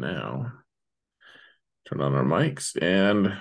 now. 0.00 0.50
Turn 1.86 2.00
on 2.00 2.14
our 2.14 2.24
mics 2.24 2.74
and 2.80 3.34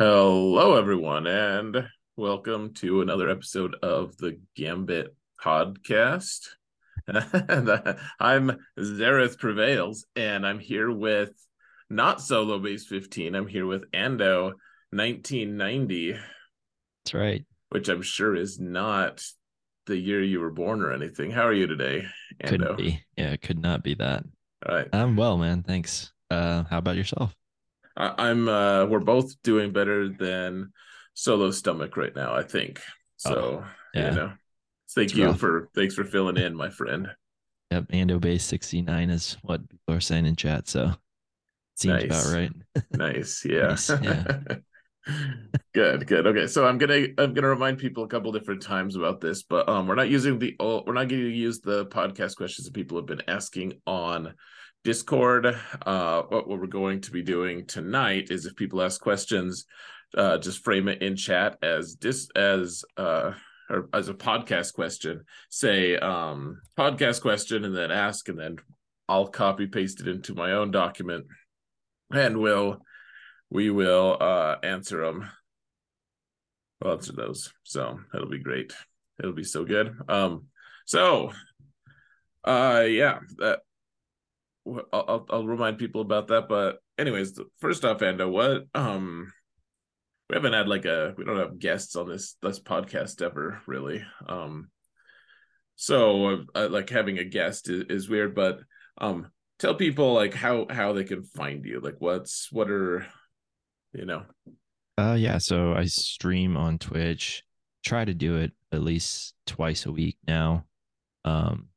hello, 0.00 0.76
everyone, 0.76 1.28
and 1.28 1.86
welcome 2.16 2.74
to 2.74 3.02
another 3.02 3.30
episode 3.30 3.76
of 3.82 4.16
the 4.16 4.40
Gambit 4.56 5.14
podcast. 5.40 6.48
I'm 7.08 8.58
Xaereth 8.78 9.38
Prevails, 9.38 10.04
and 10.16 10.44
I'm 10.44 10.58
here 10.58 10.90
with 10.90 11.30
not 11.88 12.18
Solobass15. 12.18 13.36
I'm 13.36 13.46
here 13.46 13.66
with 13.66 13.88
Ando 13.92 14.54
1990. 14.90 16.12
That's 16.12 17.14
right. 17.14 17.44
Which 17.68 17.88
I'm 17.88 18.02
sure 18.02 18.34
is 18.34 18.58
not 18.58 19.22
the 19.86 19.96
year 19.96 20.22
you 20.22 20.40
were 20.40 20.50
born 20.50 20.82
or 20.82 20.92
anything. 20.92 21.30
How 21.30 21.46
are 21.46 21.52
you 21.52 21.66
today? 21.66 22.06
Ando? 22.42 22.48
Couldn't 22.48 22.76
be. 22.76 23.02
Yeah, 23.16 23.32
it 23.32 23.42
could 23.42 23.58
not 23.58 23.82
be 23.82 23.94
that. 23.94 24.24
All 24.66 24.74
right. 24.74 24.88
I'm 24.92 25.16
well, 25.16 25.36
man. 25.38 25.62
Thanks. 25.62 26.12
Uh, 26.30 26.64
how 26.64 26.78
about 26.78 26.96
yourself? 26.96 27.34
I, 27.96 28.30
am 28.30 28.48
uh 28.48 28.86
we're 28.86 29.00
both 29.00 29.40
doing 29.42 29.72
better 29.72 30.08
than 30.08 30.72
solo 31.14 31.50
stomach 31.50 31.96
right 31.96 32.14
now, 32.14 32.34
I 32.34 32.42
think. 32.42 32.80
So 33.18 33.62
oh, 33.64 33.66
yeah. 33.94 34.10
you 34.10 34.16
know. 34.16 34.32
Thank 34.94 35.10
it's 35.10 35.18
you 35.18 35.26
rough. 35.26 35.38
for 35.38 35.68
thanks 35.74 35.94
for 35.94 36.04
filling 36.04 36.36
in, 36.36 36.54
my 36.54 36.70
friend. 36.70 37.08
Yep, 37.70 37.88
Ando 37.88 38.20
base 38.20 38.44
69 38.44 39.10
is 39.10 39.36
what 39.42 39.68
people 39.68 39.94
are 39.94 40.00
saying 40.00 40.26
in 40.26 40.36
chat. 40.36 40.68
So 40.68 40.92
seems 41.76 42.04
nice. 42.04 42.24
about 42.24 42.34
right. 42.34 42.52
nice. 42.92 43.44
Yeah. 43.44 43.68
nice, 43.68 43.90
yeah. 43.90 44.38
good 45.74 46.06
good. 46.06 46.26
Okay 46.26 46.46
so 46.46 46.64
i'm 46.66 46.78
gonna 46.78 47.06
i'm 47.18 47.34
gonna 47.34 47.48
remind 47.48 47.78
people 47.78 48.04
a 48.04 48.08
couple 48.08 48.30
different 48.30 48.62
times 48.62 48.94
about 48.94 49.20
this 49.20 49.42
but 49.42 49.68
um 49.68 49.88
we're 49.88 49.96
not 49.96 50.08
using 50.08 50.38
the 50.38 50.54
old 50.60 50.86
we're 50.86 50.94
not 50.94 51.08
going 51.08 51.22
to 51.22 51.28
use 51.28 51.60
the 51.60 51.86
podcast 51.86 52.36
questions 52.36 52.66
that 52.66 52.74
people 52.74 52.96
have 52.96 53.06
been 53.06 53.22
asking 53.28 53.72
on 53.86 54.34
discord. 54.84 55.46
Uh 55.84 56.22
what, 56.28 56.48
what 56.48 56.60
we're 56.60 56.66
going 56.66 57.00
to 57.00 57.10
be 57.10 57.22
doing 57.22 57.66
tonight 57.66 58.28
is 58.30 58.46
if 58.46 58.54
people 58.54 58.80
ask 58.80 59.00
questions 59.00 59.64
uh 60.16 60.38
just 60.38 60.62
frame 60.62 60.86
it 60.88 61.02
in 61.02 61.16
chat 61.16 61.58
as 61.62 61.94
dis 61.94 62.28
as 62.36 62.84
uh 62.96 63.32
or 63.70 63.88
as 63.92 64.08
a 64.08 64.14
podcast 64.14 64.74
question. 64.74 65.24
Say 65.50 65.96
um 65.96 66.60
podcast 66.78 67.22
question 67.22 67.64
and 67.64 67.74
then 67.74 67.90
ask 67.90 68.28
and 68.28 68.38
then 68.38 68.56
i'll 69.08 69.26
copy 69.26 69.66
paste 69.66 70.00
it 70.00 70.06
into 70.06 70.34
my 70.34 70.52
own 70.52 70.70
document 70.70 71.26
and 72.12 72.38
we'll 72.38 72.82
we 73.52 73.68
will 73.68 74.16
uh 74.18 74.56
answer 74.62 75.04
them. 75.04 75.28
We'll 76.80 76.94
answer 76.94 77.12
those. 77.12 77.52
So 77.64 78.00
that'll 78.12 78.30
be 78.30 78.38
great. 78.38 78.72
It'll 79.20 79.34
be 79.34 79.44
so 79.44 79.64
good. 79.64 79.94
Um, 80.08 80.46
so 80.86 81.32
uh 82.44 82.84
yeah, 82.88 83.20
that 83.38 83.60
I'll, 84.92 85.26
I'll, 85.28 85.46
remind 85.46 85.78
people 85.78 86.00
about 86.00 86.28
that. 86.28 86.48
But 86.48 86.78
anyways, 86.98 87.38
first 87.58 87.84
off, 87.84 87.98
Ando, 87.98 88.30
what 88.30 88.64
um 88.74 89.30
we 90.30 90.36
haven't 90.36 90.54
had 90.54 90.68
like 90.68 90.86
a 90.86 91.14
we 91.18 91.24
don't 91.24 91.38
have 91.38 91.58
guests 91.58 91.94
on 91.94 92.08
this 92.08 92.36
this 92.40 92.58
podcast 92.58 93.20
ever 93.20 93.60
really. 93.66 94.02
Um 94.26 94.70
so 95.76 96.44
uh, 96.54 96.68
like 96.70 96.88
having 96.88 97.18
a 97.18 97.24
guest 97.24 97.68
is, 97.68 97.84
is 97.90 98.08
weird, 98.08 98.34
but 98.34 98.60
um 98.96 99.30
tell 99.58 99.74
people 99.74 100.14
like 100.14 100.32
how 100.32 100.66
how 100.70 100.94
they 100.94 101.04
can 101.04 101.22
find 101.22 101.64
you 101.64 101.80
like 101.80 101.96
what's 101.98 102.50
what 102.50 102.70
are 102.70 103.06
you 103.92 104.04
know? 104.04 104.22
Uh, 104.98 105.16
yeah. 105.18 105.38
So 105.38 105.74
I 105.74 105.86
stream 105.86 106.56
on 106.56 106.78
Twitch. 106.78 107.42
Try 107.84 108.04
to 108.04 108.14
do 108.14 108.36
it 108.36 108.52
at 108.72 108.82
least 108.82 109.34
twice 109.46 109.86
a 109.86 109.92
week 109.92 110.16
now. 110.26 110.64
Um, 111.24 111.68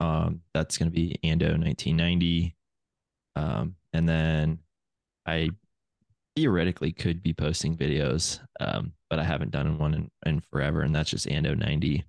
um, 0.00 0.40
that's 0.54 0.78
gonna 0.78 0.90
be 0.90 1.18
Ando 1.24 1.58
1990. 1.58 2.56
Um, 3.36 3.76
and 3.92 4.08
then 4.08 4.58
I 5.26 5.50
theoretically 6.36 6.92
could 6.92 7.22
be 7.22 7.32
posting 7.32 7.76
videos, 7.76 8.40
um, 8.60 8.92
but 9.08 9.18
I 9.18 9.24
haven't 9.24 9.50
done 9.50 9.78
one 9.78 9.94
in, 9.94 10.10
in 10.26 10.40
forever, 10.40 10.82
and 10.82 10.94
that's 10.94 11.10
just 11.10 11.26
Ando 11.26 11.56
90. 11.56 12.04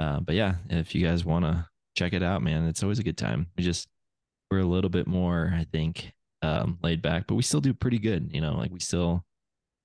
Uh, 0.00 0.20
but 0.20 0.34
yeah, 0.34 0.54
if 0.70 0.94
you 0.94 1.04
guys 1.04 1.24
want 1.24 1.44
to 1.44 1.66
check 1.96 2.12
it 2.12 2.22
out, 2.22 2.42
man, 2.42 2.66
it's 2.66 2.82
always 2.82 2.98
a 2.98 3.04
good 3.04 3.18
time. 3.18 3.48
We 3.56 3.64
just 3.64 3.88
we're 4.50 4.60
a 4.60 4.64
little 4.64 4.90
bit 4.90 5.06
more, 5.06 5.52
I 5.54 5.64
think, 5.70 6.12
um, 6.42 6.78
laid 6.82 7.02
back, 7.02 7.26
but 7.26 7.34
we 7.34 7.42
still 7.42 7.60
do 7.60 7.74
pretty 7.74 7.98
good. 7.98 8.30
You 8.32 8.40
know, 8.40 8.54
like 8.54 8.72
we 8.72 8.80
still 8.80 9.24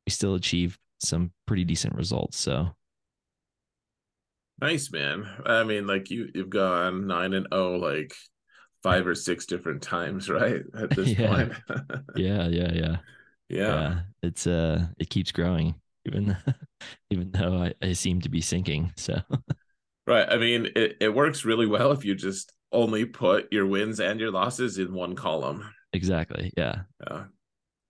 we 0.05 0.11
still 0.11 0.35
achieve 0.35 0.79
some 0.99 1.31
pretty 1.47 1.65
decent 1.65 1.95
results. 1.95 2.37
So 2.39 2.75
nice, 4.61 4.91
man. 4.91 5.27
I 5.45 5.63
mean, 5.63 5.87
like 5.87 6.09
you 6.09 6.29
you've 6.33 6.49
gone 6.49 7.07
nine 7.07 7.33
and 7.33 7.47
oh 7.51 7.71
like 7.73 8.13
five 8.83 9.07
or 9.07 9.15
six 9.15 9.45
different 9.45 9.81
times, 9.81 10.29
right? 10.29 10.61
At 10.77 10.93
this 10.95 11.15
yeah. 11.17 11.27
point. 11.27 11.53
yeah, 12.15 12.47
yeah, 12.47 12.71
yeah, 12.73 12.97
yeah. 13.49 13.67
Yeah. 13.67 14.01
It's 14.21 14.47
uh 14.47 14.87
it 14.99 15.09
keeps 15.09 15.31
growing, 15.31 15.75
even 16.05 16.37
even 17.09 17.31
though 17.31 17.57
I, 17.63 17.73
I 17.81 17.93
seem 17.93 18.21
to 18.21 18.29
be 18.29 18.41
sinking. 18.41 18.93
So 18.97 19.21
Right. 20.05 20.27
I 20.29 20.37
mean, 20.37 20.67
it, 20.75 20.97
it 20.99 21.13
works 21.13 21.45
really 21.45 21.65
well 21.65 21.91
if 21.91 22.03
you 22.03 22.15
just 22.15 22.51
only 22.71 23.05
put 23.05 23.51
your 23.53 23.65
wins 23.65 23.99
and 23.99 24.19
your 24.19 24.31
losses 24.31 24.77
in 24.77 24.93
one 24.93 25.15
column. 25.15 25.63
Exactly. 25.93 26.51
Yeah. 26.57 26.81
Yeah. 27.05 27.23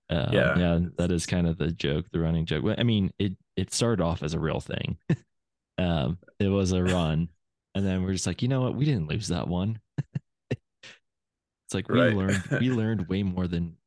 Um, 0.09 0.33
yeah. 0.33 0.57
Yeah. 0.57 0.79
That 0.97 1.11
is 1.11 1.25
kind 1.25 1.47
of 1.47 1.57
the 1.57 1.71
joke, 1.71 2.05
the 2.11 2.19
running 2.19 2.45
joke. 2.45 2.65
I 2.77 2.83
mean, 2.83 3.11
it 3.17 3.33
it 3.55 3.73
started 3.73 4.03
off 4.03 4.21
as 4.21 4.33
a 4.33 4.39
real 4.39 4.59
thing. 4.59 4.97
um, 5.77 6.17
it 6.39 6.49
was 6.49 6.73
a 6.73 6.83
run, 6.83 7.29
and 7.73 7.85
then 7.85 8.03
we're 8.03 8.13
just 8.13 8.27
like, 8.27 8.41
you 8.41 8.47
know 8.47 8.61
what? 8.61 8.75
We 8.75 8.85
didn't 8.85 9.07
lose 9.07 9.29
that 9.29 9.47
one. 9.47 9.79
it's 10.51 11.73
like 11.73 11.89
we 11.89 11.99
right. 11.99 12.15
learned 12.15 12.43
we 12.59 12.69
learned 12.71 13.07
way 13.07 13.23
more 13.23 13.47
than 13.47 13.77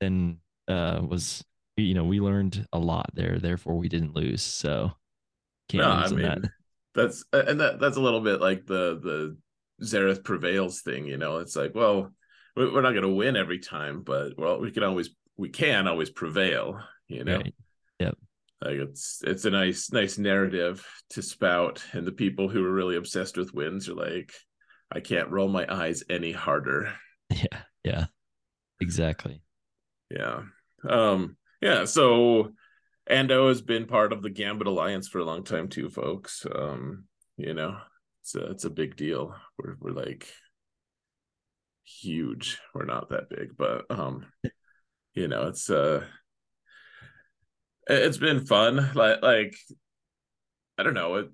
than 0.00 0.38
uh 0.68 1.00
was 1.02 1.44
you 1.76 1.94
know 1.94 2.04
we 2.04 2.20
learned 2.20 2.66
a 2.72 2.78
lot 2.78 3.10
there. 3.14 3.38
Therefore, 3.38 3.76
we 3.76 3.88
didn't 3.88 4.16
lose. 4.16 4.42
So 4.42 4.92
can't 5.68 5.84
no, 5.84 5.90
I 5.90 6.08
mean, 6.08 6.22
that. 6.22 6.38
That's 6.94 7.24
and 7.32 7.60
that 7.60 7.78
that's 7.78 7.98
a 7.98 8.00
little 8.00 8.22
bit 8.22 8.40
like 8.40 8.66
the 8.66 8.98
the 9.00 9.36
Xaereth 9.84 10.24
prevails 10.24 10.80
thing. 10.80 11.04
You 11.04 11.18
know, 11.18 11.38
it's 11.38 11.54
like 11.54 11.74
well 11.74 12.12
we're 12.66 12.82
not 12.82 12.92
going 12.92 13.02
to 13.02 13.08
win 13.08 13.36
every 13.36 13.58
time, 13.58 14.02
but 14.02 14.38
well, 14.38 14.60
we 14.60 14.70
can 14.70 14.82
always 14.82 15.10
we 15.36 15.48
can 15.48 15.86
always 15.86 16.10
prevail. 16.10 16.80
You 17.08 17.24
know. 17.24 17.36
Right. 17.36 17.54
Yep. 18.00 18.18
Like 18.62 18.74
it's 18.74 19.22
it's 19.24 19.44
a 19.44 19.50
nice 19.50 19.92
nice 19.92 20.18
narrative 20.18 20.86
to 21.10 21.22
spout, 21.22 21.82
and 21.92 22.06
the 22.06 22.12
people 22.12 22.48
who 22.48 22.64
are 22.64 22.72
really 22.72 22.96
obsessed 22.96 23.36
with 23.36 23.54
wins 23.54 23.88
are 23.88 23.94
like, 23.94 24.32
I 24.90 25.00
can't 25.00 25.30
roll 25.30 25.48
my 25.48 25.66
eyes 25.68 26.04
any 26.10 26.32
harder. 26.32 26.92
Yeah. 27.30 27.60
Yeah. 27.84 28.06
Exactly. 28.80 29.42
Yeah. 30.10 30.42
Um. 30.88 31.36
Yeah. 31.60 31.84
So. 31.84 32.52
Ando 33.10 33.48
has 33.48 33.62
been 33.62 33.86
part 33.86 34.12
of 34.12 34.20
the 34.20 34.28
Gambit 34.28 34.66
Alliance 34.66 35.08
for 35.08 35.18
a 35.18 35.24
long 35.24 35.42
time 35.42 35.68
too, 35.68 35.88
folks. 35.88 36.44
Um, 36.54 37.04
you 37.38 37.54
know, 37.54 37.78
it's 38.20 38.34
a 38.34 38.50
it's 38.50 38.64
a 38.66 38.70
big 38.70 38.96
deal. 38.96 39.34
We're 39.58 39.76
we're 39.80 39.92
like 39.92 40.28
huge. 42.00 42.58
We're 42.74 42.84
not 42.84 43.10
that 43.10 43.28
big, 43.30 43.56
but 43.56 43.86
um, 43.90 44.26
you 45.14 45.28
know, 45.28 45.48
it's 45.48 45.70
uh, 45.70 46.04
it's 47.86 48.18
been 48.18 48.46
fun. 48.46 48.90
Like 48.94 49.22
like, 49.22 49.56
I 50.76 50.82
don't 50.82 50.94
know 50.94 51.16
it. 51.16 51.30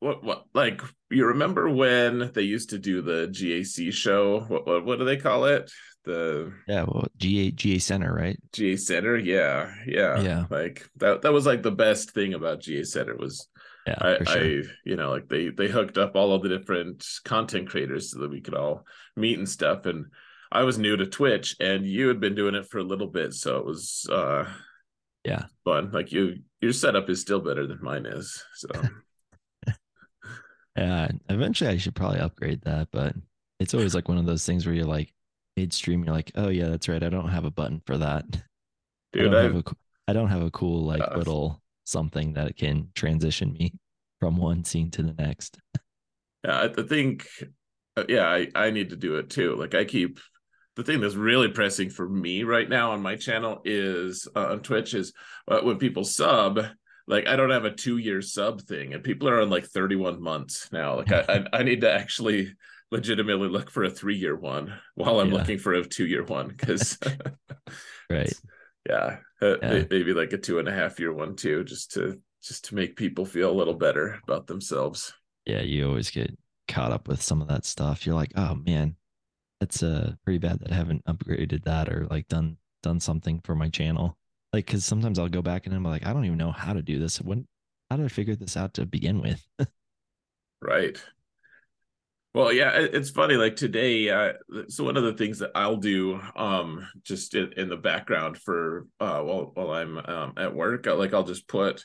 What 0.00 0.22
what 0.22 0.44
like 0.54 0.82
you 1.10 1.26
remember 1.26 1.68
when 1.68 2.30
they 2.34 2.42
used 2.42 2.70
to 2.70 2.78
do 2.78 3.00
the 3.00 3.28
GAC 3.28 3.92
show? 3.92 4.40
What 4.40 4.66
what 4.66 4.84
what 4.84 4.98
do 4.98 5.04
they 5.04 5.16
call 5.16 5.46
it? 5.46 5.70
The 6.04 6.52
yeah, 6.68 6.82
well, 6.82 7.06
GA 7.16 7.50
GA 7.50 7.78
Center, 7.78 8.14
right? 8.14 8.38
GA 8.52 8.76
Center, 8.76 9.16
yeah, 9.16 9.72
yeah, 9.86 10.20
yeah. 10.20 10.44
Like 10.50 10.86
that 10.96 11.22
that 11.22 11.32
was 11.32 11.46
like 11.46 11.62
the 11.62 11.70
best 11.70 12.10
thing 12.10 12.34
about 12.34 12.60
GA 12.60 12.84
Center 12.84 13.16
was 13.16 13.48
yeah, 13.86 13.98
I, 14.00 14.24
sure. 14.24 14.42
I, 14.42 14.62
you 14.84 14.96
know, 14.96 15.10
like 15.10 15.28
they 15.28 15.50
they 15.50 15.68
hooked 15.68 15.98
up 15.98 16.16
all 16.16 16.32
of 16.32 16.42
the 16.42 16.48
different 16.48 17.06
content 17.24 17.68
creators 17.68 18.10
so 18.10 18.20
that 18.20 18.30
we 18.30 18.40
could 18.40 18.54
all 18.54 18.86
meet 19.16 19.38
and 19.38 19.48
stuff. 19.48 19.86
And 19.86 20.06
I 20.50 20.62
was 20.62 20.78
new 20.78 20.96
to 20.96 21.06
Twitch, 21.06 21.56
and 21.60 21.86
you 21.86 22.08
had 22.08 22.20
been 22.20 22.34
doing 22.34 22.54
it 22.54 22.66
for 22.70 22.78
a 22.78 22.84
little 22.84 23.08
bit, 23.08 23.34
so 23.34 23.58
it 23.58 23.66
was 23.66 24.06
uh, 24.10 24.44
yeah, 25.24 25.46
fun. 25.64 25.90
Like 25.92 26.12
you, 26.12 26.36
your 26.60 26.72
setup 26.72 27.10
is 27.10 27.20
still 27.20 27.40
better 27.40 27.66
than 27.66 27.82
mine 27.82 28.06
is. 28.06 28.42
So 28.54 28.68
yeah, 30.76 31.08
eventually 31.28 31.70
I 31.70 31.76
should 31.76 31.94
probably 31.94 32.20
upgrade 32.20 32.62
that, 32.62 32.88
but 32.92 33.14
it's 33.58 33.74
always 33.74 33.94
like 33.94 34.08
one 34.08 34.18
of 34.18 34.26
those 34.26 34.46
things 34.46 34.66
where 34.66 34.74
you're 34.74 34.84
like 34.84 35.12
midstream, 35.56 36.04
you're 36.04 36.14
like, 36.14 36.32
oh 36.36 36.48
yeah, 36.48 36.68
that's 36.68 36.88
right, 36.88 37.02
I 37.02 37.08
don't 37.08 37.28
have 37.28 37.44
a 37.44 37.50
button 37.50 37.82
for 37.86 37.98
that. 37.98 38.24
Dude, 39.12 39.28
I 39.28 39.30
don't, 39.30 39.34
I, 39.34 39.42
have, 39.42 39.56
a, 39.56 39.64
I 40.08 40.12
don't 40.12 40.28
have 40.28 40.42
a 40.42 40.50
cool 40.50 40.84
like 40.84 41.00
uh, 41.00 41.16
little 41.16 41.62
something 41.84 42.32
that 42.32 42.56
can 42.56 42.88
transition 42.94 43.52
me 43.52 43.72
from 44.20 44.36
one 44.36 44.64
scene 44.64 44.90
to 44.92 45.02
the 45.02 45.12
next. 45.12 45.58
Yeah, 46.44 46.68
I 46.76 46.82
think, 46.82 47.26
uh, 47.96 48.04
yeah, 48.08 48.26
I, 48.26 48.48
I 48.54 48.70
need 48.70 48.90
to 48.90 48.96
do 48.96 49.16
it 49.16 49.30
too. 49.30 49.56
Like 49.56 49.74
I 49.74 49.84
keep 49.84 50.18
the 50.76 50.82
thing 50.82 51.00
that's 51.00 51.14
really 51.14 51.48
pressing 51.48 51.90
for 51.90 52.08
me 52.08 52.42
right 52.42 52.68
now 52.68 52.92
on 52.92 53.02
my 53.02 53.16
channel 53.16 53.60
is 53.64 54.28
uh, 54.34 54.48
on 54.52 54.60
Twitch 54.60 54.94
is 54.94 55.12
uh, 55.48 55.60
when 55.60 55.78
people 55.78 56.04
sub, 56.04 56.60
like 57.06 57.28
I 57.28 57.36
don't 57.36 57.50
have 57.50 57.64
a 57.64 57.70
two 57.70 57.98
year 57.98 58.20
sub 58.20 58.60
thing, 58.62 58.92
and 58.92 59.02
people 59.02 59.28
are 59.28 59.40
on 59.40 59.50
like 59.50 59.66
31 59.66 60.22
months 60.22 60.68
now. 60.72 60.96
Like 60.96 61.12
I, 61.12 61.24
I, 61.28 61.58
I 61.60 61.62
need 61.62 61.82
to 61.82 61.92
actually 61.92 62.54
legitimately 62.90 63.48
look 63.48 63.70
for 63.70 63.84
a 63.84 63.90
three 63.90 64.16
year 64.16 64.36
one 64.36 64.74
while 64.94 65.20
I'm 65.20 65.30
yeah. 65.30 65.38
looking 65.38 65.58
for 65.58 65.74
a 65.74 65.84
two 65.84 66.06
year 66.06 66.24
one 66.24 66.48
because 66.48 66.98
right 68.10 68.32
yeah, 68.88 69.16
uh, 69.40 69.58
yeah, 69.60 69.84
maybe 69.90 70.12
like 70.12 70.32
a 70.32 70.38
two 70.38 70.58
and 70.58 70.68
a 70.68 70.72
half 70.72 71.00
year 71.00 71.12
one 71.12 71.36
too, 71.36 71.64
just 71.64 71.92
to 71.92 72.20
just 72.44 72.64
to 72.66 72.74
make 72.74 72.96
people 72.96 73.24
feel 73.24 73.50
a 73.50 73.52
little 73.58 73.74
better 73.74 74.20
about 74.24 74.46
themselves. 74.46 75.12
Yeah, 75.46 75.62
you 75.62 75.88
always 75.88 76.10
get 76.10 76.36
caught 76.68 76.92
up 76.92 77.08
with 77.08 77.22
some 77.22 77.42
of 77.42 77.48
that 77.48 77.64
stuff. 77.64 78.06
You're 78.06 78.14
like, 78.14 78.32
oh 78.36 78.54
man, 78.54 78.96
that's 79.60 79.82
uh 79.82 80.12
pretty 80.24 80.38
bad 80.38 80.60
that 80.60 80.72
I 80.72 80.74
haven't 80.74 81.04
upgraded 81.06 81.64
that 81.64 81.88
or 81.88 82.06
like 82.10 82.28
done 82.28 82.56
done 82.82 83.00
something 83.00 83.40
for 83.44 83.54
my 83.54 83.68
channel. 83.68 84.16
Like, 84.52 84.66
because 84.66 84.84
sometimes 84.84 85.18
I'll 85.18 85.28
go 85.28 85.42
back 85.42 85.66
and 85.66 85.74
I'm 85.74 85.82
like, 85.82 86.06
I 86.06 86.12
don't 86.12 86.26
even 86.26 86.38
know 86.38 86.52
how 86.52 86.72
to 86.72 86.82
do 86.82 86.98
this. 86.98 87.20
When 87.20 87.46
how 87.90 87.96
did 87.96 88.06
I 88.06 88.08
figure 88.08 88.36
this 88.36 88.56
out 88.56 88.74
to 88.74 88.86
begin 88.86 89.20
with? 89.20 89.46
right. 90.62 91.02
Well, 92.34 92.52
yeah, 92.52 92.72
it's 92.74 93.10
funny. 93.10 93.36
Like 93.36 93.54
today, 93.54 94.10
uh, 94.10 94.32
so 94.68 94.82
one 94.84 94.96
of 94.96 95.04
the 95.04 95.12
things 95.12 95.38
that 95.38 95.52
I'll 95.54 95.76
do, 95.76 96.20
um, 96.34 96.84
just 97.04 97.34
in, 97.34 97.52
in 97.56 97.68
the 97.68 97.76
background 97.76 98.38
for 98.38 98.88
uh, 98.98 99.20
while 99.20 99.52
while 99.54 99.70
I'm 99.70 99.98
um, 99.98 100.32
at 100.36 100.52
work, 100.54 100.86
like 100.86 101.14
I'll 101.14 101.22
just 101.24 101.46
put 101.48 101.84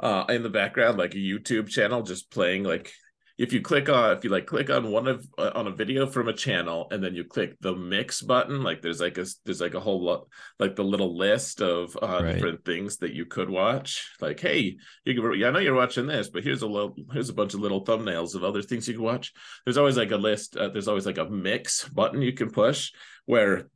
uh 0.00 0.24
in 0.28 0.42
the 0.42 0.50
background 0.50 0.98
like 0.98 1.14
a 1.14 1.18
YouTube 1.18 1.68
channel 1.68 2.02
just 2.02 2.28
playing 2.28 2.64
like 2.64 2.92
if 3.36 3.52
you 3.52 3.60
click 3.60 3.88
on 3.88 4.16
if 4.16 4.22
you 4.22 4.30
like 4.30 4.46
click 4.46 4.70
on 4.70 4.90
one 4.90 5.08
of 5.08 5.26
uh, 5.38 5.50
on 5.54 5.66
a 5.66 5.70
video 5.70 6.06
from 6.06 6.28
a 6.28 6.32
channel 6.32 6.86
and 6.90 7.02
then 7.02 7.14
you 7.14 7.24
click 7.24 7.56
the 7.60 7.74
mix 7.74 8.22
button 8.22 8.62
like 8.62 8.80
there's 8.80 9.00
like 9.00 9.18
a 9.18 9.26
there's 9.44 9.60
like 9.60 9.74
a 9.74 9.80
whole 9.80 10.02
lot 10.02 10.26
like 10.60 10.76
the 10.76 10.84
little 10.84 11.16
list 11.16 11.60
of 11.60 11.96
uh 12.00 12.20
right. 12.22 12.34
different 12.34 12.64
things 12.64 12.98
that 12.98 13.12
you 13.12 13.26
could 13.26 13.50
watch 13.50 14.08
like 14.20 14.38
hey 14.38 14.76
you 15.04 15.14
can 15.14 15.38
yeah, 15.38 15.48
i 15.48 15.50
know 15.50 15.58
you're 15.58 15.74
watching 15.74 16.06
this 16.06 16.28
but 16.28 16.44
here's 16.44 16.62
a 16.62 16.66
little 16.66 16.94
here's 17.12 17.28
a 17.28 17.34
bunch 17.34 17.54
of 17.54 17.60
little 17.60 17.84
thumbnails 17.84 18.34
of 18.34 18.44
other 18.44 18.62
things 18.62 18.86
you 18.86 18.94
can 18.94 19.02
watch 19.02 19.32
there's 19.64 19.78
always 19.78 19.96
like 19.96 20.12
a 20.12 20.16
list 20.16 20.56
uh, 20.56 20.68
there's 20.68 20.88
always 20.88 21.06
like 21.06 21.18
a 21.18 21.28
mix 21.28 21.88
button 21.88 22.22
you 22.22 22.32
can 22.32 22.50
push 22.50 22.92
where 23.26 23.68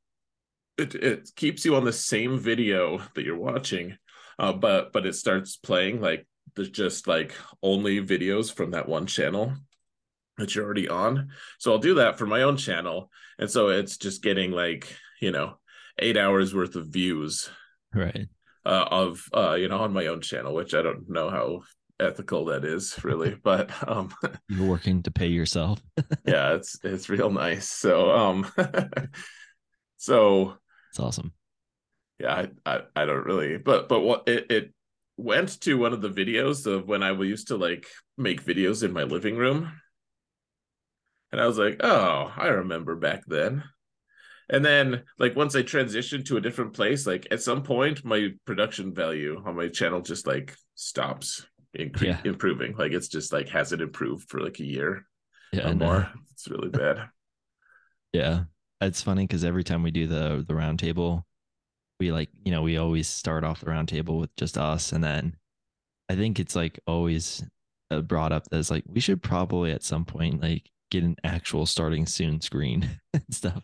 it, 0.77 0.95
it 0.95 1.31
keeps 1.35 1.65
you 1.65 1.75
on 1.75 1.85
the 1.85 1.93
same 1.93 2.39
video 2.39 2.99
that 3.15 3.25
you're 3.25 3.37
watching 3.37 3.97
uh, 4.39 4.53
but 4.53 4.93
but 4.93 5.05
it 5.05 5.17
starts 5.17 5.57
playing 5.57 6.01
like 6.01 6.27
there's 6.59 6.71
just 6.71 7.07
like 7.07 7.35
only 7.63 8.05
videos 8.05 8.53
from 8.53 8.73
that 8.73 8.89
one 8.89 9.07
channel 9.07 9.53
that 10.39 10.55
you're 10.55 10.65
already 10.65 10.89
on. 10.89 11.29
So 11.59 11.71
I'll 11.71 11.79
do 11.79 11.95
that 11.95 12.19
for 12.19 12.27
my 12.27 12.43
own 12.43 12.57
channel. 12.57 13.13
And 13.39 13.49
so 13.49 13.69
it's 13.69 13.97
just 13.97 14.25
getting 14.25 14.51
like, 14.51 14.93
you 15.21 15.31
know, 15.31 15.55
eight 16.01 16.17
hours 16.17 16.53
worth 16.53 16.75
of 16.75 16.89
views. 16.89 17.49
Right. 17.95 18.27
Uh, 18.67 18.87
of 18.91 19.25
uh, 19.33 19.55
you 19.55 19.69
know, 19.69 19.79
on 19.79 19.93
my 19.93 20.09
own 20.09 20.21
channel, 20.21 20.53
which 20.53 20.75
I 20.75 20.83
don't 20.83 21.09
know 21.09 21.31
how 21.31 21.63
ethical 22.01 22.47
that 22.47 22.65
is 22.65 23.05
really, 23.05 23.37
but 23.43 23.71
um 23.89 24.13
you're 24.49 24.69
working 24.69 25.05
to 25.05 25.13
pay 25.13 25.29
yourself. 25.29 25.81
yeah, 26.27 26.55
it's 26.55 26.77
it's 26.83 27.09
real 27.09 27.31
nice. 27.31 27.69
So 27.69 28.11
um 28.11 28.51
so 29.97 30.59
it's 30.91 30.99
awesome. 30.99 31.33
Yeah, 32.19 32.47
I, 32.67 32.75
I 32.75 32.81
I 32.97 33.05
don't 33.05 33.25
really 33.25 33.59
but 33.59 33.89
but 33.89 34.01
what 34.01 34.29
it, 34.29 34.51
it 34.51 34.75
went 35.19 35.61
to 35.61 35.75
one 35.75 35.93
of 35.93 36.01
the 36.01 36.09
videos 36.09 36.67
of 36.67 36.89
when 36.89 37.03
I 37.03 37.11
used 37.11 37.49
to 37.49 37.57
like 37.57 37.87
make 38.17 38.43
videos 38.45 38.83
in 38.83 38.93
my 38.93 39.03
living 39.03 39.37
room. 39.37 39.71
And 41.31 41.41
I 41.41 41.47
was 41.47 41.59
like, 41.59 41.81
oh, 41.81 42.33
I 42.35 42.47
remember 42.47 42.97
back 42.97 43.25
then. 43.27 43.63
And 44.49 44.65
then, 44.65 45.03
like, 45.19 45.37
once 45.37 45.55
I 45.55 45.63
transitioned 45.63 46.25
to 46.27 46.39
a 46.39 46.41
different 46.41 46.73
place, 46.73 47.07
like, 47.07 47.27
at 47.31 47.43
some 47.43 47.63
point, 47.63 48.03
my 48.03 48.31
production 48.47 48.95
value 48.95 49.43
on 49.45 49.57
my 49.57 49.69
channel 49.69 50.01
just 50.01 50.27
like 50.27 50.57
stops 50.75 51.45
incre- 51.79 52.01
yeah. 52.01 52.21
improving. 52.25 52.75
Like, 52.75 52.93
it's 52.93 53.09
just 53.09 53.31
like 53.31 53.51
hasn't 53.51 53.83
improved 53.83 54.31
for 54.31 54.41
like 54.41 54.59
a 54.59 54.65
year 54.65 55.05
yeah, 55.53 55.69
or 55.69 55.75
more. 55.75 56.11
It's 56.33 56.49
really 56.49 56.71
bad. 56.71 57.11
yeah. 58.15 58.45
It's 58.81 59.03
funny 59.03 59.25
because 59.25 59.45
every 59.45 59.65
time 59.65 59.83
we 59.83 59.91
do 59.91 60.07
the 60.07 60.45
the 60.47 60.55
roundtable, 60.55 61.25
we 61.99 62.13
like 62.13 62.31
you 62.45 62.53
know 62.53 62.63
we 62.63 62.77
always 62.77 63.09
start 63.09 63.45
off 63.45 63.61
the 63.61 63.67
roundtable 63.67 64.21
with 64.21 64.35
just 64.37 64.57
us 64.57 64.93
and 64.93 65.03
then 65.03 65.37
i 66.09 66.15
think 66.15 66.39
it's 66.39 66.57
like 66.57 66.79
always 66.87 67.45
uh, 67.91 68.01
brought 68.01 68.33
up 68.33 68.47
as 68.53 68.71
like 68.71 68.85
we 68.87 69.01
should 69.01 69.23
probably 69.23 69.73
at 69.73 69.83
some 69.83 70.05
point 70.05 70.43
like 70.43 70.71
get 70.91 71.05
an 71.05 71.17
actual 71.25 71.67
starting 71.67 72.07
soon 72.07 72.41
screen 72.41 72.89
and 73.13 73.25
stuff. 73.31 73.63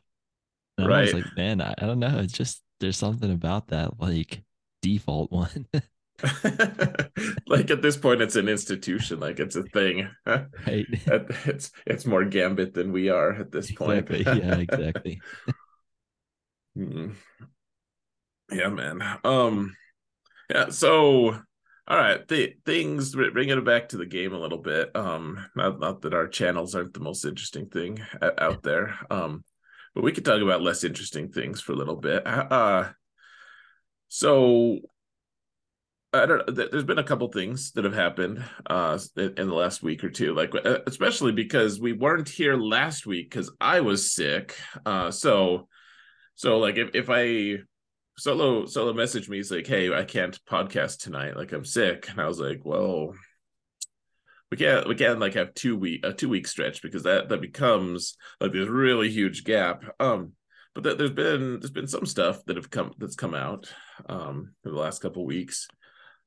And 0.76 0.88
right. 0.88 0.98
i 0.98 1.02
was 1.02 1.14
like 1.14 1.36
man 1.36 1.60
I, 1.60 1.75
I 1.78 1.86
don't 1.86 2.00
know 2.00 2.19
it's 2.19 2.32
just 2.32 2.62
there's 2.81 2.96
something 2.96 3.31
about 3.31 3.69
that 3.69 4.00
like 4.00 4.42
default 4.82 5.30
one. 5.30 5.66
Like 7.46 7.70
at 7.70 7.82
this 7.82 7.96
point 7.96 8.22
it's 8.22 8.37
an 8.37 8.48
institution 8.48 9.20
like 9.20 9.38
it's 9.38 9.56
a 9.56 9.62
thing. 9.62 10.08
Right. 10.26 10.87
It's 11.06 11.70
it's 11.87 12.06
more 12.06 12.25
gambit 12.25 12.75
than 12.75 12.92
we 12.92 13.10
are 13.10 13.32
at 13.32 13.52
this 13.52 13.70
point. 13.70 14.10
Exactly. 14.10 14.42
yeah 14.42 14.56
exactly. 14.56 15.20
Mm 16.76 17.14
yeah 18.54 18.68
man 18.68 19.02
um 19.24 19.74
yeah 20.50 20.68
so 20.70 21.38
all 21.86 21.98
right 21.98 22.26
the 22.28 22.54
things 22.64 23.14
bringing 23.14 23.58
it 23.58 23.64
back 23.64 23.88
to 23.88 23.96
the 23.96 24.06
game 24.06 24.32
a 24.32 24.38
little 24.38 24.58
bit 24.58 24.94
um 24.96 25.44
not, 25.54 25.80
not 25.80 26.02
that 26.02 26.14
our 26.14 26.28
channels 26.28 26.74
aren't 26.74 26.94
the 26.94 27.00
most 27.00 27.24
interesting 27.24 27.66
thing 27.66 28.00
out 28.38 28.62
there 28.62 28.94
um 29.10 29.44
but 29.94 30.04
we 30.04 30.12
could 30.12 30.24
talk 30.24 30.40
about 30.40 30.62
less 30.62 30.84
interesting 30.84 31.30
things 31.30 31.60
for 31.60 31.72
a 31.72 31.76
little 31.76 31.96
bit 31.96 32.26
uh 32.26 32.88
so 34.08 34.78
I 36.14 36.26
don't. 36.26 36.54
There's 36.54 36.84
been 36.84 36.98
a 36.98 37.04
couple 37.04 37.26
things 37.28 37.72
that 37.72 37.84
have 37.84 37.94
happened 37.94 38.44
uh, 38.66 38.98
in, 39.16 39.34
in 39.36 39.48
the 39.48 39.54
last 39.54 39.82
week 39.82 40.04
or 40.04 40.10
two, 40.10 40.32
like 40.34 40.54
uh, 40.54 40.78
especially 40.86 41.32
because 41.32 41.80
we 41.80 41.92
weren't 41.92 42.28
here 42.28 42.56
last 42.56 43.04
week 43.04 43.30
because 43.30 43.50
I 43.60 43.80
was 43.80 44.12
sick. 44.12 44.56
Uh, 44.86 45.10
so, 45.10 45.68
so 46.36 46.58
like 46.58 46.76
if 46.76 46.90
if 46.94 47.10
I 47.10 47.64
Solo 48.16 48.66
Solo 48.66 48.93
messaged 48.93 49.28
me. 49.28 49.38
He's 49.38 49.50
like, 49.50 49.66
"Hey, 49.66 49.93
I 49.93 50.05
can't 50.05 50.38
podcast 50.44 51.00
tonight. 51.00 51.37
Like, 51.37 51.52
I'm 51.52 51.64
sick." 51.64 52.08
And 52.08 52.20
I 52.20 52.26
was 52.26 52.38
like, 52.38 52.61
"Well, 52.64 53.14
we 54.50 54.56
can't 54.56 54.88
we 54.88 54.94
can't 54.94 55.19
like 55.19 55.34
have 55.34 55.55
two 55.55 55.76
week 55.76 56.05
a 56.05 56.12
two 56.12 56.28
week 56.28 56.46
stretch 56.46 56.82
because 56.82 57.02
that 57.05 57.28
that 57.28 57.40
becomes 57.40 58.16
like 58.40 58.52
this 58.52 58.69
really 58.69 59.11
huge 59.11 59.44
gap." 59.44 59.84
Um, 59.99 60.32
but 60.75 60.84
th- 60.84 60.99
there's 60.99 61.11
been 61.11 61.61
there's 61.61 61.70
been 61.70 61.88
some 61.88 62.06
stuff 62.06 62.44
that 62.46 62.56
have 62.56 62.70
come 62.70 62.93
that's 62.99 63.16
come 63.16 63.34
out 63.34 63.72
um 64.08 64.55
in 64.64 64.72
the 64.72 64.81
last 64.81 65.02
couple 65.02 65.26
weeks. 65.26 65.69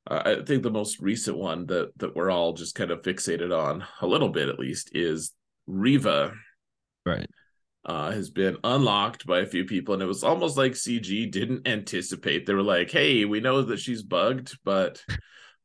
Uh, 0.06 0.22
I 0.40 0.44
think 0.44 0.62
the 0.62 0.70
most 0.70 1.00
recent 1.00 1.38
one 1.38 1.66
that 1.66 1.92
that 1.98 2.14
we're 2.14 2.30
all 2.30 2.52
just 2.52 2.74
kind 2.74 2.90
of 2.90 3.02
fixated 3.02 3.56
on 3.56 3.84
a 4.00 4.06
little 4.06 4.28
bit 4.28 4.48
at 4.48 4.58
least 4.58 4.90
is 4.94 5.32
Reva. 5.66 6.32
Right 7.06 7.28
uh, 7.84 8.10
has 8.10 8.30
been 8.30 8.56
unlocked 8.64 9.26
by 9.26 9.40
a 9.40 9.46
few 9.46 9.64
people, 9.64 9.94
and 9.94 10.02
it 10.02 10.06
was 10.06 10.24
almost 10.24 10.56
like 10.56 10.72
CG 10.72 11.30
didn't 11.30 11.66
anticipate. 11.66 12.46
They 12.46 12.54
were 12.54 12.62
like, 12.62 12.90
"Hey, 12.90 13.24
we 13.24 13.40
know 13.40 13.62
that 13.62 13.78
she's 13.78 14.02
bugged, 14.02 14.58
but 14.64 15.02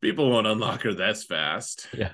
people 0.02 0.30
won't 0.30 0.48
unlock 0.48 0.82
her 0.84 0.94
that's 0.94 1.24
fast." 1.24 1.88
Yeah, 1.94 2.12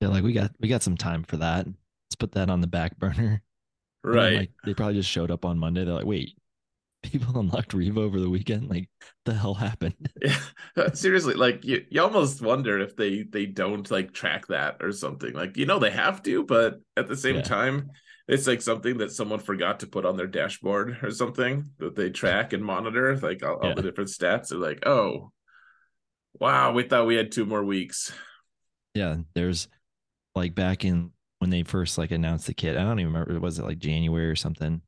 yeah, 0.00 0.08
like 0.08 0.24
we 0.24 0.32
got 0.32 0.52
we 0.60 0.68
got 0.68 0.82
some 0.82 0.96
time 0.96 1.22
for 1.24 1.36
that. 1.38 1.66
Let's 1.66 2.16
put 2.18 2.32
that 2.32 2.50
on 2.50 2.60
the 2.60 2.66
back 2.66 2.98
burner. 2.98 3.42
Right. 4.04 4.30
Then, 4.30 4.36
like 4.36 4.50
they 4.64 4.74
probably 4.74 4.94
just 4.94 5.10
showed 5.10 5.30
up 5.30 5.44
on 5.44 5.58
Monday. 5.58 5.84
They're 5.84 5.94
like, 5.94 6.06
"Wait, 6.06 6.36
people 7.02 7.38
unlocked 7.38 7.74
Reva 7.74 8.00
over 8.00 8.20
the 8.20 8.30
weekend? 8.30 8.70
Like, 8.70 8.88
the 9.24 9.34
hell 9.34 9.54
happened?" 9.54 9.94
Yeah, 10.76 10.90
seriously, 10.94 11.34
like 11.34 11.64
you, 11.64 11.84
you 11.90 12.00
almost 12.00 12.40
wonder 12.40 12.78
if 12.78 12.96
they 12.96 13.24
they 13.24 13.44
don't 13.44 13.90
like 13.90 14.12
track 14.12 14.46
that 14.46 14.76
or 14.80 14.92
something. 14.92 15.34
Like 15.34 15.56
you 15.56 15.66
know 15.66 15.78
they 15.78 15.90
have 15.90 16.22
to, 16.22 16.44
but 16.44 16.80
at 16.96 17.06
the 17.08 17.16
same 17.16 17.36
yeah. 17.36 17.42
time 17.42 17.90
it's 18.28 18.46
like 18.46 18.62
something 18.62 18.98
that 18.98 19.12
someone 19.12 19.40
forgot 19.40 19.80
to 19.80 19.86
put 19.86 20.06
on 20.06 20.16
their 20.16 20.26
dashboard 20.26 20.98
or 21.02 21.10
something 21.10 21.70
that 21.78 21.96
they 21.96 22.10
track 22.10 22.52
and 22.52 22.64
monitor, 22.64 23.16
like 23.16 23.44
all, 23.44 23.58
yeah. 23.62 23.70
all 23.70 23.74
the 23.74 23.82
different 23.82 24.10
stats. 24.10 24.48
They're 24.48 24.58
like, 24.58 24.86
oh, 24.86 25.32
wow, 26.38 26.72
we 26.72 26.84
thought 26.84 27.06
we 27.06 27.16
had 27.16 27.32
two 27.32 27.46
more 27.46 27.64
weeks. 27.64 28.12
Yeah, 28.94 29.16
there's 29.34 29.68
like 30.34 30.54
back 30.54 30.84
in 30.84 31.12
when 31.38 31.50
they 31.50 31.62
first 31.62 31.98
like 31.98 32.10
announced 32.10 32.46
the 32.46 32.54
kit. 32.54 32.76
I 32.76 32.82
don't 32.82 33.00
even 33.00 33.12
remember. 33.12 33.40
Was 33.40 33.58
it 33.58 33.64
like 33.64 33.78
January 33.78 34.28
or 34.28 34.36
something? 34.36 34.82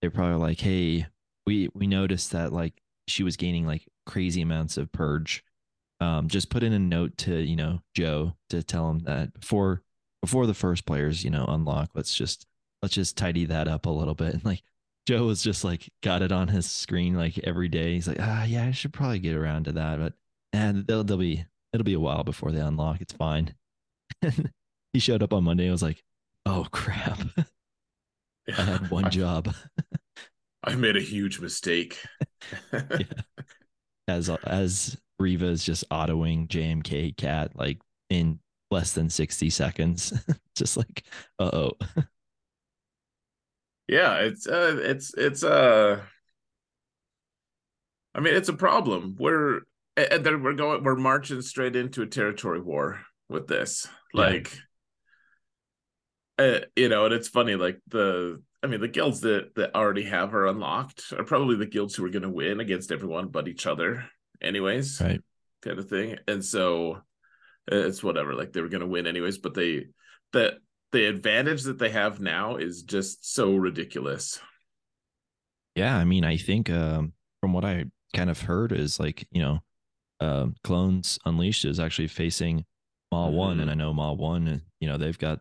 They're 0.00 0.10
probably 0.10 0.38
like, 0.38 0.60
hey, 0.60 1.06
we 1.46 1.68
we 1.74 1.86
noticed 1.86 2.32
that 2.32 2.52
like 2.52 2.74
she 3.06 3.22
was 3.22 3.36
gaining 3.36 3.66
like 3.66 3.86
crazy 4.06 4.42
amounts 4.42 4.76
of 4.76 4.90
purge. 4.92 5.44
Um, 6.00 6.26
just 6.26 6.50
put 6.50 6.64
in 6.64 6.72
a 6.72 6.78
note 6.78 7.16
to 7.18 7.36
you 7.36 7.56
know 7.56 7.80
Joe 7.94 8.34
to 8.50 8.62
tell 8.62 8.90
him 8.90 9.00
that 9.00 9.38
before 9.38 9.82
before 10.20 10.46
the 10.46 10.54
first 10.54 10.86
players 10.86 11.22
you 11.22 11.30
know 11.30 11.44
unlock, 11.46 11.90
let's 11.94 12.14
just 12.14 12.46
let's 12.82 12.94
just 12.94 13.16
tidy 13.16 13.46
that 13.46 13.68
up 13.68 13.86
a 13.86 13.90
little 13.90 14.14
bit. 14.14 14.34
And 14.34 14.44
like 14.44 14.62
Joe 15.06 15.24
was 15.24 15.42
just 15.42 15.64
like 15.64 15.88
got 16.02 16.22
it 16.22 16.32
on 16.32 16.48
his 16.48 16.70
screen 16.70 17.14
like 17.14 17.38
every 17.38 17.68
day. 17.68 17.94
He's 17.94 18.08
like, 18.08 18.20
ah, 18.20 18.44
yeah, 18.44 18.66
I 18.66 18.70
should 18.72 18.92
probably 18.92 19.18
get 19.18 19.34
around 19.36 19.64
to 19.64 19.72
that, 19.72 19.98
but 19.98 20.14
and 20.52 20.86
they'll 20.86 21.04
they'll 21.04 21.16
be 21.16 21.44
it'll 21.72 21.84
be 21.84 21.94
a 21.94 22.00
while 22.00 22.24
before 22.24 22.52
they 22.52 22.60
unlock. 22.60 23.00
It's 23.00 23.14
fine. 23.14 23.54
He 24.92 24.98
showed 24.98 25.22
up 25.22 25.32
on 25.32 25.44
Monday. 25.44 25.68
I 25.68 25.72
was 25.72 25.82
like, 25.82 26.04
oh 26.44 26.66
crap, 26.70 27.18
I 28.58 28.62
had 28.62 28.90
one 28.90 29.06
I, 29.06 29.08
job. 29.08 29.54
I 30.62 30.74
made 30.74 30.96
a 30.96 31.00
huge 31.00 31.40
mistake. 31.40 31.98
yeah. 32.72 33.04
As 34.06 34.28
as 34.28 34.98
Reva 35.18 35.46
is 35.46 35.64
just 35.64 35.88
autoing 35.88 36.46
JMK 36.46 37.16
cat 37.16 37.52
like 37.54 37.80
in 38.10 38.40
less 38.70 38.92
than 38.92 39.08
60 39.08 39.48
seconds. 39.50 40.12
just 40.56 40.76
like, 40.76 41.04
uh 41.38 41.50
oh. 41.52 41.72
Yeah, 43.92 44.16
it's 44.20 44.46
uh 44.46 44.78
it's 44.80 45.12
it's 45.14 45.44
uh 45.44 46.00
I 48.14 48.20
mean 48.20 48.34
it's 48.34 48.48
a 48.48 48.54
problem. 48.54 49.16
We're 49.18 49.60
and 49.96 50.24
then 50.24 50.42
we're 50.42 50.54
going 50.54 50.82
we're 50.82 50.96
marching 50.96 51.42
straight 51.42 51.76
into 51.76 52.02
a 52.02 52.06
territory 52.06 52.60
war 52.60 53.00
with 53.28 53.46
this. 53.46 53.86
Like 54.14 54.58
yeah. 56.38 56.44
uh, 56.44 56.60
you 56.74 56.88
know, 56.88 57.04
and 57.04 57.14
it's 57.14 57.28
funny, 57.28 57.54
like 57.54 57.80
the 57.88 58.42
I 58.62 58.68
mean, 58.68 58.80
the 58.80 58.88
guilds 58.88 59.20
that 59.20 59.54
that 59.56 59.74
already 59.74 60.04
have 60.04 60.30
her 60.30 60.46
unlocked 60.46 61.12
are 61.16 61.24
probably 61.24 61.56
the 61.56 61.66
guilds 61.66 61.94
who 61.94 62.04
are 62.06 62.10
going 62.10 62.22
to 62.22 62.30
win 62.30 62.60
against 62.60 62.92
everyone 62.92 63.28
but 63.28 63.48
each 63.48 63.66
other, 63.66 64.04
anyways. 64.40 65.00
Right. 65.00 65.20
Kind 65.62 65.78
of 65.78 65.88
thing, 65.88 66.16
and 66.26 66.44
so 66.44 67.02
it's 67.66 68.02
whatever. 68.02 68.34
Like 68.34 68.52
they 68.52 68.62
were 68.62 68.68
going 68.68 68.80
to 68.80 68.86
win 68.86 69.06
anyways, 69.06 69.38
but 69.38 69.54
they 69.54 69.86
that 70.32 70.54
the 70.92 71.06
advantage 71.06 71.62
that 71.64 71.78
they 71.78 71.90
have 71.90 72.20
now 72.20 72.56
is 72.56 72.82
just 72.82 73.34
so 73.34 73.54
ridiculous. 73.54 74.38
Yeah, 75.74 75.96
I 75.96 76.04
mean, 76.04 76.24
I 76.24 76.36
think 76.36 76.70
um, 76.70 77.14
from 77.40 77.52
what 77.52 77.64
I 77.64 77.86
kind 78.14 78.30
of 78.30 78.42
heard 78.42 78.72
is 78.72 79.00
like 79.00 79.26
you 79.30 79.42
know, 79.42 79.62
uh, 80.20 80.46
Clones 80.62 81.18
Unleashed 81.24 81.64
is 81.64 81.80
actually 81.80 82.08
facing 82.08 82.64
Maw 83.10 83.28
mm-hmm. 83.28 83.36
One, 83.36 83.60
and 83.60 83.70
I 83.70 83.74
know 83.74 83.92
Maw 83.92 84.12
One, 84.12 84.62
you 84.80 84.88
know, 84.88 84.98
they've 84.98 85.18
got 85.18 85.40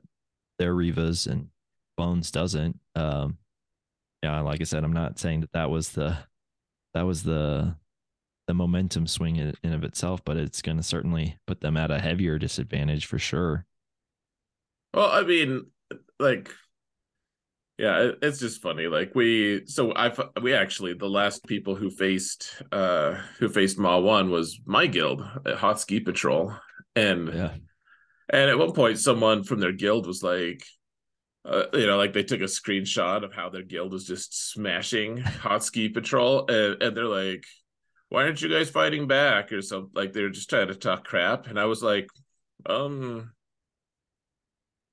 their 0.58 0.74
Revas 0.74 1.28
and 1.28 1.50
Bones 1.98 2.32
doesn't. 2.32 2.80
Um, 2.96 3.38
yeah, 4.24 4.40
like 4.42 4.62
I 4.62 4.64
said, 4.64 4.84
I'm 4.84 4.94
not 4.94 5.20
saying 5.20 5.42
that 5.42 5.52
that 5.54 5.70
was 5.70 5.90
the 5.90 6.18
that 6.94 7.04
was 7.04 7.24
the 7.24 7.76
the 8.48 8.54
momentum 8.54 9.08
swing 9.08 9.38
in, 9.38 9.54
in 9.64 9.74
of 9.74 9.84
itself, 9.84 10.24
but 10.24 10.38
it's 10.38 10.62
going 10.62 10.78
to 10.78 10.84
certainly 10.84 11.38
put 11.48 11.62
them 11.62 11.78
at 11.78 11.92
a 11.92 12.00
heavier 12.00 12.38
disadvantage 12.38 13.06
for 13.06 13.20
sure. 13.20 13.66
Well, 14.94 15.10
I 15.10 15.24
mean, 15.24 15.68
like, 16.20 16.52
yeah, 17.78 18.12
it's 18.22 18.40
just 18.40 18.62
funny. 18.62 18.88
Like 18.88 19.16
we, 19.16 19.66
so 19.66 19.94
I, 19.94 20.12
we 20.42 20.54
actually 20.54 20.94
the 20.94 21.10
last 21.10 21.46
people 21.46 21.76
who 21.76 21.90
faced, 21.90 22.62
uh, 22.72 23.16
who 23.40 23.50
faced 23.50 23.80
Maw 23.80 24.00
One 24.00 24.30
was 24.30 24.60
my 24.66 24.88
guild, 24.88 25.22
Hot 25.46 25.80
Ski 25.80 26.00
Patrol, 26.00 26.54
and 26.96 27.34
yeah, 27.34 27.54
and 28.30 28.50
at 28.50 28.60
one 28.60 28.74
point, 28.74 29.00
someone 29.00 29.44
from 29.44 29.60
their 29.60 29.72
guild 29.72 30.08
was 30.08 30.22
like, 30.22 30.64
uh, 31.44 31.64
you 31.74 31.88
know, 31.88 31.98
like 31.98 32.14
they 32.14 32.24
took 32.24 32.42
a 32.42 32.46
screenshot 32.46 33.24
of 33.24 33.34
how 33.34 33.50
their 33.50 33.64
guild 33.64 33.94
was 33.94 34.06
just 34.06 34.52
smashing 34.52 35.18
Hot 35.18 35.64
Ski 35.64 35.90
Patrol, 35.90 36.46
and, 36.50 36.84
and 36.84 36.96
they're 36.96 37.06
like, 37.06 37.44
"Why 38.10 38.24
aren't 38.24 38.42
you 38.42 38.50
guys 38.50 38.70
fighting 38.70 39.08
back?" 39.08 39.52
or 39.52 39.62
something. 39.62 39.92
Like 39.96 40.14
they're 40.14 40.30
just 40.30 40.50
trying 40.50 40.68
to 40.68 40.76
talk 40.76 41.06
crap, 41.06 41.48
and 41.48 41.60
I 41.60 41.66
was 41.66 41.82
like, 41.82 42.08
um, 42.68 43.32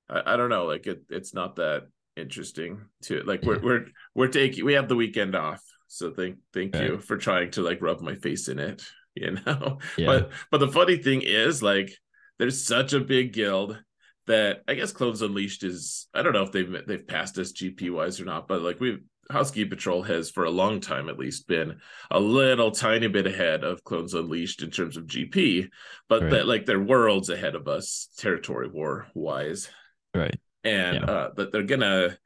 I, 0.08 0.34
I 0.34 0.36
don't 0.36 0.50
know, 0.50 0.66
like 0.66 0.86
it, 0.86 1.02
it's 1.10 1.34
not 1.34 1.56
that 1.56 1.88
interesting 2.16 2.80
to 3.02 3.22
like 3.22 3.42
we're 3.42 3.60
we're 3.60 3.86
we're 4.14 4.28
taking 4.28 4.64
we 4.64 4.74
have 4.74 4.88
the 4.88 4.96
weekend 4.96 5.34
off, 5.34 5.62
so 5.86 6.12
thank 6.12 6.36
thank 6.52 6.76
you 6.76 6.98
for 6.98 7.16
trying 7.16 7.50
to 7.52 7.62
like 7.62 7.80
rub 7.82 8.00
my 8.00 8.14
face 8.14 8.48
in 8.48 8.58
it, 8.58 8.82
you 9.14 9.32
know. 9.32 9.78
Yeah. 9.96 10.06
But 10.06 10.30
but 10.50 10.58
the 10.58 10.72
funny 10.72 10.96
thing 10.96 11.22
is, 11.22 11.62
like, 11.62 11.92
there's 12.38 12.64
such 12.64 12.92
a 12.92 13.00
big 13.00 13.32
guild 13.32 13.78
that 14.26 14.62
I 14.68 14.74
guess 14.74 14.92
Clones 14.92 15.22
Unleashed 15.22 15.64
is 15.64 16.06
I 16.14 16.22
don't 16.22 16.34
know 16.34 16.42
if 16.42 16.52
they've 16.52 16.86
they've 16.86 17.06
passed 17.06 17.38
us 17.38 17.52
GP 17.52 17.90
wise 17.90 18.20
or 18.20 18.24
not, 18.24 18.48
but 18.48 18.62
like 18.62 18.80
we've 18.80 19.00
Ski 19.44 19.64
Patrol 19.66 20.02
has 20.02 20.30
for 20.30 20.44
a 20.44 20.50
long 20.50 20.80
time 20.80 21.08
at 21.08 21.18
least 21.18 21.48
been 21.48 21.80
a 22.10 22.18
little 22.18 22.70
tiny 22.70 23.08
bit 23.08 23.26
ahead 23.26 23.62
of 23.62 23.84
Clones 23.84 24.14
Unleashed 24.14 24.62
in 24.62 24.70
terms 24.70 24.96
of 24.96 25.06
GP, 25.06 25.68
but 26.08 26.22
right. 26.22 26.30
that 26.30 26.48
like 26.48 26.64
they're 26.64 26.80
worlds 26.80 27.28
ahead 27.28 27.54
of 27.54 27.68
us 27.68 28.08
territory 28.16 28.68
war 28.68 29.06
wise. 29.14 29.68
Right. 30.14 30.38
And 30.64 30.96
yeah. 30.96 31.04
uh 31.04 31.30
that 31.36 31.52
they're 31.52 31.62
gonna 31.62 32.16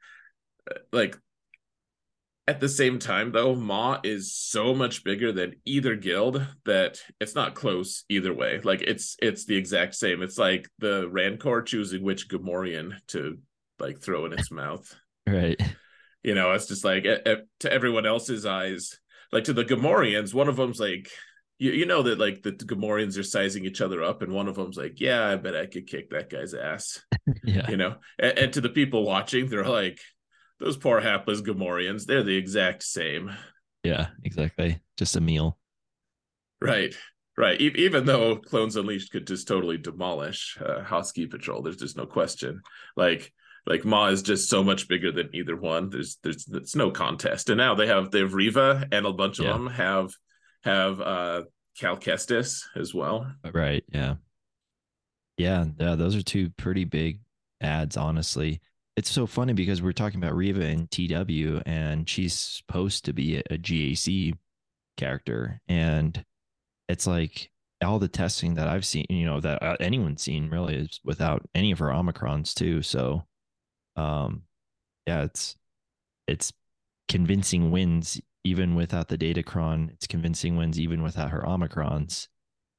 like 0.91 1.17
at 2.45 2.59
the 2.59 2.67
same 2.67 2.99
time, 2.99 3.31
though, 3.31 3.55
Maw 3.55 4.01
is 4.03 4.35
so 4.35 4.73
much 4.75 5.05
bigger 5.05 5.31
than 5.31 5.55
either 5.63 5.95
guild 5.95 6.45
that 6.65 6.99
it's 7.21 7.35
not 7.35 7.55
close 7.55 8.03
either 8.09 8.33
way. 8.33 8.59
Like 8.61 8.81
it's 8.81 9.15
it's 9.21 9.45
the 9.45 9.55
exact 9.55 9.95
same. 9.95 10.21
It's 10.21 10.37
like 10.37 10.67
the 10.79 11.07
Rancor 11.09 11.61
choosing 11.61 12.03
which 12.03 12.27
Gamorrean 12.27 12.95
to 13.09 13.37
like 13.79 14.01
throw 14.01 14.25
in 14.25 14.33
its 14.33 14.51
mouth. 14.51 14.93
Right. 15.25 15.59
You 16.21 16.35
know, 16.35 16.51
it's 16.51 16.67
just 16.67 16.83
like 16.83 17.03
to 17.03 17.71
everyone 17.71 18.05
else's 18.05 18.45
eyes, 18.45 18.99
like 19.31 19.45
to 19.45 19.53
the 19.53 19.65
Gamorreans, 19.65 20.33
one 20.33 20.49
of 20.49 20.57
them's 20.57 20.79
like, 20.79 21.09
you, 21.63 21.71
you 21.71 21.85
know 21.85 22.03
that 22.03 22.19
like 22.19 22.43
the 22.43 22.51
Gamorreans 22.51 23.17
are 23.17 23.23
sizing 23.23 23.63
each 23.63 23.79
other 23.79 24.03
up, 24.03 24.21
and 24.21 24.33
one 24.33 24.49
of 24.49 24.55
them's 24.55 24.75
like, 24.75 24.99
yeah, 24.99 25.25
I 25.25 25.37
bet 25.37 25.55
I 25.55 25.65
could 25.65 25.87
kick 25.87 26.09
that 26.09 26.29
guy's 26.29 26.53
ass. 26.53 27.01
yeah. 27.43 27.69
You 27.71 27.77
know, 27.77 27.95
and, 28.19 28.37
and 28.37 28.53
to 28.53 28.61
the 28.61 28.69
people 28.69 29.05
watching, 29.05 29.47
they're 29.47 29.65
like, 29.65 29.99
those 30.59 30.75
poor 30.75 30.99
hapless 30.99 31.41
Gamorreans, 31.41 32.05
they're 32.05 32.23
the 32.23 32.35
exact 32.35 32.83
same. 32.83 33.31
Yeah, 33.81 34.07
exactly. 34.25 34.81
Just 34.97 35.15
a 35.15 35.21
meal. 35.21 35.57
Right, 36.61 36.95
right. 37.37 37.59
E- 37.59 37.75
even 37.77 38.05
though 38.05 38.35
Clones 38.35 38.75
Unleashed 38.75 39.13
could 39.13 39.25
just 39.25 39.47
totally 39.47 39.77
demolish 39.77 40.57
uh, 40.59 41.01
Ski 41.03 41.27
Patrol, 41.27 41.61
there's 41.61 41.77
just 41.77 41.95
no 41.95 42.05
question. 42.05 42.61
Like, 42.97 43.31
like 43.65 43.85
Maw 43.85 44.07
is 44.07 44.21
just 44.21 44.49
so 44.49 44.65
much 44.65 44.89
bigger 44.89 45.13
than 45.13 45.29
either 45.33 45.55
one. 45.55 45.89
There's, 45.89 46.17
there's, 46.23 46.45
it's 46.49 46.75
no 46.75 46.91
contest. 46.91 47.49
And 47.49 47.57
now 47.57 47.75
they 47.75 47.87
have, 47.87 48.11
they 48.11 48.19
have 48.19 48.33
Reva, 48.33 48.85
and 48.91 49.05
a 49.05 49.13
bunch 49.13 49.39
of 49.39 49.45
yeah. 49.45 49.53
them 49.53 49.67
have, 49.67 50.13
have 50.63 51.01
uh 51.01 51.43
Cal 51.79 51.97
Kestis 51.97 52.63
as 52.75 52.93
well. 52.93 53.31
Right. 53.51 53.83
Yeah. 53.91 54.15
Yeah. 55.37 55.65
Yeah. 55.79 55.95
Those 55.95 56.15
are 56.15 56.21
two 56.21 56.49
pretty 56.51 56.85
big 56.85 57.19
ads, 57.61 57.97
honestly 57.97 58.61
it's 58.95 59.09
so 59.09 59.25
funny 59.25 59.53
because 59.53 59.81
we're 59.81 59.91
talking 59.91 60.21
about 60.21 60.35
Reva 60.35 60.63
and 60.63 60.89
TW, 60.89 61.61
and 61.65 62.07
she's 62.07 62.33
supposed 62.33 63.05
to 63.05 63.13
be 63.13 63.37
a, 63.37 63.57
GAC 63.57 64.33
character, 64.97 65.61
and 65.67 66.23
it's 66.87 67.07
like 67.07 67.49
all 67.83 67.99
the 67.99 68.07
testing 68.07 68.55
that 68.55 68.67
I've 68.67 68.85
seen, 68.85 69.05
you 69.09 69.25
know, 69.25 69.39
that 69.39 69.63
uh, 69.63 69.77
anyone's 69.79 70.21
seen 70.21 70.49
really 70.49 70.75
is 70.75 70.99
without 71.03 71.41
any 71.55 71.71
of 71.71 71.79
her 71.79 71.87
omicrons 71.87 72.53
too. 72.53 72.81
So, 72.81 73.25
um, 73.95 74.43
yeah, 75.07 75.23
it's 75.23 75.55
it's 76.27 76.53
convincing 77.09 77.71
wins 77.71 78.21
even 78.43 78.75
without 78.75 79.07
the 79.07 79.17
datacron. 79.17 79.91
It's 79.91 80.07
convincing 80.07 80.55
wins 80.55 80.79
even 80.79 81.01
without 81.01 81.31
her 81.31 81.41
omicrons. 81.41 82.27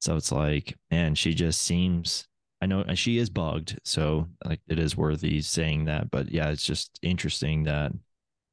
So 0.01 0.17
it's 0.17 0.33
like, 0.33 0.77
man, 0.91 1.15
she 1.15 1.35
just 1.35 1.63
seems 1.63 2.27
I 2.65 2.67
know 2.67 2.83
she 2.95 3.19
is 3.19 3.29
bugged, 3.29 3.79
so 3.85 4.27
like 4.43 4.61
it 4.69 4.79
is 4.79 4.97
worthy 4.97 5.43
saying 5.43 5.85
that. 5.85 6.11
But 6.11 6.31
yeah, 6.31 6.49
it's 6.49 6.65
just 6.65 6.99
interesting 7.03 7.65
that 7.65 7.93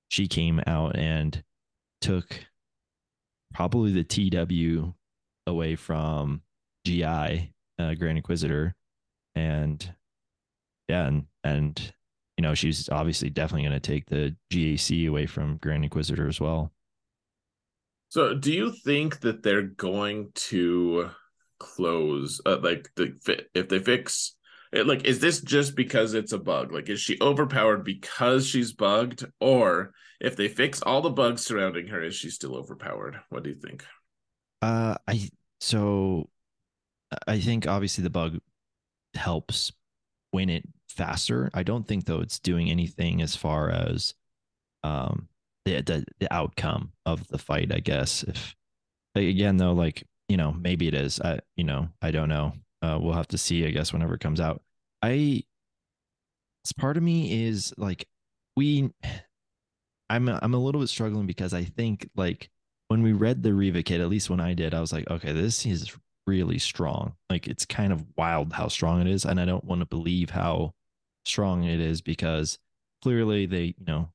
she 0.09 0.27
came 0.27 0.61
out 0.67 0.97
and 0.97 1.41
took 2.01 2.45
probably 3.53 3.93
the 3.93 4.03
TW 4.03 4.93
away 5.47 5.77
from 5.77 6.41
GI, 6.85 7.53
uh, 7.79 7.93
Grand 7.95 8.17
Inquisitor, 8.17 8.75
and 9.33 9.95
yeah, 10.89 11.07
and 11.07 11.25
and 11.45 11.93
you 12.37 12.41
know 12.41 12.53
she's 12.53 12.89
obviously 12.89 13.29
definitely 13.29 13.69
going 13.69 13.79
to 13.79 13.91
take 13.91 14.07
the 14.07 14.35
GAC 14.51 15.07
away 15.07 15.25
from 15.25 15.55
Grand 15.55 15.85
Inquisitor 15.85 16.27
as 16.27 16.41
well. 16.41 16.73
So, 18.11 18.33
do 18.33 18.51
you 18.51 18.73
think 18.73 19.21
that 19.21 19.41
they're 19.41 19.61
going 19.61 20.31
to 20.49 21.11
close 21.61 22.41
uh, 22.45 22.57
like 22.61 22.89
the 22.97 23.17
if 23.53 23.69
they 23.69 23.79
fix 23.79 24.35
it, 24.73 24.85
like 24.85 25.05
is 25.05 25.19
this 25.19 25.39
just 25.39 25.77
because 25.77 26.13
it's 26.13 26.33
a 26.33 26.37
bug? 26.37 26.73
Like 26.73 26.89
is 26.89 26.99
she 26.99 27.17
overpowered 27.21 27.85
because 27.85 28.45
she's 28.45 28.73
bugged? 28.73 29.23
Or 29.39 29.93
if 30.19 30.35
they 30.35 30.49
fix 30.49 30.81
all 30.81 31.01
the 31.01 31.09
bugs 31.09 31.45
surrounding 31.45 31.87
her 31.87 32.03
is 32.03 32.13
she 32.13 32.29
still 32.29 32.57
overpowered? 32.57 33.17
What 33.29 33.43
do 33.43 33.49
you 33.49 33.55
think? 33.55 33.85
Uh 34.61 34.95
i 35.07 35.29
so 35.61 36.27
i 37.27 37.39
think 37.39 37.65
obviously 37.65 38.03
the 38.03 38.09
bug 38.09 38.39
helps 39.13 39.71
win 40.33 40.49
it 40.49 40.67
faster. 40.89 41.49
I 41.53 41.63
don't 41.63 41.87
think 41.87 42.03
though 42.03 42.19
it's 42.19 42.39
doing 42.39 42.69
anything 42.69 43.21
as 43.21 43.37
far 43.37 43.69
as 43.69 44.15
um 44.83 45.29
the, 45.65 45.81
the 45.81 46.05
the 46.19 46.33
outcome 46.33 46.91
of 47.05 47.27
the 47.27 47.37
fight 47.37 47.71
i 47.73 47.79
guess 47.79 48.23
if 48.23 48.55
again 49.15 49.57
though 49.57 49.73
like 49.73 50.03
you 50.31 50.37
know, 50.37 50.55
maybe 50.57 50.87
it 50.87 50.93
is. 50.93 51.19
I, 51.19 51.41
you 51.57 51.65
know, 51.65 51.89
I 52.01 52.11
don't 52.11 52.29
know. 52.29 52.53
Uh, 52.81 52.97
we'll 53.01 53.13
have 53.13 53.27
to 53.27 53.37
see, 53.37 53.65
I 53.65 53.71
guess, 53.71 53.91
whenever 53.91 54.13
it 54.13 54.21
comes 54.21 54.39
out. 54.39 54.61
I, 55.01 55.43
part 56.77 56.95
of 56.95 57.03
me 57.03 57.47
is 57.47 57.73
like, 57.77 58.07
we, 58.55 58.89
I'm, 60.09 60.29
I'm 60.29 60.53
a 60.53 60.57
little 60.57 60.79
bit 60.79 60.87
struggling 60.87 61.27
because 61.27 61.53
I 61.53 61.65
think 61.65 62.09
like 62.15 62.49
when 62.87 63.03
we 63.03 63.11
read 63.11 63.43
the 63.43 63.53
Reva 63.53 63.83
kit, 63.83 63.99
at 63.99 64.07
least 64.07 64.29
when 64.29 64.39
I 64.39 64.53
did, 64.53 64.73
I 64.73 64.79
was 64.79 64.93
like, 64.93 65.09
okay, 65.09 65.33
this 65.33 65.65
is 65.65 65.93
really 66.25 66.59
strong. 66.59 67.15
Like 67.29 67.47
it's 67.47 67.65
kind 67.65 67.91
of 67.91 68.05
wild 68.15 68.53
how 68.53 68.69
strong 68.69 69.01
it 69.01 69.07
is, 69.07 69.25
and 69.25 69.37
I 69.37 69.43
don't 69.43 69.65
want 69.65 69.81
to 69.81 69.85
believe 69.85 70.29
how 70.29 70.71
strong 71.25 71.65
it 71.65 71.81
is 71.81 72.01
because 72.01 72.57
clearly 73.03 73.47
they, 73.47 73.75
you 73.77 73.85
know, 73.85 74.13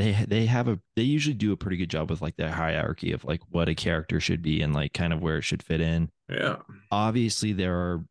they 0.00 0.12
they 0.26 0.46
have 0.46 0.68
a 0.68 0.78
they 0.96 1.02
usually 1.02 1.34
do 1.34 1.52
a 1.52 1.56
pretty 1.56 1.76
good 1.76 1.90
job 1.90 2.10
with 2.10 2.22
like 2.22 2.36
their 2.36 2.50
hierarchy 2.50 3.12
of 3.12 3.24
like 3.24 3.40
what 3.50 3.68
a 3.68 3.74
character 3.74 4.20
should 4.20 4.42
be 4.42 4.62
and 4.62 4.74
like 4.74 4.92
kind 4.92 5.12
of 5.12 5.20
where 5.20 5.38
it 5.38 5.42
should 5.42 5.62
fit 5.62 5.80
in. 5.80 6.10
Yeah. 6.28 6.56
Obviously, 6.90 7.52
there 7.52 7.74
are 7.74 8.04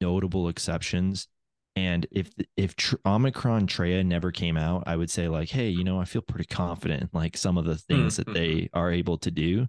notable 0.00 0.48
exceptions. 0.48 1.28
And 1.76 2.06
if 2.10 2.30
if 2.56 2.76
Tr- 2.76 2.96
Omicron 3.04 3.66
Traya 3.66 4.04
never 4.04 4.30
came 4.30 4.56
out, 4.56 4.84
I 4.86 4.96
would 4.96 5.10
say 5.10 5.28
like, 5.28 5.48
hey, 5.48 5.68
you 5.68 5.82
know, 5.82 6.00
I 6.00 6.04
feel 6.04 6.22
pretty 6.22 6.46
confident 6.46 7.02
in 7.02 7.10
like 7.12 7.36
some 7.36 7.58
of 7.58 7.64
the 7.64 7.76
things 7.76 8.18
mm-hmm. 8.18 8.32
that 8.32 8.38
they 8.38 8.70
are 8.72 8.92
able 8.92 9.18
to 9.18 9.30
do. 9.30 9.66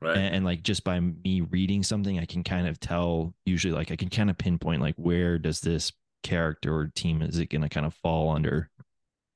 Right. 0.00 0.16
And, 0.16 0.36
and, 0.36 0.44
like 0.46 0.62
just 0.62 0.82
by 0.82 0.98
me 0.98 1.42
reading 1.42 1.82
something, 1.82 2.18
I 2.18 2.24
can 2.24 2.42
kind 2.42 2.66
of 2.66 2.80
tell 2.80 3.34
usually 3.44 3.74
like 3.74 3.90
I 3.90 3.96
can 3.96 4.08
kind 4.08 4.30
of 4.30 4.38
pinpoint 4.38 4.80
like 4.80 4.94
where 4.96 5.38
does 5.38 5.60
this 5.60 5.92
character 6.22 6.74
or 6.74 6.90
team 6.94 7.20
is 7.20 7.38
it 7.38 7.50
going 7.50 7.62
to 7.62 7.68
kind 7.68 7.84
of 7.84 7.94
fall 7.94 8.30
under. 8.30 8.70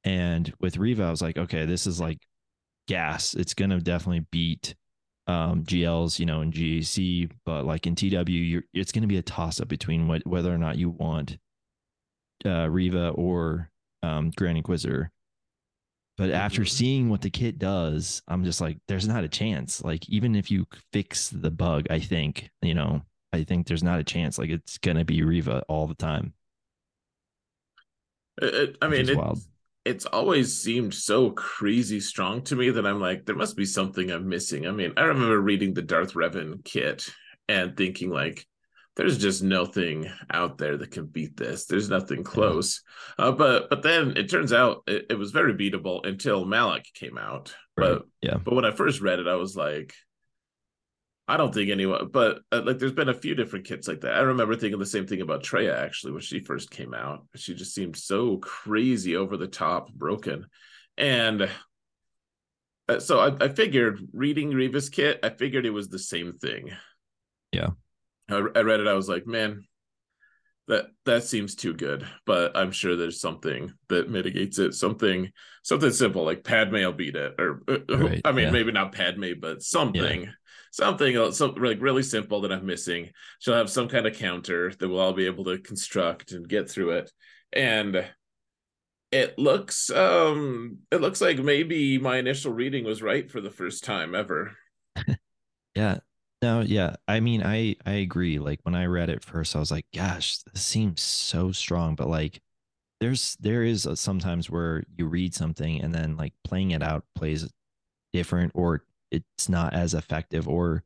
And 0.04 0.52
with 0.60 0.76
Reva, 0.76 1.04
I 1.04 1.10
was 1.10 1.22
like, 1.22 1.38
okay, 1.38 1.64
this 1.64 1.86
is 1.86 2.00
like 2.00 2.18
gas. 2.86 3.34
It's 3.34 3.54
going 3.54 3.70
to 3.70 3.80
definitely 3.80 4.26
beat 4.30 4.74
um, 5.26 5.64
GLs, 5.64 6.18
you 6.18 6.26
know, 6.26 6.42
in 6.42 6.52
GAC, 6.52 7.30
but 7.46 7.64
like 7.64 7.86
in 7.86 7.94
TW, 7.94 8.62
it's 8.74 8.92
going 8.92 9.02
to 9.02 9.08
be 9.08 9.16
a 9.16 9.22
toss 9.22 9.60
up 9.60 9.68
between 9.68 10.06
what, 10.06 10.26
whether 10.26 10.52
or 10.52 10.58
not 10.58 10.76
you 10.76 10.90
want 10.90 11.38
uh, 12.44 12.68
Reva 12.68 13.08
or 13.10 13.70
um, 14.02 14.30
Grand 14.36 14.58
Inquisitor. 14.58 15.10
But 16.16 16.30
after 16.30 16.60
mm-hmm. 16.60 16.68
seeing 16.68 17.08
what 17.08 17.22
the 17.22 17.30
kit 17.30 17.58
does, 17.58 18.22
I'm 18.28 18.44
just 18.44 18.60
like, 18.60 18.78
there's 18.86 19.08
not 19.08 19.24
a 19.24 19.28
chance. 19.28 19.82
Like, 19.82 20.08
even 20.08 20.36
if 20.36 20.50
you 20.50 20.66
fix 20.92 21.28
the 21.28 21.50
bug, 21.50 21.86
I 21.90 21.98
think, 21.98 22.50
you 22.62 22.74
know, 22.74 23.02
I 23.32 23.42
think 23.42 23.66
there's 23.66 23.82
not 23.82 23.98
a 23.98 24.04
chance. 24.04 24.38
Like, 24.38 24.50
it's 24.50 24.78
going 24.78 24.96
to 24.96 25.04
be 25.04 25.22
Reva 25.22 25.64
all 25.68 25.88
the 25.88 25.94
time. 25.94 26.34
It, 28.40 28.76
I 28.80 28.88
mean, 28.88 29.08
it's, 29.08 29.48
it's 29.84 30.06
always 30.06 30.60
seemed 30.60 30.94
so 30.94 31.30
crazy 31.30 32.00
strong 32.00 32.42
to 32.42 32.56
me 32.56 32.70
that 32.70 32.86
I'm 32.86 33.00
like, 33.00 33.26
there 33.26 33.36
must 33.36 33.56
be 33.56 33.66
something 33.66 34.10
I'm 34.10 34.28
missing. 34.28 34.66
I 34.66 34.70
mean, 34.70 34.94
I 34.96 35.02
remember 35.02 35.38
reading 35.38 35.74
the 35.74 35.82
Darth 35.82 36.14
Revan 36.14 36.64
kit 36.64 37.08
and 37.48 37.76
thinking, 37.76 38.10
like, 38.10 38.46
there's 38.96 39.18
just 39.18 39.42
nothing 39.42 40.10
out 40.30 40.56
there 40.56 40.76
that 40.76 40.92
can 40.92 41.06
beat 41.06 41.36
this. 41.36 41.66
There's 41.66 41.90
nothing 41.90 42.22
close. 42.22 42.82
Uh, 43.18 43.32
but 43.32 43.68
but 43.68 43.82
then 43.82 44.16
it 44.16 44.30
turns 44.30 44.52
out 44.52 44.84
it, 44.86 45.06
it, 45.10 45.18
was 45.18 45.32
very 45.32 45.52
beatable 45.52 46.06
until 46.06 46.44
Malak 46.44 46.86
came 46.94 47.18
out. 47.18 47.54
Right. 47.76 47.94
But 47.94 48.02
yeah. 48.22 48.36
But 48.36 48.54
when 48.54 48.64
I 48.64 48.70
first 48.70 49.00
read 49.00 49.18
it, 49.18 49.26
I 49.26 49.34
was 49.34 49.56
like, 49.56 49.94
I 51.26 51.36
don't 51.36 51.54
think 51.54 51.70
anyone. 51.70 52.10
But 52.12 52.40
uh, 52.52 52.62
like, 52.64 52.78
there's 52.78 52.92
been 52.92 53.08
a 53.08 53.14
few 53.14 53.34
different 53.34 53.66
kits 53.66 53.88
like 53.88 54.02
that. 54.02 54.14
I 54.14 54.20
remember 54.20 54.56
thinking 54.56 54.78
the 54.78 54.86
same 54.86 55.06
thing 55.06 55.22
about 55.22 55.42
Traya 55.42 55.74
actually 55.76 56.12
when 56.12 56.22
she 56.22 56.40
first 56.40 56.70
came 56.70 56.94
out. 56.94 57.26
She 57.36 57.54
just 57.54 57.74
seemed 57.74 57.96
so 57.96 58.38
crazy, 58.38 59.16
over 59.16 59.36
the 59.36 59.48
top, 59.48 59.92
broken, 59.92 60.46
and. 60.96 61.48
Uh, 62.86 63.00
so 63.00 63.18
I, 63.18 63.44
I 63.44 63.48
figured 63.48 63.98
reading 64.12 64.50
Reva's 64.50 64.90
kit, 64.90 65.18
I 65.22 65.30
figured 65.30 65.64
it 65.64 65.70
was 65.70 65.88
the 65.88 65.98
same 65.98 66.34
thing. 66.34 66.70
Yeah. 67.50 67.70
I, 68.28 68.44
I 68.54 68.60
read 68.60 68.80
it. 68.80 68.86
I 68.86 68.92
was 68.92 69.08
like, 69.08 69.26
man, 69.26 69.64
that 70.68 70.88
that 71.06 71.24
seems 71.24 71.54
too 71.54 71.72
good. 71.72 72.06
But 72.26 72.54
I'm 72.54 72.72
sure 72.72 72.94
there's 72.94 73.22
something 73.22 73.72
that 73.88 74.10
mitigates 74.10 74.58
it. 74.58 74.74
Something 74.74 75.30
something 75.62 75.92
simple 75.92 76.24
like 76.24 76.44
Padme 76.44 76.74
will 76.74 76.92
beat 76.92 77.16
it, 77.16 77.34
or 77.38 77.62
uh, 77.68 77.78
right, 77.88 78.20
I 78.22 78.32
mean, 78.32 78.44
yeah. 78.46 78.50
maybe 78.50 78.70
not 78.70 78.92
Padme, 78.92 79.32
but 79.40 79.62
something. 79.62 80.24
Yeah. 80.24 80.30
Something 80.74 81.14
else, 81.14 81.38
so 81.38 81.46
like 81.50 81.80
really 81.80 82.02
simple 82.02 82.40
that 82.40 82.50
I'm 82.50 82.66
missing. 82.66 83.10
She'll 83.38 83.54
have 83.54 83.70
some 83.70 83.86
kind 83.86 84.08
of 84.08 84.16
counter 84.16 84.72
that 84.76 84.88
we'll 84.88 84.98
all 84.98 85.12
be 85.12 85.26
able 85.26 85.44
to 85.44 85.58
construct 85.58 86.32
and 86.32 86.48
get 86.48 86.68
through 86.68 86.90
it. 86.90 87.12
And 87.52 88.04
it 89.12 89.38
looks 89.38 89.88
um 89.90 90.78
it 90.90 91.00
looks 91.00 91.20
like 91.20 91.38
maybe 91.38 91.98
my 91.98 92.16
initial 92.16 92.52
reading 92.52 92.84
was 92.84 93.02
right 93.02 93.30
for 93.30 93.40
the 93.40 93.52
first 93.52 93.84
time 93.84 94.16
ever. 94.16 94.56
yeah, 95.76 95.98
no, 96.42 96.62
yeah. 96.62 96.96
I 97.06 97.20
mean, 97.20 97.44
I 97.44 97.76
I 97.86 97.92
agree. 97.92 98.40
Like 98.40 98.58
when 98.64 98.74
I 98.74 98.86
read 98.86 99.10
it 99.10 99.22
first, 99.22 99.54
I 99.54 99.60
was 99.60 99.70
like, 99.70 99.86
gosh, 99.94 100.38
this 100.38 100.64
seems 100.64 101.00
so 101.02 101.52
strong. 101.52 101.94
But 101.94 102.08
like 102.08 102.40
there's 103.00 103.36
there 103.38 103.62
is 103.62 103.86
sometimes 103.94 104.50
where 104.50 104.82
you 104.96 105.06
read 105.06 105.34
something 105.34 105.80
and 105.80 105.94
then 105.94 106.16
like 106.16 106.32
playing 106.42 106.72
it 106.72 106.82
out 106.82 107.04
plays 107.14 107.48
different 108.12 108.50
or 108.56 108.82
it's 109.10 109.48
not 109.48 109.74
as 109.74 109.94
effective 109.94 110.48
or 110.48 110.82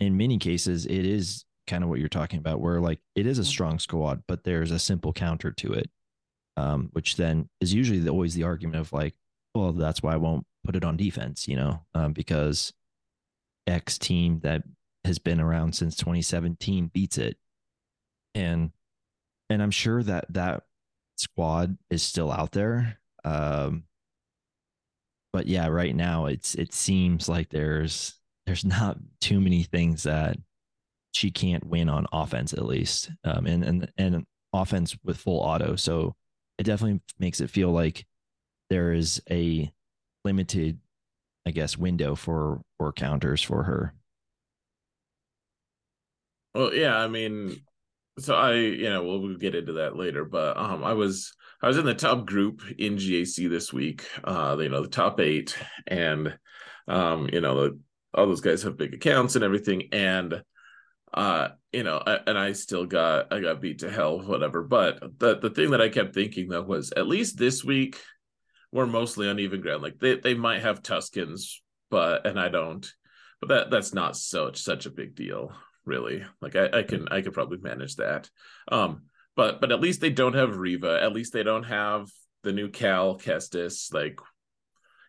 in 0.00 0.16
many 0.16 0.38
cases 0.38 0.86
it 0.86 1.04
is 1.04 1.44
kind 1.66 1.84
of 1.84 1.90
what 1.90 1.98
you're 1.98 2.08
talking 2.08 2.38
about 2.38 2.60
where 2.60 2.80
like 2.80 3.00
it 3.14 3.26
is 3.26 3.38
a 3.38 3.42
mm-hmm. 3.42 3.48
strong 3.48 3.78
squad 3.78 4.22
but 4.26 4.44
there's 4.44 4.70
a 4.70 4.78
simple 4.78 5.12
counter 5.12 5.52
to 5.52 5.72
it 5.72 5.90
um, 6.56 6.88
which 6.92 7.16
then 7.16 7.48
is 7.60 7.72
usually 7.72 8.00
the, 8.00 8.10
always 8.10 8.34
the 8.34 8.42
argument 8.42 8.80
of 8.80 8.92
like 8.92 9.14
well 9.54 9.72
that's 9.72 10.02
why 10.02 10.14
i 10.14 10.16
won't 10.16 10.46
put 10.64 10.76
it 10.76 10.84
on 10.84 10.96
defense 10.96 11.46
you 11.46 11.56
know 11.56 11.80
um, 11.94 12.12
because 12.12 12.72
x 13.66 13.98
team 13.98 14.40
that 14.40 14.62
has 15.04 15.18
been 15.18 15.40
around 15.40 15.74
since 15.74 15.94
2017 15.96 16.90
beats 16.92 17.18
it 17.18 17.36
and 18.34 18.70
and 19.50 19.62
i'm 19.62 19.70
sure 19.70 20.02
that 20.02 20.24
that 20.30 20.64
squad 21.16 21.76
is 21.90 22.02
still 22.02 22.32
out 22.32 22.52
there 22.52 22.98
um 23.24 23.84
but 25.32 25.46
yeah 25.46 25.66
right 25.66 25.94
now 25.94 26.26
it's 26.26 26.54
it 26.54 26.72
seems 26.72 27.28
like 27.28 27.48
there's 27.50 28.14
there's 28.46 28.64
not 28.64 28.98
too 29.20 29.40
many 29.40 29.62
things 29.62 30.04
that 30.04 30.36
she 31.12 31.30
can't 31.30 31.66
win 31.66 31.88
on 31.88 32.06
offense 32.12 32.52
at 32.52 32.64
least 32.64 33.10
um 33.24 33.46
and 33.46 33.64
and 33.64 33.92
and 33.96 34.26
offense 34.52 34.96
with 35.04 35.18
full 35.18 35.40
auto. 35.40 35.76
So 35.76 36.14
it 36.58 36.64
definitely 36.64 37.00
makes 37.18 37.40
it 37.40 37.50
feel 37.50 37.70
like 37.70 38.06
there 38.70 38.92
is 38.92 39.22
a 39.30 39.72
limited 40.24 40.78
i 41.46 41.50
guess 41.50 41.78
window 41.78 42.14
for 42.14 42.60
for 42.78 42.92
counters 42.92 43.42
for 43.42 43.62
her. 43.62 43.94
Well, 46.54 46.74
yeah, 46.74 46.96
I 46.96 47.08
mean, 47.08 47.60
so 48.18 48.34
I, 48.34 48.54
you 48.54 48.88
know, 48.88 49.04
we'll, 49.04 49.20
we'll 49.20 49.36
get 49.36 49.54
into 49.54 49.74
that 49.74 49.96
later, 49.96 50.24
but 50.24 50.56
um, 50.56 50.82
I 50.82 50.94
was 50.94 51.34
I 51.62 51.66
was 51.66 51.78
in 51.78 51.84
the 51.84 51.94
top 51.94 52.26
group 52.26 52.62
in 52.78 52.96
GAC 52.96 53.48
this 53.48 53.72
week. 53.72 54.06
Uh, 54.22 54.56
you 54.60 54.68
know, 54.68 54.82
the 54.82 54.88
top 54.88 55.20
eight, 55.20 55.56
and 55.86 56.38
um, 56.86 57.28
you 57.32 57.40
know, 57.40 57.54
the, 57.54 57.80
all 58.14 58.26
those 58.26 58.40
guys 58.40 58.62
have 58.62 58.76
big 58.76 58.94
accounts 58.94 59.34
and 59.34 59.44
everything, 59.44 59.88
and 59.92 60.42
uh, 61.12 61.48
you 61.72 61.82
know, 61.82 62.02
I, 62.04 62.20
and 62.26 62.38
I 62.38 62.52
still 62.52 62.86
got 62.86 63.32
I 63.32 63.40
got 63.40 63.60
beat 63.60 63.80
to 63.80 63.90
hell, 63.90 64.20
whatever. 64.20 64.62
But 64.62 65.18
the 65.18 65.38
the 65.38 65.50
thing 65.50 65.70
that 65.70 65.80
I 65.80 65.88
kept 65.88 66.14
thinking 66.14 66.48
though 66.48 66.62
was 66.62 66.92
at 66.92 67.08
least 67.08 67.38
this 67.38 67.64
week 67.64 67.98
we're 68.72 68.86
mostly 68.86 69.28
on 69.28 69.38
even 69.38 69.60
ground. 69.60 69.82
Like 69.82 69.98
they 69.98 70.16
they 70.16 70.34
might 70.34 70.62
have 70.62 70.82
Tuskens, 70.82 71.56
but 71.90 72.26
and 72.26 72.38
I 72.38 72.48
don't, 72.48 72.86
but 73.40 73.48
that 73.48 73.70
that's 73.70 73.94
not 73.94 74.16
such 74.16 74.58
such 74.58 74.86
a 74.86 74.90
big 74.90 75.14
deal 75.14 75.52
really. 75.84 76.24
Like 76.40 76.54
I, 76.54 76.80
I 76.80 76.82
can 76.82 77.08
I 77.10 77.22
could 77.22 77.32
probably 77.32 77.58
manage 77.58 77.96
that. 77.96 78.28
Um, 78.70 79.04
but 79.38 79.60
but 79.60 79.70
at 79.70 79.80
least 79.80 80.00
they 80.00 80.10
don't 80.10 80.34
have 80.34 80.58
Reva. 80.58 80.98
At 81.00 81.12
least 81.12 81.32
they 81.32 81.44
don't 81.44 81.62
have 81.62 82.10
the 82.42 82.52
new 82.52 82.68
Cal 82.68 83.16
Kestis. 83.16 83.94
Like, 83.94 84.18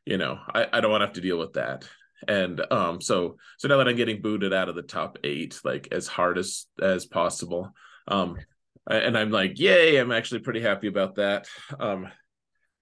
you 0.05 0.19
know, 0.19 0.37
I, 0.53 0.67
I 0.71 0.81
don't 0.81 0.91
want 0.91 1.01
to 1.01 1.07
have 1.07 1.15
to 1.15 1.21
deal 1.21 1.39
with 1.39 1.53
that. 1.53 1.89
And 2.27 2.61
um, 2.71 3.01
so 3.01 3.37
so 3.57 3.67
now 3.67 3.77
that 3.77 3.87
I'm 3.87 3.95
getting 3.95 4.21
booted 4.21 4.53
out 4.53 4.69
of 4.69 4.75
the 4.75 4.83
top 4.83 5.17
eight, 5.23 5.59
like 5.63 5.87
as 5.91 6.05
hard 6.05 6.37
as 6.37 6.67
as 6.79 7.07
possible. 7.07 7.73
Um, 8.07 8.37
and 8.87 9.17
I'm 9.17 9.31
like, 9.31 9.59
yay! 9.59 9.97
I'm 9.97 10.11
actually 10.11 10.41
pretty 10.41 10.61
happy 10.61 10.87
about 10.87 11.15
that. 11.15 11.47
Um, 11.79 12.07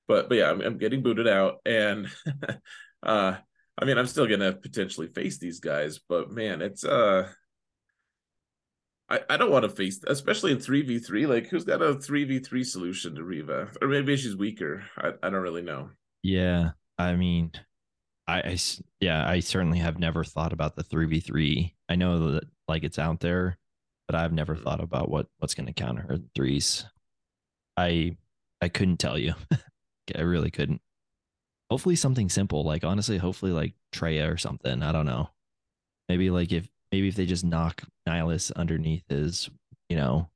but 0.06 0.28
but 0.28 0.38
yeah, 0.40 0.52
I'm, 0.52 0.60
I'm 0.60 0.78
getting 0.78 1.02
booted 1.02 1.30
out, 1.30 1.60
and 1.66 2.10
uh, 3.04 3.38
I 3.78 3.86
mean, 3.86 3.98
I'm 3.98 4.08
still 4.08 4.28
gonna 4.28 4.52
potentially 4.52 5.08
face 5.08 5.38
these 5.38 5.62
guys, 5.62 6.00
but 6.10 6.30
man, 6.30 6.62
it's 6.62 6.84
uh, 6.84 7.30
I, 9.10 9.22
I 9.30 9.38
don't 9.38 9.52
want 9.52 9.64
to 9.64 9.70
face, 9.70 10.02
especially 10.06 10.52
in 10.52 10.60
three 10.60 10.82
v 10.82 11.00
three. 11.00 11.26
Like, 11.26 11.48
who's 11.48 11.64
got 11.64 11.82
a 11.82 11.96
three 11.96 12.26
v 12.26 12.40
three 12.40 12.64
solution 12.64 13.16
to 13.16 13.24
Reva? 13.24 13.72
Or 13.82 13.88
maybe 13.88 14.18
she's 14.18 14.36
weaker. 14.36 14.84
I, 14.98 15.14
I 15.24 15.30
don't 15.30 15.42
really 15.42 15.62
know. 15.62 15.90
Yeah, 16.24 16.72
I 16.98 17.16
mean, 17.16 17.52
I, 18.28 18.40
I 18.40 18.58
yeah, 19.00 19.28
I 19.28 19.40
certainly 19.40 19.80
have 19.80 19.98
never 19.98 20.24
thought 20.24 20.54
about 20.54 20.76
the 20.76 20.84
three 20.84 21.06
v 21.06 21.20
three. 21.20 21.76
I 21.88 21.96
know 21.96 22.34
that 22.34 22.44
like 22.68 22.84
it's 22.84 23.00
out 23.00 23.22
there, 23.22 23.58
but 24.08 24.16
I've 24.16 24.34
never 24.34 24.56
mm-hmm. 24.56 24.64
thought 24.64 24.82
about 24.82 25.10
what 25.10 25.28
what's 25.40 25.54
going 25.54 25.68
to 25.68 25.74
counter 25.74 26.02
her 26.02 26.18
threes. 26.36 26.86
I 27.78 28.18
I 28.62 28.68
couldn't 28.68 28.98
tell 28.98 29.18
you. 29.18 29.36
I 30.16 30.22
really 30.22 30.52
couldn't. 30.52 30.82
Hopefully 31.70 31.96
something 31.96 32.30
simple. 32.30 32.64
Like 32.64 32.84
honestly, 32.84 33.18
hopefully 33.18 33.52
like 33.52 33.74
Traya 33.94 34.32
or 34.32 34.38
something. 34.38 34.84
I 34.84 34.92
don't 34.92 35.06
know. 35.06 35.30
Maybe 36.10 36.30
like 36.30 36.52
if 36.52 36.68
maybe 36.92 37.08
if 37.08 37.16
they 37.16 37.26
just 37.26 37.46
knock 37.46 37.84
Nihilus 38.08 38.52
underneath 38.56 39.04
his, 39.10 39.50
you 39.90 39.98
know, 39.98 40.30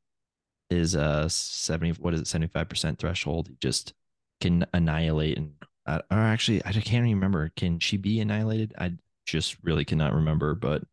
his 0.69 0.95
uh 0.95 1.27
70 1.27 2.01
what 2.01 2.13
is 2.13 2.21
it 2.21 2.25
75% 2.25 2.97
threshold, 2.97 3.49
he 3.49 3.57
just 3.61 3.93
can 4.39 4.65
annihilate 4.73 5.37
and 5.37 5.53
uh, 5.85 5.99
or 6.11 6.17
actually 6.17 6.63
I 6.65 6.71
can't 6.71 7.05
even 7.05 7.15
remember. 7.15 7.51
Can 7.55 7.79
she 7.79 7.97
be 7.97 8.19
annihilated? 8.19 8.73
I 8.77 8.93
just 9.25 9.57
really 9.63 9.85
cannot 9.85 10.13
remember, 10.13 10.55
but 10.55 10.83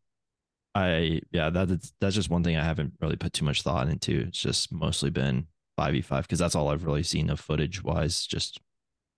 I 0.75 1.21
yeah, 1.31 1.49
that's 1.49 1.93
that's 1.99 2.15
just 2.15 2.29
one 2.29 2.43
thing 2.43 2.57
I 2.57 2.63
haven't 2.63 2.93
really 3.01 3.15
put 3.15 3.33
too 3.33 3.45
much 3.45 3.61
thought 3.61 3.89
into. 3.89 4.25
It's 4.27 4.39
just 4.39 4.71
mostly 4.71 5.09
been 5.09 5.47
5v5 5.79 6.21
because 6.23 6.39
that's 6.39 6.55
all 6.55 6.69
I've 6.69 6.85
really 6.85 7.03
seen 7.03 7.29
of 7.29 7.39
footage 7.39 7.83
wise, 7.83 8.25
just 8.25 8.59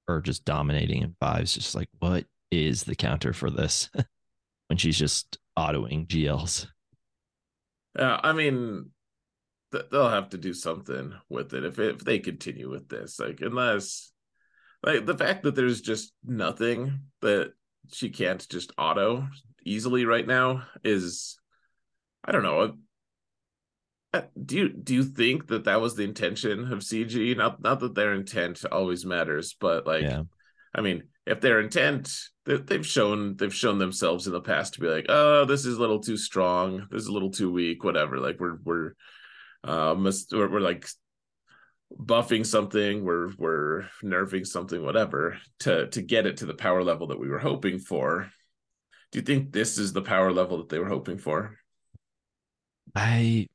her 0.07 0.21
just 0.21 0.45
dominating 0.45 1.01
in 1.01 1.15
fives. 1.19 1.53
Just 1.53 1.75
like, 1.75 1.89
what 1.99 2.25
is 2.51 2.83
the 2.83 2.95
counter 2.95 3.33
for 3.33 3.49
this 3.49 3.89
when 4.67 4.77
she's 4.77 4.97
just 4.97 5.37
autoing 5.61 6.07
GLs? 6.07 6.67
Yeah, 7.97 8.19
I 8.23 8.33
mean, 8.33 8.89
th- 9.71 9.85
they'll 9.91 10.09
have 10.09 10.29
to 10.29 10.37
do 10.37 10.53
something 10.53 11.13
with 11.29 11.53
it 11.53 11.65
if 11.65 11.79
if 11.79 11.99
they 11.99 12.19
continue 12.19 12.69
with 12.69 12.89
this. 12.89 13.19
Like, 13.19 13.41
unless 13.41 14.11
like 14.83 15.05
the 15.05 15.17
fact 15.17 15.43
that 15.43 15.55
there's 15.55 15.81
just 15.81 16.13
nothing 16.25 17.01
that 17.21 17.53
she 17.91 18.09
can't 18.09 18.47
just 18.49 18.71
auto 18.77 19.27
easily 19.63 20.05
right 20.05 20.25
now 20.25 20.63
is, 20.83 21.37
I 22.23 22.31
don't 22.31 22.43
know. 22.43 22.77
Uh, 24.13 24.21
do 24.43 24.57
you 24.57 24.69
do 24.69 24.93
you 24.93 25.03
think 25.03 25.47
that 25.47 25.65
that 25.65 25.79
was 25.79 25.95
the 25.95 26.03
intention 26.03 26.71
of 26.71 26.79
CG? 26.79 27.37
Not 27.37 27.61
not 27.61 27.79
that 27.79 27.95
their 27.95 28.13
intent 28.13 28.63
always 28.71 29.05
matters, 29.05 29.55
but 29.59 29.87
like, 29.87 30.03
yeah. 30.03 30.23
I 30.75 30.81
mean, 30.81 31.03
if 31.25 31.41
their 31.41 31.59
intent 31.59 32.11
they've 32.45 32.85
shown 32.85 33.35
they've 33.37 33.53
shown 33.53 33.77
themselves 33.77 34.27
in 34.27 34.33
the 34.33 34.41
past 34.41 34.73
to 34.73 34.79
be 34.79 34.87
like, 34.87 35.05
oh, 35.09 35.45
this 35.45 35.65
is 35.65 35.77
a 35.77 35.79
little 35.79 35.99
too 35.99 36.17
strong, 36.17 36.87
this 36.91 37.03
is 37.03 37.07
a 37.07 37.13
little 37.13 37.31
too 37.31 37.51
weak, 37.51 37.83
whatever. 37.83 38.17
Like 38.17 38.39
we're 38.39 38.57
we're 38.63 38.93
um 39.63 40.03
we're, 40.31 40.49
we're 40.49 40.59
like 40.59 40.87
buffing 41.95 42.45
something, 42.45 43.03
we're 43.03 43.31
we're 43.37 43.83
nerfing 44.03 44.45
something, 44.45 44.83
whatever, 44.83 45.37
to 45.59 45.87
to 45.87 46.01
get 46.01 46.25
it 46.25 46.37
to 46.37 46.45
the 46.45 46.53
power 46.53 46.83
level 46.83 47.07
that 47.07 47.19
we 47.19 47.29
were 47.29 47.39
hoping 47.39 47.79
for. 47.79 48.31
Do 49.11 49.19
you 49.19 49.23
think 49.23 49.51
this 49.51 49.77
is 49.77 49.93
the 49.93 50.01
power 50.01 50.31
level 50.31 50.57
that 50.57 50.69
they 50.69 50.79
were 50.79 50.87
hoping 50.87 51.17
for? 51.17 51.57
I 52.95 53.47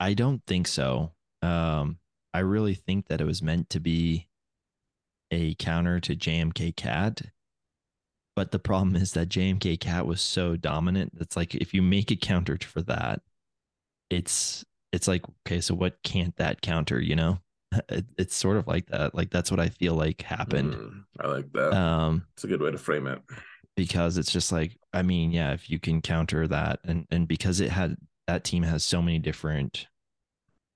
I 0.00 0.14
don't 0.14 0.42
think 0.46 0.66
so. 0.66 1.12
Um, 1.42 1.98
I 2.34 2.40
really 2.40 2.74
think 2.74 3.08
that 3.08 3.20
it 3.20 3.26
was 3.26 3.42
meant 3.42 3.70
to 3.70 3.80
be 3.80 4.28
a 5.32 5.54
counter 5.54 5.98
to 5.98 6.14
JMK 6.14 6.76
Cat. 6.76 7.22
But 8.36 8.52
the 8.52 8.58
problem 8.58 8.94
is 8.94 9.12
that 9.12 9.28
JMK 9.28 9.80
Cat 9.80 10.06
was 10.06 10.22
so 10.22 10.56
dominant. 10.56 11.12
It's 11.20 11.36
like 11.36 11.54
if 11.54 11.74
you 11.74 11.82
make 11.82 12.10
a 12.10 12.16
counter 12.16 12.56
for 12.62 12.82
that, 12.82 13.20
it's 14.10 14.64
it's 14.92 15.08
like 15.08 15.22
okay, 15.46 15.60
so 15.60 15.74
what 15.74 16.02
can't 16.04 16.36
that 16.36 16.62
counter? 16.62 17.00
You 17.00 17.16
know, 17.16 17.38
it, 17.88 18.06
it's 18.16 18.36
sort 18.36 18.56
of 18.56 18.66
like 18.66 18.86
that. 18.86 19.14
Like 19.14 19.30
that's 19.30 19.50
what 19.50 19.60
I 19.60 19.68
feel 19.68 19.94
like 19.94 20.22
happened. 20.22 20.74
Mm, 20.74 21.04
I 21.20 21.26
like 21.26 21.52
that. 21.52 21.74
Um, 21.74 22.24
it's 22.34 22.44
a 22.44 22.48
good 22.48 22.62
way 22.62 22.70
to 22.70 22.78
frame 22.78 23.06
it 23.06 23.20
because 23.76 24.16
it's 24.16 24.32
just 24.32 24.52
like 24.52 24.78
I 24.92 25.02
mean, 25.02 25.32
yeah, 25.32 25.52
if 25.52 25.68
you 25.68 25.78
can 25.78 26.00
counter 26.00 26.46
that, 26.48 26.80
and 26.84 27.06
and 27.10 27.26
because 27.26 27.60
it 27.60 27.70
had 27.70 27.96
that 28.28 28.44
team 28.44 28.62
has 28.62 28.84
so 28.84 29.02
many 29.02 29.18
different 29.18 29.88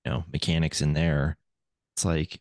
you 0.05 0.11
know 0.11 0.23
mechanics 0.31 0.81
in 0.81 0.93
there 0.93 1.37
it's 1.97 2.05
like 2.05 2.39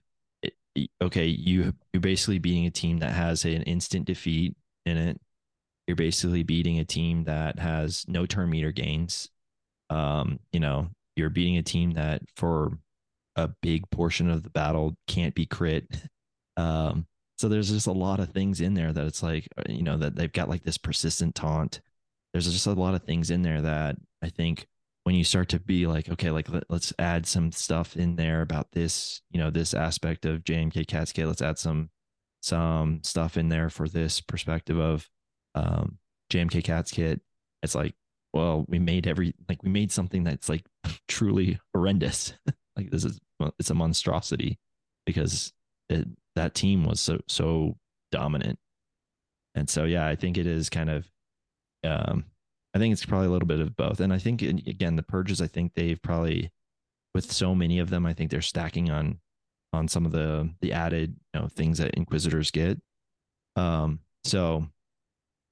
okay 1.00 1.26
you 1.26 1.72
you're 1.92 2.00
basically 2.00 2.38
beating 2.38 2.66
a 2.66 2.70
team 2.70 2.98
that 2.98 3.12
has 3.12 3.44
an 3.44 3.62
instant 3.62 4.06
defeat 4.06 4.56
in 4.84 4.96
it. 4.96 5.20
You're 5.86 5.96
basically 5.96 6.42
beating 6.42 6.78
a 6.78 6.84
team 6.84 7.24
that 7.24 7.58
has 7.58 8.04
no 8.08 8.26
turn 8.26 8.50
meter 8.50 8.72
gains. 8.72 9.30
Um 9.90 10.40
you 10.52 10.60
know 10.60 10.88
you're 11.16 11.30
beating 11.30 11.56
a 11.56 11.62
team 11.62 11.92
that 11.92 12.22
for 12.36 12.78
a 13.36 13.48
big 13.62 13.88
portion 13.90 14.30
of 14.30 14.42
the 14.42 14.50
battle 14.50 14.96
can't 15.06 15.34
be 15.34 15.46
crit. 15.46 15.86
Um 16.58 17.06
so 17.36 17.50
there's 17.50 17.68
just 17.68 17.86
a 17.86 17.92
lot 17.92 18.18
of 18.18 18.30
things 18.30 18.62
in 18.62 18.72
there 18.72 18.90
that 18.94 19.04
it's 19.04 19.22
like 19.22 19.46
uh, 19.58 19.64
you 19.68 19.82
know 19.82 19.98
that 19.98 20.16
they've 20.16 20.32
got 20.32 20.48
like 20.48 20.62
this 20.62 20.78
persistent 20.78 21.34
taunt. 21.34 21.82
There's 22.32 22.50
just 22.50 22.66
a 22.66 22.72
lot 22.72 22.94
of 22.94 23.02
things 23.02 23.30
in 23.30 23.42
there 23.42 23.60
that 23.60 23.96
i 24.22 24.28
think 24.30 24.66
when 25.06 25.14
you 25.14 25.22
start 25.22 25.48
to 25.50 25.60
be 25.60 25.86
like, 25.86 26.08
okay, 26.08 26.32
like 26.32 26.48
let, 26.48 26.64
us 26.68 26.92
add 26.98 27.26
some 27.26 27.52
stuff 27.52 27.96
in 27.96 28.16
there 28.16 28.40
about 28.40 28.72
this, 28.72 29.22
you 29.30 29.38
know, 29.38 29.50
this 29.50 29.72
aspect 29.72 30.26
of 30.26 30.42
JMK 30.42 30.88
Cascade. 30.88 31.26
Let's 31.26 31.40
add 31.40 31.60
some 31.60 31.90
some 32.42 33.04
stuff 33.04 33.36
in 33.36 33.48
there 33.48 33.70
for 33.70 33.88
this 33.88 34.20
perspective 34.20 34.80
of 34.80 35.08
um, 35.54 35.98
JMK 36.32 36.64
Cats 36.64 36.90
Kit. 36.90 37.20
It's 37.62 37.76
like, 37.76 37.94
well, 38.32 38.64
we 38.66 38.80
made 38.80 39.06
every 39.06 39.32
like 39.48 39.62
we 39.62 39.70
made 39.70 39.92
something 39.92 40.24
that's 40.24 40.48
like 40.48 40.66
truly 41.06 41.60
horrendous. 41.72 42.34
like 42.76 42.90
this 42.90 43.04
is 43.04 43.20
it's 43.60 43.70
a 43.70 43.74
monstrosity 43.74 44.58
because 45.06 45.52
it, 45.88 46.08
that 46.34 46.56
team 46.56 46.84
was 46.84 46.98
so 46.98 47.20
so 47.28 47.76
dominant. 48.10 48.58
And 49.54 49.70
so 49.70 49.84
yeah, 49.84 50.04
I 50.04 50.16
think 50.16 50.36
it 50.36 50.48
is 50.48 50.68
kind 50.68 50.90
of 50.90 51.08
um 51.84 52.24
I 52.76 52.78
think 52.78 52.92
it's 52.92 53.06
probably 53.06 53.28
a 53.28 53.30
little 53.30 53.48
bit 53.48 53.60
of 53.60 53.74
both. 53.74 54.00
And 54.00 54.12
I 54.12 54.18
think 54.18 54.42
again, 54.42 54.96
the 54.96 55.02
purges, 55.02 55.40
I 55.40 55.46
think 55.46 55.72
they've 55.72 56.00
probably 56.00 56.52
with 57.14 57.32
so 57.32 57.54
many 57.54 57.78
of 57.78 57.88
them, 57.88 58.04
I 58.04 58.12
think 58.12 58.30
they're 58.30 58.42
stacking 58.42 58.90
on 58.90 59.18
on 59.72 59.88
some 59.88 60.04
of 60.04 60.12
the 60.12 60.50
the 60.60 60.74
added 60.74 61.16
you 61.32 61.40
know 61.40 61.48
things 61.48 61.78
that 61.78 61.94
inquisitors 61.94 62.50
get. 62.50 62.78
Um, 63.56 64.00
so 64.24 64.68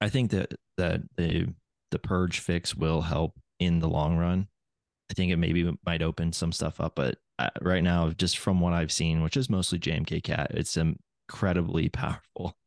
I 0.03 0.11
think 0.11 0.33
that 0.33 0.53
that 0.77 1.01
the 1.17 1.55
the 1.93 1.99
purge 1.99 2.41
fix 2.41 2.75
will 2.75 3.01
help 3.01 3.33
in 3.59 3.79
the 3.79 3.89
long 3.89 4.19
run. 4.19 4.49
I 5.11 5.15
think 5.15 5.33
it 5.33 5.39
maybe 5.39 5.75
might 5.87 6.03
open 6.03 6.31
some 6.31 6.53
stuff 6.53 6.79
up, 6.79 6.95
but 6.95 7.17
uh, 7.39 7.49
right 7.63 7.83
now, 7.83 8.11
just 8.11 8.37
from 8.37 8.61
what 8.61 8.75
I've 8.75 8.93
seen, 8.93 9.23
which 9.23 9.39
is 9.39 9.49
mostly 9.49 9.79
JMK 9.79 10.23
Cat, 10.25 10.51
it's 10.51 10.77
incredibly 10.77 11.89
powerful. 11.91 12.59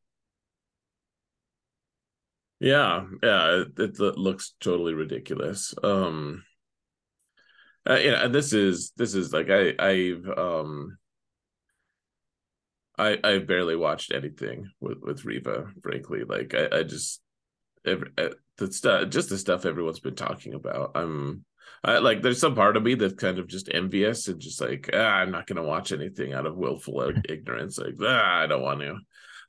Yeah, 2.60 3.06
yeah, 3.22 3.64
it, 3.78 3.80
it 4.00 4.00
looks 4.00 4.54
totally 4.60 4.94
ridiculous. 4.94 5.76
Um, 5.84 6.44
uh, 7.88 8.00
yeah, 8.02 8.28
this 8.28 8.54
is 8.54 8.92
this 8.98 9.14
is 9.14 9.32
like 9.32 9.50
I 9.50 9.74
I've 9.80 10.28
um 10.38 10.98
I 12.98 13.20
I 13.24 13.38
barely 13.40 13.76
watched 13.76 14.12
anything 14.12 14.72
with 14.80 15.00
with 15.02 15.26
Reva, 15.26 15.72
frankly. 15.84 16.24
Like 16.24 16.54
I 16.54 16.80
I 16.80 16.84
just 16.84 17.22
every, 17.86 18.10
uh, 18.18 18.30
the 18.58 18.72
stuff 18.74 19.10
just 19.10 19.30
the 19.30 19.38
stuff 19.38 19.66
everyone's 19.66 20.00
been 20.00 20.16
talking 20.16 20.54
about. 20.54 20.92
I'm 20.96 21.46
I 21.84 22.00
like 22.00 22.22
there's 22.22 22.40
some 22.40 22.56
part 22.56 22.78
of 22.78 22.84
me 22.84 22.96
that's 22.96 23.14
kind 23.16 23.40
of 23.40 23.48
just 23.48 23.70
envious 23.74 24.28
and 24.28 24.42
just 24.42 24.62
like 24.62 24.90
ah, 24.94 24.98
I'm 24.98 25.32
not 25.32 25.48
gonna 25.48 25.64
watch 25.64 25.92
anything 25.92 26.34
out 26.34 26.46
of 26.48 26.58
willful 26.58 27.14
ignorance. 27.30 27.78
Like 27.78 27.96
ah, 28.02 28.40
I 28.42 28.48
don't 28.48 28.64
want 28.64 28.82
to. 28.82 28.98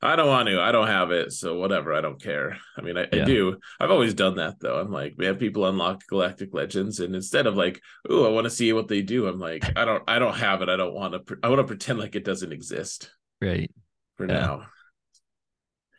I 0.01 0.15
don't 0.15 0.27
want 0.27 0.47
to. 0.47 0.61
I 0.61 0.71
don't 0.71 0.87
have 0.87 1.11
it. 1.11 1.33
So 1.33 1.59
whatever. 1.59 1.93
I 1.93 1.99
don't 1.99 2.21
care. 2.21 2.57
I 2.77 2.81
mean, 2.81 2.97
I, 2.97 3.07
yeah. 3.11 3.23
I, 3.23 3.25
do. 3.25 3.57
I've 3.79 3.91
always 3.91 4.13
done 4.13 4.37
that 4.37 4.59
though. 4.59 4.79
I'm 4.79 4.91
like, 4.91 5.15
we 5.17 5.25
have 5.25 5.39
people 5.39 5.65
unlock 5.65 6.07
Galactic 6.07 6.53
Legends, 6.53 7.01
and 7.01 7.15
instead 7.15 7.47
of 7.47 7.57
like, 7.57 7.81
oh, 8.09 8.25
I 8.25 8.29
want 8.29 8.45
to 8.45 8.49
see 8.49 8.71
what 8.71 8.87
they 8.87 9.01
do, 9.01 9.27
I'm 9.27 9.39
like, 9.39 9.77
I 9.77 9.83
don't. 9.83 10.03
I 10.07 10.19
don't 10.19 10.35
have 10.35 10.61
it. 10.61 10.69
I 10.69 10.77
don't 10.77 10.93
want 10.93 11.13
to. 11.13 11.19
Pre- 11.19 11.37
I 11.43 11.49
want 11.49 11.59
to 11.59 11.65
pretend 11.65 11.99
like 11.99 12.15
it 12.15 12.23
doesn't 12.23 12.53
exist. 12.53 13.11
Right. 13.41 13.71
For 14.15 14.25
yeah. 14.25 14.39
now. 14.39 14.61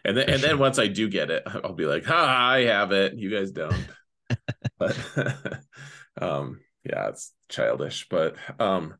And 0.03 0.17
then, 0.17 0.27
for 0.27 0.33
and 0.33 0.41
sure. 0.41 0.49
then 0.49 0.59
once 0.59 0.79
I 0.79 0.87
do 0.87 1.09
get 1.09 1.31
it, 1.31 1.43
I'll 1.47 1.75
be 1.75 1.87
like, 1.87 2.05
ha, 2.05 2.53
I 2.53 2.65
have 2.65 2.93
it. 2.93 3.15
You 3.15 3.31
guys 3.31 3.53
don't. 3.53 3.87
but, 4.79 4.97
um, 6.21 6.61
yeah, 6.85 7.09
it's 7.09 7.33
childish, 7.51 8.09
but 8.09 8.37
um, 8.59 8.95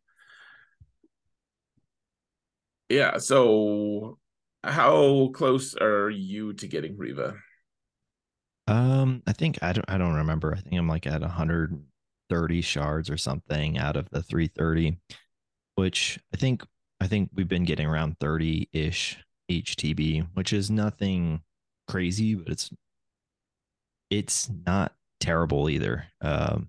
yeah. 2.91 3.17
So 3.17 4.19
how 4.63 5.31
close 5.35 5.75
are 5.75 6.11
you 6.11 6.53
to 6.55 6.67
getting 6.67 6.97
Reva? 6.97 7.35
Um, 8.67 9.23
I 9.27 9.33
think 9.33 9.59
I 9.63 9.73
don't 9.73 9.89
I 9.89 9.99
don't 9.99 10.15
remember. 10.15 10.55
I 10.55 10.61
think 10.61 10.77
I'm 10.77 10.89
like 10.89 11.07
at 11.07 11.23
130 11.23 12.61
shards 12.63 13.11
or 13.11 13.17
something 13.17 13.79
out 13.79 13.97
of 13.97 14.09
the 14.11 14.23
330, 14.23 14.99
which 15.75 16.19
I 16.33 16.37
think 16.37 16.65
I 17.01 17.07
think 17.07 17.31
we've 17.35 17.49
been 17.49 17.65
getting 17.65 17.87
around 17.87 18.19
30-ish 18.19 19.19
HTB, 19.51 20.29
which 20.35 20.53
is 20.53 20.71
nothing 20.71 21.41
crazy, 21.89 22.35
but 22.35 22.53
it's 22.53 22.71
it's 24.11 24.51
not 24.67 24.95
terrible 25.19 25.69
either. 25.69 26.07
Um 26.21 26.69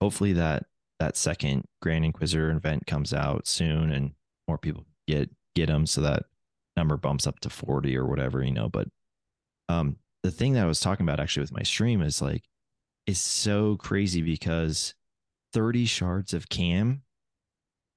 hopefully 0.00 0.32
that 0.34 0.64
that 0.98 1.16
second 1.16 1.64
Grand 1.82 2.04
Inquisitor 2.04 2.50
event 2.50 2.86
comes 2.86 3.12
out 3.12 3.46
soon 3.46 3.92
and 3.92 4.12
more 4.48 4.58
people 4.58 4.84
get 5.06 5.30
get 5.54 5.66
them 5.66 5.86
so 5.86 6.00
that 6.00 6.24
number 6.76 6.96
bumps 6.96 7.26
up 7.26 7.40
to 7.40 7.50
40 7.50 7.96
or 7.96 8.06
whatever, 8.06 8.42
you 8.42 8.52
know. 8.52 8.68
But 8.68 8.88
um, 9.68 9.96
the 10.22 10.30
thing 10.30 10.54
that 10.54 10.64
I 10.64 10.66
was 10.66 10.80
talking 10.80 11.06
about 11.06 11.20
actually 11.20 11.42
with 11.42 11.52
my 11.52 11.62
stream 11.62 12.02
is 12.02 12.20
like, 12.20 12.42
it's 13.06 13.20
so 13.20 13.76
crazy 13.76 14.22
because 14.22 14.94
30 15.52 15.86
shards 15.86 16.34
of 16.34 16.48
KAM, 16.48 17.02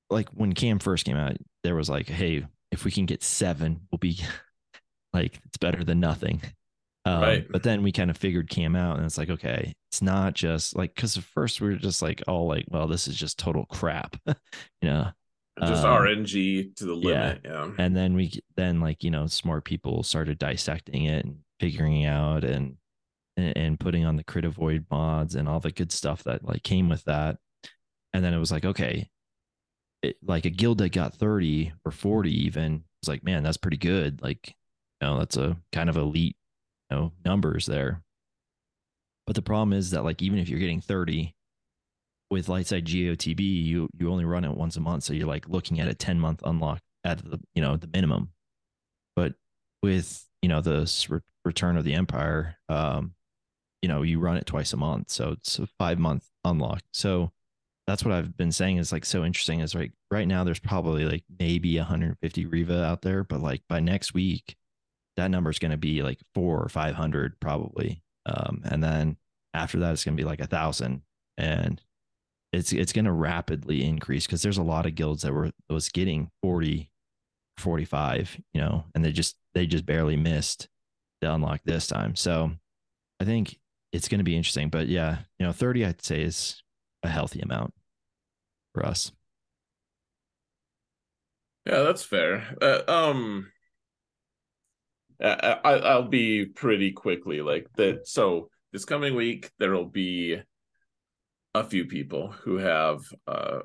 like 0.10 0.30
when 0.30 0.54
KAM 0.54 0.80
first 0.80 1.06
came 1.06 1.18
out, 1.18 1.38
there 1.64 1.76
was 1.76 1.90
like, 1.90 2.08
hey, 2.08 2.46
if 2.72 2.86
we 2.86 2.92
can 2.92 3.06
get 3.06 3.24
seven, 3.24 3.82
we'll 3.92 4.00
be 4.00 4.20
like, 5.14 5.40
it's 5.46 5.58
better 5.58 5.84
than 5.84 6.00
nothing. 6.00 6.42
Um, 7.06 7.22
right. 7.22 7.48
But 7.50 7.64
then 7.64 7.82
we 7.82 7.92
kind 7.92 8.10
of 8.10 8.18
figured 8.18 8.50
KAM 8.50 8.76
out 8.76 8.98
and 8.98 9.06
it's 9.06 9.18
like, 9.18 9.30
okay, 9.30 9.74
it's 9.90 10.02
not 10.02 10.34
just 10.34 10.76
like, 10.76 10.94
because 10.94 11.18
at 11.18 11.24
first 11.24 11.60
we 11.60 11.70
were 11.70 11.76
just 11.76 12.02
like, 12.02 12.22
all 12.28 12.48
like, 12.48 12.66
well, 12.70 12.88
this 12.88 13.08
is 13.08 13.16
just 13.16 13.40
total 13.40 13.66
crap, 13.66 14.16
you 14.28 14.36
know? 14.84 15.10
Just 15.62 15.84
um, 15.84 16.02
RNG 16.02 16.76
to 16.76 16.86
the 16.86 16.94
limit. 16.94 17.42
Yeah. 17.44 17.52
yeah. 17.52 17.72
And 17.78 17.96
then 17.96 18.14
we 18.16 18.32
then 18.56 18.80
like, 18.80 19.04
you 19.04 19.12
know, 19.12 19.28
smart 19.28 19.66
people 19.66 20.04
started 20.04 20.40
dissecting 20.40 21.06
it 21.06 21.26
and 21.26 21.40
figuring 21.60 22.06
out 22.06 22.44
and 22.44 22.78
and 23.38 23.80
putting 23.80 24.06
on 24.06 24.18
the 24.18 24.24
crit 24.24 24.46
avoid 24.46 24.86
mods 24.92 25.36
and 25.36 25.48
all 25.48 25.60
the 25.60 25.72
good 25.72 25.92
stuff 25.92 26.24
that 26.24 26.44
like 26.44 26.64
came 26.64 26.90
with 26.90 27.04
that. 27.06 27.38
And 28.14 28.24
then 28.24 28.34
it 28.34 28.40
was 28.40 28.52
like, 28.52 28.66
okay, 28.66 29.10
it, 30.02 30.18
like 30.26 30.46
a 30.46 30.50
guild 30.50 30.80
that 30.80 30.92
got 30.92 31.14
30 31.14 31.74
or 31.86 31.92
40 31.92 32.46
even 32.46 32.84
was 33.02 33.08
like, 33.08 33.24
man, 33.24 33.44
that's 33.44 33.58
pretty 33.58 33.78
good. 33.78 34.22
Like, 34.22 34.56
you 35.02 35.08
know, 35.08 35.20
that's 35.20 35.38
a 35.38 35.58
kind 35.72 35.90
of 35.90 35.98
elite, 35.98 36.36
you 36.90 36.98
know, 36.98 37.14
numbers 37.24 37.66
there. 37.66 38.02
But 39.26 39.36
the 39.36 39.42
problem 39.42 39.74
is 39.74 39.92
that 39.92 40.04
like 40.04 40.22
even 40.22 40.40
if 40.40 40.50
you're 40.50 40.60
getting 40.60 40.82
30 40.82 41.36
with 42.30 42.48
Lightside 42.48 42.86
GOTB, 42.86 43.40
you 43.40 43.90
you 43.98 44.12
only 44.12 44.26
run 44.26 44.46
it 44.46 44.56
once 44.56 44.76
a 44.76 44.82
month. 44.82 45.04
So 45.04 45.14
you're 45.14 45.28
like 45.28 45.50
looking 45.50 45.80
at 45.80 45.88
a 45.88 45.94
10 45.94 46.20
month 46.20 46.42
unlock 46.46 46.82
at 47.04 47.20
the, 47.20 47.40
you 47.56 47.62
know, 47.62 47.76
the 47.78 47.88
minimum. 47.88 48.30
But 49.16 49.34
with, 49.82 50.26
you 50.42 50.50
know, 50.50 50.62
the 50.62 51.22
return 51.44 51.78
of 51.78 51.84
the 51.84 51.94
empire, 51.94 52.58
um, 52.68 53.14
you 53.82 53.90
know, 53.90 54.04
you 54.04 54.20
run 54.20 54.38
it 54.38 54.46
twice 54.46 54.74
a 54.74 54.78
month. 54.78 55.10
So 55.10 55.32
it's 55.32 55.60
a 55.60 55.68
five 55.80 56.00
month 56.00 56.26
unlock. 56.44 56.82
So 56.94 57.32
that's 57.88 58.06
what 58.06 58.14
I've 58.14 58.38
been 58.38 58.52
saying 58.52 58.78
is 58.78 58.92
like 58.92 59.06
so 59.06 59.26
interesting 59.26 59.62
is 59.62 59.74
like 59.74 59.92
right 60.12 60.28
now 60.28 60.44
there's 60.44 60.60
probably 60.60 61.06
like 61.06 61.24
maybe 61.40 61.78
150 61.78 62.46
Reva 62.46 62.84
out 62.84 63.02
there, 63.02 63.24
but 63.24 63.42
like 63.42 63.64
by 63.68 63.80
next 63.80 64.14
week, 64.14 64.56
that 65.18 65.32
number 65.32 65.50
is 65.50 65.60
going 65.60 65.72
to 65.72 65.78
be 65.78 66.04
like 66.04 66.20
four 66.36 66.62
or 66.62 66.70
500 66.70 67.40
probably. 67.40 68.04
Um, 68.28 68.62
and 68.66 68.84
then 68.84 69.18
after 69.54 69.80
that, 69.80 69.94
it's 69.94 70.04
going 70.04 70.16
to 70.16 70.22
be 70.22 70.28
like 70.28 70.40
a 70.40 70.48
thousand 70.48 71.02
and 71.38 71.82
it's, 72.52 72.74
it's 72.74 72.94
going 72.94 73.06
to 73.06 73.12
rapidly 73.12 73.84
increase 73.84 74.26
because 74.26 74.42
there's 74.42 74.58
a 74.58 74.64
lot 74.64 74.86
of 74.86 74.96
guilds 74.96 75.24
that 75.24 75.34
were, 75.34 75.52
was 75.70 75.90
getting 75.90 76.32
40, 76.42 76.90
45, 77.58 78.42
you 78.54 78.62
know, 78.62 78.86
and 78.96 79.04
they 79.04 79.12
just, 79.12 79.36
they 79.54 79.66
just 79.66 79.86
barely 79.86 80.18
missed 80.18 80.68
the 81.22 81.34
unlock 81.34 81.62
this 81.64 81.88
time. 81.88 82.16
So 82.16 82.52
I 83.20 83.26
think 83.26 83.60
it's 83.92 84.08
going 84.08 84.20
to 84.20 84.24
be 84.24 84.36
interesting, 84.36 84.70
but 84.70 84.88
yeah, 84.88 85.20
you 85.38 85.46
know, 85.46 85.52
30, 85.52 85.86
I'd 85.86 86.04
say 86.04 86.22
is 86.22 86.62
a 87.04 87.10
healthy 87.10 87.42
amount 87.42 87.74
for 88.74 88.86
us. 88.86 89.12
Yeah, 91.66 91.84
that's 91.84 92.04
fair. 92.04 92.56
Uh, 92.62 92.82
um, 92.88 93.52
I, 95.22 95.60
I'll 95.64 96.08
be 96.08 96.46
pretty 96.46 96.92
quickly 96.92 97.42
like 97.42 97.68
that. 97.76 98.08
So 98.08 98.50
this 98.72 98.86
coming 98.86 99.16
week 99.16 99.52
there 99.60 99.72
will 99.72 99.86
be 99.86 100.42
a 101.56 101.64
few 101.64 101.86
people 101.86 102.30
who 102.30 102.58
have 102.58 103.02
uh 103.28 103.60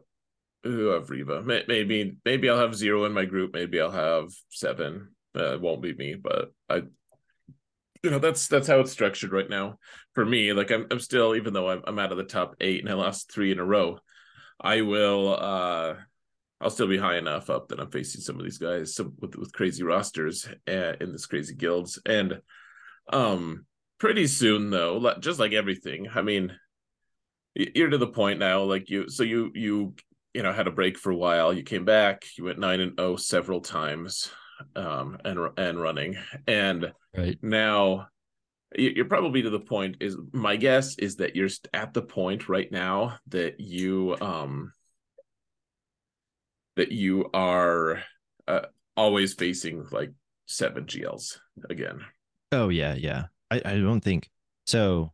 who 0.62 0.87
have 0.87 1.11
Reva. 1.11 1.42
Maybe 1.42 2.16
maybe 2.25 2.49
I'll 2.49 2.59
have 2.59 2.75
zero 2.75 3.05
in 3.05 3.12
my 3.12 3.25
group. 3.25 3.53
Maybe 3.53 3.81
I'll 3.81 3.90
have 3.90 4.31
seven. 4.51 5.14
Uh, 5.37 5.55
it 5.55 5.61
won't 5.61 5.83
be 5.83 5.94
me, 5.94 6.14
but 6.14 6.53
I 6.68 6.83
you 8.03 8.11
know 8.11 8.18
that's 8.18 8.49
that's 8.49 8.68
how 8.68 8.81
it's 8.81 8.92
structured 8.92 9.33
right 9.33 9.49
now 9.49 9.79
for 10.12 10.27
me 10.27 10.53
like 10.53 10.70
i'm, 10.70 10.87
I'm 10.90 11.01
still 11.01 11.35
even 11.35 11.55
though 11.55 11.70
I'm, 11.70 11.81
I'm 11.87 11.99
out 11.99 12.12
of 12.12 12.18
the 12.18 12.25
top 12.25 12.55
eight 12.61 12.83
and 12.83 12.90
i 12.90 12.92
lost 12.92 13.33
three 13.33 13.51
in 13.51 13.59
a 13.59 13.64
row 13.64 13.99
I 14.61 14.83
will 14.83 15.37
uh 15.38 15.94
I'll 16.61 16.70
still 16.70 16.87
be 16.87 16.97
high 16.97 17.18
enough 17.18 17.51
up 17.51 17.68
that 17.68 17.81
I'm 17.81 17.90
facing 17.90 18.23
some 18.23 18.37
of 18.38 18.44
these 18.44 18.59
guys 18.59 18.94
some, 18.94 19.14
with 19.20 19.37
with 19.37 19.53
crazy 19.53 19.83
rosters 19.83 20.49
uh, 20.68 20.92
in 21.01 21.12
this 21.12 21.27
crazy 21.27 21.55
guilds 21.55 21.99
and 22.07 22.40
um 23.12 23.66
pretty 23.99 24.27
soon 24.27 24.70
though 24.70 25.14
just 25.20 25.38
like 25.38 25.53
everything 25.53 26.09
I 26.14 26.23
mean 26.23 26.57
you're 27.54 27.90
to 27.90 27.98
the 27.98 28.06
point 28.06 28.38
now 28.38 28.62
like 28.62 28.90
you 28.90 29.08
so 29.08 29.22
you 29.22 29.50
you 29.54 29.94
you 30.32 30.42
know 30.42 30.52
had 30.52 30.66
a 30.66 30.72
break 30.72 30.98
for 30.98 31.10
a 31.10 31.16
while 31.16 31.52
you 31.52 31.62
came 31.62 31.84
back 31.84 32.24
you 32.36 32.44
went 32.44 32.58
9 32.58 32.80
and 32.80 32.98
0 32.98 33.16
several 33.16 33.60
times 33.60 34.30
um 34.76 35.18
and 35.24 35.38
and 35.56 35.80
running 35.80 36.16
and 36.46 36.92
right. 37.16 37.38
now 37.42 38.06
you're 38.76 39.04
probably 39.04 39.42
to 39.42 39.50
the 39.50 39.60
point 39.60 39.96
is 40.00 40.16
my 40.32 40.56
guess 40.56 40.96
is 40.98 41.16
that 41.16 41.36
you're 41.36 41.48
at 41.72 41.94
the 41.94 42.02
point 42.02 42.48
right 42.48 42.70
now 42.72 43.16
that 43.28 43.60
you 43.60 44.16
um 44.20 44.72
that 46.76 46.90
you 46.90 47.30
are 47.32 48.02
uh, 48.48 48.62
always 48.96 49.34
facing 49.34 49.86
like 49.92 50.10
seven 50.46 50.84
gls 50.86 51.38
again. 51.70 52.00
Oh 52.50 52.68
yeah 52.68 52.94
yeah. 52.94 53.26
I 53.50 53.62
i 53.64 53.76
don't 53.76 54.00
think 54.00 54.30
so 54.66 55.12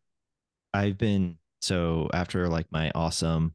i've 0.73 0.97
been 0.97 1.37
so 1.61 2.09
after 2.13 2.49
like 2.49 2.67
my 2.71 2.91
awesome 2.95 3.53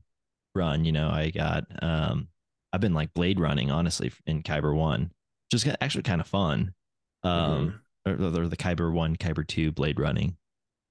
run 0.53 0.85
you 0.85 0.91
know 0.91 1.09
i 1.09 1.29
got 1.29 1.65
um 1.81 2.27
i've 2.71 2.81
been 2.81 2.93
like 2.93 3.13
blade 3.13 3.39
running 3.39 3.71
honestly 3.71 4.11
in 4.25 4.41
kyber 4.41 4.75
one 4.75 5.11
just 5.51 5.67
actually 5.81 6.03
kind 6.03 6.21
of 6.21 6.27
fun 6.27 6.73
um 7.23 7.67
mm-hmm 7.67 7.77
or, 8.05 8.13
or 8.13 8.47
the 8.47 8.57
Kyber 8.57 8.91
one, 8.91 9.15
Kyber 9.15 9.45
two 9.45 9.71
blade 9.71 9.99
running, 9.99 10.37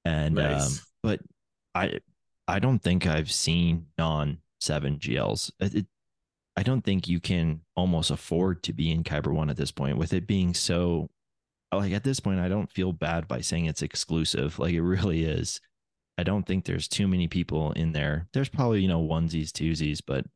and 0.05 0.38
um, 0.38 0.44
nice. 0.44 0.79
um, 0.79 0.85
but 1.03 1.20
I 1.74 2.00
I 2.48 2.59
don't 2.59 2.81
think 2.81 3.07
I've 3.07 3.33
seen 3.33 3.87
non 3.96 4.38
seven 4.61 4.98
GLs. 4.98 5.50
It, 5.61 5.87
I 6.57 6.62
don't 6.62 6.83
think 6.83 7.09
you 7.09 7.20
can 7.20 7.62
almost 7.77 8.11
afford 8.11 8.62
to 8.64 8.72
be 8.72 8.90
in 8.90 9.05
Kyber 9.05 9.33
one 9.33 9.50
at 9.50 9.57
this 9.57 9.72
point 9.72 9.98
with 9.98 10.12
it 10.12 10.27
being 10.27 10.55
so 10.55 11.11
like 11.72 11.92
at 11.92 12.05
this 12.05 12.20
point 12.20 12.38
I 12.38 12.48
don't 12.48 12.70
feel 12.70 12.92
bad 12.92 13.27
by 13.27 13.40
saying 13.40 13.66
it's 13.66 13.83
exclusive 13.83 14.59
like 14.59 14.74
it 14.74 14.83
really 14.83 15.24
is. 15.24 15.61
I 16.16 16.22
don't 16.22 16.46
think 16.46 16.64
there's 16.64 16.88
too 16.88 17.09
many 17.09 17.29
people 17.29 17.72
in 17.72 17.92
there. 17.92 18.29
There's 18.33 18.48
probably 18.48 18.83
you 18.83 18.88
know 18.88 19.03
onesies, 19.03 19.50
twosies, 19.50 20.00
but 20.07 20.27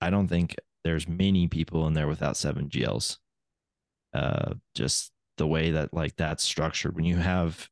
I 0.00 0.10
don't 0.10 0.28
think 0.28 0.56
there's 0.84 1.08
many 1.08 1.48
people 1.48 1.86
in 1.86 1.94
there 1.94 2.06
without 2.06 2.36
seven 2.36 2.68
GLs. 2.68 3.18
Uh, 4.14 4.54
just 4.74 5.12
the 5.38 5.46
way 5.46 5.70
that 5.70 5.94
like 5.94 6.16
that's 6.16 6.42
structured 6.42 6.94
when 6.94 7.04
you 7.04 7.16
have 7.16 7.68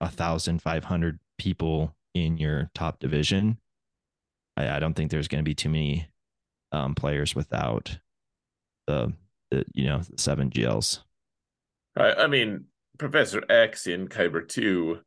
a 0.00 0.08
thousand 0.08 0.62
five 0.62 0.84
hundred 0.84 1.18
people 1.38 1.94
in 2.14 2.38
your 2.38 2.70
top 2.74 2.98
division 2.98 3.58
i, 4.56 4.68
I 4.68 4.78
don't 4.78 4.94
think 4.94 5.10
there's 5.10 5.28
going 5.28 5.44
to 5.44 5.48
be 5.48 5.54
too 5.54 5.68
many 5.68 6.08
um, 6.72 6.94
players 6.94 7.34
without 7.34 7.98
the, 8.86 9.12
the 9.50 9.64
you 9.74 9.86
know 9.86 10.00
seven 10.16 10.50
gls 10.50 11.00
I, 11.96 12.12
I 12.12 12.26
mean 12.26 12.66
professor 12.98 13.42
x 13.50 13.86
in 13.86 14.08
kyber 14.08 14.46
2 14.46 15.00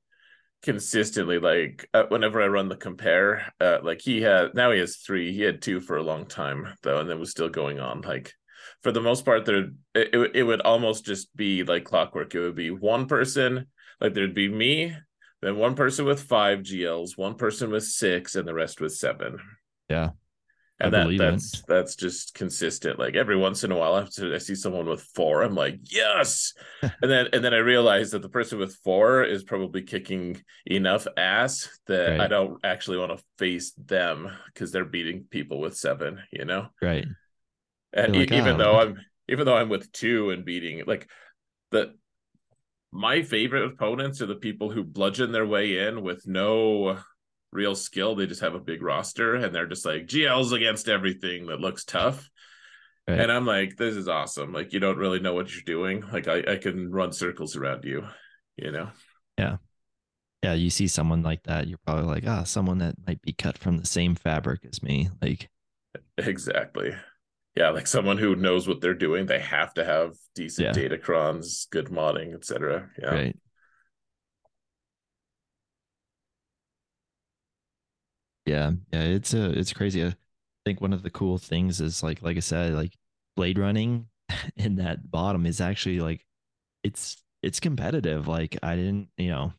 consistently 0.62 1.40
like 1.40 1.88
uh, 1.94 2.04
whenever 2.10 2.42
i 2.42 2.48
run 2.48 2.68
the 2.68 2.76
compare 2.76 3.54
uh, 3.62 3.78
like 3.82 4.02
he 4.02 4.22
had 4.22 4.54
now 4.54 4.72
he 4.72 4.80
has 4.80 4.98
three 4.98 5.32
he 5.32 5.42
had 5.42 5.62
two 5.62 5.80
for 5.80 5.98
a 5.98 6.04
long 6.04 6.26
time 6.26 6.68
though 6.84 7.00
and 7.00 7.10
it 7.10 7.18
was 7.18 7.32
still 7.32 7.50
going 7.50 7.80
on 7.80 8.02
like 8.02 8.34
for 8.82 8.92
the 8.92 9.02
most 9.02 9.26
part 9.26 9.46
there 9.46 9.70
it, 9.94 10.32
it 10.36 10.44
would 10.44 10.62
almost 10.62 11.06
just 11.06 11.36
be 11.36 11.64
like 11.64 11.84
clockwork. 11.84 12.34
It 12.34 12.40
would 12.40 12.56
be 12.56 12.72
one 12.72 13.08
person 13.08 13.68
like 14.00 14.14
there'd 14.14 14.34
be 14.34 14.50
me 14.50 14.96
then 15.42 15.58
one 15.58 15.76
person 15.76 16.06
with 16.06 16.22
five 16.22 16.60
gls 16.60 17.18
one 17.18 17.36
person 17.36 17.72
with 17.72 17.84
six 17.84 18.36
and 18.36 18.48
the 18.48 18.54
rest 18.54 18.82
with 18.82 18.94
seven. 18.94 19.40
Yeah 19.90 20.12
and 20.80 20.94
that 20.94 21.10
that's 21.18 21.56
it. 21.56 21.66
that's 21.68 21.96
just 21.96 22.34
consistent 22.34 22.98
like 23.00 23.16
every 23.16 23.36
once 23.36 23.64
in 23.64 23.72
a 23.72 23.78
while 23.78 23.96
I, 23.96 24.08
I 24.34 24.38
see 24.38 24.56
someone 24.56 24.86
with 24.86 25.02
four 25.14 25.42
i'm 25.42 25.56
like 25.56 25.80
yes 25.84 26.54
and 26.82 26.92
then 27.02 27.28
and 27.34 27.44
then 27.44 27.54
i 27.54 27.58
realize 27.58 28.12
that 28.12 28.22
the 28.22 28.30
person 28.30 28.60
with 28.60 28.76
four 28.84 29.24
is 29.24 29.44
probably 29.44 29.82
kicking 29.82 30.42
enough 30.66 31.08
ass 31.18 31.68
that 31.88 32.12
right. 32.12 32.22
i 32.22 32.28
don't 32.28 32.60
actually 32.64 32.98
want 32.98 33.18
to 33.18 33.24
face 33.38 33.72
them 33.74 34.32
because 34.54 34.72
they're 34.72 34.86
beating 34.86 35.26
people 35.30 35.60
with 35.60 35.76
seven 35.76 36.20
you 36.32 36.46
know 36.46 36.68
right 36.82 37.06
and 37.94 38.16
like, 38.16 38.32
even 38.32 38.56
oh. 38.56 38.58
though 38.58 38.80
I'm 38.80 39.00
even 39.28 39.46
though 39.46 39.58
I'm 39.58 39.70
with 39.70 39.92
two 39.92 40.32
and 40.32 40.46
beating 40.46 40.84
like 40.86 41.10
the 41.72 41.96
my 42.92 43.22
favorite 43.22 43.66
opponents 43.66 44.22
are 44.22 44.28
the 44.28 44.36
people 44.36 44.72
who 44.72 44.84
bludgeon 44.84 45.32
their 45.32 45.46
way 45.46 45.88
in 45.88 46.02
with 46.02 46.26
no 46.26 47.00
real 47.52 47.76
skill. 47.76 48.16
They 48.16 48.28
just 48.28 48.42
have 48.42 48.56
a 48.56 48.60
big 48.60 48.82
roster 48.82 49.36
and 49.36 49.54
they're 49.54 49.68
just 49.68 49.86
like 49.86 50.08
GLs 50.08 50.54
against 50.54 50.90
everything 50.90 51.48
that 51.48 51.60
looks 51.60 51.86
tough. 51.86 52.30
Right. 53.08 53.20
And 53.20 53.32
I'm 53.32 53.46
like, 53.46 53.76
this 53.76 53.96
is 53.96 54.08
awesome. 54.08 54.54
Like 54.54 54.74
you 54.74 54.80
don't 54.80 54.98
really 54.98 55.20
know 55.20 55.34
what 55.34 55.54
you're 55.54 55.64
doing. 55.66 56.04
Like 56.12 56.28
I, 56.28 56.44
I 56.48 56.56
can 56.58 56.92
run 56.92 57.12
circles 57.12 57.56
around 57.56 57.84
you, 57.86 58.06
you 58.56 58.72
know? 58.72 58.90
Yeah. 59.38 59.58
Yeah. 60.44 60.54
You 60.54 60.70
see 60.70 60.88
someone 60.88 61.24
like 61.24 61.44
that, 61.44 61.68
you're 61.68 61.80
probably 61.86 62.06
like, 62.06 62.24
ah, 62.28 62.42
oh, 62.42 62.44
someone 62.44 62.78
that 62.80 62.96
might 63.08 63.22
be 63.22 63.34
cut 63.34 63.58
from 63.58 63.78
the 63.78 63.86
same 63.86 64.16
fabric 64.16 64.62
as 64.66 64.84
me. 64.84 65.10
Like 65.22 65.50
exactly 66.18 66.94
yeah, 67.56 67.72
like 67.72 67.88
someone 67.88 68.18
who 68.18 68.36
knows 68.36 68.68
what 68.68 68.80
they're 68.80 68.94
doing, 68.94 69.26
they 69.26 69.40
have 69.40 69.74
to 69.74 69.84
have 69.84 70.16
decent 70.34 70.78
yeah. 70.78 70.82
datacrons, 70.82 71.70
good 71.70 71.88
modding, 71.88 72.34
etc. 72.34 72.90
Yeah. 72.98 73.10
Right. 73.10 73.36
Yeah, 78.50 78.72
yeah, 78.92 79.02
it's 79.04 79.34
a 79.34 79.52
it's 79.52 79.74
crazy. 79.74 80.06
I 80.06 80.16
think 80.66 80.82
one 80.82 80.94
of 80.94 81.04
the 81.04 81.10
cool 81.12 81.38
things 81.38 81.80
is 81.82 82.02
like 82.04 82.22
like 82.22 82.38
I 82.38 82.40
said, 82.42 82.74
like 82.74 82.96
blade 83.36 83.60
running 83.60 84.08
in 84.56 84.76
that 84.78 85.12
bottom 85.12 85.46
is 85.46 85.62
actually 85.62 86.00
like 86.00 86.26
it's 86.84 87.24
it's 87.44 87.60
competitive. 87.60 88.28
Like 88.28 88.58
I 88.64 88.76
didn't, 88.76 89.10
you 89.18 89.30
know, 89.30 89.54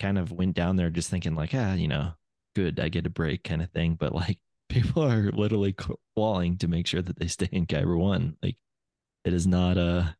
kind 0.00 0.18
of 0.18 0.32
went 0.32 0.54
down 0.56 0.76
there 0.76 0.90
just 0.90 1.10
thinking 1.10 1.34
like, 1.36 1.52
ah, 1.54 1.74
you 1.74 1.88
know, 1.88 2.12
good, 2.56 2.80
I 2.80 2.88
get 2.90 3.06
a 3.06 3.10
break 3.10 3.44
kind 3.44 3.62
of 3.62 3.70
thing. 3.72 3.96
But 3.96 4.14
like 4.14 4.38
people 4.70 5.04
are 5.04 5.30
literally 5.32 5.74
clawing 6.16 6.58
to 6.58 6.68
make 6.68 6.86
sure 6.86 7.02
that 7.02 7.18
they 7.18 7.28
stay 7.28 7.48
in 7.52 7.66
Kyber 7.66 7.98
one. 7.98 8.36
Like 8.42 8.56
it 9.24 9.32
is 9.34 9.46
not 9.46 9.78
a, 9.78 10.16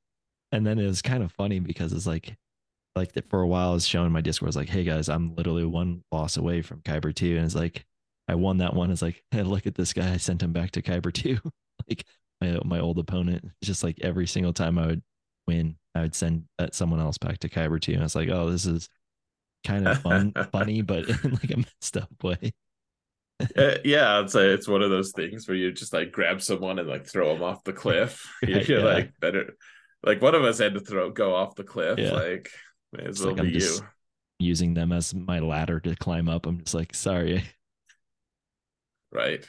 and 0.53 0.67
then 0.67 0.79
it 0.79 0.87
was 0.87 1.03
kind 1.03 1.23
of 1.25 1.33
funny 1.33 1.61
because 1.61 1.93
it's 1.93 2.07
like, 2.07 2.37
like 2.97 3.13
that 3.13 3.29
for 3.31 3.41
a 3.41 3.47
while 3.47 3.71
I 3.71 3.75
was 3.75 3.87
showing 3.87 4.13
my 4.13 4.21
Discord, 4.21 4.49
I 4.49 4.51
was 4.51 4.57
like, 4.57 4.69
hey 4.69 4.85
guys, 4.85 5.09
I'm 5.09 5.35
literally 5.35 5.65
one 5.65 6.03
loss 6.13 6.37
away 6.37 6.63
from 6.63 6.81
Kyber 6.81 7.15
two. 7.15 7.37
And 7.37 7.45
it's 7.45 7.55
like, 7.55 7.85
I 8.29 8.35
won 8.35 8.59
that 8.59 8.75
one. 8.75 8.91
It's 8.91 9.03
like, 9.03 9.23
hey, 9.31 9.43
look 9.43 9.67
at 9.67 9.75
this 9.75 9.93
guy. 9.93 10.13
I 10.13 10.17
sent 10.17 10.43
him 10.43 10.53
back 10.53 10.73
to 10.73 10.83
Kyber 10.83 11.13
two. 11.13 11.39
like 11.89 12.05
my 12.41 12.59
my 12.65 12.81
old 12.81 12.99
opponent. 12.99 13.45
Just 13.63 13.83
like 13.83 13.99
every 14.01 14.27
single 14.27 14.53
time 14.53 14.79
I 14.79 14.87
would 14.87 15.03
win, 15.47 15.77
I 15.95 16.03
would 16.03 16.15
send 16.15 16.45
uh, 16.59 16.69
someone 16.73 17.01
else 17.01 17.19
back 17.19 17.39
to 17.39 17.49
Kyber 17.49 17.81
two. 17.81 17.93
And 17.93 18.03
I 18.03 18.05
was 18.05 18.15
like, 18.15 18.29
oh, 18.29 18.51
this 18.51 18.67
is 18.67 18.89
kind 19.67 19.89
of 19.89 20.01
fun, 20.01 20.33
funny, 20.53 20.83
but 20.83 21.09
in 21.09 21.33
like 21.33 21.51
a 21.51 21.57
messed 21.57 21.97
up 21.97 22.11
way. 22.23 22.53
uh, 23.57 23.77
yeah, 23.85 24.21
it's 24.21 24.35
a, 24.35 24.53
it's 24.53 24.69
one 24.69 24.83
of 24.83 24.91
those 24.91 25.13
things 25.13 25.47
where 25.47 25.57
you 25.57 25.73
just 25.73 25.93
like 25.93 26.11
grab 26.13 26.43
someone 26.43 26.79
and 26.79 26.89
like 26.89 27.07
throw 27.07 27.33
them 27.33 27.43
off 27.43 27.65
the 27.65 27.73
cliff. 27.73 28.27
You're, 28.43 28.61
you're 28.63 28.79
yeah. 28.81 28.85
like 28.85 29.13
better. 29.21 29.55
Like 30.03 30.23
one 30.23 30.35
of 30.35 30.45
us 30.45 30.59
had 30.59 30.75
to 30.75 30.81
throw 30.81 31.11
go 31.11 31.35
off 31.35 31.55
the 31.55 31.65
cliff. 31.65 31.99
Yeah. 31.99 32.13
Like 32.13 32.51
may 32.93 33.05
as 33.05 33.17
it's 33.17 33.21
well 33.21 33.35
like 33.35 33.43
be 33.43 33.59
you. 33.59 33.79
Using 34.41 34.75
them 34.75 34.93
as 34.93 35.15
my 35.15 35.41
ladder 35.41 35.81
to 35.81 35.97
climb 35.97 36.29
up. 36.29 36.47
I'm 36.47 36.59
just 36.61 36.75
like, 36.75 36.95
sorry. 36.95 37.45
Right. 39.11 39.45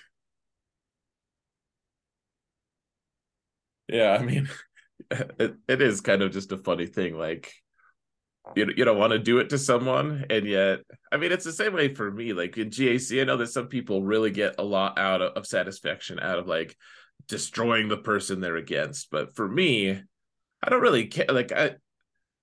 Yeah, 3.88 4.18
I 4.20 4.24
mean, 4.24 4.50
it, 5.12 5.56
it 5.68 5.82
is 5.82 6.02
kind 6.02 6.22
of 6.22 6.32
just 6.32 6.52
a 6.52 6.58
funny 6.58 6.86
thing. 6.86 7.18
Like, 7.18 7.54
you, 8.56 8.68
you 8.76 8.86
don't 8.86 8.98
want 8.98 9.12
to 9.12 9.20
do 9.20 9.40
it 9.40 9.50
to 9.50 9.58
someone, 9.58 10.26
and 10.30 10.46
yet, 10.46 10.80
I 11.12 11.18
mean, 11.18 11.32
it's 11.32 11.46
the 11.46 11.52
same 11.52 11.74
way 11.74 11.94
for 11.94 12.10
me. 12.10 12.34
Like 12.34 12.58
in 12.58 12.70
GAC, 12.70 13.22
I 13.22 13.26
know 13.26 13.38
that 13.38 13.48
some 13.48 13.68
people 13.68 14.04
really 14.04 14.32
get 14.32 14.56
a 14.58 14.64
lot 14.64 14.98
out 14.98 15.22
of, 15.22 15.34
of 15.34 15.46
satisfaction 15.46 16.20
out 16.20 16.40
of 16.40 16.48
like 16.48 16.76
destroying 17.28 17.90
the 17.90 17.98
person 17.98 18.40
they're 18.40 18.56
against. 18.56 19.12
But 19.12 19.36
for 19.36 19.48
me, 19.48 20.02
I 20.64 20.70
don't 20.70 20.82
really 20.82 21.08
care. 21.08 21.28
Like, 21.30 21.52
I, 21.52 21.76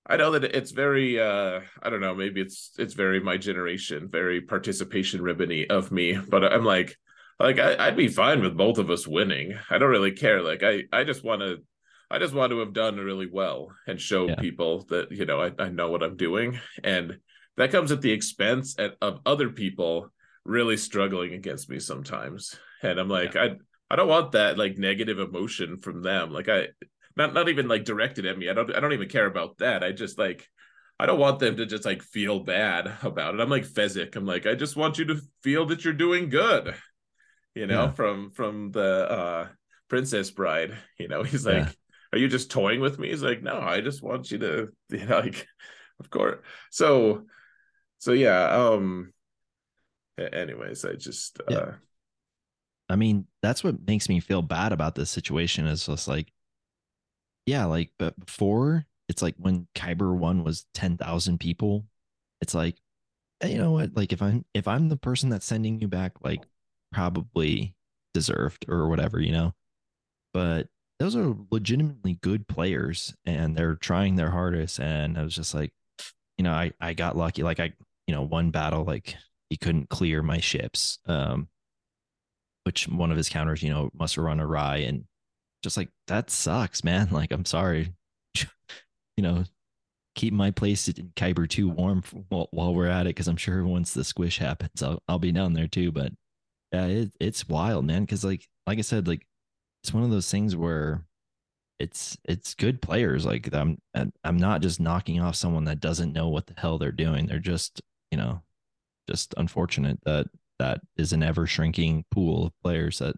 I 0.09 0.15
know 0.15 0.31
that 0.31 0.43
it's 0.43 0.71
very 0.71 1.19
uh 1.19 1.61
I 1.81 1.89
don't 1.89 2.01
know, 2.01 2.15
maybe 2.15 2.41
it's 2.41 2.71
it's 2.77 2.93
very 2.93 3.19
my 3.19 3.37
generation, 3.37 4.09
very 4.09 4.41
participation 4.41 5.21
ribbony 5.21 5.69
of 5.69 5.91
me, 5.91 6.17
but 6.17 6.43
I'm 6.43 6.63
like 6.63 6.95
like 7.39 7.59
I, 7.59 7.89
would 7.89 7.97
be 7.97 8.07
fine 8.07 8.41
with 8.41 8.57
both 8.57 8.77
of 8.79 8.89
us 8.89 9.05
winning. 9.05 9.57
I 9.69 9.77
don't 9.77 9.89
really 9.89 10.13
care. 10.13 10.41
Like 10.41 10.63
I 10.63 10.83
I 10.91 11.03
just 11.03 11.23
want 11.23 11.41
to 11.41 11.57
I 12.09 12.19
just 12.19 12.33
want 12.33 12.51
to 12.51 12.59
have 12.59 12.73
done 12.73 12.97
really 12.97 13.27
well 13.31 13.69
and 13.85 13.99
show 13.99 14.27
yeah. 14.27 14.35
people 14.35 14.85
that 14.89 15.11
you 15.11 15.25
know 15.25 15.41
I, 15.41 15.51
I 15.59 15.69
know 15.69 15.91
what 15.91 16.03
I'm 16.03 16.15
doing, 16.15 16.59
and 16.83 17.19
that 17.57 17.71
comes 17.71 17.91
at 17.91 18.01
the 18.01 18.11
expense 18.11 18.75
at, 18.79 18.95
of 19.01 19.19
other 19.25 19.49
people 19.49 20.11
really 20.45 20.77
struggling 20.77 21.33
against 21.33 21.69
me 21.69 21.79
sometimes. 21.79 22.55
And 22.81 22.97
I'm 22.99 23.09
like, 23.09 23.33
yeah. 23.33 23.41
I 23.41 23.55
I 23.89 23.95
don't 23.95 24.07
want 24.07 24.31
that 24.31 24.57
like 24.57 24.77
negative 24.77 25.19
emotion 25.19 25.77
from 25.77 26.01
them. 26.01 26.31
Like 26.31 26.49
I 26.49 26.69
not 27.17 27.33
not 27.33 27.49
even 27.49 27.67
like 27.67 27.85
directed 27.85 28.25
at 28.25 28.37
me. 28.37 28.49
I 28.49 28.53
don't 28.53 28.73
I 28.73 28.79
don't 28.79 28.93
even 28.93 29.09
care 29.09 29.25
about 29.25 29.57
that. 29.57 29.83
I 29.83 29.91
just 29.91 30.17
like 30.17 30.47
I 30.99 31.05
don't 31.05 31.19
want 31.19 31.39
them 31.39 31.57
to 31.57 31.65
just 31.65 31.85
like 31.85 32.01
feel 32.01 32.39
bad 32.39 32.91
about 33.03 33.35
it. 33.35 33.41
I'm 33.41 33.49
like 33.49 33.65
Fezzik. 33.65 34.15
I'm 34.15 34.25
like, 34.25 34.45
I 34.45 34.55
just 34.55 34.75
want 34.75 34.97
you 34.97 35.05
to 35.05 35.21
feel 35.43 35.65
that 35.67 35.83
you're 35.83 35.93
doing 35.93 36.29
good. 36.29 36.75
You 37.55 37.67
know, 37.67 37.85
yeah. 37.85 37.91
from 37.91 38.31
from 38.31 38.71
the 38.71 39.11
uh 39.11 39.47
Princess 39.89 40.31
Bride. 40.31 40.77
You 40.99 41.07
know, 41.07 41.23
he's 41.23 41.45
like, 41.45 41.65
yeah 41.65 41.71
are 42.13 42.17
you 42.17 42.27
just 42.27 42.51
toying 42.51 42.79
with 42.79 42.99
me? 42.99 43.09
He's 43.09 43.23
like, 43.23 43.43
no, 43.43 43.59
I 43.59 43.81
just 43.81 44.01
want 44.01 44.31
you 44.31 44.37
to, 44.39 44.67
you 44.89 45.05
know, 45.05 45.19
like, 45.19 45.47
of 45.99 46.09
course. 46.09 46.37
So, 46.71 47.23
so 47.97 48.11
yeah. 48.11 48.49
Um. 48.49 49.13
Anyways, 50.17 50.83
I 50.85 50.93
just. 50.93 51.39
Yeah. 51.49 51.57
uh 51.57 51.71
I 52.89 52.95
mean, 52.95 53.25
that's 53.41 53.65
what 53.65 53.85
makes 53.85 54.07
me 54.07 54.21
feel 54.21 54.41
bad 54.41 54.71
about 54.71 54.95
this 54.95 55.09
situation. 55.09 55.67
Is 55.67 55.85
just 55.87 56.07
like, 56.07 56.31
yeah, 57.47 57.65
like, 57.65 57.91
but 57.97 58.19
before 58.23 58.85
it's 59.09 59.23
like 59.23 59.35
when 59.37 59.67
Kyber 59.73 60.15
one 60.15 60.43
was 60.43 60.67
ten 60.75 60.97
thousand 60.97 61.39
people, 61.39 61.85
it's 62.41 62.53
like, 62.53 62.75
you 63.43 63.57
know 63.57 63.71
what? 63.71 63.95
Like, 63.95 64.13
if 64.13 64.21
I'm 64.21 64.45
if 64.53 64.67
I'm 64.67 64.89
the 64.89 64.97
person 64.97 65.29
that's 65.29 65.45
sending 65.45 65.79
you 65.79 65.87
back, 65.87 66.13
like, 66.23 66.43
probably 66.91 67.73
deserved 68.13 68.65
or 68.67 68.89
whatever, 68.89 69.19
you 69.21 69.31
know. 69.31 69.53
But 70.33 70.67
those 70.99 71.15
are 71.15 71.35
legitimately 71.51 72.19
good 72.21 72.47
players 72.47 73.15
and 73.25 73.55
they're 73.55 73.75
trying 73.75 74.15
their 74.15 74.31
hardest. 74.31 74.79
And 74.79 75.17
I 75.17 75.23
was 75.23 75.35
just 75.35 75.53
like, 75.53 75.71
you 76.37 76.43
know, 76.43 76.51
I, 76.51 76.73
I 76.81 76.93
got 76.93 77.17
lucky. 77.17 77.43
Like 77.43 77.59
I, 77.59 77.73
you 78.07 78.15
know, 78.15 78.23
one 78.23 78.51
battle, 78.51 78.83
like 78.83 79.15
he 79.49 79.57
couldn't 79.57 79.89
clear 79.89 80.23
my 80.23 80.39
ships. 80.39 80.99
Um, 81.05 81.47
which 82.63 82.87
one 82.87 83.11
of 83.11 83.17
his 83.17 83.29
counters, 83.29 83.63
you 83.63 83.69
know, 83.69 83.89
must 83.93 84.15
have 84.15 84.25
run 84.25 84.39
awry 84.39 84.77
and 84.77 85.05
just 85.67 85.75
like 85.77 85.89
that 86.07 86.29
sucks, 86.29 86.83
man. 86.83 87.09
Like, 87.11 87.31
I'm 87.31 87.43
sorry. 87.43 87.93
you 88.35 89.23
know, 89.23 89.43
keep 90.15 90.33
my 90.33 90.49
place 90.49 90.87
in 90.87 91.11
Kyber 91.17 91.47
2 91.47 91.67
warm 91.67 92.03
while, 92.29 92.47
while 92.51 92.73
we're 92.73 92.87
at 92.87 93.05
it 93.05 93.09
because 93.09 93.27
I'm 93.27 93.37
sure 93.37 93.65
once 93.65 93.93
the 93.93 94.05
squish 94.05 94.37
happens, 94.37 94.81
I'll, 94.81 95.01
I'll 95.09 95.19
be 95.19 95.33
down 95.33 95.53
there 95.53 95.67
too. 95.67 95.91
But 95.91 96.13
yeah, 96.71 96.85
it, 96.85 97.11
it's 97.19 97.49
wild, 97.49 97.85
man. 97.85 98.03
Because 98.03 98.23
like 98.23 98.47
like 98.65 98.79
I 98.79 98.81
said, 98.81 99.07
like 99.09 99.27
it's 99.83 99.93
one 99.93 100.03
of 100.03 100.09
those 100.09 100.31
things 100.31 100.55
where 100.55 101.03
it's 101.79 102.17
it's 102.23 102.55
good 102.55 102.81
players. 102.81 103.25
Like 103.25 103.53
I'm 103.53 103.77
I'm 103.93 104.37
not 104.37 104.61
just 104.61 104.79
knocking 104.79 105.19
off 105.19 105.35
someone 105.35 105.65
that 105.65 105.81
doesn't 105.81 106.13
know 106.13 106.29
what 106.29 106.47
the 106.47 106.53
hell 106.57 106.77
they're 106.77 106.91
doing. 106.93 107.27
They're 107.27 107.39
just 107.39 107.81
you 108.11 108.17
know 108.17 108.41
just 109.09 109.33
unfortunate 109.35 109.99
that 110.05 110.27
that 110.59 110.79
is 110.95 111.11
an 111.11 111.23
ever 111.23 111.45
shrinking 111.45 112.05
pool 112.09 112.47
of 112.47 112.53
players 112.63 112.99
that 112.99 113.15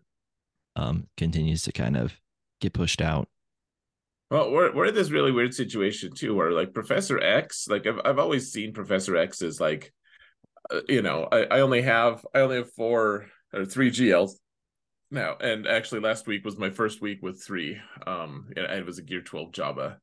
um, 0.75 1.07
continues 1.15 1.63
to 1.63 1.71
kind 1.71 1.95
of 1.95 2.19
get 2.59 2.73
pushed 2.73 3.01
out. 3.01 3.27
Well, 4.31 4.51
we're 4.51 4.73
we're 4.73 4.85
in 4.87 4.95
this 4.95 5.09
really 5.09 5.31
weird 5.31 5.55
situation 5.55 6.13
too, 6.13 6.35
where 6.35 6.51
like 6.51 6.73
Professor 6.73 7.19
X, 7.19 7.67
like 7.67 7.87
I've 7.87 7.99
I've 8.05 8.19
always 8.19 8.51
seen 8.51 8.73
Professor 8.73 9.17
X 9.17 9.41
as 9.41 9.59
like, 9.59 9.91
uh, 10.69 10.81
you 10.87 11.01
know, 11.01 11.27
I, 11.31 11.45
I 11.45 11.59
only 11.61 11.81
have 11.81 12.25
I 12.33 12.41
only 12.41 12.57
have 12.57 12.71
four 12.73 13.25
or 13.53 13.65
three 13.65 13.89
GLs 13.89 14.33
now. 15.09 15.35
And 15.39 15.67
actually 15.67 16.01
last 16.01 16.27
week 16.27 16.45
was 16.45 16.57
my 16.57 16.69
first 16.69 17.01
week 17.01 17.19
with 17.23 17.43
three. 17.43 17.79
Um 18.05 18.49
and 18.55 18.65
it 18.65 18.85
was 18.85 18.99
a 18.99 19.03
gear 19.03 19.21
12 19.21 19.51
Jabba 19.51 19.97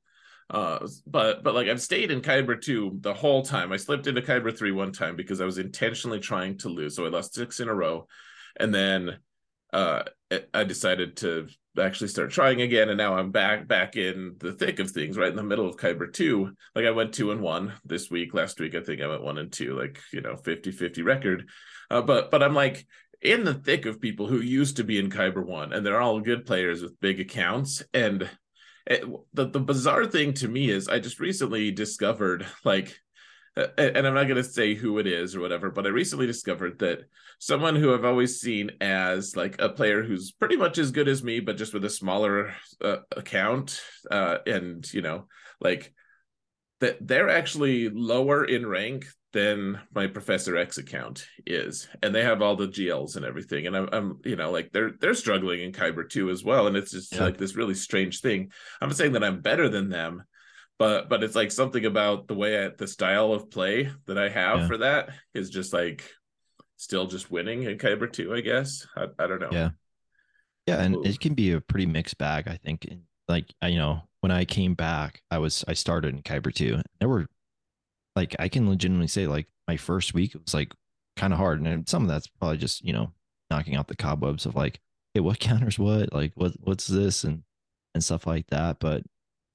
uh 0.48 0.86
but 1.08 1.42
but 1.42 1.56
like 1.56 1.66
i've 1.66 1.82
stayed 1.82 2.12
in 2.12 2.20
kyber 2.20 2.60
2 2.60 2.98
the 3.00 3.14
whole 3.14 3.42
time. 3.42 3.72
I 3.72 3.76
slipped 3.76 4.06
into 4.06 4.22
kyber 4.22 4.56
3 4.56 4.70
one 4.70 4.92
time 4.92 5.16
because 5.16 5.40
i 5.40 5.44
was 5.44 5.58
intentionally 5.58 6.20
trying 6.20 6.58
to 6.58 6.68
lose. 6.68 6.94
So 6.96 7.04
i 7.04 7.08
lost 7.08 7.34
six 7.34 7.60
in 7.60 7.68
a 7.68 7.74
row. 7.74 8.06
And 8.58 8.74
then 8.74 9.18
uh 9.72 10.02
i 10.54 10.64
decided 10.64 11.16
to 11.18 11.48
actually 11.78 12.08
start 12.08 12.30
trying 12.30 12.62
again 12.62 12.88
and 12.88 12.98
now 12.98 13.16
i'm 13.16 13.30
back 13.30 13.66
back 13.66 13.96
in 13.96 14.34
the 14.38 14.52
thick 14.52 14.78
of 14.78 14.90
things 14.90 15.16
right 15.16 15.30
in 15.30 15.36
the 15.36 15.42
middle 15.42 15.68
of 15.68 15.76
kyber 15.76 16.12
2 16.12 16.50
like 16.74 16.84
i 16.84 16.90
went 16.90 17.12
two 17.12 17.30
and 17.30 17.40
one 17.40 17.72
this 17.84 18.10
week. 18.10 18.34
Last 18.34 18.58
week 18.60 18.74
i 18.74 18.80
think 18.80 19.00
i 19.00 19.06
went 19.06 19.22
one 19.22 19.38
and 19.38 19.52
two 19.52 19.78
like 19.78 20.00
you 20.12 20.20
know 20.20 20.36
50 20.36 20.70
50 20.70 21.02
record. 21.02 21.48
Uh, 21.90 22.02
but 22.02 22.30
but 22.30 22.42
i'm 22.42 22.54
like 22.54 22.86
in 23.22 23.44
the 23.44 23.54
thick 23.54 23.86
of 23.86 24.00
people 24.00 24.26
who 24.26 24.40
used 24.40 24.76
to 24.76 24.84
be 24.84 24.98
in 24.98 25.10
Kyber 25.10 25.44
One, 25.44 25.72
and 25.72 25.84
they're 25.84 26.00
all 26.00 26.20
good 26.20 26.46
players 26.46 26.82
with 26.82 27.00
big 27.00 27.20
accounts. 27.20 27.82
And 27.94 28.28
it, 28.86 29.04
the 29.32 29.48
the 29.48 29.60
bizarre 29.60 30.06
thing 30.06 30.34
to 30.34 30.48
me 30.48 30.70
is, 30.70 30.88
I 30.88 30.98
just 30.98 31.20
recently 31.20 31.70
discovered 31.70 32.46
like, 32.64 33.00
and 33.56 34.06
I'm 34.06 34.14
not 34.14 34.24
going 34.24 34.36
to 34.36 34.44
say 34.44 34.74
who 34.74 34.98
it 34.98 35.06
is 35.06 35.34
or 35.34 35.40
whatever, 35.40 35.70
but 35.70 35.86
I 35.86 35.90
recently 35.90 36.26
discovered 36.26 36.78
that 36.80 37.00
someone 37.38 37.74
who 37.74 37.94
I've 37.94 38.04
always 38.04 38.40
seen 38.40 38.72
as 38.80 39.34
like 39.34 39.56
a 39.60 39.70
player 39.70 40.02
who's 40.02 40.32
pretty 40.32 40.56
much 40.56 40.78
as 40.78 40.90
good 40.90 41.08
as 41.08 41.22
me, 41.22 41.40
but 41.40 41.56
just 41.56 41.72
with 41.72 41.84
a 41.84 41.90
smaller 41.90 42.54
uh, 42.84 42.98
account, 43.16 43.80
uh, 44.10 44.38
and 44.46 44.92
you 44.92 45.00
know, 45.00 45.26
like 45.60 45.92
that 46.80 46.98
they're 47.06 47.30
actually 47.30 47.88
lower 47.88 48.44
in 48.44 48.66
rank 48.66 49.06
than 49.32 49.80
my 49.94 50.06
Professor 50.06 50.56
X 50.56 50.78
account 50.78 51.26
is, 51.46 51.88
and 52.02 52.14
they 52.14 52.22
have 52.22 52.42
all 52.42 52.56
the 52.56 52.68
GLs 52.68 53.16
and 53.16 53.24
everything. 53.24 53.66
And 53.66 53.76
I'm, 53.76 53.88
I'm 53.92 54.20
you 54.24 54.36
know, 54.36 54.50
like 54.50 54.70
they're 54.72 54.92
they're 55.00 55.14
struggling 55.14 55.60
in 55.60 55.72
Kyber 55.72 56.08
two 56.08 56.30
as 56.30 56.44
well, 56.44 56.66
and 56.66 56.76
it's 56.76 56.92
just 56.92 57.14
yeah. 57.14 57.22
like 57.22 57.38
this 57.38 57.56
really 57.56 57.74
strange 57.74 58.20
thing. 58.20 58.50
I'm 58.80 58.92
saying 58.92 59.12
that 59.12 59.24
I'm 59.24 59.40
better 59.40 59.68
than 59.68 59.88
them, 59.88 60.24
but 60.78 61.08
but 61.08 61.22
it's 61.22 61.36
like 61.36 61.50
something 61.50 61.84
about 61.84 62.28
the 62.28 62.34
way 62.34 62.66
I, 62.66 62.68
the 62.68 62.86
style 62.86 63.32
of 63.32 63.50
play 63.50 63.90
that 64.06 64.18
I 64.18 64.28
have 64.28 64.60
yeah. 64.60 64.66
for 64.66 64.78
that 64.78 65.10
is 65.34 65.50
just 65.50 65.72
like 65.72 66.10
still 66.76 67.06
just 67.06 67.30
winning 67.30 67.62
in 67.62 67.78
Kyber 67.78 68.12
2, 68.12 68.34
I 68.34 68.40
guess. 68.40 68.86
I, 68.96 69.06
I 69.18 69.26
don't 69.26 69.40
know. 69.40 69.50
Yeah. 69.50 69.70
Yeah, 70.66 70.82
and 70.82 70.96
Ooh. 70.96 71.02
it 71.04 71.20
can 71.20 71.34
be 71.34 71.52
a 71.52 71.60
pretty 71.60 71.86
mixed 71.86 72.18
bag, 72.18 72.48
I 72.48 72.56
think. 72.56 72.86
Like, 73.28 73.54
you 73.62 73.76
know, 73.76 74.02
when 74.20 74.32
I 74.32 74.44
came 74.44 74.74
back, 74.74 75.22
I 75.30 75.38
was 75.38 75.64
I 75.68 75.74
started 75.74 76.14
in 76.14 76.22
Kyber 76.22 76.52
2. 76.52 76.80
There 76.98 77.08
were 77.08 77.26
like 78.16 78.34
I 78.38 78.48
can 78.48 78.68
legitimately 78.68 79.06
say 79.06 79.26
like 79.26 79.46
my 79.68 79.76
first 79.76 80.14
week 80.14 80.34
it 80.34 80.42
was 80.42 80.54
like 80.54 80.74
kind 81.16 81.32
of 81.32 81.38
hard, 81.38 81.60
and 81.60 81.88
some 81.88 82.02
of 82.02 82.08
that's 82.08 82.26
probably 82.26 82.58
just 82.58 82.84
you 82.84 82.92
know 82.92 83.12
knocking 83.50 83.76
out 83.76 83.86
the 83.86 83.96
cobwebs 83.96 84.46
of 84.46 84.56
like, 84.56 84.80
hey, 85.14 85.20
what 85.20 85.38
counters 85.38 85.78
what, 85.78 86.12
like 86.12 86.32
what 86.34 86.52
what's 86.60 86.88
this, 86.88 87.22
and 87.22 87.44
and 87.94 88.02
stuff 88.02 88.26
like 88.26 88.48
that. 88.48 88.80
But 88.80 89.04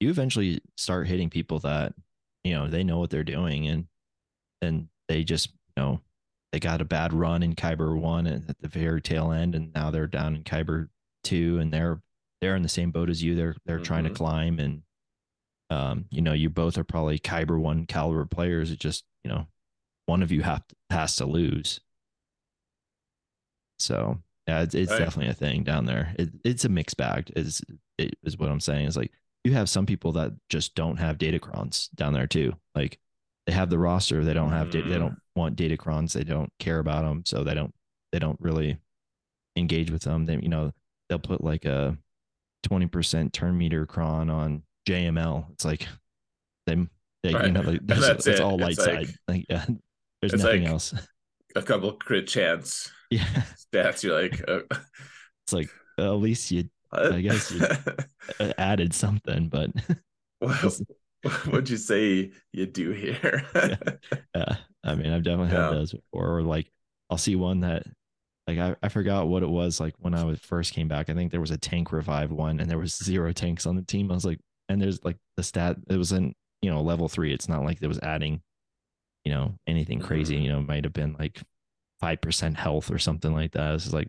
you 0.02 0.10
eventually 0.10 0.60
start 0.76 1.06
hitting 1.06 1.30
people 1.30 1.58
that 1.60 1.94
you 2.44 2.52
know 2.52 2.68
they 2.68 2.84
know 2.84 2.98
what 2.98 3.10
they're 3.10 3.24
doing, 3.24 3.66
and 3.66 3.86
and 4.60 4.88
they 5.08 5.24
just 5.24 5.48
you 5.48 5.82
know 5.82 6.00
they 6.52 6.60
got 6.60 6.80
a 6.80 6.84
bad 6.84 7.12
run 7.12 7.42
in 7.42 7.54
Kyber 7.54 7.98
one 7.98 8.26
at 8.26 8.60
the 8.60 8.68
very 8.68 9.00
tail 9.00 9.32
end, 9.32 9.54
and 9.54 9.72
now 9.72 9.90
they're 9.90 10.06
down 10.06 10.36
in 10.36 10.42
Kyber 10.42 10.88
two, 11.24 11.58
and 11.58 11.72
they're 11.72 12.02
they're 12.40 12.56
in 12.56 12.62
the 12.62 12.68
same 12.68 12.90
boat 12.90 13.08
as 13.08 13.22
you. 13.22 13.34
They're 13.34 13.56
they're 13.64 13.76
mm-hmm. 13.76 13.84
trying 13.84 14.04
to 14.04 14.10
mm-hmm. 14.10 14.16
climb 14.16 14.58
and 14.58 14.82
um, 15.72 16.04
you 16.10 16.20
know, 16.20 16.34
you 16.34 16.50
both 16.50 16.76
are 16.76 16.84
probably 16.84 17.18
Kyber 17.18 17.58
one 17.58 17.86
caliber 17.86 18.26
players. 18.26 18.70
It 18.70 18.78
just, 18.78 19.04
you 19.24 19.30
know, 19.30 19.46
one 20.04 20.22
of 20.22 20.30
you 20.30 20.42
have 20.42 20.66
to, 20.68 20.76
has 20.90 21.16
to 21.16 21.24
lose. 21.24 21.80
So 23.78 24.18
yeah, 24.46 24.62
it's, 24.62 24.74
it's 24.74 24.90
Right. 24.90 24.98
definitely 24.98 25.30
a 25.30 25.34
thing 25.34 25.62
down 25.62 25.86
there. 25.86 26.14
It, 26.18 26.30
it's 26.44 26.66
a 26.66 26.68
mixed 26.68 26.98
bag. 26.98 27.32
Is 27.34 27.62
it 27.96 28.16
is 28.22 28.36
what 28.36 28.50
I'm 28.50 28.60
saying. 28.60 28.86
Is 28.86 28.98
like 28.98 29.12
you 29.44 29.52
have 29.54 29.68
some 29.68 29.86
people 29.86 30.12
that 30.12 30.32
just 30.48 30.74
don't 30.74 30.98
have 30.98 31.18
datacrons 31.18 31.90
down 31.94 32.12
there 32.12 32.26
too. 32.26 32.52
Like 32.74 32.98
they 33.46 33.52
have 33.52 33.70
the 33.70 33.78
roster, 33.78 34.24
they 34.24 34.34
don't 34.34 34.50
have 34.52 34.70
da- 34.70 34.82
they 34.82 34.96
Mm. 34.96 35.00
don't 35.00 35.18
want 35.34 35.56
datacrons, 35.56 36.12
they 36.12 36.24
don't 36.24 36.52
care 36.58 36.78
about 36.78 37.02
them, 37.02 37.22
so 37.24 37.42
they 37.44 37.54
don't 37.54 37.74
they 38.12 38.18
don't 38.18 38.40
really 38.40 38.78
engage 39.56 39.90
with 39.90 40.02
them. 40.02 40.26
They 40.26 40.36
you 40.36 40.48
know 40.48 40.72
they'll 41.08 41.18
put 41.18 41.42
like 41.42 41.64
a 41.64 41.96
twenty 42.62 42.86
percent 42.86 43.32
turn 43.32 43.58
meter 43.58 43.84
cron 43.86 44.30
on 44.30 44.62
JML. 44.88 45.50
It's 45.52 45.64
like 45.64 45.86
them 46.66 46.90
they 47.22 47.34
Right. 47.34 47.46
you 47.46 47.52
know 47.52 47.62
like 47.62 47.80
that's 47.86 48.26
it's 48.26 48.26
it. 48.28 48.40
all 48.40 48.58
light 48.58 48.72
It's 48.72 48.86
like- 48.86 49.06
side. 49.08 49.16
Like 49.28 49.46
yeah, 49.48 49.66
there's 50.20 50.34
nothing 50.34 50.62
like- 50.64 50.70
else. 50.70 50.94
A 51.54 51.60
couple 51.60 51.92
crit 51.92 52.26
chance 52.28 52.90
yeah, 53.10 53.26
stats. 53.74 54.02
You're 54.02 54.18
like, 54.22 54.42
uh, 54.48 54.60
it's 55.44 55.52
like 55.52 55.68
at 55.98 56.08
least 56.12 56.50
you? 56.50 56.64
I 56.92 57.20
guess 57.20 57.50
you- 57.50 57.66
added 58.58 58.94
something, 58.94 59.48
but 59.48 59.70
what, 60.40 60.80
what'd 61.46 61.70
you 61.70 61.76
say 61.76 62.32
you 62.52 62.66
do 62.66 62.90
here? 62.90 63.44
Yeah. 64.34 64.56
I 64.84 64.94
mean, 64.94 65.12
I've 65.12 65.22
definitely 65.22 65.50
had 65.50 65.64
Yeah. 65.64 65.70
those 65.70 65.92
before. 65.92 66.38
Or 66.38 66.42
like, 66.42 66.70
I'll 67.10 67.18
see 67.18 67.36
one 67.36 67.60
that, 67.60 67.84
like, 68.46 68.58
I, 68.58 68.76
I 68.82 68.88
forgot 68.88 69.28
what 69.28 69.42
it 69.42 69.48
was. 69.48 69.80
Like 69.80 69.94
when 69.98 70.14
I 70.14 70.24
was 70.24 70.40
first 70.40 70.74
came 70.74 70.88
back, 70.88 71.08
I 71.10 71.14
think 71.14 71.30
there 71.30 71.40
was 71.40 71.50
a 71.52 71.58
tank 71.58 71.92
revive 71.92 72.32
one, 72.32 72.60
and 72.60 72.70
there 72.70 72.78
was 72.78 72.96
zero 72.96 73.32
tanks 73.32 73.66
on 73.66 73.76
the 73.76 73.82
team. 73.82 74.10
I 74.10 74.14
was 74.14 74.24
like, 74.24 74.40
and 74.68 74.80
there's 74.82 75.04
like 75.04 75.18
the 75.36 75.42
stat. 75.44 75.76
It 75.88 75.96
was 75.96 76.12
in 76.12 76.34
you 76.62 76.70
know 76.70 76.82
level 76.82 77.08
three. 77.08 77.32
It's 77.32 77.48
not 77.48 77.64
like 77.64 77.80
it 77.82 77.88
was 77.88 78.00
adding, 78.00 78.42
you 79.24 79.32
know, 79.32 79.54
anything 79.66 80.00
crazy. 80.00 80.38
Mhm. 80.38 80.42
You 80.42 80.48
know, 80.52 80.58
it 80.60 80.68
might 80.68 80.84
have 80.84 80.92
been 80.94 81.16
like 81.18 81.42
five 82.00 82.20
percent 82.20 82.56
health 82.58 82.90
or 82.90 82.98
something 82.98 83.32
like 83.34 83.52
that. 83.52 83.74
It's 83.76 83.92
like, 83.92 84.08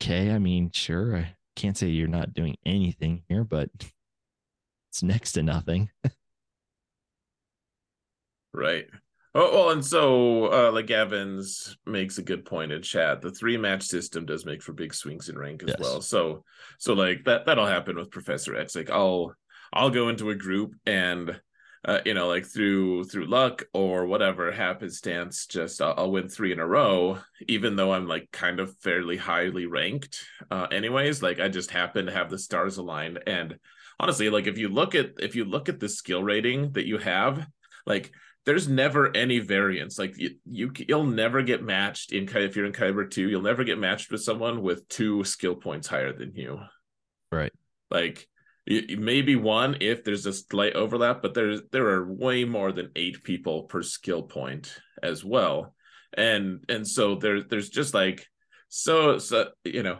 okay. 0.00 0.30
I 0.32 0.38
mean, 0.38 0.70
sure. 0.72 1.16
I 1.16 1.34
can't 1.56 1.76
say 1.76 1.88
you're 1.88 2.08
not 2.08 2.34
doing 2.34 2.56
anything 2.64 3.22
here, 3.28 3.44
but 3.44 3.70
it's 4.90 5.02
next 5.02 5.32
to 5.32 5.42
nothing. 5.42 5.90
Right. 8.54 8.86
Oh 9.34 9.50
well, 9.50 9.70
and 9.70 9.82
so 9.82 10.52
uh 10.52 10.70
like 10.72 10.90
Evans 10.90 11.76
makes 11.86 12.18
a 12.18 12.22
good 12.22 12.44
point 12.44 12.70
in 12.70 12.82
chat. 12.82 13.22
The 13.22 13.30
three 13.30 13.56
match 13.56 13.82
system 13.84 14.26
does 14.26 14.44
make 14.44 14.62
for 14.62 14.74
big 14.74 14.92
swings 14.92 15.30
in 15.30 15.38
rank 15.38 15.62
as 15.62 15.70
Yes. 15.70 15.80
well. 15.80 16.02
So 16.02 16.44
so 16.78 16.92
like 16.92 17.24
that 17.24 17.46
that'll 17.46 17.66
happen 17.66 17.96
with 17.96 18.10
Professor 18.10 18.54
X. 18.54 18.76
Like 18.76 18.90
I'll 18.90 19.34
I'll 19.72 19.88
go 19.88 20.10
into 20.10 20.28
a 20.28 20.34
group 20.34 20.74
and 20.84 21.40
uh, 21.84 22.00
you 22.04 22.14
know 22.14 22.28
like 22.28 22.46
through 22.46 23.04
through 23.04 23.26
luck 23.26 23.64
or 23.74 24.06
whatever 24.06 24.52
happenstance 24.52 25.46
just 25.46 25.82
I'll, 25.82 25.94
I'll 25.96 26.12
win 26.12 26.28
three 26.28 26.52
in 26.52 26.60
a 26.60 26.66
row 26.66 27.18
even 27.48 27.74
though 27.74 27.92
i'm 27.92 28.06
like 28.06 28.30
kind 28.30 28.60
of 28.60 28.76
fairly 28.78 29.16
highly 29.16 29.66
ranked. 29.66 30.24
Uh 30.50 30.68
anyways 30.70 31.22
like 31.22 31.40
i 31.40 31.48
just 31.48 31.70
happen 31.70 32.06
to 32.06 32.12
have 32.12 32.30
the 32.30 32.38
stars 32.38 32.78
aligned. 32.78 33.18
And 33.26 33.58
honestly 33.98 34.30
like 34.30 34.46
if 34.46 34.58
you 34.58 34.68
look 34.68 34.94
at 34.94 35.12
if 35.18 35.34
you 35.34 35.44
look 35.44 35.68
at 35.68 35.80
the 35.80 35.88
skill 35.88 36.22
rating 36.22 36.72
that 36.72 36.86
you 36.86 36.98
have 36.98 37.46
like 37.84 38.12
there's 38.44 38.68
never 38.68 39.16
any 39.16 39.38
variance. 39.38 39.98
Like 39.98 40.18
you, 40.18 40.30
you 40.44 40.72
you'll 40.88 41.04
never 41.04 41.42
get 41.42 41.62
matched 41.62 42.12
in 42.12 42.28
if 42.28 42.56
you're 42.56 42.66
in 42.66 42.72
kyber 42.72 43.10
2 43.10 43.28
you'll 43.28 43.42
never 43.42 43.64
get 43.64 43.78
matched 43.78 44.10
with 44.12 44.22
someone 44.22 44.62
with 44.62 44.88
two 44.88 45.24
skill 45.24 45.56
points 45.56 45.88
higher 45.88 46.12
than 46.12 46.34
you. 46.36 46.60
Right. 47.32 47.52
like 47.90 48.28
maybe 48.66 49.34
one 49.34 49.76
if 49.80 50.04
there's 50.04 50.24
a 50.24 50.32
slight 50.32 50.74
overlap 50.74 51.20
but 51.20 51.34
there's 51.34 51.60
there 51.72 51.88
are 51.88 52.12
way 52.12 52.44
more 52.44 52.70
than 52.70 52.92
eight 52.94 53.24
people 53.24 53.64
per 53.64 53.82
skill 53.82 54.22
point 54.22 54.78
as 55.02 55.24
well. 55.24 55.74
And 56.16 56.64
and 56.68 56.86
so 56.86 57.16
there 57.16 57.42
there's 57.42 57.70
just 57.70 57.94
like 57.94 58.26
so 58.68 59.18
so 59.18 59.50
you 59.64 59.82
know 59.82 59.98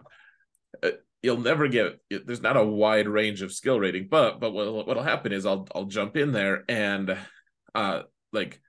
uh, 0.83 0.91
you'll 1.23 1.41
never 1.41 1.69
get 1.69 2.01
there's 2.11 2.43
not 2.43 2.57
a 2.57 2.65
wide 2.65 3.07
range 3.07 3.43
of 3.43 3.53
skill 3.53 3.79
rating 3.79 4.09
but 4.11 4.41
but 4.41 4.53
what, 4.53 4.87
what'll 4.87 5.03
happen 5.03 5.31
is 5.31 5.45
i'll 5.45 5.69
i'll 5.75 5.85
jump 5.85 6.17
in 6.17 6.33
there 6.33 6.65
and 6.69 7.17
uh 7.75 8.03
like 8.33 8.61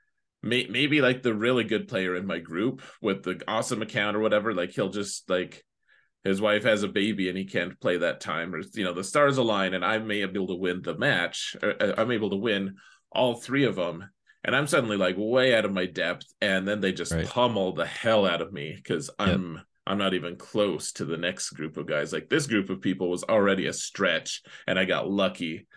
may, 0.42 0.68
maybe 0.70 1.02
like 1.02 1.24
the 1.24 1.34
really 1.34 1.64
good 1.64 1.88
player 1.88 2.16
in 2.16 2.28
my 2.28 2.40
group 2.40 2.82
with 3.02 3.24
the 3.24 3.42
awesome 3.48 3.82
account 3.82 4.18
or 4.18 4.20
whatever 4.20 4.54
like 4.54 4.72
he'll 4.72 4.90
just 4.90 5.30
like 5.30 5.64
his 6.24 6.40
wife 6.42 6.64
has 6.64 6.84
a 6.84 6.88
baby 6.88 7.30
and 7.30 7.38
he 7.38 7.46
can't 7.46 7.80
play 7.80 7.98
that 7.98 8.22
time 8.22 8.54
or 8.56 8.62
you 8.74 8.84
know 8.84 8.94
the 8.94 9.04
stars 9.04 9.38
align 9.38 9.74
and 9.74 9.84
i 9.84 9.98
may 9.98 10.26
be 10.26 10.34
able 10.36 10.48
to 10.48 10.56
win 10.56 10.82
the 10.82 10.98
match 10.98 11.56
or, 11.62 11.76
uh, 11.82 11.94
i'm 11.98 12.12
able 12.12 12.30
to 12.30 12.36
win 12.36 12.76
all 13.12 13.36
three 13.36 13.66
of 13.66 13.76
them. 13.76 14.10
And 14.44 14.56
i'm 14.56 14.68
suddenly 14.68 14.98
like 14.98 15.16
way 15.18 15.56
out 15.56 15.66
of 15.66 15.74
my 15.74 15.86
depth 15.86 16.26
and 16.42 16.68
then 16.68 16.82
they 16.82 16.92
just 16.92 17.14
Right. 17.14 17.28
pummel 17.28 17.74
the 17.74 17.86
hell 17.86 18.26
out 18.26 18.42
of 18.42 18.52
me 18.52 18.74
because 18.76 19.10
i'm 19.20 19.62
i'm 19.86 19.98
not 19.98 20.14
even 20.14 20.36
close 20.36 20.92
to 20.94 21.06
the 21.06 21.18
next 21.18 21.52
group 21.52 21.78
of 21.78 21.86
guys. 21.88 22.12
Like 22.14 22.30
this 22.30 22.48
group 22.48 22.70
of 22.70 22.82
people 22.82 23.10
was 23.10 23.24
already 23.24 23.68
a 23.68 23.74
stretch 23.74 24.42
and 24.68 24.80
i 24.80 24.86
got 24.86 25.10
lucky. 25.10 25.68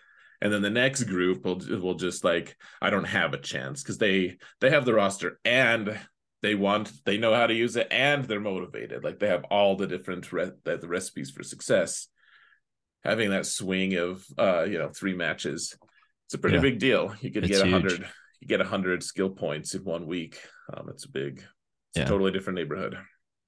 And 0.43 0.53
then 0.53 0.63
the 0.63 0.71
next 0.71 1.05
group 1.05 1.45
will 1.45 1.61
will 1.81 1.95
just 1.95 2.25
like 2.25 2.57
i 2.81 2.91
don't 2.91 3.05
have 3.05 3.35
a 3.35 3.39
chance 3.39 3.83
because 3.83 3.99
they 3.99 4.39
they 4.61 4.71
have 4.71 4.85
the 4.85 4.95
roster 4.95 5.39
and 5.45 5.99
they 6.47 6.55
want 6.55 6.93
they 7.05 7.19
know 7.19 7.35
how 7.35 7.47
to 7.47 7.55
use 7.55 7.75
it 7.77 7.89
and 7.91 8.25
they're 8.25 8.41
motivated. 8.41 9.03
Like 9.05 9.19
they 9.19 9.29
have 9.29 9.45
all 9.45 9.77
the 9.77 9.87
different 9.87 10.33
re- 10.33 10.53
the, 10.65 10.79
recipes 10.87 11.31
for 11.31 11.43
success. 11.43 12.07
Having 13.05 13.31
that 13.31 13.47
swing 13.47 13.95
of 13.97 14.25
uh 14.39 14.63
you 14.65 14.79
know 14.79 14.89
three 14.89 15.15
matches 15.15 15.77
it's 16.27 16.35
a 16.35 16.39
pretty 16.39 16.57
Yeah. 16.57 16.63
big 16.63 16.79
deal. 16.79 17.15
You 17.21 17.31
could 17.31 17.45
It's 17.45 17.53
get 17.59 17.63
a 17.63 17.67
huge. 17.67 17.73
hundred 17.73 18.09
you 18.41 18.49
get 18.49 18.61
a 18.61 18.65
hundred 18.65 19.03
skill 19.03 19.31
points 19.31 19.75
in 19.75 19.83
one 19.85 20.07
week. 20.07 20.41
Um 20.73 20.89
it's 20.89 21.05
a 21.05 21.11
big 21.11 21.39
it's 21.39 21.99
Yeah. 21.99 22.05
a 22.05 22.07
totally 22.09 22.31
different 22.33 22.59
neighborhood. 22.59 22.97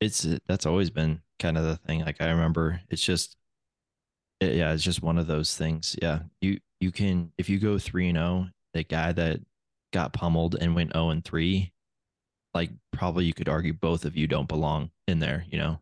It's 0.01 0.27
that's 0.49 0.67
always 0.67 0.91
been 0.91 1.21
kind 1.39 1.57
of 1.59 1.65
the 1.65 1.77
thing. 1.77 2.01
Like 2.05 2.21
i 2.21 2.29
remember 2.31 2.81
it's 2.91 3.03
just 3.03 3.37
it- 4.41 4.57
yeah 4.57 4.73
it's 4.73 4.83
just 4.85 5.03
one 5.03 5.19
of 5.19 5.27
those 5.27 5.57
things. 5.57 5.97
Yeah 6.03 6.21
you 6.41 6.59
you 6.81 6.93
can 6.93 7.33
if 7.39 7.49
you 7.49 7.59
go 7.59 7.79
3 7.79 8.09
and 8.11 8.19
0 8.19 8.49
the 8.75 8.83
guy 8.85 9.13
that 9.13 9.41
got 9.93 10.13
pummeled 10.13 10.55
and 10.61 10.75
went 10.75 10.93
0 10.93 11.11
and 11.11 11.25
3 11.25 11.73
like 12.59 12.71
probably 12.93 13.25
you 13.25 13.33
could 13.35 13.49
argue 13.49 13.73
both 13.73 14.05
of 14.05 14.17
you 14.17 14.27
don't 14.27 14.49
belong 14.49 14.91
in 15.07 15.19
there 15.21 15.45
you 15.51 15.59
know? 15.59 15.81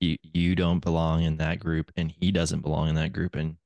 You 0.00 0.16
you 0.22 0.54
don't 0.54 0.80
belong 0.80 1.22
in 1.24 1.36
that 1.38 1.58
group 1.58 1.90
and 1.96 2.10
he 2.20 2.30
doesn't 2.32 2.60
belong 2.62 2.88
in 2.88 2.94
that 2.96 3.12
group. 3.12 3.34
And 3.36 3.56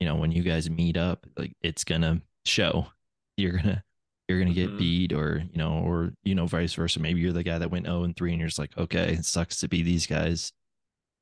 you 0.00 0.06
know 0.08 0.16
when 0.16 0.32
you 0.32 0.42
guys 0.42 0.68
meet 0.68 0.96
up 0.96 1.26
like 1.36 1.52
it's 1.62 1.84
gonna 1.84 2.20
show. 2.44 2.88
You're 3.36 3.56
gonna 3.58 3.82
you're 4.28 4.38
gonna 4.40 4.54
get 4.62 4.70
Mhm. 4.70 4.78
beat 4.78 5.12
or 5.12 5.44
you 5.52 5.58
know 5.58 5.74
or 5.88 6.12
you 6.24 6.34
know 6.34 6.46
vice 6.46 6.74
versa. 6.74 7.00
Maybe 7.00 7.20
you're 7.20 7.32
the 7.40 7.42
guy 7.50 7.58
that 7.58 7.70
went 7.70 7.86
0 7.86 8.04
and 8.04 8.16
3 8.16 8.30
and 8.32 8.40
you're 8.40 8.48
just 8.48 8.58
like 8.64 8.76
okay 8.78 9.12
it 9.14 9.24
sucks 9.24 9.58
to 9.60 9.68
be 9.68 9.82
these 9.82 10.06
guys. 10.06 10.52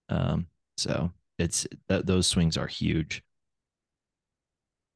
Um 0.08 0.46
so 0.76 1.12
it's 1.38 1.66
that 1.88 2.06
those 2.06 2.26
swings 2.26 2.56
are 2.56 2.66
huge 2.66 3.22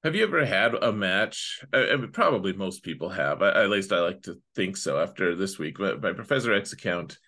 Have 0.05 0.14
you 0.14 0.22
ever 0.22 0.44
had 0.44 0.74
a 0.74 0.92
match? 0.92 1.61
I, 1.72 1.88
I 1.88 1.97
mean, 1.97 2.12
probably 2.12 2.53
most 2.53 2.82
people 2.82 3.09
have. 3.09 3.42
I, 3.42 3.64
at 3.64 3.70
least 3.70 3.92
I 3.92 4.01
like 4.01 4.22
to 4.22 4.40
think 4.55 4.76
so. 4.76 5.01
After 5.01 5.34
this 5.34 5.59
week, 5.59 5.78
but 5.78 6.03
my 6.03 6.12
Professor 6.12 6.53
X 6.53 6.72
account, 6.72 7.18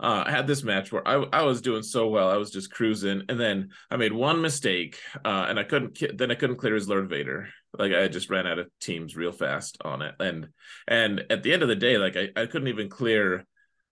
uh, 0.00 0.28
had 0.30 0.46
this 0.46 0.62
match 0.62 0.92
where 0.92 1.06
I 1.06 1.14
I 1.32 1.42
was 1.42 1.60
doing 1.60 1.82
so 1.82 2.08
well. 2.08 2.30
I 2.30 2.36
was 2.36 2.50
just 2.50 2.70
cruising, 2.70 3.22
and 3.28 3.40
then 3.40 3.70
I 3.90 3.96
made 3.96 4.12
one 4.12 4.40
mistake, 4.40 4.98
uh, 5.24 5.46
and 5.48 5.58
I 5.58 5.64
couldn't. 5.64 6.00
Then 6.16 6.30
I 6.30 6.36
couldn't 6.36 6.56
clear 6.56 6.74
his 6.74 6.88
Lord 6.88 7.08
Vader. 7.08 7.48
Like 7.76 7.92
I 7.92 8.06
just 8.08 8.30
ran 8.30 8.46
out 8.46 8.58
of 8.60 8.70
teams 8.80 9.16
real 9.16 9.32
fast 9.32 9.78
on 9.84 10.02
it, 10.02 10.14
and 10.20 10.48
and 10.86 11.24
at 11.30 11.42
the 11.42 11.52
end 11.52 11.62
of 11.62 11.68
the 11.68 11.76
day, 11.76 11.98
like 11.98 12.16
I, 12.16 12.28
I 12.36 12.46
couldn't 12.46 12.68
even 12.68 12.88
clear. 12.88 13.44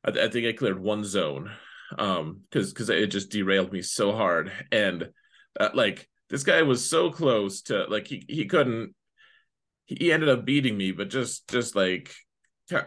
I, 0.05 0.11
I 0.11 0.28
think 0.28 0.47
I 0.47 0.53
cleared 0.53 0.78
one 0.78 1.05
zone, 1.05 1.51
um, 1.99 2.43
because 2.51 2.72
because 2.72 2.91
it 2.91 3.09
just 3.09 3.30
derailed 3.30 3.72
me 3.72 3.82
so 3.82 4.12
hard, 4.12 4.53
and 4.70 5.09
uh, 5.59 5.70
like 5.74 6.09
this 6.29 6.43
guy 6.43 6.62
was 6.62 6.89
so 6.89 7.11
close 7.11 7.62
to 7.62 7.85
like 7.85 8.07
he 8.07 8.24
he 8.29 8.47
couldn't 8.47 8.95
he 9.87 10.12
ended 10.12 10.29
up 10.29 10.45
beating 10.45 10.77
me 10.77 10.93
but 10.93 11.09
just 11.09 11.49
just 11.49 11.77
like 11.77 12.14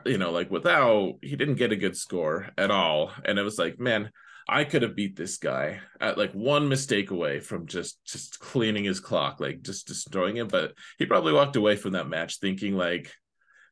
you 0.06 0.18
know 0.18 0.32
like 0.32 0.52
without 0.52 1.14
he 1.22 1.36
didn't 1.36 1.56
get 1.56 1.72
a 1.72 1.78
good 1.78 1.96
score 1.96 2.50
at 2.58 2.72
all. 2.72 3.12
And 3.26 3.40
it 3.40 3.44
was 3.44 3.58
like 3.58 3.80
man 3.80 4.12
i 4.48 4.64
could 4.64 4.82
have 4.82 4.96
beat 4.96 5.16
this 5.16 5.38
guy 5.38 5.80
at 6.02 6.18
like 6.18 6.32
one 6.32 6.68
mistake 6.68 7.12
away 7.12 7.40
from 7.40 7.68
just 7.68 8.04
just 8.04 8.40
cleaning 8.40 8.84
his 8.84 9.00
clock 9.00 9.40
like 9.40 9.62
just 9.62 9.88
destroying 9.88 10.38
him. 10.38 10.48
But 10.48 10.74
he 10.98 11.06
probably 11.06 11.34
walked 11.34 11.56
away 11.56 11.76
from 11.76 11.94
that 11.94 12.10
match 12.10 12.40
thinking 12.40 12.76
like 12.76 13.12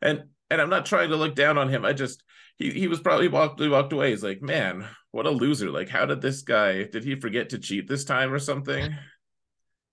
and 0.02 0.24
and 0.50 0.62
i'm 0.62 0.70
not 0.70 0.86
trying 0.86 1.10
to 1.10 1.18
look 1.18 1.36
down 1.36 1.58
on 1.58 1.70
him. 1.70 1.84
I 1.84 1.94
just 1.94 2.24
he, 2.58 2.72
he 2.72 2.88
was 2.88 3.02
probably 3.02 3.28
walked 3.28 3.60
he 3.60 3.68
walked 3.68 3.94
away. 3.94 4.12
He's 4.12 4.24
like 4.24 4.42
man 4.42 4.88
what 5.12 5.26
a 5.26 5.32
loser. 5.32 5.72
Like 5.72 5.90
how 5.90 6.06
did 6.06 6.22
this 6.22 6.42
guy 6.42 6.84
did 6.84 7.04
he 7.04 7.20
forget 7.20 7.50
to 7.50 7.60
cheat 7.60 7.88
this 7.88 8.06
time 8.06 8.32
or 8.32 8.40
something 8.40 8.96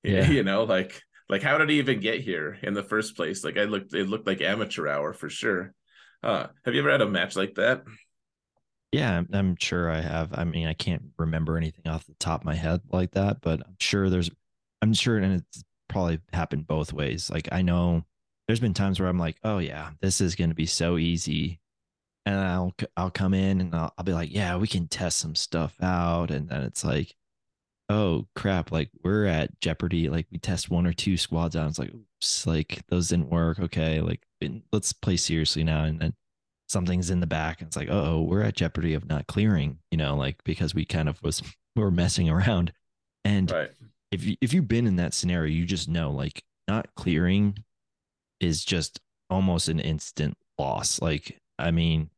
Yeah. 0.05 0.27
you 0.31 0.43
know 0.45 0.65
like 0.65 1.03
like 1.29 1.43
how 1.43 1.59
did 1.59 1.71
he 1.71 1.79
even 1.79 2.01
get 2.01 2.21
here 2.21 2.59
in 2.63 2.75
the 2.75 2.83
first 2.83 3.17
place 3.17 3.45
like 3.45 3.59
i 3.59 3.65
looked 3.65 3.95
it 3.95 4.09
looked 4.09 4.27
like 4.27 4.41
amateur 4.41 4.89
hour 4.89 5.13
for 5.13 5.29
sure 5.31 5.75
uh 6.23 6.47
have 6.65 6.75
you 6.75 6.81
ever 6.81 6.91
had 6.91 7.01
a 7.03 7.09
match 7.09 7.37
like 7.37 7.55
that 7.55 7.83
Yeah, 8.93 9.19
I'm, 9.19 9.29
I'm 9.33 9.57
sure 9.57 9.91
I 9.91 10.01
have. 10.01 10.31
I 10.35 10.45
mean, 10.45 10.67
I 10.69 10.75
can't 10.75 11.03
remember 11.19 11.57
anything 11.57 11.89
off 11.91 12.07
the 12.07 12.15
top 12.15 12.43
of 12.43 12.45
my 12.47 12.55
head 12.55 12.81
like 12.93 13.13
that, 13.13 13.41
but 13.41 13.61
I'm 13.67 13.77
sure 13.81 14.09
there's, 14.09 14.31
I'm 14.83 14.95
sure, 14.95 15.19
and 15.19 15.35
it's 15.35 15.65
probably 15.89 16.21
happened 16.33 16.67
both 16.67 16.93
ways. 16.93 17.29
Like, 17.31 17.49
I 17.51 17.63
know 17.63 18.05
there's 18.47 18.61
been 18.61 18.75
times 18.75 19.01
where 19.01 19.09
I'm 19.09 19.19
like, 19.19 19.37
oh, 19.43 19.59
yeah, 19.59 19.91
this 20.01 20.21
is 20.21 20.37
going 20.37 20.51
to 20.51 20.55
be 20.57 20.67
so 20.67 20.97
easy. 20.99 21.61
and 22.27 22.37
I'll 22.37 22.75
I'll 22.97 23.11
come 23.11 23.35
in 23.35 23.61
and 23.63 23.75
I'll, 23.75 23.93
I'll 23.99 24.05
be 24.05 24.13
like, 24.15 24.33
yeah, 24.33 24.57
we 24.59 24.69
can 24.69 24.89
test 24.89 25.19
some 25.19 25.35
stuff 25.37 25.77
out, 25.83 26.31
and 26.33 26.49
then 26.49 26.63
it's 26.63 26.85
like, 26.85 27.17
oh 27.89 28.27
crap, 28.35 28.73
like 28.73 28.91
we're 29.03 29.27
at 29.27 29.61
Jeopardy, 29.61 30.09
like 30.09 30.27
we 30.31 30.39
test 30.39 30.71
one 30.71 30.87
or 30.87 30.93
two 30.93 31.17
squads 31.17 31.57
out, 31.57 31.69
it's 31.69 31.79
like, 31.79 31.93
oops, 31.95 32.47
like 32.47 32.83
those 32.89 33.09
didn't 33.09 33.31
work, 33.31 33.59
okay, 33.61 34.01
like 34.01 34.23
let's 34.73 34.93
play 34.93 35.17
seriously 35.17 35.65
now, 35.65 35.85
and 35.85 36.01
then 36.01 36.15
something's 36.69 37.11
in 37.11 37.21
the 37.21 37.27
back, 37.27 37.61
and 37.61 37.69
it's 37.69 37.77
like, 37.77 37.89
oh, 37.91 38.23
we're 38.23 38.43
at 38.43 38.57
Jeopardy 38.57 38.95
of 38.95 39.07
not 39.09 39.27
clearing, 39.27 39.79
you 39.91 39.99
know, 39.99 40.17
like 40.17 40.43
because 40.45 40.75
we 40.75 40.85
kind 40.85 41.09
of 41.09 41.23
was 41.23 41.43
we 41.77 41.83
were 41.83 41.91
messing 41.91 42.29
around, 42.29 42.73
and 43.25 43.51
right. 43.51 43.71
if 44.11 44.25
you 44.25 44.37
if 44.41 44.53
you've 44.53 44.69
been 44.69 44.87
in 44.87 44.97
that 44.97 45.15
scenario, 45.15 45.53
you 45.53 45.65
just 45.65 45.89
know 45.89 46.11
like 46.11 46.43
not 46.69 46.95
clearing 46.95 47.57
is 48.41 48.65
just 48.65 49.01
almost 49.31 49.69
an 49.69 49.81
instant 49.81 50.37
loss. 50.59 51.01
Like, 51.01 51.39
I 51.59 51.71
mean, 51.71 52.11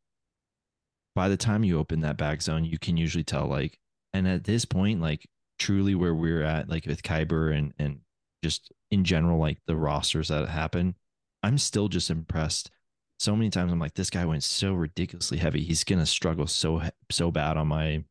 by 1.15 1.29
the 1.29 1.37
time 1.37 1.65
you 1.65 1.79
open 1.79 2.01
that 2.01 2.17
back 2.17 2.43
zone, 2.43 2.65
you 2.65 2.79
can 2.79 2.97
usually 2.97 3.25
tell 3.25 3.47
like, 3.47 3.79
and 4.13 4.29
at 4.29 4.45
this 4.45 4.65
point, 4.65 5.01
like 5.01 5.27
truly 5.59 5.95
where 5.95 6.15
we're 6.15 6.43
at, 6.43 6.69
like 6.69 6.87
with 6.87 7.03
Kyber 7.03 7.57
and 7.57 7.73
and 7.79 8.01
just 8.43 8.73
in 8.91 9.05
general, 9.05 9.39
like 9.39 9.59
the 9.67 9.77
rosters 9.77 10.29
that 10.29 10.49
happen, 10.49 10.95
I'm 11.43 11.59
still 11.59 11.89
just 11.89 12.11
impressed. 12.11 12.71
So 13.19 13.35
many 13.35 13.51
times 13.51 13.73
I'm 13.73 13.79
like, 13.79 13.95
this 13.95 14.11
guy 14.11 14.25
went 14.25 14.45
so 14.45 14.75
ridiculously 14.75 15.39
heavy. 15.39 15.63
He's 15.63 15.85
gonna 15.85 16.07
struggle 16.07 16.47
so 16.47 16.83
so 17.11 17.31
bad 17.31 17.57
on 17.57 17.69
my 17.69 18.05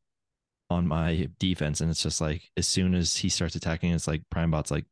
on 0.70 0.88
my 0.88 1.30
defense, 1.40 1.82
and 1.82 1.92
it's 1.92 2.04
just 2.04 2.22
like 2.22 2.52
as 2.58 2.68
soon 2.68 2.96
as 2.96 3.18
he 3.18 3.30
starts 3.30 3.56
attacking, 3.56 3.92
it's 3.92 4.08
like 4.08 4.24
Primebot's 4.34 4.72
like, 4.72 4.86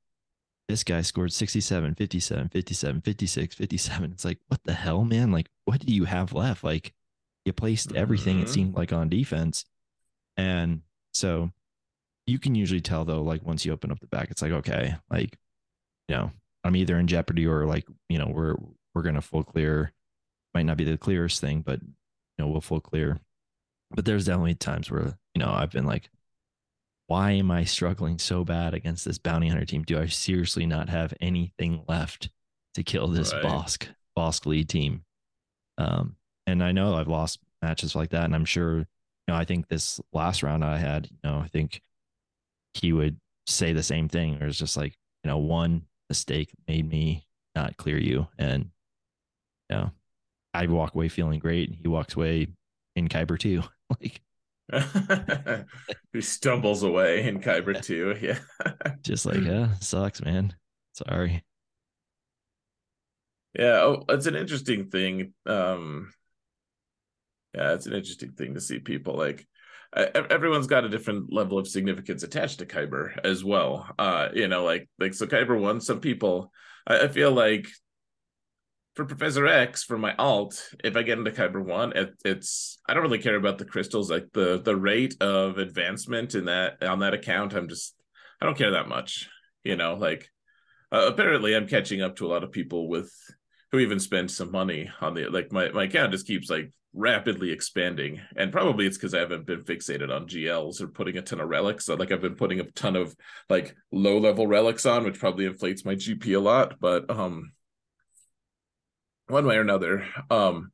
this 0.69 0.83
guy 0.83 1.01
scored 1.01 1.33
67, 1.33 1.95
57, 1.95 2.49
57, 2.49 3.01
56, 3.01 3.55
57. 3.55 4.11
It's 4.11 4.25
like, 4.25 4.39
what 4.47 4.63
the 4.63 4.73
hell, 4.73 5.03
man? 5.03 5.31
Like, 5.31 5.49
what 5.65 5.85
do 5.85 5.93
you 5.93 6.05
have 6.05 6.33
left? 6.33 6.63
Like, 6.63 6.93
you 7.45 7.53
placed 7.53 7.95
everything 7.95 8.37
mm-hmm. 8.37 8.45
it 8.45 8.49
seemed 8.49 8.75
like 8.75 8.93
on 8.93 9.09
defense. 9.09 9.65
And 10.37 10.81
so 11.13 11.51
you 12.25 12.39
can 12.39 12.55
usually 12.55 12.81
tell 12.81 13.05
though, 13.05 13.21
like 13.21 13.43
once 13.43 13.65
you 13.65 13.73
open 13.73 13.91
up 13.91 13.99
the 13.99 14.07
back, 14.07 14.31
it's 14.31 14.41
like, 14.41 14.51
okay, 14.51 14.95
like, 15.09 15.37
you 16.07 16.15
know, 16.15 16.31
I'm 16.63 16.75
either 16.75 16.97
in 16.97 17.07
jeopardy 17.07 17.45
or 17.45 17.65
like, 17.65 17.85
you 18.09 18.17
know, 18.17 18.27
we're 18.27 18.55
we're 18.93 19.01
gonna 19.01 19.21
full 19.21 19.43
clear. 19.43 19.91
Might 20.53 20.65
not 20.65 20.77
be 20.77 20.83
the 20.83 20.97
clearest 20.97 21.41
thing, 21.41 21.61
but 21.61 21.81
you 21.81 21.89
know, 22.37 22.47
we'll 22.47 22.61
full 22.61 22.79
clear. 22.79 23.19
But 23.91 24.05
there's 24.05 24.25
definitely 24.25 24.55
times 24.55 24.89
where, 24.89 25.17
you 25.33 25.39
know, 25.39 25.51
I've 25.51 25.71
been 25.71 25.85
like, 25.85 26.09
why 27.07 27.31
am 27.31 27.51
I 27.51 27.63
struggling 27.63 28.17
so 28.17 28.43
bad 28.43 28.73
against 28.73 29.05
this 29.05 29.17
bounty 29.17 29.49
hunter 29.49 29.65
team? 29.65 29.83
Do 29.83 29.99
I 29.99 30.07
seriously 30.07 30.65
not 30.65 30.89
have 30.89 31.13
anything 31.19 31.83
left 31.87 32.29
to 32.75 32.83
kill 32.83 33.07
this 33.07 33.33
right. 33.33 33.43
Bosk 33.43 33.87
Bossk 34.17 34.45
lead 34.45 34.69
team? 34.69 35.03
Um, 35.77 36.15
and 36.47 36.63
I 36.63 36.71
know 36.71 36.95
I've 36.95 37.07
lost 37.07 37.39
matches 37.61 37.95
like 37.95 38.11
that, 38.11 38.25
and 38.25 38.35
I'm 38.35 38.45
sure, 38.45 38.77
you 38.77 38.85
know, 39.27 39.35
I 39.35 39.45
think 39.45 39.67
this 39.67 39.99
last 40.11 40.43
round 40.43 40.63
I 40.63 40.77
had, 40.77 41.09
you 41.11 41.17
know, 41.23 41.39
I 41.39 41.47
think 41.47 41.81
he 42.73 42.93
would 42.93 43.17
say 43.47 43.73
the 43.73 43.83
same 43.83 44.09
thing. 44.09 44.41
Or 44.41 44.47
it's 44.47 44.57
just 44.57 44.77
like, 44.77 44.95
you 45.23 45.29
know, 45.29 45.37
one 45.37 45.83
mistake 46.09 46.51
made 46.67 46.87
me 46.89 47.25
not 47.55 47.77
clear 47.77 47.97
you, 47.97 48.27
and 48.37 48.69
you 49.69 49.77
know, 49.77 49.91
I 50.53 50.67
walk 50.67 50.95
away 50.95 51.09
feeling 51.09 51.39
great. 51.39 51.77
He 51.81 51.87
walks 51.87 52.15
away 52.15 52.47
in 52.95 53.07
Kyber 53.07 53.39
two. 53.39 53.63
like, 54.01 54.21
who 56.13 56.21
stumbles 56.21 56.83
away 56.83 57.27
in 57.27 57.41
Kyber 57.41 57.81
two. 57.81 58.15
Yeah, 58.21 58.39
just 59.01 59.25
like, 59.25 59.41
yeah, 59.41 59.73
sucks, 59.79 60.21
man. 60.21 60.53
Sorry. 60.93 61.43
Yeah, 63.57 63.81
oh, 63.83 64.05
it's 64.09 64.25
an 64.25 64.35
interesting 64.35 64.89
thing. 64.89 65.33
Um, 65.45 66.11
yeah, 67.53 67.73
it's 67.73 67.85
an 67.85 67.93
interesting 67.93 68.31
thing 68.31 68.55
to 68.55 68.61
see 68.61 68.79
people 68.79 69.15
like 69.15 69.47
everyone's 69.95 70.67
got 70.67 70.85
a 70.85 70.89
different 70.89 71.31
level 71.31 71.57
of 71.57 71.67
significance 71.67 72.23
attached 72.23 72.59
to 72.59 72.65
Kyber 72.65 73.17
as 73.23 73.43
well. 73.43 73.89
Uh, 73.97 74.29
you 74.33 74.47
know, 74.47 74.63
like 74.63 74.89
like 74.99 75.13
so 75.13 75.27
Kyber 75.27 75.59
one, 75.59 75.81
some 75.81 75.99
people 75.99 76.51
I, 76.87 77.01
I 77.01 77.07
feel 77.07 77.31
like 77.31 77.67
for 78.95 79.05
Professor 79.05 79.47
X 79.47 79.83
for 79.83 79.97
my 79.97 80.15
alt, 80.15 80.69
if 80.83 80.95
I 80.95 81.01
get 81.03 81.17
into 81.17 81.31
Kyber 81.31 81.63
one, 81.63 81.93
it, 81.93 82.13
it's 82.23 82.79
I 82.87 82.93
don't 82.93 83.03
really 83.03 83.19
care 83.19 83.35
about 83.35 83.57
the 83.57 83.65
crystals, 83.65 84.11
like 84.11 84.27
the 84.33 84.61
the 84.61 84.75
rate 84.75 85.15
of 85.21 85.57
advancement 85.57 86.35
in 86.35 86.45
that 86.45 86.83
on 86.83 86.99
that 86.99 87.13
account. 87.13 87.53
I'm 87.53 87.67
just 87.67 87.95
I 88.41 88.45
don't 88.45 88.57
care 88.57 88.71
that 88.71 88.89
much, 88.89 89.29
you 89.63 89.75
know. 89.75 89.95
Like 89.95 90.29
uh, 90.91 91.07
apparently, 91.07 91.55
I'm 91.55 91.67
catching 91.67 92.01
up 92.01 92.17
to 92.17 92.25
a 92.25 92.29
lot 92.29 92.43
of 92.43 92.51
people 92.51 92.87
with 92.87 93.11
who 93.71 93.79
even 93.79 93.99
spend 93.99 94.29
some 94.29 94.51
money 94.51 94.89
on 95.01 95.15
the 95.15 95.25
like 95.29 95.51
my 95.51 95.69
my 95.69 95.85
account 95.85 96.11
just 96.11 96.27
keeps 96.27 96.49
like 96.49 96.71
rapidly 96.93 97.51
expanding 97.51 98.21
and 98.35 98.51
probably 98.51 98.85
it's 98.85 98.97
because 98.97 99.15
i 99.15 99.19
haven't 99.19 99.47
been 99.47 99.63
fixated 99.63 100.15
on 100.15 100.27
gls 100.27 100.79
or 100.79 100.87
putting 100.87 101.17
a 101.17 101.21
ton 101.23 101.39
of 101.39 101.49
relics 101.49 101.85
so 101.85 101.95
like 101.95 102.11
i've 102.11 102.21
been 102.21 102.35
putting 102.35 102.59
a 102.59 102.71
ton 102.71 102.95
of 102.95 103.15
like 103.49 103.75
low 103.91 104.19
level 104.19 104.45
relics 104.45 104.85
on 104.85 105.03
which 105.03 105.19
probably 105.19 105.45
inflates 105.45 105.85
my 105.85 105.95
gp 105.95 106.35
a 106.35 106.39
lot 106.39 106.75
but 106.79 107.09
um 107.09 107.51
one 109.27 109.45
way 109.47 109.57
or 109.57 109.61
another 109.61 110.05
um 110.29 110.71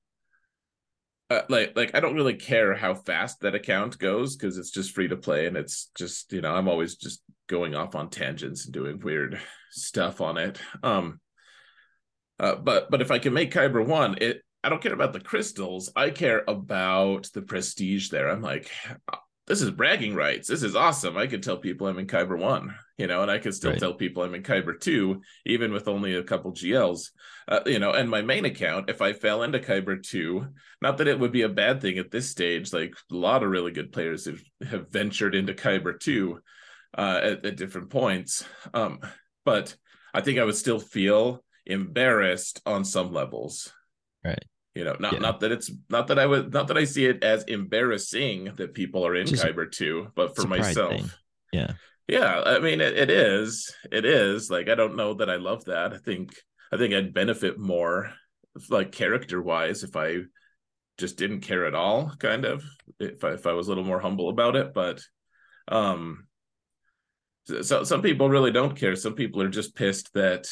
uh, 1.29 1.43
like 1.47 1.71
like 1.77 1.95
i 1.95 2.01
don't 2.01 2.15
really 2.15 2.33
care 2.33 2.73
how 2.73 2.93
fast 2.93 3.39
that 3.39 3.55
account 3.55 3.97
goes 3.97 4.35
because 4.35 4.57
it's 4.57 4.71
just 4.71 4.91
free 4.91 5.07
to 5.07 5.15
play 5.15 5.45
and 5.45 5.55
it's 5.55 5.89
just 5.97 6.33
you 6.33 6.41
know 6.41 6.53
i'm 6.53 6.67
always 6.67 6.95
just 6.95 7.21
going 7.47 7.75
off 7.75 7.95
on 7.95 8.09
tangents 8.09 8.65
and 8.65 8.73
doing 8.73 8.99
weird 8.99 9.39
stuff 9.71 10.19
on 10.19 10.37
it 10.37 10.59
um 10.83 11.19
uh, 12.39 12.55
but 12.55 12.91
but 12.91 13.01
if 13.01 13.09
i 13.09 13.19
can 13.19 13.31
make 13.31 13.53
kyber 13.53 13.85
one 13.85 14.17
it 14.19 14.41
I 14.63 14.69
don't 14.69 14.81
care 14.81 14.93
about 14.93 15.13
the 15.13 15.19
crystals. 15.19 15.91
I 15.95 16.09
care 16.09 16.43
about 16.47 17.29
the 17.33 17.41
prestige 17.41 18.09
there. 18.09 18.29
I'm 18.29 18.41
like, 18.41 18.69
this 19.49 19.61
is 19.61 19.71
bragging 19.71 20.13
rights. 20.13 20.47
This 20.47 20.63
is 20.63 20.75
awesome. 20.75 21.17
I 21.17 21.27
could 21.27 21.41
tell 21.41 21.57
people 21.57 21.87
I'm 21.87 21.97
in 21.97 22.07
Kyber 22.07 22.37
1, 22.37 22.75
you 22.97 23.07
know, 23.07 23.23
and 23.23 23.31
I 23.31 23.39
could 23.39 23.55
still 23.55 23.71
right. 23.71 23.79
tell 23.79 23.95
people 23.95 24.21
I'm 24.21 24.35
in 24.35 24.43
Kyber 24.43 24.79
2, 24.79 25.21
even 25.47 25.71
with 25.71 25.87
only 25.87 26.15
a 26.15 26.23
couple 26.23 26.51
GLs, 26.51 27.09
uh, 27.47 27.61
you 27.65 27.79
know, 27.79 27.93
and 27.93 28.09
my 28.09 28.21
main 28.21 28.45
account, 28.45 28.91
if 28.91 29.01
I 29.01 29.13
fell 29.13 29.41
into 29.41 29.57
Kyber 29.59 30.03
2, 30.03 30.45
not 30.83 30.97
that 30.97 31.07
it 31.07 31.19
would 31.19 31.31
be 31.31 31.41
a 31.41 31.49
bad 31.49 31.81
thing 31.81 31.97
at 31.97 32.11
this 32.11 32.29
stage, 32.29 32.73
like 32.73 32.93
a 33.11 33.15
lot 33.15 33.41
of 33.41 33.49
really 33.49 33.71
good 33.71 33.91
players 33.91 34.25
have, 34.25 34.41
have 34.69 34.91
ventured 34.91 35.33
into 35.33 35.53
Kyber 35.53 35.99
2 35.99 36.39
uh, 36.95 37.19
at, 37.23 37.45
at 37.45 37.57
different 37.57 37.89
points. 37.89 38.45
Um, 38.73 38.99
but 39.45 39.75
I 40.13 40.21
think 40.21 40.37
I 40.37 40.43
would 40.43 40.57
still 40.57 40.79
feel 40.79 41.43
embarrassed 41.65 42.61
on 42.65 42.85
some 42.85 43.13
levels 43.13 43.73
Right. 44.23 44.43
You 44.75 44.83
know, 44.83 44.95
not 44.99 45.13
yeah. 45.13 45.19
not 45.19 45.39
that 45.39 45.51
it's 45.51 45.71
not 45.89 46.07
that 46.07 46.19
I 46.19 46.25
would 46.25 46.53
not 46.53 46.67
that 46.67 46.77
I 46.77 46.83
see 46.83 47.05
it 47.05 47.23
as 47.23 47.43
embarrassing 47.45 48.53
that 48.55 48.73
people 48.73 49.05
are 49.05 49.15
in 49.15 49.27
Just 49.27 49.43
Kyber 49.43 49.69
2, 49.69 50.11
but 50.15 50.35
for 50.35 50.47
myself. 50.47 50.91
Thing. 50.91 51.11
Yeah. 51.51 51.71
Yeah. 52.07 52.41
I 52.45 52.59
mean 52.59 52.79
it, 52.79 52.97
it 52.97 53.09
is. 53.09 53.73
It 53.91 54.05
is. 54.05 54.49
Like 54.49 54.69
I 54.69 54.75
don't 54.75 54.95
know 54.95 55.15
that 55.15 55.29
I 55.29 55.37
love 55.37 55.65
that. 55.65 55.93
I 55.93 55.97
think 55.97 56.33
I 56.71 56.77
think 56.77 56.93
I'd 56.93 57.13
benefit 57.13 57.57
more 57.57 58.13
like 58.69 58.91
character 58.91 59.41
wise 59.41 59.83
if 59.83 59.95
I 59.95 60.19
just 60.97 61.17
didn't 61.17 61.41
care 61.41 61.65
at 61.65 61.75
all, 61.75 62.13
kind 62.19 62.45
of. 62.45 62.63
If 62.99 63.23
I 63.23 63.31
if 63.31 63.47
I 63.47 63.53
was 63.53 63.67
a 63.67 63.71
little 63.71 63.83
more 63.83 63.99
humble 63.99 64.29
about 64.29 64.55
it. 64.55 64.73
But 64.73 65.01
um 65.67 66.27
so 67.61 67.83
some 67.83 68.01
people 68.01 68.29
really 68.29 68.51
don't 68.51 68.77
care. 68.77 68.95
Some 68.95 69.15
people 69.15 69.41
are 69.41 69.49
just 69.49 69.75
pissed 69.75 70.13
that 70.13 70.47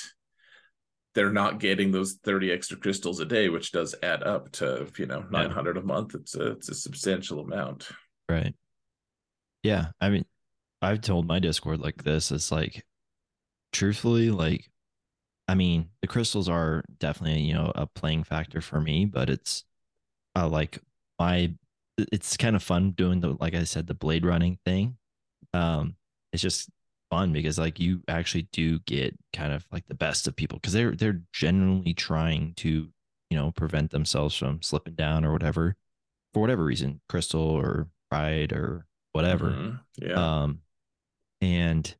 they're 1.17 1.33
not 1.33 1.59
getting 1.59 1.91
those 1.91 2.19
30 2.23 2.51
extra 2.51 2.77
crystals 2.77 3.19
a 3.19 3.25
day 3.25 3.49
which 3.49 3.71
does 3.71 3.95
add 4.03 4.21
up 4.21 4.51
to 4.51 4.87
you 4.99 5.07
know 5.07 5.25
900 5.31 5.75
yeah. 5.75 5.81
a 5.81 5.83
month. 5.83 6.13
It's 6.13 6.35
a 6.35 6.51
it's 6.51 6.69
a 6.69 6.75
substantial 6.75 7.39
amount. 7.39 7.89
Right. 8.29 8.53
Yeah 9.63 9.87
i 9.99 10.09
mean 10.09 10.23
i've 10.81 11.01
told 11.01 11.25
my 11.25 11.39
discord 11.39 11.79
like 11.79 12.03
this 12.03 12.31
it's 12.31 12.51
like 12.51 12.85
truthfully 13.73 14.29
like 14.29 14.69
i 15.47 15.55
mean 15.55 15.89
the 16.01 16.07
crystals 16.07 16.47
are 16.47 16.83
definitely 16.99 17.41
you 17.41 17.55
know 17.55 17.71
a 17.73 17.87
playing 17.87 18.23
factor 18.23 18.61
for 18.61 18.79
me 18.79 19.03
but 19.05 19.29
it's 19.29 19.63
uh, 20.35 20.47
like 20.47 20.79
my 21.17 21.51
it's 21.97 22.37
kind 22.37 22.55
of 22.55 22.61
fun 22.61 22.91
doing 22.91 23.19
the 23.19 23.35
like 23.39 23.55
i 23.55 23.63
said 23.63 23.87
the 23.87 23.95
blade 23.95 24.25
running 24.25 24.59
thing. 24.63 24.95
Um 25.53 25.95
it's 26.31 26.43
just 26.43 26.69
fun 27.09 27.31
because 27.31 27.57
like 27.57 27.79
you 27.79 28.01
actually 28.07 28.47
do 28.51 28.79
get 28.79 29.17
kind 29.33 29.53
of 29.53 29.65
like 29.71 29.87
the 29.87 29.95
best 29.95 30.27
of 30.27 30.35
people 30.35 30.57
because 30.57 30.73
they're 30.73 30.91
they're 30.91 31.21
genuinely 31.33 31.93
trying 31.93 32.53
to 32.55 32.89
you 33.29 33.37
know 33.37 33.51
prevent 33.51 33.91
themselves 33.91 34.35
from 34.35 34.61
slipping 34.61 34.95
down 34.95 35.25
or 35.25 35.31
whatever 35.31 35.75
for 36.33 36.41
whatever 36.41 36.63
reason 36.63 37.01
crystal 37.09 37.41
or 37.41 37.87
pride 38.09 38.51
or 38.51 38.85
whatever. 39.13 39.47
Mm-hmm. 39.51 40.07
yeah. 40.07 40.41
Um 40.41 40.61
and 41.41 41.95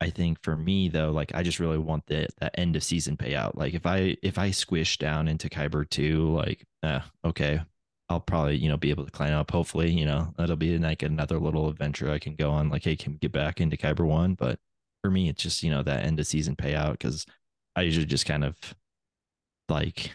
i 0.00 0.10
think 0.10 0.42
for 0.42 0.54
me 0.56 0.88
though 0.88 1.10
like 1.10 1.34
i 1.34 1.42
just 1.42 1.58
really 1.58 1.78
want 1.78 2.06
the 2.06 2.28
that 2.38 2.56
end 2.58 2.76
of 2.76 2.84
season 2.84 3.16
payout. 3.16 3.56
Like 3.56 3.74
if 3.74 3.86
i 3.86 4.16
if 4.22 4.38
i 4.38 4.50
squish 4.50 4.98
down 4.98 5.28
into 5.28 5.48
kyber 5.48 5.88
2 5.88 6.34
like 6.34 6.64
eh, 6.82 7.00
okay 7.24 7.60
I'll 8.08 8.20
probably, 8.20 8.56
you 8.56 8.68
know, 8.68 8.76
be 8.76 8.90
able 8.90 9.04
to 9.04 9.10
climb 9.10 9.34
up. 9.34 9.50
Hopefully, 9.50 9.90
you 9.90 10.04
know, 10.04 10.32
that'll 10.38 10.56
be 10.56 10.78
like 10.78 11.02
another 11.02 11.38
little 11.38 11.68
adventure 11.68 12.10
I 12.10 12.18
can 12.18 12.36
go 12.36 12.50
on. 12.52 12.68
Like, 12.68 12.84
hey, 12.84 12.96
can 12.96 13.12
we 13.12 13.18
get 13.18 13.32
back 13.32 13.60
into 13.60 13.76
Kyber 13.76 14.06
one? 14.06 14.34
But 14.34 14.60
for 15.02 15.10
me, 15.10 15.28
it's 15.28 15.42
just, 15.42 15.62
you 15.62 15.70
know, 15.70 15.82
that 15.82 16.04
end 16.04 16.20
of 16.20 16.26
season 16.26 16.56
payout 16.56 16.92
because 16.92 17.26
I 17.74 17.82
usually 17.82 18.06
just 18.06 18.26
kind 18.26 18.44
of 18.44 18.56
like 19.68 20.12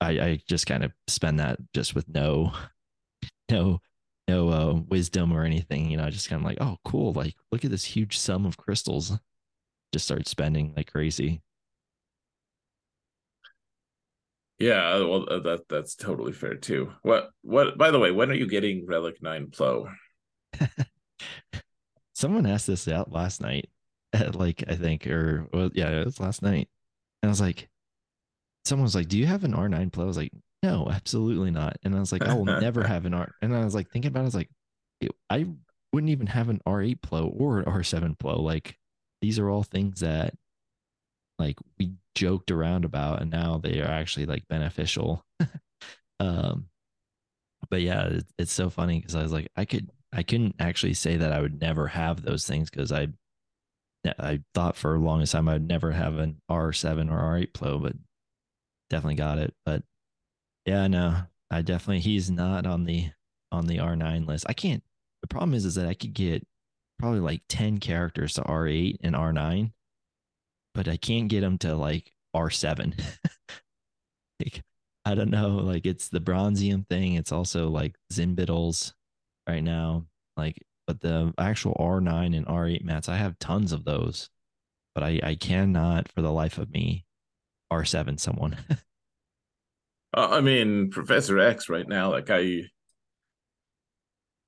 I, 0.00 0.10
I 0.20 0.40
just 0.48 0.66
kind 0.66 0.84
of 0.84 0.92
spend 1.06 1.40
that 1.40 1.58
just 1.74 1.94
with 1.94 2.08
no, 2.08 2.52
no, 3.50 3.80
no 4.28 4.48
uh, 4.50 4.74
wisdom 4.88 5.32
or 5.32 5.44
anything. 5.44 5.90
You 5.90 5.96
know, 5.98 6.04
I 6.04 6.10
just 6.10 6.28
kind 6.28 6.40
of 6.42 6.46
like, 6.46 6.58
oh, 6.60 6.78
cool. 6.84 7.12
Like, 7.12 7.34
look 7.52 7.64
at 7.64 7.70
this 7.70 7.84
huge 7.84 8.18
sum 8.18 8.46
of 8.46 8.56
crystals. 8.56 9.18
Just 9.92 10.06
start 10.06 10.28
spending 10.28 10.74
like 10.76 10.92
crazy. 10.92 11.40
Yeah, 14.58 14.98
well, 14.98 15.26
uh, 15.30 15.38
that 15.40 15.68
that's 15.68 15.94
totally 15.94 16.32
fair 16.32 16.56
too. 16.56 16.92
What 17.02 17.30
what? 17.42 17.78
By 17.78 17.90
the 17.90 17.98
way, 17.98 18.10
when 18.10 18.30
are 18.30 18.34
you 18.34 18.48
getting 18.48 18.86
Relic 18.86 19.22
Nine 19.22 19.48
Plo? 19.48 19.92
Someone 22.14 22.46
asked 22.46 22.66
this 22.66 22.88
out 22.88 23.12
last 23.12 23.40
night, 23.40 23.70
like 24.34 24.64
I 24.68 24.74
think, 24.74 25.06
or 25.06 25.48
well, 25.52 25.70
yeah, 25.74 25.90
it 25.90 26.04
was 26.04 26.18
last 26.18 26.42
night, 26.42 26.68
and 27.22 27.28
I 27.28 27.32
was 27.32 27.40
like, 27.40 27.68
someone 28.64 28.84
was 28.84 28.96
like, 28.96 29.08
"Do 29.08 29.16
you 29.16 29.26
have 29.26 29.44
an 29.44 29.52
R9 29.52 29.90
Plo?" 29.92 30.02
I 30.02 30.06
was 30.06 30.16
like, 30.16 30.32
"No, 30.64 30.88
absolutely 30.90 31.52
not." 31.52 31.76
And 31.84 31.94
I 31.94 32.00
was 32.00 32.10
like, 32.10 32.22
"I 32.22 32.34
will 32.34 32.44
never 32.44 32.82
have 32.86 33.06
an 33.06 33.14
R." 33.14 33.32
And 33.40 33.54
I 33.54 33.64
was 33.64 33.76
like 33.76 33.90
thinking 33.90 34.08
about, 34.08 34.20
it, 34.20 34.22
I 34.22 34.24
was 34.24 34.34
like, 34.34 34.50
I 35.30 35.46
wouldn't 35.92 36.10
even 36.10 36.26
have 36.26 36.48
an 36.48 36.60
R8 36.66 37.00
Plo 37.00 37.32
or 37.32 37.60
an 37.60 37.66
R7 37.66 38.18
Plo. 38.18 38.40
Like 38.40 38.76
these 39.20 39.38
are 39.38 39.48
all 39.48 39.62
things 39.62 40.00
that 40.00 40.34
like 41.38 41.56
we 41.78 41.92
joked 42.14 42.50
around 42.50 42.84
about 42.84 43.22
and 43.22 43.30
now 43.30 43.58
they 43.58 43.80
are 43.80 43.90
actually 43.90 44.26
like 44.26 44.46
beneficial. 44.48 45.24
Um 46.20 46.68
but 47.70 47.80
yeah 47.80 48.06
it, 48.06 48.24
it's 48.38 48.52
so 48.52 48.70
funny 48.70 49.00
because 49.00 49.14
i 49.14 49.22
was 49.22 49.32
like 49.32 49.48
i 49.56 49.64
could 49.64 49.90
i 50.12 50.22
couldn't 50.22 50.54
actually 50.58 50.94
say 50.94 51.16
that 51.16 51.32
i 51.32 51.40
would 51.40 51.60
never 51.60 51.86
have 51.86 52.22
those 52.22 52.46
things 52.46 52.70
because 52.70 52.92
i 52.92 53.08
i 54.18 54.40
thought 54.54 54.76
for 54.76 54.94
a 54.94 54.98
longest 54.98 55.32
time 55.32 55.48
i'd 55.48 55.66
never 55.66 55.90
have 55.90 56.18
an 56.18 56.40
r7 56.50 57.10
or 57.10 57.18
r8 57.18 57.52
plo 57.52 57.82
but 57.82 57.94
definitely 58.90 59.16
got 59.16 59.38
it. 59.38 59.52
But 59.66 59.82
yeah 60.64 60.86
no 60.86 61.22
i 61.50 61.62
definitely 61.62 62.00
he's 62.00 62.30
not 62.30 62.66
on 62.66 62.84
the 62.84 63.10
on 63.50 63.66
the 63.66 63.78
r9 63.78 64.26
list. 64.26 64.46
I 64.48 64.52
can't 64.52 64.82
the 65.22 65.28
problem 65.28 65.54
is 65.54 65.64
is 65.64 65.74
that 65.74 65.86
i 65.86 65.94
could 65.94 66.14
get 66.14 66.46
probably 66.98 67.20
like 67.20 67.42
10 67.48 67.78
characters 67.78 68.34
to 68.34 68.42
r8 68.42 68.96
and 69.02 69.14
r9 69.14 69.72
but 70.78 70.86
I 70.86 70.96
can't 70.96 71.26
get 71.26 71.40
them 71.40 71.58
to 71.58 71.74
like 71.74 72.12
R7. 72.36 72.96
like, 74.40 74.62
I 75.04 75.16
don't 75.16 75.30
know. 75.30 75.56
Like 75.56 75.86
it's 75.86 76.08
the 76.08 76.20
Bronzium 76.20 76.86
thing. 76.86 77.14
It's 77.14 77.32
also 77.32 77.68
like 77.68 77.96
Zinbiddles 78.12 78.92
right 79.48 79.64
now. 79.64 80.04
Like, 80.36 80.62
but 80.86 81.00
the 81.00 81.34
actual 81.36 81.74
R9 81.80 82.36
and 82.36 82.46
R8 82.46 82.84
mats, 82.84 83.08
I 83.08 83.16
have 83.16 83.40
tons 83.40 83.72
of 83.72 83.84
those, 83.84 84.30
but 84.94 85.02
I, 85.02 85.18
I 85.20 85.34
cannot 85.34 86.12
for 86.12 86.22
the 86.22 86.30
life 86.30 86.58
of 86.58 86.70
me 86.70 87.04
R7 87.72 88.20
someone. 88.20 88.56
uh, 90.16 90.28
I 90.30 90.40
mean, 90.40 90.90
Professor 90.90 91.40
X 91.40 91.68
right 91.68 91.88
now, 91.88 92.12
like 92.12 92.30
I, 92.30 92.66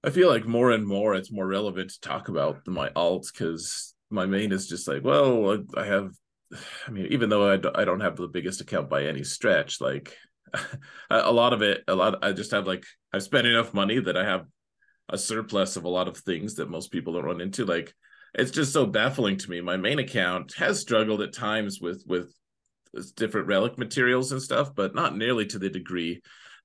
I 0.05 0.11
feel 0.11 0.28
like 0.28 0.47
more 0.47 0.70
and 0.70 0.87
more 0.87 1.16
it's 1.16 1.33
more 1.33 1.49
relevant 1.49 1.91
to 1.91 2.01
talk 2.01 2.28
about 2.28 2.68
my 2.68 2.91
alts 2.91 3.33
because 3.33 3.95
my 4.11 4.27
main 4.27 4.53
is 4.53 4.69
just 4.69 4.89
like, 4.89 5.05
well, 5.05 5.65
I 5.77 5.85
have, 5.87 6.13
I 6.87 6.91
mean, 6.91 7.07
even 7.11 7.31
though 7.31 7.51
I 7.51 7.57
don't 7.57 8.01
have 8.01 8.17
the 8.17 8.29
biggest 8.29 8.61
account 8.61 8.91
by 8.91 9.05
any 9.05 9.25
stretch, 9.25 9.81
like 9.81 10.17
a 11.11 11.33
lot 11.33 11.53
of 11.53 11.63
it, 11.63 11.85
a 11.89 11.95
lot, 11.95 12.25
I 12.25 12.33
just 12.33 12.51
have 12.51 12.67
like, 12.67 12.85
I've 13.13 13.23
spent 13.23 13.47
enough 13.47 13.75
money 13.75 14.01
that 14.01 14.17
I 14.17 14.25
have 14.25 14.47
a 15.09 15.19
surplus 15.19 15.77
of 15.77 15.85
a 15.85 15.89
lot 15.89 16.09
of 16.09 16.17
things 16.17 16.57
that 16.57 16.71
most 16.71 16.93
people 16.93 17.15
don't 17.15 17.25
run 17.25 17.41
into. 17.41 17.65
Like, 17.65 17.95
it's 18.35 18.51
just 18.51 18.73
so 18.73 18.87
baffling 18.87 19.37
to 19.39 19.51
me. 19.51 19.61
My 19.61 19.77
main 19.77 19.99
account 19.99 20.55
has 20.55 20.81
struggled 20.81 21.21
at 21.21 21.33
times 21.33 21.81
with, 21.81 22.05
with 22.07 22.33
uh, 22.97 23.03
different 23.17 23.49
relic 23.49 23.77
materials 23.77 24.31
and 24.33 24.41
stuff, 24.41 24.75
but 24.75 24.95
not 24.95 25.17
nearly 25.17 25.47
to 25.47 25.59
the 25.59 25.69
degree 25.69 26.23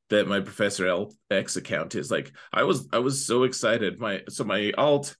that 0.10 0.28
my 0.28 0.40
Professor 0.40 1.08
X 1.32 1.56
account 1.56 1.96
is. 1.96 2.12
Like, 2.12 2.32
I 2.54 2.64
was, 2.64 2.88
I 2.94 3.00
was 3.00 3.26
so 3.26 3.44
excited. 3.44 4.00
My, 4.00 4.22
so 4.30 4.44
my 4.44 4.72
alt, 4.78 5.16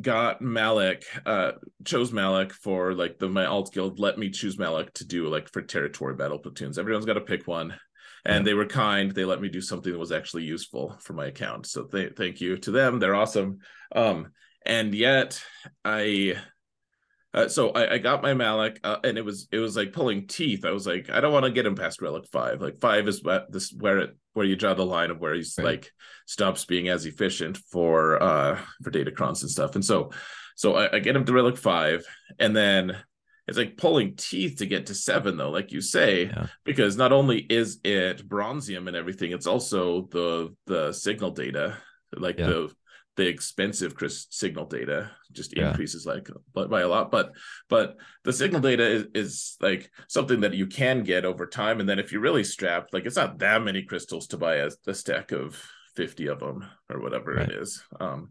got 0.00 0.42
Malak, 0.42 1.04
uh, 1.24 1.52
chose 1.84 2.12
Malak 2.12 2.52
for 2.52 2.94
like 2.94 3.18
the 3.18 3.28
my 3.28 3.46
alt 3.46 3.72
guild 3.72 3.98
let 3.98 4.18
me 4.18 4.30
choose 4.30 4.58
Malak 4.58 4.92
to 4.94 5.06
do 5.06 5.28
like 5.28 5.52
for 5.52 5.62
territory 5.62 6.14
battle 6.14 6.38
platoons. 6.38 6.78
Everyone's 6.78 7.06
got 7.06 7.14
to 7.14 7.20
pick 7.20 7.46
one, 7.46 7.74
and 8.24 8.46
they 8.46 8.54
were 8.54 8.66
kind. 8.66 9.12
They 9.12 9.24
let 9.24 9.40
me 9.40 9.48
do 9.48 9.60
something 9.60 9.92
that 9.92 9.98
was 9.98 10.12
actually 10.12 10.44
useful 10.44 10.96
for 11.00 11.12
my 11.12 11.26
account. 11.26 11.66
So 11.66 11.84
th- 11.84 12.14
thank 12.16 12.40
you 12.40 12.56
to 12.58 12.70
them. 12.70 12.98
They're 12.98 13.14
awesome. 13.14 13.58
Um, 13.94 14.32
and 14.66 14.94
yet 14.94 15.42
I 15.84 16.36
uh, 17.34 17.48
so 17.48 17.70
I, 17.70 17.94
I, 17.94 17.98
got 17.98 18.22
my 18.22 18.32
Malak, 18.32 18.78
uh, 18.84 18.98
and 19.02 19.18
it 19.18 19.24
was 19.24 19.48
it 19.50 19.58
was 19.58 19.76
like 19.76 19.92
pulling 19.92 20.28
teeth. 20.28 20.64
I 20.64 20.70
was 20.70 20.86
like, 20.86 21.10
I 21.10 21.20
don't 21.20 21.32
want 21.32 21.44
to 21.44 21.50
get 21.50 21.66
him 21.66 21.74
past 21.74 22.00
Relic 22.00 22.26
Five. 22.30 22.62
Like 22.62 22.80
five 22.80 23.08
is 23.08 23.24
what 23.24 23.50
this 23.50 23.74
where 23.76 23.98
it 23.98 24.16
where 24.34 24.46
you 24.46 24.56
draw 24.56 24.74
the 24.74 24.84
line 24.84 25.10
of 25.10 25.18
where 25.18 25.34
he's 25.34 25.54
right. 25.58 25.64
like 25.64 25.92
stops 26.26 26.64
being 26.64 26.88
as 26.88 27.06
efficient 27.06 27.56
for 27.56 28.22
uh 28.22 28.58
for 28.82 28.90
Datacrons 28.90 29.42
and 29.42 29.50
stuff. 29.50 29.74
And 29.74 29.84
so 29.84 30.10
so 30.56 30.76
I, 30.76 30.96
I 30.96 30.98
get 31.00 31.16
him 31.16 31.24
to 31.24 31.32
Relic 31.32 31.56
Five, 31.56 32.04
and 32.38 32.54
then 32.54 32.96
it's 33.46 33.58
like 33.58 33.76
pulling 33.76 34.16
teeth 34.16 34.58
to 34.58 34.66
get 34.66 34.86
to 34.86 34.94
seven 34.94 35.36
though, 35.36 35.50
like 35.50 35.72
you 35.72 35.80
say, 35.80 36.26
yeah. 36.26 36.46
because 36.64 36.96
not 36.96 37.12
only 37.12 37.38
is 37.38 37.78
it 37.84 38.26
bronzium 38.28 38.86
and 38.88 38.96
everything, 38.96 39.32
it's 39.32 39.46
also 39.46 40.02
the 40.10 40.54
the 40.66 40.92
signal 40.92 41.30
data, 41.30 41.76
like 42.16 42.38
yeah. 42.38 42.46
the 42.46 42.74
the 43.16 43.26
expensive 43.26 43.94
Chris 43.94 44.26
signal 44.30 44.66
data 44.66 45.10
just 45.32 45.56
yeah. 45.56 45.70
increases 45.70 46.06
like 46.06 46.28
by 46.52 46.80
a 46.80 46.88
lot 46.88 47.10
but 47.10 47.32
but 47.68 47.96
the 48.24 48.32
signal 48.32 48.60
data 48.60 48.84
is, 48.86 49.06
is 49.14 49.56
like 49.60 49.90
something 50.08 50.40
that 50.40 50.54
you 50.54 50.66
can 50.66 51.02
get 51.02 51.24
over 51.24 51.46
time 51.46 51.80
and 51.80 51.88
then 51.88 51.98
if 51.98 52.12
you're 52.12 52.20
really 52.20 52.44
strapped 52.44 52.92
like 52.92 53.06
it's 53.06 53.16
not 53.16 53.38
that 53.38 53.62
many 53.62 53.82
crystals 53.82 54.26
to 54.28 54.36
buy 54.36 54.56
a, 54.56 54.70
a 54.86 54.94
stack 54.94 55.32
of 55.32 55.62
50 55.96 56.28
of 56.28 56.40
them 56.40 56.64
or 56.90 57.00
whatever 57.00 57.34
right. 57.34 57.48
it 57.48 57.56
is 57.56 57.82
um 58.00 58.30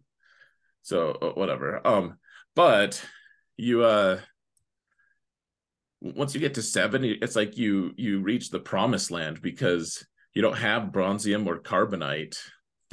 so 0.82 1.12
uh, 1.12 1.32
whatever 1.32 1.86
um 1.88 2.18
but 2.56 3.04
you 3.56 3.84
uh 3.84 4.20
once 6.02 6.34
you 6.34 6.42
get 6.42 6.56
to 6.56 6.62
seven 6.62 7.04
it's 7.04 7.36
like 7.36 7.58
you 7.58 7.92
you 7.96 8.22
reach 8.22 8.50
the 8.50 8.60
promised 8.60 9.12
land 9.12 9.42
because 9.42 10.06
you 10.34 10.42
don't 10.42 10.58
have 10.58 10.92
bronzium 10.92 11.48
or 11.48 11.60
carbonite 11.60 12.38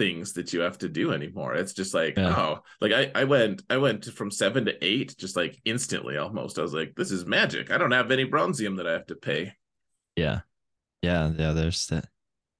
things 0.00 0.32
that 0.32 0.54
you 0.54 0.60
have 0.60 0.78
to 0.78 0.88
do 0.88 1.12
anymore. 1.12 1.54
It's 1.54 1.74
just 1.74 1.92
like, 1.92 2.16
yeah. 2.16 2.34
oh, 2.34 2.62
like 2.80 2.92
I, 2.92 3.10
I 3.14 3.24
went, 3.24 3.62
I 3.68 3.76
went 3.76 4.06
from 4.06 4.30
seven 4.30 4.64
to 4.64 4.82
eight, 4.82 5.14
just 5.18 5.36
like 5.36 5.60
instantly 5.66 6.16
almost. 6.16 6.58
I 6.58 6.62
was 6.62 6.72
like, 6.72 6.94
this 6.96 7.10
is 7.10 7.26
magic. 7.26 7.70
I 7.70 7.76
don't 7.76 7.90
have 7.90 8.10
any 8.10 8.24
bronzium 8.24 8.78
that 8.78 8.86
I 8.86 8.92
have 8.92 9.06
to 9.08 9.14
pay. 9.14 9.52
Yeah. 10.16 10.40
Yeah. 11.02 11.30
Yeah. 11.36 11.52
There's 11.52 11.86
that. 11.88 12.06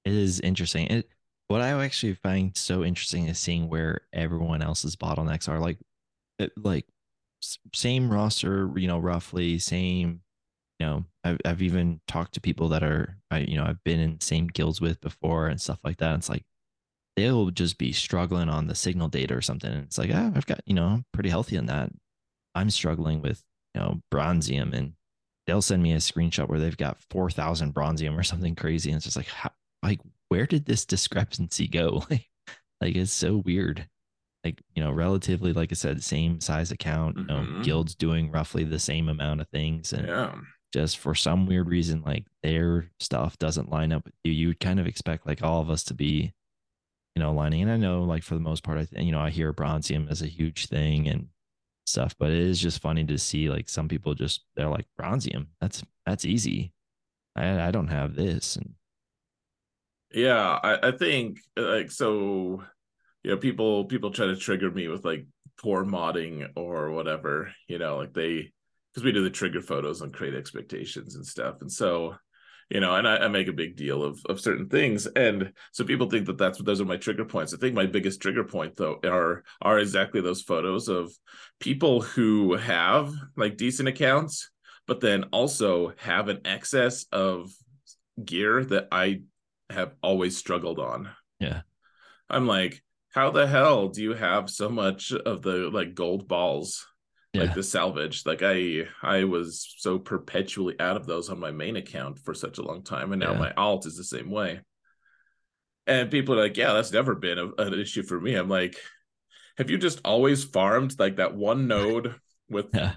It 0.04 0.12
is 0.12 0.40
interesting. 0.40 0.86
It, 0.88 1.08
what 1.48 1.62
I 1.62 1.82
actually 1.82 2.14
find 2.14 2.54
so 2.54 2.84
interesting 2.84 3.26
is 3.28 3.38
seeing 3.38 3.70
where 3.70 4.02
everyone 4.12 4.60
else's 4.60 4.96
bottlenecks 4.96 5.48
are 5.48 5.58
like, 5.58 5.78
it, 6.38 6.52
like 6.58 6.84
same 7.72 8.12
roster, 8.12 8.70
you 8.76 8.86
know, 8.86 8.98
roughly 8.98 9.58
same, 9.58 10.20
you 10.78 10.86
know, 10.86 11.04
I've, 11.24 11.38
I've 11.46 11.62
even 11.62 12.02
talked 12.06 12.34
to 12.34 12.40
people 12.42 12.68
that 12.68 12.82
are, 12.82 13.16
I, 13.30 13.38
you 13.38 13.56
know, 13.56 13.64
I've 13.64 13.82
been 13.82 14.00
in 14.00 14.20
same 14.20 14.46
guilds 14.46 14.80
with 14.80 15.00
before 15.00 15.48
and 15.48 15.58
stuff 15.58 15.78
like 15.84 15.96
that. 15.98 16.14
It's 16.16 16.28
like, 16.28 16.44
they'll 17.16 17.50
just 17.50 17.78
be 17.78 17.92
struggling 17.92 18.48
on 18.48 18.66
the 18.66 18.74
signal 18.74 19.08
data 19.08 19.34
or 19.34 19.42
something. 19.42 19.70
And 19.70 19.84
it's 19.84 19.98
like, 19.98 20.10
ah, 20.12 20.30
I've 20.34 20.46
got, 20.46 20.60
you 20.66 20.74
know, 20.74 20.86
I'm 20.86 21.04
pretty 21.12 21.28
healthy 21.28 21.56
in 21.56 21.66
that. 21.66 21.90
I'm 22.54 22.70
struggling 22.70 23.20
with, 23.22 23.42
you 23.74 23.80
know, 23.80 24.00
bronzium 24.12 24.72
and 24.72 24.94
they'll 25.46 25.62
send 25.62 25.82
me 25.82 25.92
a 25.92 25.98
screenshot 25.98 26.48
where 26.48 26.58
they've 26.58 26.76
got 26.76 26.98
4,000 27.10 27.74
bronzium 27.74 28.18
or 28.18 28.22
something 28.22 28.54
crazy. 28.54 28.90
And 28.90 28.96
it's 28.96 29.04
just 29.04 29.16
like, 29.16 29.28
how, 29.28 29.50
like, 29.82 30.00
where 30.28 30.46
did 30.46 30.64
this 30.64 30.84
discrepancy 30.84 31.66
go? 31.66 32.04
like, 32.10 32.26
like, 32.80 32.96
it's 32.96 33.12
so 33.12 33.38
weird. 33.38 33.86
Like, 34.44 34.60
you 34.74 34.82
know, 34.82 34.90
relatively, 34.90 35.52
like 35.52 35.70
I 35.70 35.74
said, 35.74 36.02
same 36.02 36.40
size 36.40 36.70
account, 36.70 37.18
you 37.18 37.24
know, 37.24 37.40
mm-hmm. 37.40 37.62
guilds 37.62 37.94
doing 37.94 38.30
roughly 38.30 38.64
the 38.64 38.78
same 38.78 39.08
amount 39.08 39.42
of 39.42 39.48
things. 39.48 39.92
And 39.92 40.08
yeah. 40.08 40.34
just 40.72 40.98
for 40.98 41.14
some 41.14 41.46
weird 41.46 41.68
reason, 41.68 42.02
like 42.02 42.24
their 42.42 42.86
stuff 43.00 43.36
doesn't 43.38 43.70
line 43.70 43.92
up 43.92 44.04
with 44.04 44.14
you. 44.24 44.32
You 44.32 44.48
would 44.48 44.60
kind 44.60 44.80
of 44.80 44.86
expect 44.86 45.26
like 45.26 45.42
all 45.42 45.60
of 45.60 45.68
us 45.68 45.82
to 45.84 45.94
be 45.94 46.32
you 47.14 47.20
know, 47.20 47.32
lining. 47.32 47.62
And 47.62 47.70
I 47.70 47.76
know, 47.76 48.02
like 48.02 48.22
for 48.22 48.34
the 48.34 48.40
most 48.40 48.62
part, 48.62 48.78
I 48.78 48.84
th- 48.84 49.04
you 49.04 49.12
know, 49.12 49.20
I 49.20 49.30
hear 49.30 49.52
bronzium 49.52 50.10
as 50.10 50.22
a 50.22 50.26
huge 50.26 50.66
thing 50.66 51.08
and 51.08 51.28
stuff, 51.86 52.14
but 52.18 52.30
it 52.30 52.38
is 52.38 52.60
just 52.60 52.80
funny 52.80 53.04
to 53.04 53.18
see 53.18 53.50
like 53.50 53.68
some 53.68 53.88
people 53.88 54.14
just 54.14 54.44
they're 54.56 54.68
like 54.68 54.86
bronzium. 55.00 55.46
That's 55.60 55.82
that's 56.06 56.24
easy. 56.24 56.72
I 57.36 57.68
I 57.68 57.70
don't 57.70 57.88
have 57.88 58.14
this. 58.14 58.56
And 58.56 58.74
yeah, 60.12 60.58
I, 60.62 60.88
I 60.88 60.92
think 60.92 61.38
uh, 61.56 61.62
like 61.62 61.90
so. 61.90 62.62
You 63.22 63.32
know, 63.32 63.36
people 63.36 63.84
people 63.84 64.10
try 64.12 64.26
to 64.26 64.36
trigger 64.36 64.70
me 64.70 64.88
with 64.88 65.04
like 65.04 65.26
poor 65.58 65.84
modding 65.84 66.48
or 66.56 66.90
whatever. 66.90 67.52
You 67.68 67.78
know, 67.78 67.98
like 67.98 68.14
they 68.14 68.50
because 68.92 69.04
we 69.04 69.12
do 69.12 69.22
the 69.22 69.30
trigger 69.30 69.60
photos 69.60 70.00
and 70.00 70.12
create 70.12 70.34
expectations 70.34 71.16
and 71.16 71.26
stuff, 71.26 71.56
and 71.60 71.70
so 71.70 72.16
you 72.70 72.80
know, 72.80 72.94
and 72.94 73.06
I, 73.06 73.16
I, 73.16 73.28
make 73.28 73.48
a 73.48 73.52
big 73.52 73.76
deal 73.76 74.02
of 74.02 74.20
of 74.28 74.40
certain 74.40 74.68
things, 74.68 75.06
and 75.06 75.52
so 75.72 75.84
people 75.84 76.08
think 76.08 76.26
that 76.26 76.38
that's 76.38 76.62
those 76.62 76.80
are 76.80 76.84
my 76.84 76.96
trigger 76.96 77.24
points. 77.24 77.52
I 77.52 77.56
think 77.58 77.74
my 77.74 77.86
biggest 77.86 78.22
trigger 78.22 78.44
point 78.44 78.76
though 78.76 79.00
are 79.04 79.42
are 79.60 79.78
exactly 79.78 80.20
those 80.20 80.42
photos 80.42 80.88
of 80.88 81.12
people 81.58 82.00
who 82.00 82.54
have 82.54 83.12
like 83.36 83.56
decent 83.56 83.88
accounts, 83.88 84.50
but 84.86 85.00
then 85.00 85.24
also 85.32 85.94
have 85.98 86.28
an 86.28 86.40
excess 86.44 87.06
of 87.10 87.50
gear 88.24 88.64
that 88.64 88.88
I 88.92 89.22
have 89.68 89.94
always 90.02 90.36
struggled 90.36 90.78
on. 90.78 91.10
Yeah. 91.40 91.62
I'm 92.28 92.46
like, 92.46 92.82
how 93.10 93.30
the 93.30 93.46
hell 93.46 93.88
do 93.88 94.02
you 94.02 94.14
have 94.14 94.48
so 94.48 94.68
much 94.68 95.12
of 95.12 95.42
the 95.42 95.70
like 95.72 95.94
gold 95.94 96.28
balls? 96.28 96.86
Yeah. 97.32 97.42
Like 97.42 97.54
the 97.54 97.62
salvage. 97.62 98.26
Like 98.26 98.42
I 98.42 98.88
I 99.02 99.24
was 99.24 99.74
so 99.78 99.98
perpetually 99.98 100.74
out 100.80 100.96
of 100.96 101.06
those 101.06 101.30
on 101.30 101.38
my 101.38 101.52
main 101.52 101.76
account 101.76 102.18
for 102.18 102.34
such 102.34 102.58
a 102.58 102.62
long 102.62 102.82
time. 102.82 103.12
And 103.12 103.20
now 103.20 103.32
yeah. 103.32 103.38
my 103.38 103.52
alt 103.52 103.86
is 103.86 103.96
the 103.96 104.04
same 104.04 104.30
way. 104.30 104.60
And 105.86 106.10
people 106.10 106.34
are 106.34 106.42
like, 106.42 106.56
yeah, 106.56 106.72
that's 106.72 106.92
never 106.92 107.14
been 107.14 107.38
a, 107.38 107.48
an 107.58 107.74
issue 107.74 108.02
for 108.02 108.20
me. 108.20 108.34
I'm 108.34 108.48
like, 108.48 108.76
have 109.58 109.70
you 109.70 109.78
just 109.78 110.00
always 110.04 110.44
farmed 110.44 110.98
like 110.98 111.16
that 111.16 111.34
one 111.34 111.66
node 111.68 112.14
with 112.48 112.66
yeah. 112.74 112.94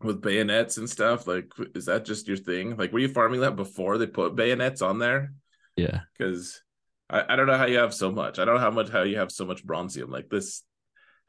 with 0.00 0.22
bayonets 0.22 0.76
and 0.76 0.88
stuff? 0.88 1.26
Like, 1.26 1.50
is 1.74 1.86
that 1.86 2.04
just 2.04 2.28
your 2.28 2.36
thing? 2.36 2.76
Like, 2.76 2.92
were 2.92 2.98
you 3.00 3.08
farming 3.08 3.40
that 3.40 3.56
before 3.56 3.98
they 3.98 4.06
put 4.06 4.36
bayonets 4.36 4.82
on 4.82 4.98
there? 4.98 5.32
Yeah, 5.76 6.00
because 6.16 6.62
I, 7.10 7.24
I 7.32 7.36
don't 7.36 7.46
know 7.46 7.56
how 7.56 7.66
you 7.66 7.78
have 7.78 7.94
so 7.94 8.10
much. 8.10 8.38
I 8.38 8.44
don't 8.44 8.56
know 8.56 8.60
how 8.60 8.70
much 8.70 8.90
how 8.90 9.02
you 9.02 9.18
have 9.18 9.32
so 9.32 9.44
much 9.44 9.66
bronzium. 9.66 10.10
Like 10.10 10.28
this, 10.28 10.62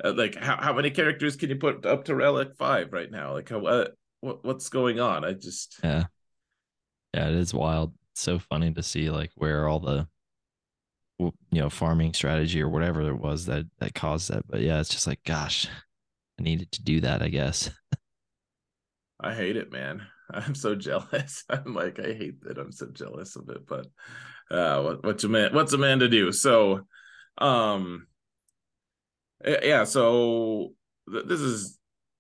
uh, 0.04 0.14
like 0.16 0.36
how, 0.36 0.58
how 0.58 0.74
many 0.74 0.92
characters 0.92 1.36
can 1.36 1.50
you 1.50 1.56
put 1.56 1.86
up 1.86 2.06
to 2.06 2.16
relic 2.16 2.56
five 2.58 2.92
right 2.92 3.10
now? 3.10 3.34
Like 3.34 3.50
how, 3.50 3.66
uh, 3.66 3.88
what 4.22 4.44
what's 4.44 4.70
going 4.70 5.00
on? 5.00 5.24
I 5.24 5.34
just 5.34 5.80
yeah, 5.84 6.06
yeah, 7.14 7.30
it 7.30 7.36
is 7.36 7.54
wild. 7.54 7.94
It's 8.12 8.22
so 8.22 8.40
funny 8.40 8.74
to 8.74 8.84
see 8.84 9.10
like 9.10 9.32
where 9.36 9.68
all 9.68 9.80
the 9.80 10.08
you 11.18 11.32
know 11.52 11.70
farming 11.70 12.14
strategy 12.14 12.62
or 12.62 12.70
whatever 12.70 13.02
it 13.02 13.16
was 13.16 13.46
that 13.46 13.66
that 13.80 13.96
caused 13.96 14.30
that. 14.32 14.46
But 14.48 14.62
yeah, 14.62 14.80
it's 14.80 14.90
just 14.90 15.08
like 15.08 15.24
gosh, 15.24 15.68
I 16.40 16.44
needed 16.44 16.72
to 16.74 16.84
do 16.84 17.02
that. 17.02 17.22
I 17.22 17.30
guess. 17.30 17.70
I 19.20 19.34
hate 19.34 19.56
it, 19.56 19.72
man. 19.72 20.06
I'm 20.32 20.56
so 20.56 20.76
jealous. 20.76 21.46
I'm 21.50 21.74
like, 21.74 22.00
I 22.00 22.14
hate 22.14 22.44
that 22.44 22.58
I'm 22.58 22.72
so 22.72 22.88
jealous 22.88 23.36
of 23.36 23.50
it, 23.50 23.66
but 23.68 23.88
uh 24.52 24.82
what, 24.82 25.04
what's 25.04 25.24
a 25.24 25.30
man 25.30 25.54
what's 25.54 25.74
a 25.74 25.78
man 25.78 26.00
to 26.00 26.10
do? 26.10 26.32
So 26.32 26.82
um 27.38 28.08
yeah, 29.44 29.84
so 29.84 30.74
th- 31.12 31.26
this 31.26 31.40
is 31.40 31.80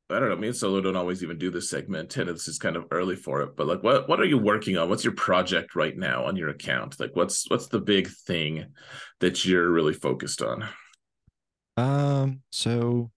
I 0.09 0.19
don't 0.19 0.29
know, 0.29 0.35
me 0.35 0.47
and 0.47 0.55
Solo 0.55 0.81
don't 0.81 0.95
always 0.95 1.23
even 1.23 1.39
do 1.39 1.49
this 1.49 1.69
segment, 1.69 2.15
and 2.17 2.29
this 2.29 2.47
is 2.47 2.59
kind 2.59 2.75
of 2.75 2.85
early 2.91 3.15
for 3.15 3.41
it. 3.41 3.55
But 3.55 3.65
like, 3.65 3.81
what 3.81 4.07
what 4.07 4.19
are 4.19 4.25
you 4.25 4.37
working 4.37 4.77
on? 4.77 4.87
What's 4.87 5.03
your 5.03 5.15
project 5.15 5.75
right 5.75 5.97
now 5.97 6.25
on 6.25 6.35
your 6.35 6.49
account? 6.49 6.99
Like, 6.99 7.15
what's 7.15 7.49
what's 7.49 7.67
the 7.67 7.79
big 7.79 8.09
thing 8.09 8.67
that 9.19 9.45
you're 9.45 9.69
really 9.69 9.93
focused 9.93 10.43
on? 10.43 10.67
Um, 11.77 12.41
so 12.51 13.11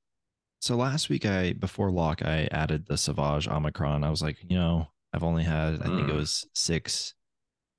so 0.60 0.76
last 0.76 1.10
week 1.10 1.26
I 1.26 1.52
before 1.52 1.90
lock 1.90 2.22
I 2.22 2.48
added 2.50 2.86
the 2.86 2.96
Savage 2.96 3.48
Omicron. 3.48 4.02
I 4.02 4.10
was 4.10 4.22
like, 4.22 4.38
you 4.42 4.56
know, 4.56 4.88
I've 5.12 5.24
only 5.24 5.44
had 5.44 5.82
I 5.82 5.84
think 5.84 6.08
it 6.08 6.10
hmm. 6.10 6.16
was 6.16 6.48
six 6.54 7.14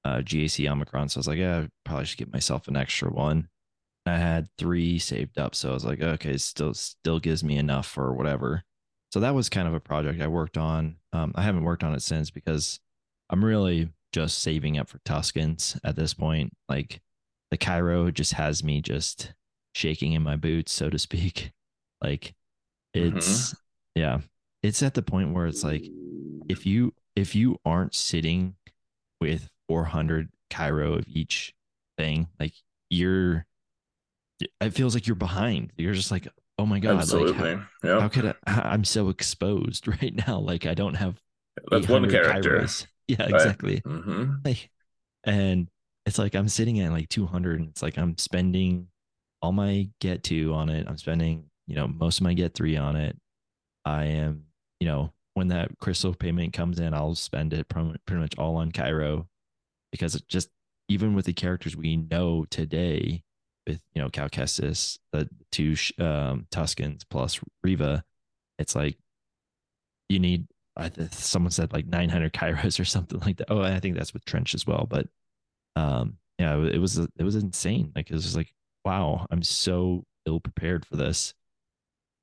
uh 0.06 0.18
GAC 0.18 0.70
Omicron. 0.70 1.10
So 1.10 1.18
I 1.18 1.20
was 1.20 1.28
like, 1.28 1.40
yeah, 1.40 1.62
I 1.62 1.68
probably 1.84 2.06
should 2.06 2.20
get 2.20 2.32
myself 2.32 2.68
an 2.68 2.78
extra 2.78 3.10
one. 3.10 3.50
I 4.06 4.18
had 4.18 4.48
three 4.58 5.00
saved 5.00 5.38
up. 5.38 5.56
So 5.56 5.70
I 5.70 5.74
was 5.74 5.86
like, 5.86 6.02
okay, 6.02 6.38
still 6.38 6.74
still 6.74 7.20
gives 7.20 7.44
me 7.44 7.58
enough 7.58 7.98
or 7.98 8.14
whatever. 8.14 8.64
So 9.12 9.20
that 9.22 9.36
was 9.36 9.50
kind 9.50 9.68
of 9.68 9.74
a 9.74 9.80
project 9.80 10.22
I 10.22 10.28
worked 10.28 10.58
on. 10.58 10.98
Um, 11.14 11.34
I 11.36 11.42
haven't 11.42 11.64
worked 11.64 11.84
on 11.84 11.94
it 11.94 12.02
since 12.02 12.30
because 12.30 12.80
I'm 13.30 13.44
really 13.44 13.90
just 14.14 14.40
saving 14.40 14.78
up 14.78 14.88
for 14.88 15.00
Tuskens 15.00 15.80
at 15.84 15.96
this 15.96 16.14
point. 16.14 16.54
Like 16.68 17.02
the 17.52 17.58
Kyro 17.58 18.14
just 18.14 18.34
has 18.34 18.64
me 18.64 18.82
just 18.82 19.34
shaking 19.74 20.14
in 20.14 20.24
my 20.24 20.36
boots, 20.36 20.72
so 20.72 20.90
to 20.90 21.00
speak. 21.00 21.52
Like 22.02 22.34
it's 22.94 23.50
mm-hmm. 23.50 24.00
yeah 24.00 24.20
it's 24.64 24.82
at 24.82 24.94
the 24.94 25.02
point 25.02 25.34
where 25.34 25.48
it's 25.48 25.64
like 25.64 25.84
if 26.48 26.66
you 26.66 26.94
if 27.16 27.36
you 27.36 27.60
aren't 27.66 27.94
sitting 27.94 28.56
with 29.22 29.50
400 29.68 30.30
Kyro 30.50 30.98
of 30.98 31.06
each 31.08 31.54
thing 31.98 32.30
like 32.40 32.54
you're 32.90 33.46
it 34.40 34.70
feels 34.72 34.94
like 34.94 35.08
you're 35.08 35.16
behind 35.16 35.72
you're 35.78 35.94
just 35.94 36.12
like 36.12 36.28
oh 36.58 36.66
my 36.66 36.80
god 36.80 36.98
Absolutely. 37.00 37.56
like 37.56 37.58
how, 37.58 37.68
yeah. 37.84 38.00
how 38.02 38.08
could 38.08 38.26
I, 38.26 38.36
i'm 38.46 38.84
so 38.84 39.10
exposed 39.10 39.88
right 40.02 40.28
now 40.28 40.40
like 40.40 40.66
i 40.66 40.74
don't 40.74 40.96
have 40.96 41.20
that's 41.70 41.88
one 41.88 42.10
character 42.10 42.60
Kyros. 42.60 42.88
yeah 43.08 43.24
right. 43.24 43.34
exactly 43.34 43.82
mm-hmm. 43.82 44.34
like, 44.46 44.70
and 45.24 45.68
it's 46.06 46.18
like 46.18 46.36
i'm 46.36 46.48
sitting 46.48 46.80
at 46.80 46.92
like 46.92 47.10
200 47.10 47.60
and 47.60 47.70
it's 47.70 47.82
like 47.82 47.98
i'm 47.98 48.18
spending 48.18 48.88
all 49.42 49.52
my 49.52 49.90
get 50.00 50.24
to 50.24 50.54
on 50.54 50.70
it 50.70 50.88
i'm 50.88 50.98
spending 50.98 51.50
you 51.70 51.76
know, 51.76 51.88
most 51.88 52.18
of 52.18 52.24
my 52.24 52.34
get 52.34 52.56
three 52.56 52.76
on 52.76 52.96
it. 52.96 53.16
I 53.86 54.06
am, 54.06 54.46
you 54.80 54.88
know, 54.88 55.14
when 55.36 55.50
that 55.50 55.78
crystal 55.78 56.16
payment 56.16 56.52
comes 56.52 56.80
in, 56.80 56.96
I'll 56.96 57.14
spend 57.14 57.54
it 57.54 57.70
pretty 57.70 57.94
much 58.16 58.38
all 58.40 58.58
on 58.58 58.72
Kyro 58.72 59.28
because 59.92 60.16
it 60.16 60.28
just 60.28 60.50
even 60.90 61.14
with 61.14 61.26
the 61.26 61.34
characters 61.34 61.78
we 61.78 61.96
know 61.96 62.46
today 62.50 63.22
with, 63.70 63.82
you 63.94 64.02
know, 64.02 64.10
Cal 64.10 64.30
the 64.30 65.30
two 65.52 65.72
um, 66.00 66.48
Tuskens 66.52 67.04
plus 67.10 67.40
Reva, 67.64 68.04
it's 68.58 68.76
like 68.76 68.98
you 70.10 70.20
need, 70.20 70.48
I, 70.76 70.92
someone 71.12 71.52
said 71.52 71.72
like 71.72 71.86
900 71.88 72.34
Kyros 72.34 72.80
or 72.80 72.86
something 72.86 73.20
like 73.26 73.38
that. 73.38 73.52
Oh, 73.52 73.62
I 73.62 73.80
think 73.80 73.96
that's 73.96 74.14
with 74.14 74.26
Trench 74.26 74.54
as 74.54 74.66
well. 74.66 74.88
But 74.90 75.08
um, 75.76 76.18
yeah, 76.38 76.58
it 76.58 76.80
was, 76.80 76.98
it 76.98 77.24
was 77.24 77.36
insane. 77.36 77.92
Like, 77.96 78.10
it 78.10 78.14
was 78.14 78.36
like, 78.36 78.54
wow, 78.84 79.26
I'm 79.30 79.44
so 79.44 80.04
ill 80.26 80.40
prepared 80.40 80.86
for 80.86 80.96
this 80.96 81.34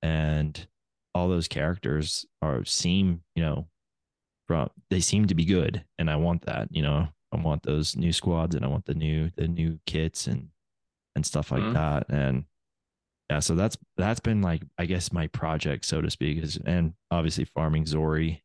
and 0.03 0.66
all 1.14 1.28
those 1.28 1.49
characters 1.49 2.26
are 2.42 2.64
seem 2.64 3.22
you 3.34 3.42
know 3.42 3.66
from 4.47 4.68
they 4.90 5.01
seem 5.01 5.26
to 5.26 5.34
be 5.34 5.44
good 5.44 5.84
and 5.99 6.11
i 6.11 6.16
want 6.16 6.42
that 6.42 6.68
you 6.70 6.82
know 6.82 7.09
i 7.32 7.36
want 7.36 7.62
those 7.62 7.97
new 7.97 8.12
squads 8.12 8.55
and 8.55 8.64
i 8.64 8.68
want 8.68 8.84
the 8.84 8.94
new 8.94 9.30
the 9.36 9.49
new 9.49 9.78
kits 9.86 10.26
and 10.26 10.49
and 11.17 11.27
stuff 11.27 11.51
like 11.51 11.62
mm-hmm. 11.62 11.73
that 11.73 12.09
and 12.09 12.45
yeah 13.29 13.41
so 13.41 13.57
that's 13.57 13.77
that's 13.97 14.21
been 14.21 14.41
like 14.43 14.62
i 14.79 14.87
guess 14.87 15.12
my 15.12 15.27
project 15.29 15.85
so 15.85 16.01
to 16.01 16.11
speak 16.11 16.39
is 16.39 16.59
and 16.64 16.93
obviously 17.11 17.45
farming 17.45 17.85
Zorii 17.85 18.41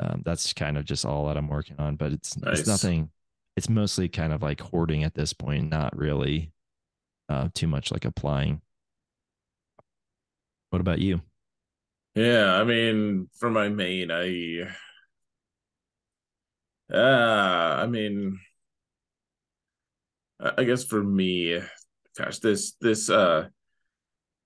um, 0.00 0.22
that's 0.24 0.54
kind 0.54 0.78
of 0.78 0.86
just 0.86 1.04
all 1.04 1.26
that 1.26 1.36
i'm 1.36 1.48
working 1.48 1.76
on 1.78 1.96
but 1.96 2.12
it's 2.12 2.38
nice. 2.38 2.60
it's 2.60 2.68
nothing 2.68 3.10
it's 3.56 3.68
mostly 3.68 4.08
kind 4.08 4.32
of 4.32 4.40
like 4.40 4.60
hoarding 4.60 5.04
at 5.04 5.14
this 5.14 5.34
point 5.34 5.68
not 5.68 5.94
really 5.94 6.52
uh, 7.28 7.48
too 7.52 7.66
much 7.66 7.92
like 7.92 8.06
applying 8.06 8.62
what 10.70 10.80
about 10.80 11.00
you? 11.00 11.20
Yeah, 12.14 12.54
I 12.54 12.64
mean, 12.64 13.28
for 13.38 13.50
my 13.50 13.68
main, 13.68 14.10
I 14.10 14.68
uh 16.92 17.82
I 17.82 17.86
mean 17.86 18.40
I 20.40 20.64
guess 20.64 20.84
for 20.84 21.02
me, 21.02 21.60
gosh, 22.22 22.38
this 22.38 22.72
this 22.80 23.10
uh 23.10 23.48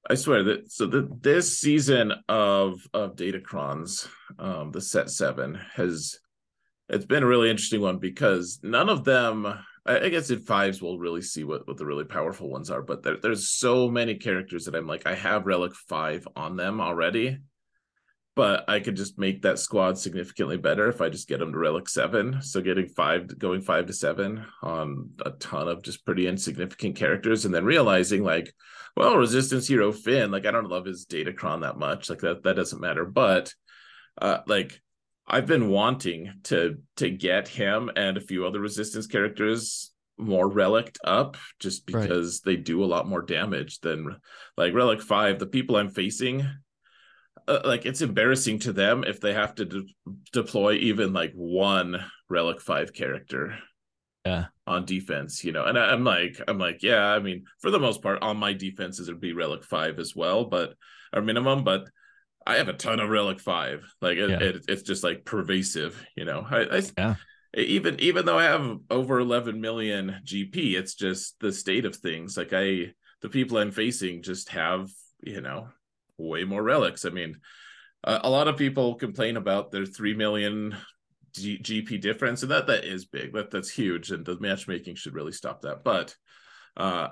I 0.08 0.14
swear 0.14 0.42
that 0.44 0.70
so 0.70 0.86
the 0.86 1.08
this 1.20 1.58
season 1.58 2.12
of 2.28 2.80
of 2.92 3.16
Datacrons, 3.16 4.08
um, 4.38 4.70
the 4.70 4.80
set 4.80 5.10
seven 5.10 5.58
has 5.74 6.18
it's 6.88 7.06
been 7.06 7.22
a 7.22 7.26
really 7.26 7.50
interesting 7.50 7.80
one 7.80 7.98
because 7.98 8.60
none 8.62 8.88
of 8.90 9.04
them 9.04 9.46
I, 9.86 10.08
guess 10.08 10.30
in 10.30 10.38
fives 10.40 10.80
we'll 10.80 10.98
really 10.98 11.20
see 11.20 11.44
what, 11.44 11.66
what 11.68 11.76
the 11.76 11.84
really 11.84 12.04
powerful 12.04 12.48
ones 12.48 12.70
are, 12.70 12.80
but 12.80 13.02
there, 13.02 13.18
there's 13.20 13.50
so 13.50 13.90
many 13.90 14.14
characters 14.14 14.64
that 14.64 14.74
I'm 14.74 14.86
like, 14.86 15.06
I 15.06 15.14
have 15.14 15.44
relic 15.44 15.74
five 15.74 16.26
on 16.36 16.56
them 16.56 16.80
already, 16.80 17.38
but 18.36 18.68
I 18.68 18.80
could 18.80 18.96
just 18.96 19.18
make 19.18 19.42
that 19.42 19.58
squad 19.58 19.96
significantly 19.96 20.56
better 20.56 20.88
if 20.88 21.00
I 21.00 21.08
just 21.08 21.28
get 21.28 21.38
them 21.38 21.52
to 21.52 21.58
relic 21.58 21.88
seven. 21.88 22.42
So 22.42 22.60
getting 22.60 22.88
five, 22.88 23.38
going 23.38 23.60
five 23.60 23.86
to 23.86 23.92
seven 23.92 24.44
on 24.62 25.10
a 25.24 25.30
ton 25.30 25.68
of 25.68 25.82
just 25.82 26.04
pretty 26.04 26.26
insignificant 26.26 26.96
characters, 26.96 27.44
and 27.44 27.54
then 27.54 27.64
realizing 27.64 28.24
like, 28.24 28.52
well, 28.96 29.16
resistance 29.16 29.68
hero 29.68 29.92
Finn, 29.92 30.30
like 30.30 30.46
I 30.46 30.50
don't 30.50 30.68
love 30.68 30.84
his 30.84 31.06
Datacron 31.06 31.62
that 31.62 31.78
much, 31.78 32.10
like 32.10 32.20
that 32.20 32.42
that 32.42 32.56
doesn't 32.56 32.80
matter, 32.80 33.04
but 33.04 33.52
uh, 34.20 34.38
like 34.46 34.80
I've 35.26 35.46
been 35.46 35.68
wanting 35.68 36.32
to 36.44 36.78
to 36.96 37.10
get 37.10 37.48
him 37.48 37.90
and 37.96 38.16
a 38.16 38.20
few 38.20 38.46
other 38.46 38.60
resistance 38.60 39.06
characters 39.06 39.92
more 40.16 40.48
relic 40.48 40.96
up 41.04 41.36
just 41.58 41.86
because 41.86 42.42
right. 42.44 42.52
they 42.52 42.62
do 42.62 42.84
a 42.84 42.86
lot 42.86 43.08
more 43.08 43.22
damage 43.22 43.80
than 43.80 44.16
like 44.56 44.72
relic 44.72 45.02
5 45.02 45.40
the 45.40 45.46
people 45.46 45.74
i'm 45.74 45.88
facing 45.88 46.46
uh, 47.48 47.60
like 47.64 47.86
it's 47.86 48.00
embarrassing 48.00 48.58
to 48.58 48.72
them 48.72 49.04
if 49.06 49.20
they 49.20 49.32
have 49.32 49.54
to 49.54 49.64
de- 49.64 49.86
deploy 50.32 50.74
even 50.74 51.12
like 51.12 51.32
one 51.34 52.04
relic 52.28 52.60
5 52.60 52.92
character 52.92 53.58
yeah 54.24 54.46
on 54.66 54.84
defense 54.84 55.44
you 55.44 55.52
know 55.52 55.64
and 55.64 55.78
I, 55.78 55.92
am 55.92 56.04
like 56.04 56.40
i'm 56.48 56.58
like 56.58 56.82
yeah 56.82 57.06
i 57.06 57.18
mean 57.18 57.44
for 57.60 57.70
the 57.70 57.78
most 57.78 58.02
part 58.02 58.22
on 58.22 58.38
my 58.38 58.52
defenses 58.52 59.08
it'd 59.08 59.20
be 59.20 59.34
relic 59.34 59.64
5 59.64 59.98
as 59.98 60.16
well 60.16 60.44
but 60.44 60.74
our 61.12 61.22
minimum 61.22 61.64
but 61.64 61.88
I 62.46 62.56
have 62.56 62.68
a 62.68 62.74
ton 62.74 63.00
of 63.00 63.08
Relic 63.08 63.40
Five. 63.40 63.84
Like 64.00 64.18
it, 64.18 64.30
yeah. 64.30 64.38
it, 64.38 64.64
it's 64.68 64.82
just 64.82 65.02
like 65.02 65.24
pervasive. 65.24 66.04
You 66.16 66.24
know, 66.24 66.46
I, 66.48 66.78
I 66.78 66.82
yeah. 66.98 67.14
Even 67.56 68.00
even 68.00 68.26
though 68.26 68.38
I 68.38 68.44
have 68.44 68.78
over 68.90 69.20
11 69.20 69.60
million 69.60 70.16
GP, 70.24 70.74
it's 70.74 70.94
just 70.94 71.38
the 71.40 71.52
state 71.52 71.84
of 71.84 71.96
things. 71.96 72.36
Like 72.36 72.52
I, 72.52 72.92
the 73.22 73.28
people 73.28 73.58
I'm 73.58 73.70
facing 73.70 74.22
just 74.22 74.50
have 74.50 74.90
you 75.22 75.40
know 75.40 75.68
way 76.18 76.44
more 76.44 76.62
relics. 76.62 77.04
I 77.04 77.10
mean, 77.10 77.40
uh, 78.02 78.20
a 78.22 78.30
lot 78.30 78.48
of 78.48 78.56
people 78.56 78.94
complain 78.94 79.36
about 79.36 79.70
their 79.70 79.86
three 79.86 80.14
million 80.14 80.76
G- 81.34 81.58
GP 81.58 82.00
difference, 82.00 82.42
and 82.42 82.50
that 82.52 82.68
that 82.68 82.84
is 82.84 83.06
big. 83.06 83.32
That 83.32 83.50
that's 83.50 83.70
huge, 83.70 84.10
and 84.12 84.24
the 84.24 84.38
matchmaking 84.38 84.94
should 84.94 85.14
really 85.14 85.32
stop 85.32 85.62
that. 85.62 85.82
But, 85.82 86.14
uh, 86.76 87.08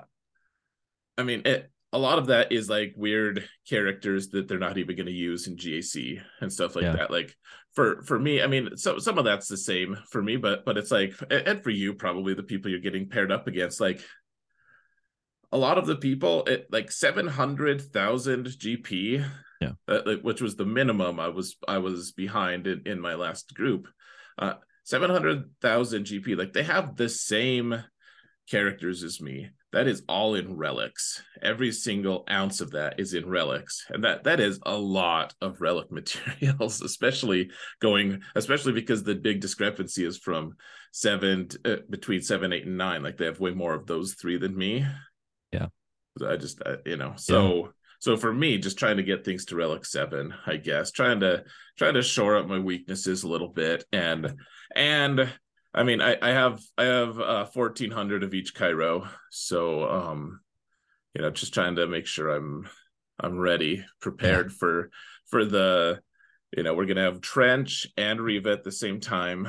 I 1.17 1.23
mean, 1.23 1.41
it, 1.45 1.69
a 1.91 1.97
lot 1.97 2.17
of 2.17 2.27
that 2.27 2.51
is 2.51 2.69
like 2.69 2.93
weird 2.95 3.47
characters 3.69 4.29
that 4.29 4.47
they're 4.47 4.57
not 4.57 4.77
even 4.77 4.95
going 4.95 5.07
to 5.07 5.11
use 5.11 5.47
in 5.47 5.57
GAC 5.57 6.21
and 6.39 6.51
stuff 6.51 6.75
like 6.75 6.85
yeah. 6.85 6.95
that. 6.95 7.11
Like 7.11 7.35
for 7.73 8.01
for 8.03 8.17
me, 8.17 8.41
I 8.41 8.47
mean, 8.47 8.77
so 8.77 8.97
some 8.97 9.17
of 9.17 9.25
that's 9.25 9.47
the 9.47 9.57
same 9.57 9.97
for 10.09 10.23
me, 10.23 10.37
but 10.37 10.63
but 10.65 10.77
it's 10.77 10.91
like 10.91 11.13
and 11.29 11.61
for 11.61 11.69
you 11.69 11.93
probably 11.93 12.33
the 12.33 12.43
people 12.43 12.71
you're 12.71 12.79
getting 12.79 13.09
paired 13.09 13.31
up 13.31 13.47
against, 13.47 13.81
like 13.81 14.01
a 15.53 15.57
lot 15.57 15.77
of 15.77 15.85
the 15.85 15.95
people 15.95 16.43
at 16.49 16.65
like 16.71 16.91
seven 16.91 17.27
hundred 17.27 17.79
thousand 17.93 18.47
GP, 18.47 19.23
yeah, 19.61 19.71
uh, 19.87 20.15
which 20.23 20.41
was 20.41 20.55
the 20.55 20.65
minimum 20.65 21.19
I 21.19 21.29
was 21.29 21.55
I 21.67 21.77
was 21.77 22.11
behind 22.11 22.65
in 22.65 22.81
in 22.85 22.99
my 22.99 23.13
last 23.13 23.53
group. 23.53 23.87
Uh, 24.37 24.55
seven 24.83 25.11
hundred 25.11 25.51
thousand 25.61 26.05
GP, 26.05 26.35
like 26.35 26.53
they 26.53 26.63
have 26.63 26.97
the 26.97 27.07
same 27.07 27.83
characters 28.49 29.03
as 29.03 29.21
me. 29.21 29.51
That 29.73 29.87
is 29.87 30.03
all 30.09 30.33
in 30.35 30.57
relics. 30.57 31.21
Every 31.41 31.71
single 31.71 32.25
ounce 32.29 32.59
of 32.59 32.71
that 32.71 32.99
is 32.99 33.13
in 33.13 33.29
relics. 33.29 33.85
And 33.89 34.03
that 34.03 34.23
that 34.23 34.39
is 34.39 34.59
a 34.63 34.75
lot 34.75 35.35
of 35.39 35.61
relic 35.61 35.91
materials 35.99 36.81
especially 36.81 37.51
going 37.79 38.23
especially 38.33 38.73
because 38.73 39.03
the 39.03 39.15
big 39.15 39.39
discrepancy 39.39 40.03
is 40.03 40.17
from 40.17 40.55
seven 40.91 41.49
uh, 41.63 41.77
between 41.91 42.21
seven 42.21 42.53
eight 42.53 42.65
and 42.65 42.77
nine. 42.77 43.03
Like 43.03 43.17
they 43.17 43.25
have 43.25 43.39
way 43.39 43.51
more 43.51 43.75
of 43.75 43.85
those 43.85 44.15
three 44.15 44.37
than 44.39 44.57
me 44.57 44.83
yeah 45.53 45.67
i 46.27 46.35
just 46.35 46.61
uh, 46.65 46.77
you 46.85 46.97
know 46.97 47.13
so 47.15 47.55
yeah. 47.55 47.71
so 47.99 48.17
for 48.17 48.33
me 48.33 48.57
just 48.57 48.77
trying 48.77 48.97
to 48.97 49.03
get 49.03 49.23
things 49.23 49.45
to 49.45 49.55
relic 49.55 49.85
seven 49.85 50.33
i 50.45 50.57
guess 50.57 50.91
trying 50.91 51.19
to 51.19 51.43
trying 51.77 51.93
to 51.93 52.01
shore 52.01 52.37
up 52.37 52.47
my 52.47 52.59
weaknesses 52.59 53.23
a 53.23 53.27
little 53.27 53.49
bit 53.49 53.83
and 53.91 54.35
and 54.75 55.29
I 55.75 55.83
mean, 55.83 56.01
I, 56.01 56.17
I 56.21 56.29
have 56.29 56.61
I 56.77 56.83
have 56.83 57.19
uh, 57.19 57.45
fourteen 57.45 57.89
hundred 57.89 58.23
of 58.23 58.33
each 58.33 58.53
Kyro, 58.53 59.07
so 59.31 59.89
um, 59.89 60.39
you 61.15 61.21
know, 61.21 61.31
just 61.31 61.53
trying 61.53 61.75
to 61.77 61.87
make 61.87 62.05
sure 62.05 62.29
I'm 62.29 62.69
I'm 63.19 63.37
ready, 63.37 63.83
prepared 63.99 64.51
yeah. 64.51 64.57
for 64.59 64.89
for 65.29 65.45
the, 65.45 65.99
you 66.55 66.63
know, 66.63 66.75
we're 66.75 66.85
gonna 66.85 67.01
have 67.01 67.21
Trench 67.21 67.87
and 67.97 68.21
Reva 68.21 68.51
at 68.51 68.63
the 68.63 68.71
same 68.71 68.99
time, 68.99 69.47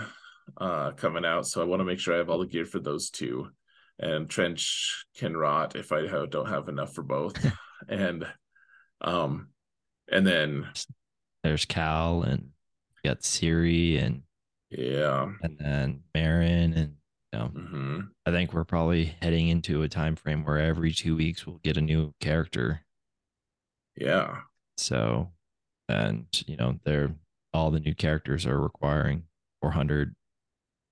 uh, 0.56 0.92
coming 0.92 1.26
out. 1.26 1.46
So 1.46 1.60
I 1.60 1.66
want 1.66 1.80
to 1.80 1.84
make 1.84 1.98
sure 1.98 2.14
I 2.14 2.18
have 2.18 2.30
all 2.30 2.38
the 2.38 2.46
gear 2.46 2.64
for 2.64 2.78
those 2.78 3.10
two, 3.10 3.48
and 3.98 4.28
Trench 4.28 5.04
can 5.16 5.36
rot 5.36 5.76
if 5.76 5.92
I 5.92 6.06
don't 6.26 6.48
have 6.48 6.68
enough 6.68 6.94
for 6.94 7.02
both, 7.02 7.34
and 7.88 8.26
um, 9.00 9.48
and 10.10 10.26
then 10.26 10.66
there's 11.42 11.64
Cal 11.64 12.22
and 12.22 12.50
got 13.04 13.22
Cere 13.22 13.98
and 13.98 14.22
yeah. 14.70 15.30
And 15.42 15.58
then 15.58 16.00
Merrin 16.16 16.76
and 16.76 16.94
you 17.32 17.38
know, 17.38 17.50
mm-hmm. 17.54 18.00
I 18.26 18.30
think 18.30 18.52
we're 18.52 18.64
probably 18.64 19.16
heading 19.20 19.48
into 19.48 19.82
a 19.82 19.88
time 19.88 20.16
frame 20.16 20.44
where 20.44 20.58
every 20.58 20.92
two 20.92 21.16
weeks 21.16 21.46
we'll 21.46 21.60
get 21.62 21.76
a 21.76 21.80
new 21.80 22.14
character. 22.20 22.82
Yeah. 23.96 24.38
So 24.76 25.30
and 25.88 26.26
you 26.46 26.56
know, 26.56 26.78
they're 26.84 27.14
all 27.52 27.70
the 27.70 27.80
new 27.80 27.94
characters 27.94 28.46
are 28.46 28.60
requiring 28.60 29.24
400 29.60 30.14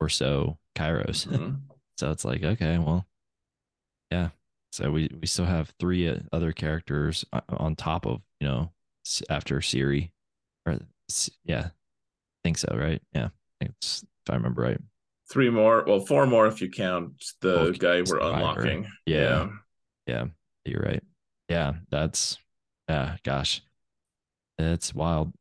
or 0.01 0.09
so 0.09 0.59
kyros. 0.77 1.27
Mm-hmm. 1.27 1.55
so 2.03 2.11
it's 2.11 2.25
like, 2.25 2.43
okay, 2.43 2.79
well, 2.79 3.07
yeah. 4.11 4.31
So 4.73 4.91
we 4.91 5.09
we 5.21 5.29
still 5.29 5.45
have 5.45 5.73
three 5.79 6.09
uh, 6.09 6.17
other 6.33 6.51
characters 6.51 7.25
uh, 7.33 7.43
on 7.49 7.77
top 7.77 8.07
of 8.07 8.23
you 8.41 8.49
know 8.49 8.73
after 9.31 9.61
Cere, 9.61 10.09
or 10.67 10.79
yeah, 11.45 11.67
I 11.67 11.71
think 12.43 12.59
so, 12.59 12.75
right? 12.77 13.01
Yeah. 13.15 13.29
It's 13.61 14.03
if 14.03 14.33
I 14.33 14.35
remember 14.35 14.63
right. 14.63 14.81
Three 15.31 15.49
more, 15.49 15.85
well, 15.87 16.01
four 16.01 16.27
more 16.27 16.49
if 16.49 16.61
you 16.61 16.71
count 16.71 17.23
the 17.41 17.55
well, 17.55 17.73
guy 17.73 18.03
we're 18.05 18.19
unlocking. 18.19 18.89
Yeah. 19.07 19.21
yeah, 19.21 19.49
yeah, 20.09 20.25
you're 20.65 20.83
right. 20.83 21.05
Yeah, 21.49 21.75
that's 21.89 22.37
yeah, 22.89 23.17
gosh, 23.23 23.63
it's 24.59 24.93
wild. 24.93 25.33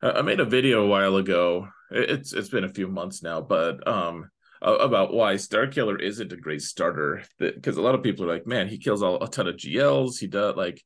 I 0.00 0.22
made 0.22 0.40
a 0.40 0.46
video 0.46 0.84
a 0.84 0.88
while 0.88 1.16
ago. 1.16 1.68
It's 1.90 2.32
it's 2.32 2.48
been 2.48 2.64
a 2.64 2.72
few 2.72 2.88
months 2.88 3.22
now, 3.22 3.42
but 3.42 3.86
um, 3.86 4.30
about 4.62 5.12
why 5.12 5.34
Starkiller 5.34 6.00
isn't 6.00 6.32
a 6.32 6.36
great 6.36 6.62
starter. 6.62 7.22
Because 7.38 7.76
a 7.76 7.82
lot 7.82 7.94
of 7.94 8.02
people 8.02 8.24
are 8.24 8.32
like, 8.32 8.46
man, 8.46 8.68
he 8.68 8.78
kills 8.78 9.02
all, 9.02 9.22
a 9.22 9.28
ton 9.28 9.48
of 9.48 9.56
GLs. 9.56 10.18
He 10.18 10.26
does 10.26 10.56
like 10.56 10.82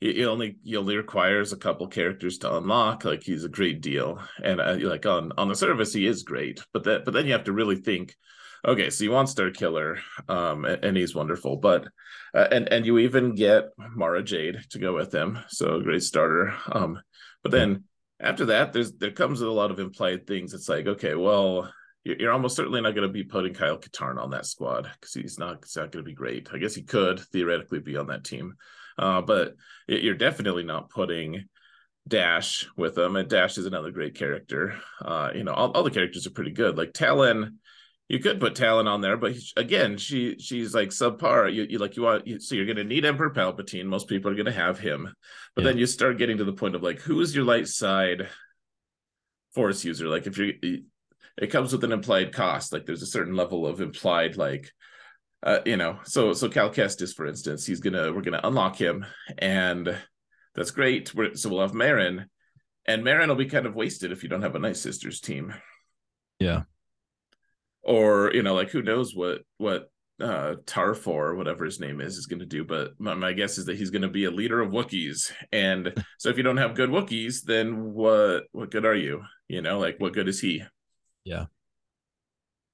he 0.00 0.24
only 0.26 0.56
he 0.62 0.76
only 0.76 0.96
requires 0.96 1.52
a 1.52 1.56
couple 1.56 1.86
characters 1.88 2.38
to 2.38 2.56
unlock 2.56 3.04
like 3.04 3.22
he's 3.22 3.44
a 3.44 3.48
great 3.48 3.80
deal 3.80 4.20
and 4.42 4.60
uh, 4.60 4.76
like 4.80 5.06
on 5.06 5.32
on 5.36 5.48
the 5.48 5.54
surface 5.54 5.92
he 5.92 6.06
is 6.06 6.22
great 6.22 6.60
but 6.72 6.84
that 6.84 7.04
but 7.04 7.12
then 7.14 7.26
you 7.26 7.32
have 7.32 7.44
to 7.44 7.52
really 7.52 7.76
think 7.76 8.14
okay 8.66 8.90
so 8.90 9.04
you 9.04 9.10
want 9.10 9.28
Starkiller 9.28 9.98
um 10.28 10.64
and, 10.64 10.84
and 10.84 10.96
he's 10.96 11.14
wonderful 11.14 11.56
but 11.56 11.88
uh, 12.34 12.46
and 12.50 12.72
and 12.72 12.86
you 12.86 12.98
even 12.98 13.34
get 13.34 13.70
mara 13.76 14.22
jade 14.22 14.58
to 14.70 14.78
go 14.78 14.94
with 14.94 15.12
him 15.12 15.38
so 15.48 15.80
great 15.80 16.02
starter 16.02 16.54
um 16.70 17.00
but 17.42 17.50
then 17.50 17.84
after 18.20 18.46
that 18.46 18.72
there's 18.72 18.92
there 18.92 19.10
comes 19.10 19.40
a 19.40 19.50
lot 19.50 19.70
of 19.70 19.80
implied 19.80 20.26
things 20.26 20.54
it's 20.54 20.68
like 20.68 20.86
okay 20.86 21.14
well 21.14 21.72
you're 22.04 22.32
almost 22.32 22.56
certainly 22.56 22.80
not 22.80 22.94
going 22.94 23.06
to 23.06 23.12
be 23.12 23.24
putting 23.24 23.54
Kyle 23.54 23.78
Katarn 23.78 24.18
on 24.18 24.30
that 24.30 24.46
squad 24.46 24.90
because 24.98 25.14
he's 25.14 25.38
not, 25.38 25.64
he's 25.64 25.76
not 25.76 25.92
going 25.92 26.04
to 26.04 26.08
be 26.08 26.14
great. 26.14 26.48
I 26.52 26.58
guess 26.58 26.74
he 26.74 26.82
could 26.82 27.20
theoretically 27.20 27.80
be 27.80 27.96
on 27.96 28.06
that 28.06 28.24
team. 28.24 28.54
Uh, 28.96 29.20
but 29.20 29.54
you're 29.86 30.14
definitely 30.14 30.64
not 30.64 30.90
putting 30.90 31.44
Dash 32.06 32.66
with 32.76 32.94
them. 32.94 33.16
And 33.16 33.28
Dash 33.28 33.58
is 33.58 33.66
another 33.66 33.90
great 33.90 34.14
character. 34.14 34.74
Uh, 35.04 35.30
you 35.34 35.44
know, 35.44 35.52
all, 35.52 35.70
all 35.72 35.82
the 35.82 35.90
characters 35.90 36.26
are 36.26 36.30
pretty 36.30 36.52
good. 36.52 36.78
Like 36.78 36.94
Talon, 36.94 37.58
you 38.08 38.18
could 38.18 38.40
put 38.40 38.54
Talon 38.54 38.88
on 38.88 39.02
there, 39.02 39.18
but 39.18 39.34
again, 39.56 39.98
she 39.98 40.38
she's 40.38 40.74
like 40.74 40.88
subpar. 40.88 41.52
You, 41.52 41.66
you 41.68 41.78
like 41.78 41.94
you 41.96 42.02
want 42.02 42.26
you, 42.26 42.40
so 42.40 42.54
you're 42.54 42.64
going 42.64 42.78
to 42.78 42.84
need 42.84 43.04
Emperor 43.04 43.30
Palpatine. 43.30 43.84
Most 43.84 44.08
people 44.08 44.30
are 44.30 44.34
going 44.34 44.46
to 44.46 44.52
have 44.52 44.78
him, 44.78 45.12
but 45.54 45.62
yeah. 45.62 45.70
then 45.70 45.78
you 45.78 45.84
start 45.84 46.16
getting 46.16 46.38
to 46.38 46.44
the 46.44 46.54
point 46.54 46.74
of 46.74 46.82
like, 46.82 47.00
who 47.00 47.20
is 47.20 47.36
your 47.36 47.44
light 47.44 47.68
side 47.68 48.28
Force 49.54 49.84
user? 49.84 50.08
Like 50.08 50.26
if 50.26 50.38
you're, 50.38 50.54
it 51.38 51.48
comes 51.48 51.72
with 51.72 51.84
an 51.84 51.92
implied 51.92 52.32
cost. 52.32 52.72
Like 52.72 52.84
there's 52.84 53.02
a 53.02 53.06
certain 53.06 53.36
level 53.36 53.66
of 53.66 53.80
implied 53.80 54.36
like 54.36 54.70
uh, 55.42 55.60
you 55.64 55.76
know, 55.76 56.00
so 56.04 56.32
so 56.32 56.48
Cal 56.48 56.70
Kestis, 56.70 57.14
for 57.14 57.26
instance, 57.26 57.64
he's 57.64 57.80
gonna 57.80 58.12
we're 58.12 58.22
gonna 58.22 58.40
unlock 58.42 58.76
him, 58.76 59.06
and 59.38 59.96
that's 60.54 60.72
great. 60.72 61.14
We're, 61.14 61.34
so 61.34 61.48
we'll 61.48 61.60
have 61.60 61.72
Merrin, 61.72 62.26
and 62.86 63.04
Merrin 63.04 63.28
will 63.28 63.36
be 63.36 63.46
kind 63.46 63.66
of 63.66 63.76
wasted 63.76 64.10
if 64.10 64.22
you 64.22 64.28
don't 64.28 64.42
have 64.42 64.56
a 64.56 64.60
nice 64.60 64.80
Sisters 64.80 65.20
team. 65.20 65.54
Yeah. 66.40 66.62
Or 67.82 68.32
you 68.34 68.42
know, 68.42 68.54
like 68.54 68.70
who 68.70 68.82
knows 68.82 69.14
what 69.14 69.42
what 69.58 69.90
uh 70.20 70.56
Tarfor, 70.64 71.36
whatever 71.36 71.64
his 71.64 71.78
name 71.78 72.00
is, 72.00 72.16
is 72.16 72.26
going 72.26 72.40
to 72.40 72.46
do. 72.46 72.64
But 72.64 72.94
my, 72.98 73.14
my 73.14 73.32
guess 73.32 73.58
is 73.58 73.66
that 73.66 73.78
he's 73.78 73.90
going 73.90 74.02
to 74.02 74.08
be 74.08 74.24
a 74.24 74.32
leader 74.32 74.60
of 74.60 74.72
Wookiees, 74.72 75.30
and 75.52 75.94
so 76.18 76.30
if 76.30 76.36
you 76.36 76.42
don't 76.42 76.56
have 76.56 76.74
good 76.74 76.90
Wookiees, 76.90 77.44
then 77.44 77.92
what 77.94 78.44
what 78.50 78.72
good 78.72 78.84
are 78.84 78.96
you? 78.96 79.22
You 79.46 79.62
know, 79.62 79.78
like 79.78 80.00
what 80.00 80.14
good 80.14 80.26
is 80.26 80.40
he? 80.40 80.64
Yeah. 81.28 81.46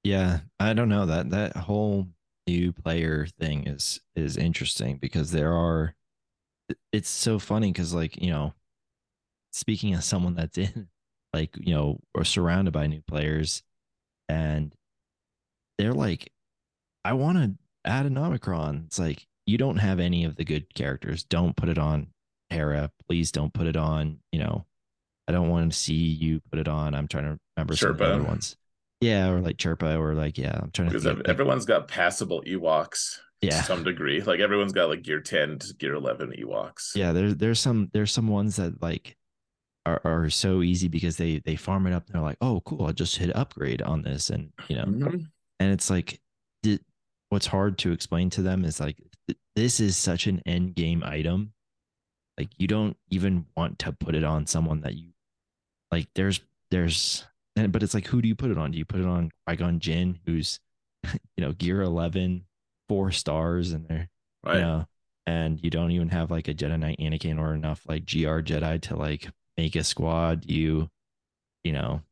Yeah, 0.05 0.41
I 0.61 0.75
don't 0.75 0.89
know 0.89 1.07
that 1.07 1.31
that 1.31 1.57
whole 1.57 2.07
new 2.47 2.73
player 2.73 3.27
thing 3.41 3.67
is 3.67 4.01
is 4.15 4.37
interesting 4.37 4.99
because 4.99 5.33
there 5.33 5.53
are 5.53 5.95
it's 6.93 7.09
so 7.09 7.39
funny 7.39 7.73
because 7.73 7.95
like 7.95 8.21
you 8.21 8.31
know 8.31 8.55
speaking 9.53 9.95
as 9.95 10.05
someone 10.05 10.35
that's 10.35 10.59
in 10.59 10.89
like 11.33 11.57
you 11.59 11.75
know 11.75 11.99
or 12.15 12.25
surrounded 12.25 12.73
by 12.73 12.87
new 12.87 13.03
players 13.07 13.63
and 14.29 14.75
they're 15.79 15.95
like 15.95 16.31
i 17.05 17.13
want 17.15 17.39
to 17.39 17.55
add 17.85 18.07
an 18.07 18.19
omicron 18.19 18.85
it's 18.87 18.99
like 18.99 19.27
you 19.47 19.57
don't 19.59 19.79
have 19.79 19.99
any 20.01 20.25
of 20.25 20.37
the 20.37 20.45
good 20.45 20.73
characters 20.75 21.25
don't 21.25 21.57
put 21.57 21.69
it 21.69 21.79
on 21.79 22.09
Hera. 22.51 22.91
please 23.09 23.33
don't 23.33 23.55
put 23.55 23.67
it 23.67 23.77
on 23.77 24.21
you 24.33 24.39
know 24.39 24.67
i 25.29 25.33
don't 25.33 25.49
want 25.49 25.72
to 25.72 25.79
see 25.79 25.95
you 25.95 26.41
put 26.51 26.59
it 26.59 26.68
on 26.68 26.95
i'm 26.95 27.09
trying 27.09 27.25
to 27.25 27.39
remember 27.57 27.77
sure, 27.77 27.91
some 27.91 27.93
of 27.93 27.99
the 27.99 28.14
other 28.14 28.22
ones 28.22 28.57
yeah, 29.05 29.29
or 29.29 29.41
like 29.41 29.57
Chirpa, 29.57 29.99
or 29.99 30.14
like 30.14 30.39
yeah, 30.39 30.59
I'm 30.61 30.70
trying 30.70 30.91
to. 30.91 30.99
Because 30.99 31.22
everyone's 31.27 31.66
got 31.66 31.89
passable 31.89 32.43
Ewoks. 32.43 33.18
Yeah, 33.43 33.61
to 33.61 33.62
some 33.64 33.85
degree. 33.85 34.22
Like 34.22 34.41
everyone's 34.41 34.72
got 34.72 34.89
like 34.89 35.03
gear 35.03 35.20
ten 35.20 35.59
to 35.59 35.75
gear 35.75 35.95
eleven 35.95 36.33
Ewoks. 36.33 36.97
Yeah, 36.97 37.12
there's 37.12 37.37
there's 37.37 37.61
some 37.61 37.91
there's 37.93 38.12
some 38.12 38.29
ones 38.29 38.57
that 38.57 38.81
like 38.83 39.16
are, 39.85 40.01
are 40.05 40.31
so 40.31 40.62
easy 40.62 40.89
because 40.89 41.18
they 41.18 41.41
they 41.41 41.57
farm 41.57 41.87
it 41.87 41.93
up. 41.93 42.07
And 42.07 42.14
they're 42.14 42.22
like, 42.22 42.39
oh, 42.41 42.62
cool, 42.64 42.87
I'll 42.87 42.93
just 42.93 43.18
hit 43.18 43.37
upgrade 43.37 43.83
on 43.83 44.03
this, 44.03 44.31
and 44.31 44.53
you 44.68 44.77
know, 44.77 44.85
mm-hmm. 44.85 45.18
and 45.61 45.72
it's 45.72 45.91
like, 45.91 46.20
did, 46.62 46.81
what's 47.29 47.47
hard 47.47 47.77
to 47.79 47.93
explain 47.93 48.31
to 48.31 48.43
them 48.43 48.64
is 48.64 48.81
like 48.81 48.97
this 49.55 49.81
is 49.81 49.97
such 49.97 50.27
an 50.27 50.43
end 50.47 50.75
game 50.75 51.03
item. 51.05 51.53
Like 52.39 52.49
you 52.57 52.66
don't 52.66 52.97
even 53.11 53.45
want 53.55 53.79
to 53.81 53.93
put 53.93 54.14
it 54.14 54.25
on 54.25 54.47
someone 54.47 54.81
that 54.81 54.95
you 54.95 55.11
like. 55.95 56.09
There's 56.14 56.40
there's 56.70 57.24
and 57.57 57.72
but 57.72 57.82
it's 57.82 57.95
like 57.95 58.07
who 58.07 58.20
do 58.20 58.28
you 58.28 58.34
put 58.34 58.51
it 58.51 58.59
on? 58.59 58.70
Do 58.70 58.78
you 58.78 58.84
put 58.84 59.01
it 59.01 59.07
on 59.07 59.30
Qui-Gon 59.47 59.80
Jinn, 59.80 60.18
who's 60.26 60.61
you 61.05 61.45
know 61.45 61.53
gear 61.53 61.82
eleven, 61.82 62.45
four 62.88 63.11
stars, 63.12 63.72
and 63.72 63.86
they're 63.86 64.09
right. 64.45 64.57
you 64.57 64.61
know, 64.61 64.86
and 65.26 65.62
you 65.62 65.70
don't 65.70 65.92
even 65.92 66.09
have 66.11 66.30
like 66.30 66.49
a 66.49 66.55
Jedi 66.55 66.78
Knight 66.78 66.99
Anakin 66.99 67.40
or 67.40 67.55
enough 67.55 67.82
like 67.86 68.07
GR 68.07 68.40
Jedi 68.40 68.80
to 68.82 68.97
like 68.97 69.28
make 69.57 69.76
a 69.76 69.84
squad. 69.84 70.45
You, 70.47 70.88
you 71.62 71.72
know, 71.72 72.03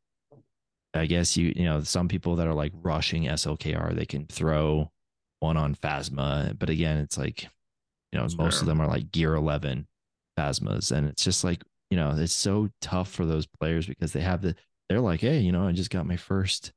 I 0.95 1.07
guess 1.07 1.37
you 1.37 1.53
you 1.57 1.65
know 1.65 1.83
some 1.83 2.09
people 2.09 2.37
that 2.37 2.47
are 2.47 2.55
like 2.55 2.73
rushing 2.83 3.25
SLKR 3.25 3.95
they 3.95 4.07
can 4.07 4.27
throw 4.27 4.91
one 5.41 5.57
on 5.57 5.75
Phasma, 5.75 6.57
but 6.59 6.71
again 6.71 6.99
it's 6.99 7.19
like 7.19 7.49
you 8.13 8.19
know 8.19 8.29
most 8.39 8.61
of 8.61 8.67
them 8.67 8.81
are 8.81 8.89
like 8.89 9.11
Gear 9.11 9.35
Eleven 9.35 9.89
Phasmas, 10.39 10.93
and 10.93 11.09
it's 11.09 11.25
just 11.25 11.43
like 11.43 11.63
you 11.93 11.97
know 11.97 12.15
it's 12.17 12.33
so 12.33 12.71
tough 12.81 13.11
for 13.11 13.27
those 13.27 13.47
players 13.47 13.87
because 13.87 14.13
they 14.13 14.23
have 14.23 14.41
the 14.41 14.55
they're 14.89 15.01
like 15.01 15.21
hey 15.21 15.41
you 15.41 15.53
know 15.53 15.69
I 15.69 15.73
just 15.73 15.91
got 15.91 16.07
my 16.07 16.17
first 16.17 16.73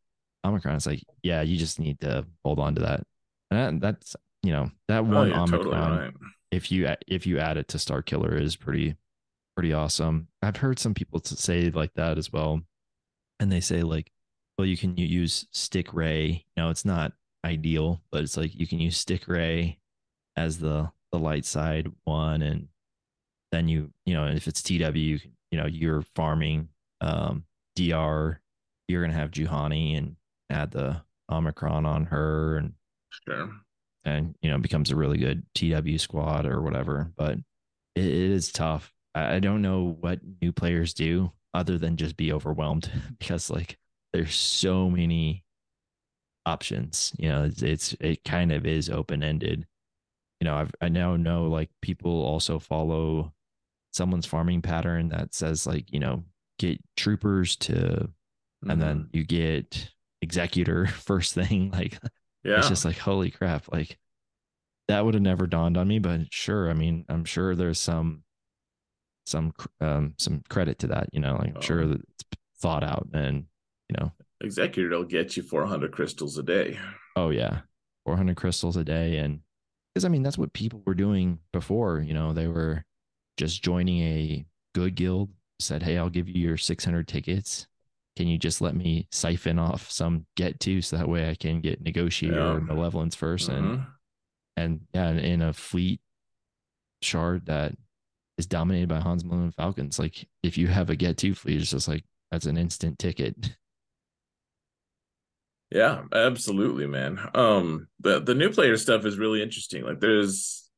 Omicron. 0.45 0.76
It's 0.76 0.86
like 0.86 1.03
yeah 1.24 1.41
you 1.41 1.57
just 1.57 1.80
need 1.80 2.01
to 2.01 2.26
hold 2.43 2.59
on 2.59 2.76
to 2.76 2.82
that, 2.82 3.03
and 3.49 3.82
that, 3.82 3.82
that's 3.82 4.16
you 4.43 4.51
know 4.51 4.70
that 4.89 4.99
oh, 4.99 5.03
one 5.03 5.32
oh, 5.32 5.43
Omicron. 5.43 5.47
Totally 5.47 5.76
right. 5.78 6.13
If 6.51 6.72
you 6.72 6.93
if 7.07 7.26
you 7.26 7.39
add 7.39 7.57
it 7.57 7.70
to 7.70 7.80
Star 7.80 8.01
Killer 8.01 8.36
is 8.36 8.57
pretty 8.57 8.95
pretty 9.55 9.72
awesome. 9.72 10.28
I've 10.41 10.57
heard 10.57 10.80
some 10.80 10.93
people 10.93 11.22
say 11.24 11.70
like 11.70 11.93
that 11.93 12.18
as 12.18 12.32
well 12.32 12.61
and 13.39 13.51
they 13.51 13.59
say 13.59 13.82
like, 13.82 14.11
well, 14.57 14.68
you 14.68 14.78
can 14.78 14.97
use 14.97 15.47
stick 15.51 15.93
ray. 15.93 16.45
Now 16.55 16.70
it's 16.70 16.86
not 16.86 17.13
ideal, 17.43 18.01
but 18.11 18.24
it's 18.24 18.38
like 18.38 18.55
you 18.55 18.68
can 18.68 18.80
use 18.80 18.97
stick 18.97 19.28
ray 19.28 19.80
as 20.36 20.59
the 20.59 20.91
the 21.11 21.20
light 21.20 21.45
side 21.45 21.91
one, 22.03 22.41
and 22.41 22.68
then 23.55 23.67
you 23.67 23.91
you 24.05 24.13
know 24.13 24.27
if 24.27 24.47
it's 24.47 24.61
TW, 24.61 24.95
you, 24.95 25.19
you 25.51 25.57
know 25.57 25.65
you're 25.65 26.01
farming 26.01 26.69
um, 27.01 27.45
DR, 27.75 28.39
you're 28.87 29.01
gonna 29.01 29.13
have 29.13 29.31
Juhani 29.31 29.97
and 29.97 30.15
add 30.49 30.71
the 30.71 31.01
Omicron 31.31 31.85
on 31.85 32.05
her, 32.05 32.57
and 32.57 32.73
sure. 33.09 33.49
and 34.03 34.35
you 34.41 34.49
know 34.49 34.57
becomes 34.57 34.91
a 34.91 34.95
really 34.95 35.17
good 35.17 35.43
TW 35.55 35.97
squad 35.97 36.45
or 36.45 36.61
whatever. 36.61 37.11
But 37.15 37.37
it, 37.95 38.05
it 38.05 38.31
is 38.31 38.51
tough. 38.51 38.91
I, 39.13 39.35
I 39.35 39.39
don't 39.39 39.61
know 39.61 39.97
what 40.01 40.19
new 40.41 40.51
players 40.51 40.93
do 40.93 41.31
other 41.53 41.77
than 41.77 41.95
just 41.95 42.17
be 42.17 42.33
overwhelmed 42.33 42.91
because 43.19 43.49
like 43.49 43.77
there's 44.13 44.35
so 44.35 44.89
many 44.89 45.43
options 46.45 47.11
you 47.17 47.27
know 47.27 47.43
it's, 47.45 47.63
it's 47.63 47.93
it 47.99 48.23
kind 48.23 48.51
of 48.51 48.67
is 48.67 48.87
open 48.87 49.23
ended 49.23 49.65
you 50.39 50.45
know 50.45 50.55
I've, 50.55 50.71
i 50.79 50.89
now 50.89 51.15
know 51.15 51.47
like 51.47 51.71
people 51.81 52.23
also 52.23 52.59
follow 52.59 53.33
someone's 53.95 54.25
farming 54.25 54.61
pattern 54.61 55.09
that 55.09 55.33
says 55.33 55.65
like 55.65 55.91
you 55.91 55.99
know 55.99 56.23
get 56.59 56.79
troopers 56.97 57.55
to 57.55 57.73
mm-hmm. 57.73 58.69
and 58.69 58.81
then 58.81 58.97
mm-hmm. 58.99 59.17
you 59.17 59.23
get 59.23 59.91
executor 60.21 60.85
first 60.87 61.33
thing 61.33 61.71
like 61.73 61.97
yeah 62.43 62.57
it's 62.57 62.69
just 62.69 62.85
like 62.85 62.97
holy 62.97 63.31
crap 63.31 63.71
like 63.71 63.97
that 64.87 65.03
would 65.03 65.15
have 65.15 65.23
never 65.23 65.47
dawned 65.47 65.77
on 65.77 65.87
me 65.87 65.99
but 65.99 66.21
sure 66.31 66.69
i 66.69 66.73
mean 66.73 67.05
i'm 67.09 67.25
sure 67.25 67.55
there's 67.55 67.79
some 67.79 68.23
some 69.25 69.53
um 69.81 70.13
some 70.17 70.43
credit 70.49 70.79
to 70.79 70.87
that. 70.87 71.09
You 71.11 71.19
know, 71.19 71.35
like 71.35 71.55
I'm 71.55 71.61
sure 71.61 71.81
oh. 71.81 71.87
that 71.87 72.01
it's 72.01 72.23
thought 72.59 72.83
out 72.83 73.07
and 73.13 73.45
you 73.89 73.95
know, 73.99 74.11
executor 74.41 74.89
will 74.89 75.03
get 75.03 75.37
you 75.37 75.43
400 75.43 75.91
crystals 75.91 76.37
a 76.37 76.43
day. 76.43 76.79
Oh 77.15 77.29
yeah, 77.29 77.61
400 78.05 78.35
crystals 78.35 78.77
a 78.77 78.83
day, 78.83 79.17
and 79.17 79.41
because 79.93 80.05
I 80.05 80.09
mean 80.09 80.23
that's 80.23 80.37
what 80.37 80.53
people 80.53 80.81
were 80.85 80.95
doing 80.95 81.39
before. 81.53 81.99
You 81.99 82.13
know, 82.13 82.33
they 82.33 82.47
were 82.47 82.85
just 83.38 83.63
joining 83.63 84.01
a 84.01 84.45
good 84.73 84.95
guild. 84.95 85.29
Said, 85.59 85.83
hey, 85.83 85.97
I'll 85.97 86.09
give 86.09 86.27
you 86.27 86.36
your 86.36 86.57
600 86.57 87.07
tickets. 87.07 87.67
Can 88.17 88.27
you 88.27 88.38
just 88.38 88.61
let 88.61 88.75
me 88.75 89.07
siphon 89.11 89.59
off 89.59 89.89
some 89.89 90.25
get 90.36 90.59
to 90.61 90.81
so 90.81 90.97
that 90.97 91.07
way 91.09 91.29
I 91.29 91.36
can 91.36 91.59
get 91.59 91.81
negotiator 91.81 92.38
yeah. 92.38 92.59
malevolence 92.59 93.15
1st 93.15 93.49
mm-hmm. 93.49 93.65
and 93.65 93.86
and 94.57 94.81
yeah, 94.93 95.11
in 95.11 95.41
a 95.41 95.51
fleet 95.51 95.99
shard 97.01 97.45
that 97.47 97.75
is 98.38 98.45
dominated 98.45 98.88
by 98.88 98.99
Hans 98.99 99.25
Malone 99.25 99.51
Falcons. 99.51 99.99
Like 99.99 100.27
if 100.43 100.57
you 100.57 100.67
have 100.67 100.89
a 100.89 100.95
get 100.95 101.17
to 101.17 101.36
fleet, 101.36 101.59
it's 101.59 101.71
just 101.71 101.88
like 101.88 102.03
that's 102.31 102.45
an 102.45 102.57
instant 102.57 102.99
ticket. 102.99 103.55
Yeah, 105.71 106.03
absolutely, 106.13 106.88
man. 106.88 107.19
Um 107.33 107.88
the 107.99 108.21
the 108.21 108.36
new 108.36 108.49
player 108.49 108.77
stuff 108.77 109.05
is 109.05 109.17
really 109.17 109.41
interesting. 109.41 109.83
Like 109.83 109.99
there's 109.99 110.69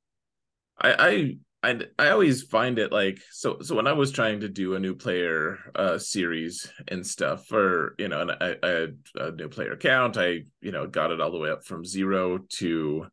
I 0.79 0.95
I 0.97 1.37
I 1.67 1.79
I 1.99 2.09
always 2.11 2.43
find 2.43 2.79
it 2.79 2.93
like 2.93 3.19
so 3.29 3.59
so 3.61 3.75
when 3.75 3.87
I 3.87 3.93
was 3.93 4.13
trying 4.13 4.39
to 4.39 4.47
do 4.47 4.75
a 4.75 4.79
new 4.79 4.95
player 4.95 5.59
uh 5.75 5.97
series 5.97 6.71
and 6.87 7.05
stuff 7.05 7.45
for 7.45 7.93
you 7.99 8.07
know 8.07 8.21
and 8.21 8.31
I, 8.31 8.55
I 8.63 8.67
had 8.67 8.97
a 9.15 9.31
new 9.31 9.49
player 9.49 9.73
account 9.73 10.17
I 10.17 10.45
you 10.61 10.71
know 10.71 10.87
got 10.87 11.11
it 11.11 11.19
all 11.19 11.31
the 11.31 11.37
way 11.37 11.51
up 11.51 11.65
from 11.65 11.83
zero 11.83 12.39
to 12.59 13.07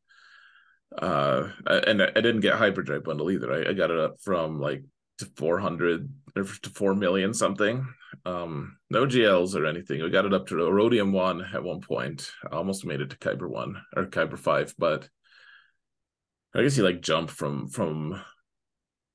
uh 0.96 1.48
and 1.66 2.00
I, 2.00 2.10
didn't 2.12 2.40
get 2.40 2.54
hyperdrive 2.54 3.02
bundle 3.02 3.32
either. 3.32 3.52
I, 3.52 3.70
I 3.70 3.72
got 3.72 3.90
it 3.90 3.98
up 3.98 4.20
from 4.22 4.60
like 4.60 4.84
to 5.18 5.26
400 5.36 6.08
or 6.36 6.44
to 6.44 6.70
4 6.70 6.94
million 6.94 7.34
something. 7.34 7.84
Um 8.24 8.76
no 8.88 9.04
gls 9.04 9.56
or 9.56 9.66
anything. 9.66 10.00
We 10.00 10.10
got 10.10 10.26
it 10.26 10.34
up 10.34 10.46
to 10.48 10.54
Aurodium 10.54 11.10
1 11.10 11.46
at 11.54 11.64
one 11.64 11.80
point. 11.80 12.30
I 12.48 12.54
almost 12.54 12.86
made 12.86 13.00
it 13.00 13.10
to 13.10 13.16
kyber 13.16 13.48
1 13.48 13.82
or 13.96 14.06
kyber 14.06 14.38
5 14.38 14.74
but 14.78 15.08
i 16.56 16.62
guess 16.62 16.76
you 16.76 16.84
like 16.84 17.00
jump 17.00 17.30
from 17.30 17.66
from 17.66 18.22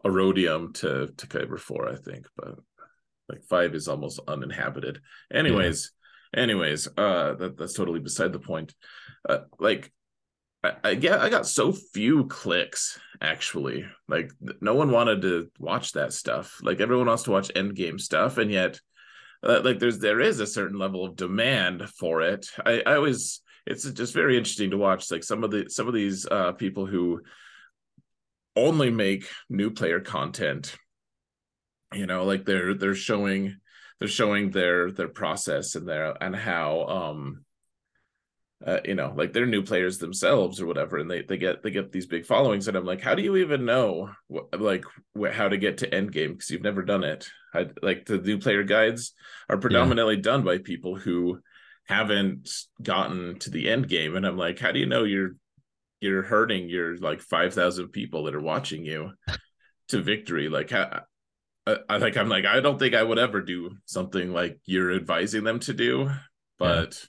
Aurodium 0.05 0.73
to 0.75 1.07
to 1.17 1.27
kyber 1.27 1.59
4 1.59 1.89
i 1.89 1.95
think 1.95 2.25
but 2.35 2.55
like 3.27 3.43
5 3.43 3.75
is 3.75 3.87
almost 3.87 4.19
uninhabited 4.27 5.01
anyways 5.33 5.91
yeah. 6.33 6.43
anyways 6.43 6.87
uh 6.97 7.33
that, 7.33 7.57
that's 7.57 7.73
totally 7.73 7.99
beside 7.99 8.33
the 8.33 8.39
point 8.39 8.73
uh, 9.27 9.39
like 9.59 9.91
I, 10.63 10.73
I 10.83 10.95
get 10.95 11.19
I 11.19 11.29
got 11.29 11.47
so 11.47 11.71
few 11.71 12.25
clicks 12.25 12.99
actually. 13.21 13.85
Like 14.07 14.31
no 14.61 14.75
one 14.75 14.91
wanted 14.91 15.21
to 15.21 15.49
watch 15.59 15.93
that 15.93 16.13
stuff. 16.13 16.59
Like 16.61 16.79
everyone 16.79 17.07
wants 17.07 17.23
to 17.23 17.31
watch 17.31 17.51
Endgame 17.55 17.99
stuff, 17.99 18.37
and 18.37 18.51
yet 18.51 18.79
uh, 19.43 19.61
like 19.63 19.79
there's 19.79 19.99
there 19.99 20.19
is 20.19 20.39
a 20.39 20.47
certain 20.47 20.77
level 20.77 21.05
of 21.05 21.15
demand 21.15 21.89
for 21.89 22.21
it. 22.21 22.49
I, 22.65 22.81
I 22.85 22.95
always 22.95 23.41
it's 23.65 23.89
just 23.91 24.13
very 24.13 24.37
interesting 24.37 24.71
to 24.71 24.77
watch 24.77 25.11
like 25.11 25.23
some 25.23 25.43
of 25.43 25.51
the 25.51 25.69
some 25.69 25.87
of 25.87 25.93
these 25.93 26.25
uh, 26.25 26.53
people 26.53 26.85
who 26.85 27.21
only 28.59 28.89
make 28.89 29.27
new 29.49 29.71
player 29.71 29.99
content. 29.99 30.75
You 31.93 32.05
know, 32.05 32.23
like 32.25 32.45
they're 32.45 32.73
they're 32.73 32.95
showing 32.95 33.57
they're 33.99 34.07
showing 34.07 34.51
their 34.51 34.91
their 34.91 35.09
process 35.09 35.75
and 35.75 35.87
their 35.87 36.21
and 36.21 36.35
how 36.35 36.85
um 36.85 37.45
uh, 38.65 38.79
you 38.83 38.93
know, 38.93 39.13
like 39.15 39.31
they're 39.31 39.45
new 39.45 39.63
players 39.63 39.99
themselves 39.99 40.59
or 40.59 40.65
whatever, 40.65 40.97
and 40.97 41.09
they 41.09 41.21
they 41.21 41.37
get 41.37 41.63
they 41.63 41.71
get 41.71 41.91
these 41.91 42.07
big 42.07 42.25
followings, 42.25 42.67
and 42.67 42.75
I'm 42.75 42.85
like, 42.85 43.01
how 43.01 43.15
do 43.15 43.23
you 43.23 43.37
even 43.37 43.63
know 43.63 44.11
what, 44.27 44.59
like 44.59 44.83
wh- 45.17 45.31
how 45.31 45.47
to 45.47 45.57
get 45.57 45.77
to 45.77 45.93
end 45.93 46.11
game 46.11 46.33
because 46.33 46.49
you've 46.49 46.61
never 46.61 46.83
done 46.83 47.05
it? 47.05 47.29
I, 47.53 47.67
like 47.81 48.05
the 48.05 48.17
new 48.17 48.37
player 48.37 48.63
guides 48.63 49.13
are 49.49 49.57
predominantly 49.57 50.15
yeah. 50.15 50.21
done 50.21 50.43
by 50.43 50.57
people 50.57 50.95
who 50.95 51.39
haven't 51.85 52.49
gotten 52.83 53.39
to 53.39 53.49
the 53.49 53.69
end 53.69 53.87
game, 53.87 54.17
and 54.17 54.27
I'm 54.27 54.37
like, 54.37 54.59
how 54.59 54.73
do 54.73 54.79
you 54.79 54.87
know 54.87 55.05
you're 55.05 55.35
you're 56.01 56.23
hurting 56.23 56.69
your 56.69 56.97
like 56.97 57.21
five 57.21 57.53
thousand 57.53 57.89
people 57.89 58.25
that 58.25 58.35
are 58.35 58.41
watching 58.41 58.85
you 58.85 59.11
to 59.89 60.01
victory? 60.01 60.49
Like 60.49 60.71
how. 60.71 61.03
I, 61.67 61.77
I 61.87 61.97
like 61.97 62.17
I'm 62.17 62.29
like 62.29 62.45
I 62.45 62.61
don't 62.61 62.79
think 62.79 62.95
I 62.95 63.03
would 63.03 63.19
ever 63.19 63.41
do 63.41 63.71
something 63.85 64.31
like 64.31 64.59
you're 64.65 64.93
advising 64.93 65.43
them 65.43 65.59
to 65.59 65.73
do, 65.73 66.09
but 66.57 66.97
yeah 66.99 67.07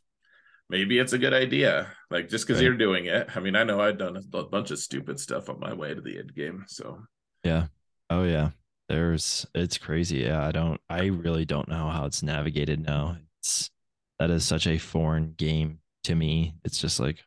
maybe 0.70 0.98
it's 0.98 1.12
a 1.12 1.18
good 1.18 1.34
idea. 1.34 1.88
Like 2.10 2.28
just 2.28 2.46
because 2.46 2.60
right. 2.60 2.66
you're 2.66 2.76
doing 2.76 3.06
it. 3.06 3.28
I 3.34 3.40
mean, 3.40 3.56
I 3.56 3.64
know 3.64 3.80
I've 3.80 3.98
done 3.98 4.16
a 4.32 4.44
bunch 4.44 4.70
of 4.70 4.78
stupid 4.78 5.20
stuff 5.20 5.50
on 5.50 5.60
my 5.60 5.74
way 5.74 5.92
to 5.92 6.00
the 6.00 6.18
end 6.18 6.34
game. 6.34 6.64
So 6.68 7.02
yeah. 7.44 7.66
Oh 8.08 8.24
yeah. 8.24 8.50
There's 8.88 9.46
it's 9.54 9.76
crazy. 9.76 10.18
Yeah. 10.18 10.46
I 10.46 10.52
don't 10.52 10.80
I 10.88 11.06
really 11.06 11.44
don't 11.44 11.68
know 11.68 11.88
how 11.88 12.06
it's 12.06 12.22
navigated 12.22 12.80
now. 12.80 13.18
It's 13.40 13.70
that 14.18 14.30
is 14.30 14.44
such 14.44 14.66
a 14.66 14.78
foreign 14.78 15.34
game 15.36 15.80
to 16.04 16.14
me. 16.14 16.54
It's 16.64 16.78
just 16.78 17.00
like 17.00 17.24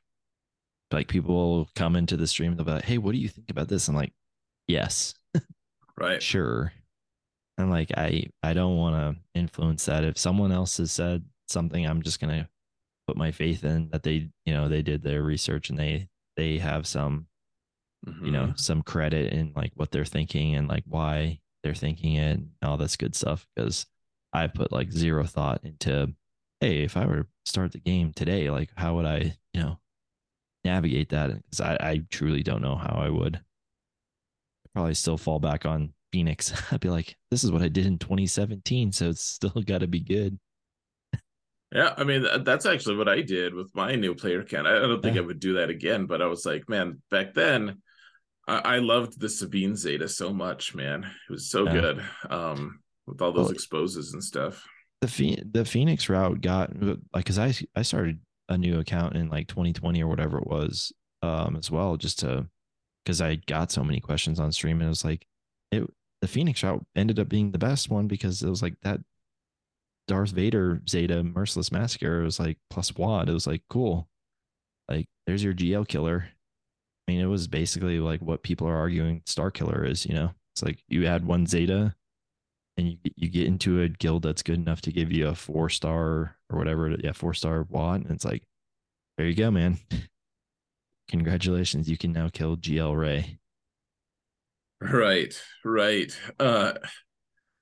like 0.94 1.08
people 1.08 1.36
will 1.36 1.70
come 1.76 1.96
into 1.96 2.18
the 2.18 2.28
stream, 2.28 2.56
they'll 2.56 2.66
be 2.66 2.72
like, 2.72 2.86
Hey, 2.86 2.98
what 2.98 3.12
do 3.12 3.18
you 3.18 3.30
think 3.30 3.50
about 3.50 3.68
this? 3.68 3.88
I'm 3.88 3.96
like, 3.96 4.14
Yes. 4.68 5.14
right. 5.98 6.22
Sure. 6.22 6.72
I'm 7.58 7.70
like, 7.70 7.92
I 7.96 8.28
I 8.42 8.54
don't 8.54 8.78
want 8.78 8.96
to 8.96 9.40
influence 9.40 9.86
that. 9.86 10.04
If 10.04 10.18
someone 10.18 10.52
else 10.52 10.78
has 10.78 10.92
said 10.92 11.24
something, 11.48 11.86
I'm 11.86 12.02
just 12.02 12.20
gonna 12.20 12.50
put 13.08 13.18
my 13.18 13.32
faith 13.32 13.64
in 13.64 13.90
that 13.90 14.04
they 14.04 14.30
you 14.46 14.54
know 14.54 14.68
they 14.68 14.82
did 14.82 15.04
their 15.04 15.24
research 15.24 15.70
and 15.70 15.78
they 15.78 16.08
they 16.36 16.58
have 16.58 16.88
some 16.88 17.28
mm-hmm. 18.08 18.26
you 18.26 18.32
know 18.32 18.44
mm-hmm. 18.44 18.56
some 18.56 18.82
credit 18.82 19.34
in 19.34 19.52
like 19.56 19.72
what 19.76 19.92
they're 19.92 20.06
thinking 20.06 20.56
and 20.56 20.68
like 20.68 20.84
why 20.88 21.40
they're 21.64 21.74
thinking 21.74 22.16
it 22.16 22.38
and 22.38 22.50
all 22.62 22.78
this 22.78 22.96
good 22.96 23.16
stuff 23.16 23.46
because 23.56 23.86
i 24.32 24.48
put 24.48 24.72
like 24.72 24.92
zero 24.92 25.24
thought 25.26 25.64
into 25.64 26.14
hey 26.60 26.84
if 26.84 26.98
i 26.98 27.06
were 27.06 27.24
to 27.24 27.28
start 27.46 27.72
the 27.72 27.80
game 27.80 28.14
today 28.14 28.50
like 28.50 28.70
how 28.76 28.96
would 28.96 29.06
i 29.06 29.36
you 29.54 29.62
know 29.62 29.78
navigate 30.66 31.10
that 31.10 31.30
because 31.30 31.62
I, 31.62 31.78
I 31.80 32.02
truly 32.10 32.44
don't 32.44 32.62
know 32.62 32.76
how 32.76 32.96
i 33.02 33.10
would 33.10 33.36
I'd 33.36 34.74
probably 34.74 34.94
still 34.94 35.18
fall 35.18 35.40
back 35.40 35.66
on 35.66 35.94
phoenix 36.12 36.54
i'd 36.72 36.80
be 36.80 36.90
like 36.90 37.16
this 37.32 37.44
is 37.44 37.52
what 37.52 37.62
i 37.62 37.68
did 37.68 37.86
in 37.86 37.98
2017 37.98 38.92
so 38.92 39.10
it's 39.10 39.24
still 39.24 39.50
got 39.66 39.80
to 39.80 39.88
be 39.88 40.00
good 40.00 40.40
yeah, 41.74 41.94
I 41.98 42.04
mean 42.04 42.24
that's 42.44 42.68
actually 42.68 42.98
what 42.98 43.10
I 43.10 43.22
did 43.22 43.56
with 43.56 43.74
my 43.74 43.96
new 43.96 44.14
player 44.14 44.44
count. 44.44 44.68
I 44.68 44.78
don't 44.78 45.02
think 45.02 45.16
yeah. 45.16 45.24
I 45.24 45.26
would 45.26 45.40
do 45.40 45.56
that 45.56 45.72
again, 45.72 46.06
but 46.06 46.22
I 46.22 46.28
was 46.28 46.46
like, 46.46 46.70
man, 46.70 47.02
back 47.10 47.34
then 47.34 47.82
I, 48.48 48.58
I 48.60 48.78
loved 48.78 49.20
the 49.20 49.28
Sabine 49.28 49.76
Zeta 49.76 50.08
so 50.08 50.32
much, 50.32 50.76
man. 50.76 51.04
It 51.04 51.32
was 51.32 51.50
so 51.50 51.66
yeah. 51.66 51.72
good. 51.72 52.04
Um 52.30 52.80
with 53.08 53.22
all 53.22 53.32
those 53.32 53.46
well, 53.46 53.54
exposes 53.54 54.14
and 54.14 54.24
stuff. 54.24 54.64
the 55.02 55.40
the 55.52 55.66
Phoenix 55.66 56.10
route 56.10 56.42
got 56.42 56.72
like 56.82 57.00
because 57.16 57.40
I 57.40 57.54
I 57.76 57.82
started 57.82 58.20
a 58.50 58.58
new 58.58 58.80
account 58.80 59.16
in 59.16 59.30
like 59.30 59.48
2020 59.48 60.04
or 60.04 60.08
whatever 60.08 60.38
it 60.38 60.48
was 60.48 60.92
um 61.22 61.56
as 61.56 61.72
well 61.72 61.96
just 61.96 62.20
to 62.20 62.48
because 63.04 63.22
I 63.22 63.36
got 63.36 63.72
so 63.72 63.84
many 63.84 64.00
questions 64.00 64.40
on 64.40 64.52
stream 64.52 64.80
and 64.80 64.88
it 64.88 64.90
was 64.90 65.06
like 65.06 65.26
it 65.72 65.84
the 66.22 66.28
Phoenix 66.28 66.64
route 66.64 66.86
ended 66.96 67.20
up 67.20 67.30
being 67.30 67.52
the 67.52 67.58
best 67.58 67.90
one 67.90 68.08
because 68.08 68.42
it 68.42 68.50
was 68.50 68.62
like 68.62 68.76
that 68.84 69.00
Darth 70.08 70.32
Vader 70.32 70.82
Zeta 70.90 71.24
Merciless 71.24 71.72
Massacre 71.72 72.22
it 72.22 72.26
was 72.26 72.40
like 72.40 72.58
plus 72.70 72.96
Wat 72.96 73.30
it 73.30 73.34
was 73.34 73.48
like 73.48 73.64
cool. 73.70 74.08
Like 74.90 75.08
there's 75.26 75.44
your 75.44 75.54
GL 75.54 75.88
killer. 75.88 76.28
I 77.08 77.12
mean 77.12 77.22
it 77.22 77.28
was 77.28 77.48
basically 77.48 78.00
like 78.00 78.22
what 78.22 78.44
people 78.44 78.68
are 78.68 78.78
arguing 78.78 79.22
Starkiller 79.22 79.88
is 79.88 80.06
you 80.06 80.14
know? 80.14 80.32
It's 80.54 80.64
like 80.64 80.84
you 80.88 81.06
add 81.08 81.26
one 81.26 81.48
Zeta 81.48 81.96
and 82.78 82.88
you 82.88 82.98
you 83.16 83.30
get 83.30 83.48
into 83.48 83.82
a 83.82 83.90
guild 83.90 84.24
that's 84.24 84.44
good 84.44 84.60
enough 84.60 84.82
to 84.82 84.92
give 84.92 85.12
you 85.12 85.28
a 85.28 85.36
four 85.36 85.70
star 85.70 86.38
or 86.54 86.58
whatever, 86.58 86.96
yeah, 87.04 87.12
four 87.12 87.34
star 87.34 87.66
Wat. 87.70 88.02
and 88.02 88.12
it's 88.12 88.26
like, 88.26 88.44
there 89.18 89.28
you 89.28 89.36
go, 89.36 89.52
man. 89.52 89.78
Congratulations, 91.10 91.90
you 91.90 91.98
can 91.98 92.14
now 92.14 92.30
kill 92.32 92.56
GL 92.58 92.98
Rey. 92.98 93.38
Right, 94.82 95.40
right. 95.64 96.18
Uh 96.40 96.74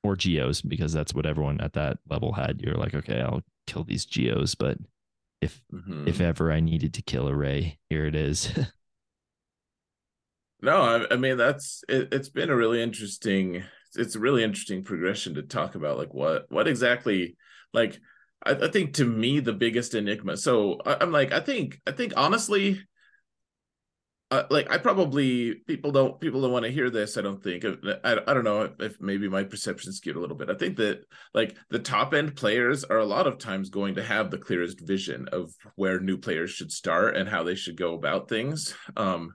or 0.04 0.16
geos 0.16 0.62
because 0.62 0.92
that's 0.92 1.14
what 1.14 1.26
everyone 1.26 1.62
at 1.62 1.74
that 1.74 1.98
level 2.10 2.34
had. 2.34 2.62
You're 2.62 2.76
like, 2.76 2.96
okay, 2.96 3.22
I'll 3.22 3.44
kill 3.68 3.84
these 3.84 4.06
geos, 4.06 4.56
but 4.56 4.78
if 5.42 5.62
mm-hmm. 5.74 6.08
if 6.08 6.22
ever 6.22 6.52
I 6.52 6.60
needed 6.60 6.94
to 6.96 7.02
kill 7.02 7.28
a 7.28 7.36
Rey, 7.36 7.78
here 7.90 8.06
it 8.06 8.16
is. 8.16 8.52
no, 10.62 10.82
I, 10.82 11.14
I, 11.14 11.18
mean 11.18 11.38
that's 11.38 11.84
it, 11.90 12.10
it's 12.12 12.30
been 12.30 12.50
a 12.50 12.56
really 12.56 12.82
interesting 12.82 13.64
it's 13.96 14.16
a 14.16 14.20
really 14.20 14.44
interesting 14.44 14.84
progression 14.84 15.36
to 15.36 15.42
talk 15.42 15.76
about 15.76 15.98
like 15.98 16.14
what 16.14 16.46
what 16.50 16.68
exactly 16.68 17.36
like 17.74 18.00
I, 18.46 18.52
I 18.52 18.68
think 18.70 18.96
to 18.96 19.06
me 19.06 19.40
the 19.40 19.54
biggest 19.54 19.94
enigma 19.96 20.38
so 20.38 20.80
I, 20.86 21.04
am 21.04 21.12
like 21.12 21.32
i 21.32 21.40
think 21.40 21.80
i 21.88 21.92
think 21.92 22.14
honestly 22.16 22.82
uh, 24.32 24.44
like 24.50 24.72
i 24.72 24.78
probably 24.78 25.56
people 25.68 25.92
don't 25.92 26.20
people 26.20 26.42
don't 26.42 26.54
want 26.54 26.66
to 26.66 26.72
hear 26.72 26.90
this 26.90 27.18
i 27.18 27.22
don't 27.22 27.44
think 27.44 27.66
i, 27.66 28.18
I 28.26 28.34
don't 28.34 28.46
know 28.46 28.72
if, 28.80 29.00
maybe 29.02 29.28
my 29.28 29.44
perception 29.44 29.92
skewed 29.92 30.16
a 30.16 30.20
little 30.20 30.38
bit. 30.38 30.50
I 30.50 30.56
think 30.56 30.78
that 30.78 31.04
like 31.34 31.58
the 31.70 31.80
top 31.80 32.14
end 32.14 32.36
players 32.36 32.86
are 32.86 33.00
a 33.00 33.06
lot 33.06 33.28
of 33.28 33.40
times 33.40 33.70
going 33.70 33.96
to 33.96 34.04
have 34.04 34.32
the 34.32 34.38
clearest 34.38 34.80
vision 34.80 35.28
of 35.34 35.54
where 35.76 36.00
new 36.00 36.18
players 36.18 36.52
should 36.52 36.72
start 36.72 37.18
and 37.18 37.28
how 37.28 37.44
they 37.44 37.56
should 37.56 37.76
go 37.76 37.94
about 37.94 38.30
things 38.30 38.74
um 38.96 39.34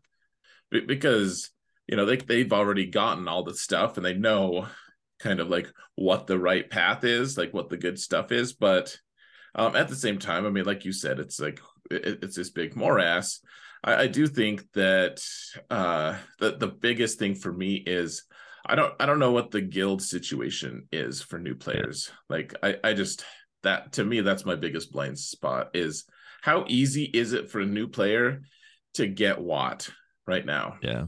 because 0.70 1.50
you 1.86 1.96
know 1.96 2.06
they 2.06 2.16
they've 2.16 2.52
already 2.52 2.86
gotten 2.86 3.28
all 3.28 3.44
the 3.44 3.54
stuff 3.54 3.96
and 3.96 4.06
they 4.06 4.14
know 4.14 4.66
kind 5.18 5.40
of 5.40 5.48
like 5.48 5.68
what 5.94 6.26
the 6.26 6.38
right 6.38 6.68
path 6.68 7.04
is, 7.04 7.38
like 7.38 7.54
what 7.54 7.68
the 7.68 7.76
good 7.76 7.98
stuff 7.98 8.32
is. 8.32 8.52
But 8.52 8.96
um, 9.54 9.76
at 9.76 9.88
the 9.88 9.96
same 9.96 10.18
time, 10.18 10.46
I 10.46 10.50
mean, 10.50 10.64
like 10.64 10.84
you 10.84 10.92
said, 10.92 11.18
it's 11.18 11.40
like 11.40 11.60
it, 11.90 12.20
it's 12.22 12.36
this 12.36 12.50
big 12.50 12.76
morass. 12.76 13.40
I, 13.82 13.94
I 14.02 14.06
do 14.06 14.26
think 14.26 14.70
that 14.72 15.22
uh, 15.70 16.16
that 16.40 16.60
the 16.60 16.68
biggest 16.68 17.18
thing 17.18 17.34
for 17.34 17.52
me 17.52 17.74
is 17.74 18.24
I 18.64 18.74
don't 18.74 18.94
I 19.00 19.06
don't 19.06 19.18
know 19.18 19.32
what 19.32 19.50
the 19.50 19.60
guild 19.60 20.02
situation 20.02 20.88
is 20.92 21.22
for 21.22 21.38
new 21.38 21.54
players. 21.54 22.10
Like 22.28 22.54
I 22.62 22.76
I 22.82 22.92
just 22.92 23.24
that 23.62 23.92
to 23.92 24.04
me 24.04 24.20
that's 24.20 24.44
my 24.44 24.56
biggest 24.56 24.92
blind 24.92 25.18
spot 25.18 25.70
is 25.74 26.04
how 26.42 26.64
easy 26.68 27.04
is 27.04 27.32
it 27.32 27.50
for 27.50 27.60
a 27.60 27.66
new 27.66 27.88
player 27.88 28.42
to 28.94 29.06
get 29.06 29.40
what 29.40 29.88
right 30.26 30.44
now? 30.44 30.78
Yeah. 30.82 31.06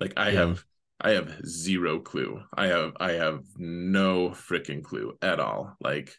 Like 0.00 0.14
I 0.16 0.30
yeah. 0.30 0.40
have 0.40 0.64
I 1.00 1.10
have 1.10 1.46
zero 1.46 2.00
clue. 2.00 2.42
I 2.52 2.66
have 2.66 2.92
I 2.98 3.12
have 3.12 3.44
no 3.56 4.30
freaking 4.30 4.82
clue 4.82 5.16
at 5.22 5.38
all. 5.40 5.76
Like 5.80 6.14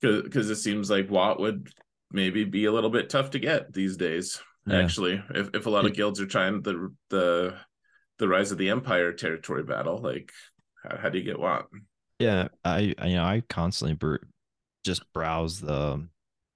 because 0.00 0.50
it 0.50 0.56
seems 0.56 0.90
like 0.90 1.10
Wat 1.10 1.40
would 1.40 1.68
maybe 2.12 2.44
be 2.44 2.66
a 2.66 2.72
little 2.72 2.90
bit 2.90 3.10
tough 3.10 3.30
to 3.30 3.38
get 3.38 3.72
these 3.72 3.96
days. 3.96 4.40
Yeah. 4.66 4.78
Actually, 4.78 5.22
if, 5.30 5.50
if 5.54 5.66
a 5.66 5.70
lot 5.70 5.86
of 5.86 5.94
guilds 5.94 6.20
are 6.20 6.26
trying 6.26 6.62
the 6.62 6.92
the 7.10 7.56
the 8.18 8.28
rise 8.28 8.52
of 8.52 8.58
the 8.58 8.70
empire 8.70 9.12
territory 9.12 9.62
battle, 9.62 9.98
like 9.98 10.32
how, 10.82 10.96
how 10.96 11.08
do 11.08 11.18
you 11.18 11.24
get 11.24 11.38
Wat? 11.38 11.66
Yeah, 12.18 12.48
I, 12.64 12.94
I 12.98 13.06
you 13.06 13.16
know 13.16 13.24
I 13.24 13.42
constantly 13.48 13.94
br- 13.94 14.16
just 14.84 15.12
browse 15.12 15.60
the 15.60 15.92
um, 15.92 16.10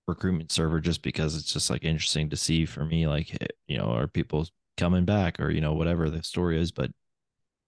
recruitment 0.07 0.53
server 0.53 0.81
just 0.81 1.03
because 1.03 1.37
it's 1.37 1.53
just 1.53 1.71
like 1.71 1.85
interesting 1.85 2.31
to 2.31 2.37
see 2.37 2.67
for 2.67 2.85
me. 2.85 3.07
Like 3.07 3.37
eh, 3.41 3.47
you 3.67 3.79
know, 3.79 3.91
are 3.91 4.07
people 4.07 4.47
coming 4.77 5.05
back 5.05 5.39
or 5.39 5.51
you 5.51 5.61
know 5.61 5.75
whatever 5.75 6.09
the 6.09 6.23
story 6.23 6.59
is 6.59 6.73
but 6.73 6.91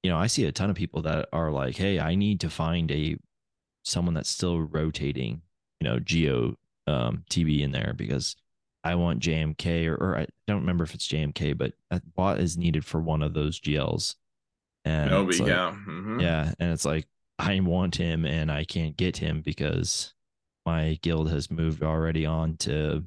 you 0.02 0.10
know 0.10 0.16
i 0.16 0.26
see 0.26 0.44
a 0.44 0.52
ton 0.52 0.70
of 0.70 0.76
people 0.76 1.02
that 1.02 1.28
are 1.32 1.50
like 1.50 1.76
hey 1.76 1.98
i 1.98 2.14
need 2.14 2.40
to 2.40 2.50
find 2.50 2.90
a 2.90 3.16
someone 3.84 4.14
that's 4.14 4.30
still 4.30 4.60
rotating 4.60 5.42
you 5.80 5.88
know 5.88 5.98
geo 5.98 6.54
um 6.86 7.24
tb 7.30 7.62
in 7.62 7.72
there 7.72 7.94
because 7.96 8.36
i 8.84 8.94
want 8.94 9.20
jmk 9.20 9.86
or, 9.86 9.94
or 9.94 10.18
i 10.18 10.26
don't 10.46 10.60
remember 10.60 10.84
if 10.84 10.94
it's 10.94 11.08
jmk 11.08 11.56
but 11.56 11.72
a 11.90 12.00
bot 12.14 12.40
is 12.40 12.56
needed 12.56 12.84
for 12.84 13.00
one 13.00 13.22
of 13.22 13.34
those 13.34 13.60
gls 13.60 14.16
and 14.84 15.10
like, 15.10 15.38
yeah 15.38 15.74
mm-hmm. 15.86 16.20
yeah 16.20 16.52
and 16.58 16.72
it's 16.72 16.84
like 16.84 17.06
i 17.38 17.58
want 17.60 17.96
him 17.96 18.24
and 18.24 18.50
i 18.50 18.64
can't 18.64 18.96
get 18.96 19.16
him 19.16 19.40
because 19.40 20.14
my 20.66 20.98
guild 21.02 21.30
has 21.30 21.50
moved 21.50 21.82
already 21.82 22.26
on 22.26 22.56
to 22.56 23.04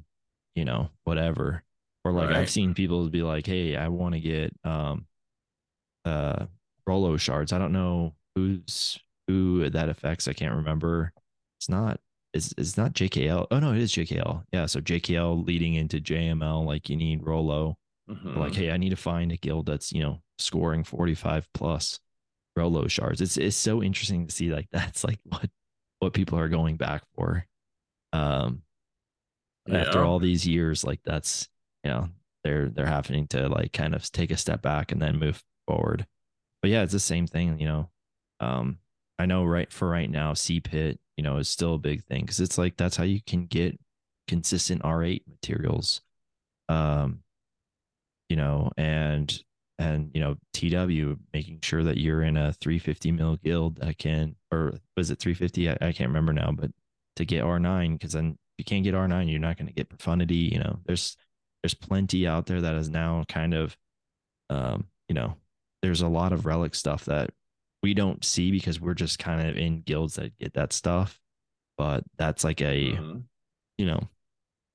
you 0.54 0.64
know 0.64 0.88
whatever 1.04 1.62
or 2.06 2.12
like 2.12 2.30
right. 2.30 2.38
I've 2.38 2.50
seen 2.50 2.72
people 2.72 3.08
be 3.08 3.22
like, 3.22 3.46
"Hey, 3.46 3.74
I 3.76 3.88
want 3.88 4.14
to 4.14 4.20
get 4.20 4.54
um 4.64 5.06
uh 6.04 6.46
Rolo 6.86 7.16
shards." 7.16 7.52
I 7.52 7.58
don't 7.58 7.72
know 7.72 8.14
who's 8.34 8.98
who 9.26 9.68
that 9.70 9.88
affects. 9.88 10.28
I 10.28 10.32
can't 10.32 10.54
remember. 10.54 11.12
It's 11.58 11.68
not 11.68 12.00
it's, 12.36 12.54
it's 12.58 12.76
not 12.76 12.92
JKL. 12.92 13.46
Oh 13.50 13.58
no, 13.58 13.72
it 13.72 13.80
is 13.80 13.92
JKL. 13.92 14.44
Yeah, 14.52 14.66
so 14.66 14.80
JKL 14.80 15.46
leading 15.46 15.74
into 15.74 16.00
JML 16.00 16.64
like 16.64 16.88
you 16.88 16.96
need 16.96 17.26
Rolo. 17.26 17.78
Mm-hmm. 18.08 18.38
Like, 18.38 18.54
hey, 18.54 18.70
I 18.70 18.76
need 18.76 18.90
to 18.90 18.96
find 18.96 19.32
a 19.32 19.36
guild 19.36 19.66
that's, 19.66 19.92
you 19.92 20.02
know, 20.02 20.20
scoring 20.38 20.84
45 20.84 21.48
plus 21.54 21.98
Rolo 22.54 22.86
shards. 22.88 23.20
It's 23.20 23.36
it's 23.36 23.56
so 23.56 23.82
interesting 23.82 24.26
to 24.26 24.32
see 24.32 24.52
like 24.52 24.68
that's 24.72 25.02
like 25.02 25.18
what 25.24 25.50
what 25.98 26.12
people 26.12 26.38
are 26.38 26.48
going 26.48 26.76
back 26.76 27.02
for. 27.14 27.44
Um 28.12 28.62
yeah. 29.66 29.78
after 29.78 30.04
all 30.04 30.18
these 30.18 30.46
years, 30.46 30.84
like 30.84 31.00
that's 31.04 31.48
you 31.84 31.90
know 31.90 32.08
they're 32.44 32.68
they're 32.68 32.86
having 32.86 33.26
to 33.28 33.48
like 33.48 33.72
kind 33.72 33.94
of 33.94 34.10
take 34.12 34.30
a 34.30 34.36
step 34.36 34.62
back 34.62 34.92
and 34.92 35.02
then 35.02 35.18
move 35.18 35.42
forward 35.66 36.06
but 36.66 36.72
yeah 36.72 36.82
it's 36.82 36.92
the 36.92 36.98
same 36.98 37.28
thing 37.28 37.60
you 37.60 37.66
know 37.68 37.88
um 38.40 38.76
i 39.20 39.24
know 39.24 39.44
right 39.44 39.72
for 39.72 39.88
right 39.88 40.10
now 40.10 40.34
c 40.34 40.58
pit 40.58 40.98
you 41.16 41.22
know 41.22 41.36
is 41.36 41.48
still 41.48 41.74
a 41.74 41.78
big 41.78 42.02
thing 42.06 42.22
because 42.22 42.40
it's 42.40 42.58
like 42.58 42.76
that's 42.76 42.96
how 42.96 43.04
you 43.04 43.20
can 43.24 43.46
get 43.46 43.78
consistent 44.26 44.82
r8 44.82 45.22
materials 45.28 46.00
um 46.68 47.20
you 48.28 48.34
know 48.34 48.68
and 48.76 49.44
and 49.78 50.10
you 50.12 50.20
know 50.20 50.36
tw 50.54 51.16
making 51.32 51.60
sure 51.62 51.84
that 51.84 51.98
you're 51.98 52.24
in 52.24 52.36
a 52.36 52.52
350 52.54 53.12
mil 53.12 53.36
guild 53.36 53.76
that 53.76 53.96
can 53.98 54.34
or 54.50 54.74
was 54.96 55.12
it 55.12 55.20
350 55.20 55.70
i, 55.70 55.76
I 55.80 55.92
can't 55.92 56.10
remember 56.10 56.32
now 56.32 56.50
but 56.50 56.72
to 57.14 57.24
get 57.24 57.44
r9 57.44 57.92
because 57.92 58.14
then 58.14 58.32
if 58.32 58.58
you 58.58 58.64
can't 58.64 58.82
get 58.82 58.94
r9 58.94 59.30
you're 59.30 59.38
not 59.38 59.56
going 59.56 59.68
to 59.68 59.72
get 59.72 59.88
profundity 59.88 60.50
you 60.52 60.58
know 60.58 60.80
there's 60.84 61.16
there's 61.62 61.74
plenty 61.74 62.26
out 62.26 62.46
there 62.46 62.60
that 62.60 62.74
is 62.74 62.88
now 62.88 63.22
kind 63.28 63.54
of 63.54 63.76
um, 64.50 64.86
you 65.08 65.14
know, 65.14 65.36
there's 65.82 66.02
a 66.02 66.08
lot 66.08 66.32
of 66.32 66.46
relic 66.46 66.74
stuff 66.74 67.04
that 67.06 67.30
we 67.82 67.94
don't 67.94 68.24
see 68.24 68.50
because 68.50 68.80
we're 68.80 68.94
just 68.94 69.18
kind 69.18 69.46
of 69.46 69.56
in 69.56 69.82
guilds 69.82 70.14
that 70.14 70.36
get 70.38 70.54
that 70.54 70.72
stuff. 70.72 71.20
But 71.78 72.04
that's 72.16 72.44
like 72.44 72.60
a 72.60 72.92
mm-hmm. 72.92 73.18
you 73.78 73.86
know, 73.86 74.08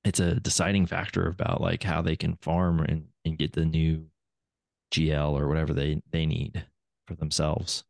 it's 0.04 0.20
a 0.20 0.36
deciding 0.36 0.86
factor 0.86 1.28
about 1.28 1.60
like 1.60 1.82
how 1.82 2.02
they 2.02 2.16
can 2.16 2.36
farm 2.36 2.80
and, 2.80 3.06
and 3.24 3.38
get 3.38 3.52
the 3.52 3.64
new 3.64 4.06
GL 4.92 5.32
or 5.32 5.48
whatever 5.48 5.72
they, 5.72 6.02
they 6.10 6.26
need 6.26 6.64
for 7.06 7.14
themselves. 7.14 7.84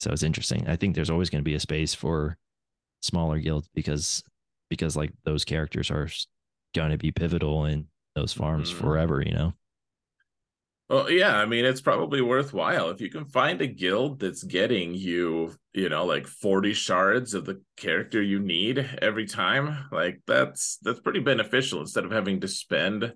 So 0.00 0.12
it's 0.12 0.22
interesting. 0.22 0.68
I 0.68 0.76
think 0.76 0.94
there's 0.94 1.10
always 1.10 1.30
going 1.30 1.42
to 1.42 1.48
be 1.48 1.54
a 1.54 1.60
space 1.60 1.94
for 1.94 2.36
smaller 3.02 3.38
guilds 3.38 3.68
because 3.74 4.22
because 4.70 4.96
like 4.96 5.12
those 5.24 5.44
characters 5.44 5.90
are 5.90 6.08
going 6.74 6.90
to 6.90 6.98
be 6.98 7.12
pivotal 7.12 7.66
in 7.66 7.86
those 8.14 8.32
farms 8.32 8.70
mm-hmm. 8.70 8.80
forever, 8.80 9.22
you 9.24 9.32
know? 9.32 9.52
Well, 10.88 11.10
yeah, 11.10 11.36
I 11.36 11.46
mean, 11.46 11.64
it's 11.64 11.80
probably 11.80 12.20
worthwhile 12.20 12.90
if 12.90 13.00
you 13.00 13.10
can 13.10 13.24
find 13.24 13.60
a 13.62 13.66
guild 13.66 14.20
that's 14.20 14.42
getting 14.42 14.94
you, 14.94 15.52
you 15.72 15.88
know, 15.88 16.04
like 16.04 16.26
40 16.26 16.74
shards 16.74 17.32
of 17.32 17.46
the 17.46 17.62
character 17.76 18.20
you 18.20 18.38
need 18.38 18.78
every 19.00 19.26
time. 19.26 19.86
Like 19.90 20.20
that's 20.26 20.78
that's 20.82 21.00
pretty 21.00 21.20
beneficial 21.20 21.80
instead 21.80 22.04
of 22.04 22.12
having 22.12 22.40
to 22.40 22.48
spend 22.48 23.14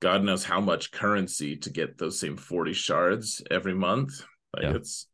God 0.00 0.22
knows 0.22 0.44
how 0.44 0.60
much 0.60 0.90
currency 0.90 1.56
to 1.56 1.70
get 1.70 1.98
those 1.98 2.18
same 2.20 2.36
40 2.36 2.72
shards 2.72 3.42
every 3.50 3.74
month. 3.74 4.22
Like 4.54 4.64
yeah. 4.64 4.74
it's 4.74 5.06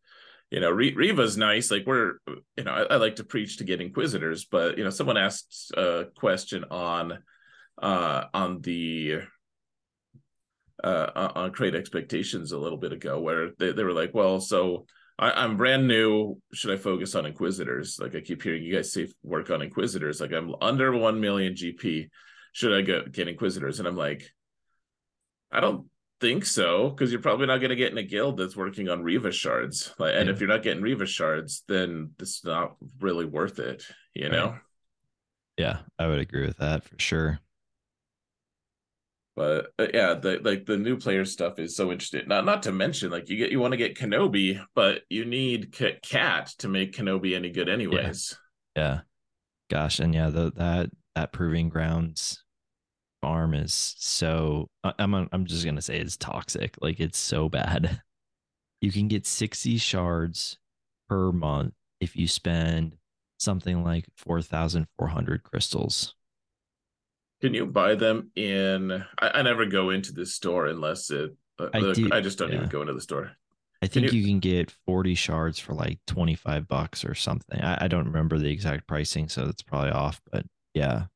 you 0.50 0.60
know, 0.60 0.70
Reva's 0.70 1.38
nice. 1.38 1.70
Like 1.70 1.86
we're, 1.86 2.14
you 2.56 2.64
know, 2.64 2.72
I, 2.72 2.82
I, 2.82 2.96
like 2.96 3.16
to 3.16 3.24
preach 3.24 3.56
to 3.56 3.64
get 3.64 3.80
inquisitors, 3.80 4.44
but 4.44 4.76
you 4.76 4.84
know, 4.84 4.90
someone 4.90 5.16
asked 5.16 5.72
a 5.74 6.08
question 6.14 6.64
on 6.70 7.20
uh, 7.80 8.24
on 8.34 8.60
the 8.60 9.20
uh, 10.82 11.32
on 11.34 11.52
Create 11.52 11.74
Expectations 11.74 12.52
a 12.52 12.58
little 12.58 12.78
bit 12.78 12.92
ago, 12.92 13.20
where 13.20 13.50
they, 13.58 13.72
they 13.72 13.84
were 13.84 13.92
like, 13.92 14.14
well, 14.14 14.40
so 14.40 14.86
I, 15.18 15.44
am 15.44 15.56
brand 15.56 15.86
new. 15.86 16.40
Should 16.52 16.72
I 16.72 16.76
focus 16.76 17.14
on 17.14 17.26
Inquisitors? 17.26 17.98
Like 18.00 18.14
I 18.14 18.20
keep 18.20 18.42
hearing 18.42 18.62
you 18.62 18.74
guys 18.74 18.92
say 18.92 19.08
work 19.22 19.50
on 19.50 19.62
Inquisitors. 19.62 20.20
Like 20.20 20.32
I'm 20.32 20.54
under 20.60 20.92
one 20.92 21.20
million 21.20 21.54
GP. 21.54 22.08
Should 22.52 22.76
I 22.76 22.82
go 22.82 23.04
get 23.06 23.28
Inquisitors? 23.28 23.78
And 23.78 23.86
I'm 23.86 23.96
like, 23.96 24.28
I 25.50 25.60
don't 25.60 25.86
think 26.20 26.44
so 26.44 26.88
because 26.88 27.12
you're 27.12 27.20
probably 27.20 27.46
not 27.46 27.58
going 27.58 27.70
to 27.70 27.76
get 27.76 27.92
in 27.92 27.98
a 27.98 28.02
guild 28.02 28.36
that's 28.36 28.56
working 28.56 28.88
on 28.88 29.02
Reva 29.02 29.30
shards. 29.30 29.92
Like, 29.98 30.14
and 30.16 30.26
yeah. 30.26 30.34
if 30.34 30.40
you're 30.40 30.48
not 30.48 30.62
getting 30.62 30.82
Reva 30.82 31.06
shards, 31.06 31.62
then 31.68 32.12
it's 32.18 32.44
not 32.44 32.76
really 33.00 33.26
worth 33.26 33.58
it. 33.58 33.84
You 34.14 34.28
know. 34.28 34.56
Yeah, 35.58 35.80
I 35.98 36.06
would 36.06 36.18
agree 36.18 36.46
with 36.46 36.58
that 36.58 36.84
for 36.84 36.98
sure. 36.98 37.38
But 39.34 39.72
uh, 39.78 39.86
yeah, 39.94 40.14
the 40.14 40.40
like 40.42 40.66
the 40.66 40.76
new 40.76 40.96
player 40.98 41.24
stuff 41.24 41.58
is 41.58 41.74
so 41.74 41.90
interesting. 41.90 42.28
Not 42.28 42.44
not 42.44 42.62
to 42.64 42.72
mention 42.72 43.10
like 43.10 43.30
you 43.30 43.36
get 43.36 43.50
you 43.50 43.60
want 43.60 43.72
to 43.72 43.78
get 43.78 43.96
Kenobi, 43.96 44.62
but 44.74 45.02
you 45.08 45.24
need 45.24 45.72
Cat 46.02 46.52
to 46.58 46.68
make 46.68 46.94
Kenobi 46.94 47.34
any 47.34 47.50
good, 47.50 47.68
anyways. 47.68 48.36
Yeah. 48.76 48.82
yeah. 48.82 49.00
Gosh, 49.70 50.00
and 50.00 50.14
yeah, 50.14 50.28
the 50.28 50.52
that 50.52 50.90
that 51.14 51.32
proving 51.32 51.70
grounds 51.70 52.44
farm 53.22 53.54
is 53.54 53.94
so 53.98 54.68
I'm 54.82 55.14
I'm 55.14 55.46
just 55.46 55.64
gonna 55.64 55.80
say 55.80 55.98
it's 55.98 56.16
toxic. 56.18 56.76
Like 56.82 57.00
it's 57.00 57.18
so 57.18 57.48
bad. 57.48 58.02
You 58.82 58.90
can 58.90 59.06
get 59.06 59.28
60 59.28 59.78
shards 59.78 60.58
per 61.08 61.30
month 61.30 61.72
if 62.00 62.16
you 62.16 62.26
spend 62.26 62.96
something 63.38 63.84
like 63.84 64.06
4,400 64.16 65.44
crystals. 65.44 66.16
Can 67.42 67.54
you 67.54 67.66
buy 67.66 67.96
them 67.96 68.30
in? 68.36 68.92
I, 69.20 69.30
I, 69.34 69.42
never 69.42 69.66
go 69.66 69.90
into 69.90 70.12
the 70.12 70.24
store 70.24 70.66
unless 70.66 71.10
it. 71.10 71.34
Uh, 71.58 71.68
I, 71.74 71.80
do, 71.92 72.08
I 72.12 72.20
just 72.20 72.38
don't 72.38 72.50
yeah. 72.50 72.58
even 72.58 72.68
go 72.68 72.82
into 72.82 72.94
the 72.94 73.00
store. 73.00 73.32
I 73.82 73.88
think 73.88 74.06
can 74.06 74.14
you, 74.14 74.22
you, 74.22 74.28
can 74.28 74.38
get 74.38 74.70
40 74.86 75.16
shards 75.16 75.58
for 75.58 75.74
like 75.74 75.98
25 76.06 76.68
bucks 76.68 77.04
or 77.04 77.16
something. 77.16 77.60
I, 77.60 77.86
I 77.86 77.88
don't 77.88 78.06
remember 78.06 78.38
the 78.38 78.50
exact 78.50 78.86
pricing, 78.86 79.28
so 79.28 79.48
it's 79.48 79.62
probably 79.62 79.90
off. 79.90 80.20
But 80.30 80.46
yeah, 80.72 81.06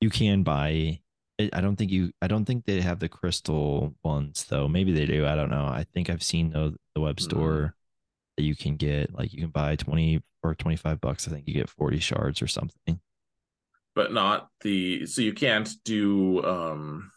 you 0.00 0.08
can 0.08 0.42
buy. 0.42 1.00
I 1.38 1.60
don't 1.60 1.76
think 1.76 1.90
you. 1.90 2.10
I 2.22 2.26
don't 2.26 2.46
think 2.46 2.64
they 2.64 2.80
have 2.80 2.98
the 2.98 3.10
crystal 3.10 3.94
ones 4.02 4.46
though. 4.48 4.68
Maybe 4.68 4.92
they 4.92 5.04
do. 5.04 5.26
I 5.26 5.34
don't 5.34 5.50
know. 5.50 5.66
I 5.66 5.84
think 5.92 6.08
I've 6.08 6.22
seen 6.22 6.50
the 6.50 6.74
the 6.94 7.02
web 7.02 7.20
store 7.20 7.52
mm. 7.52 7.72
that 8.38 8.44
you 8.44 8.56
can 8.56 8.76
get. 8.76 9.14
Like 9.14 9.34
you 9.34 9.42
can 9.42 9.50
buy 9.50 9.76
20 9.76 10.22
or 10.42 10.54
25 10.54 11.02
bucks. 11.02 11.28
I 11.28 11.32
think 11.32 11.46
you 11.46 11.52
get 11.52 11.68
40 11.68 11.98
shards 11.98 12.40
or 12.40 12.46
something 12.46 12.98
but 13.96 14.12
not 14.12 14.48
the 14.60 15.06
so 15.06 15.22
you 15.22 15.32
can't 15.32 15.70
do 15.84 16.44
um 16.44 17.10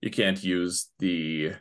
you 0.00 0.10
can't 0.10 0.42
use 0.42 0.88
the 0.98 1.52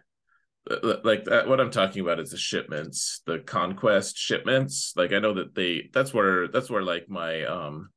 like 1.03 1.25
that 1.25 1.47
what 1.47 1.59
i'm 1.59 1.69
talking 1.69 2.01
about 2.01 2.19
is 2.19 2.31
the 2.31 2.37
shipments 2.37 3.21
the 3.27 3.37
conquest 3.39 4.17
shipments. 4.17 4.93
Like 4.95 5.13
i 5.13 5.19
know 5.19 5.35
that 5.35 5.53
they 5.53 5.89
that's 5.93 6.11
where 6.11 6.47
that's 6.47 6.71
where 6.71 6.81
like 6.81 7.07
my 7.07 7.43
um 7.43 7.89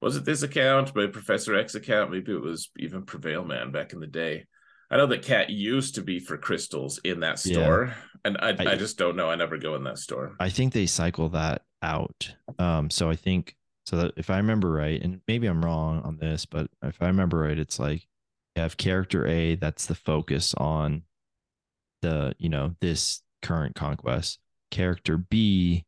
was 0.00 0.16
it 0.16 0.24
this 0.24 0.42
account 0.42 0.96
my 0.96 1.06
professor 1.06 1.54
x 1.54 1.74
account? 1.76 2.10
Maybe 2.10 2.32
it 2.32 2.42
was 2.42 2.70
even 2.78 3.04
prevail 3.04 3.44
man 3.44 3.70
back 3.70 3.92
in 3.92 4.00
the 4.00 4.06
day. 4.06 4.46
I 4.90 4.96
know 4.96 5.06
that 5.06 5.22
cat 5.22 5.50
used 5.50 5.96
to 5.96 6.02
be 6.02 6.18
for 6.18 6.38
crystals 6.38 6.98
in 7.04 7.20
that 7.20 7.38
store 7.38 7.94
yeah. 7.94 8.02
and 8.24 8.38
I, 8.38 8.70
I, 8.70 8.72
I 8.72 8.76
just 8.76 8.96
don't 8.96 9.16
know. 9.16 9.28
I 9.28 9.34
never 9.34 9.58
go 9.58 9.74
in 9.74 9.84
that 9.84 9.98
store. 9.98 10.34
I 10.40 10.48
think 10.48 10.72
they 10.72 10.86
cycle 10.86 11.28
that 11.30 11.62
out. 11.82 12.34
Um 12.58 12.90
so 12.90 13.08
i 13.08 13.14
think 13.14 13.54
so 13.88 13.96
that 13.96 14.12
if 14.18 14.28
I 14.28 14.36
remember 14.36 14.70
right, 14.70 15.00
and 15.00 15.22
maybe 15.26 15.46
I'm 15.46 15.64
wrong 15.64 16.02
on 16.02 16.18
this, 16.18 16.44
but 16.44 16.68
if 16.82 17.00
I 17.00 17.06
remember 17.06 17.38
right, 17.38 17.58
it's 17.58 17.78
like 17.78 18.06
you 18.54 18.60
have 18.60 18.76
character 18.76 19.26
A 19.26 19.54
that's 19.54 19.86
the 19.86 19.94
focus 19.94 20.52
on 20.58 21.04
the, 22.02 22.34
you 22.38 22.50
know, 22.50 22.74
this 22.82 23.22
current 23.40 23.74
conquest. 23.74 24.40
Character 24.70 25.16
B 25.16 25.86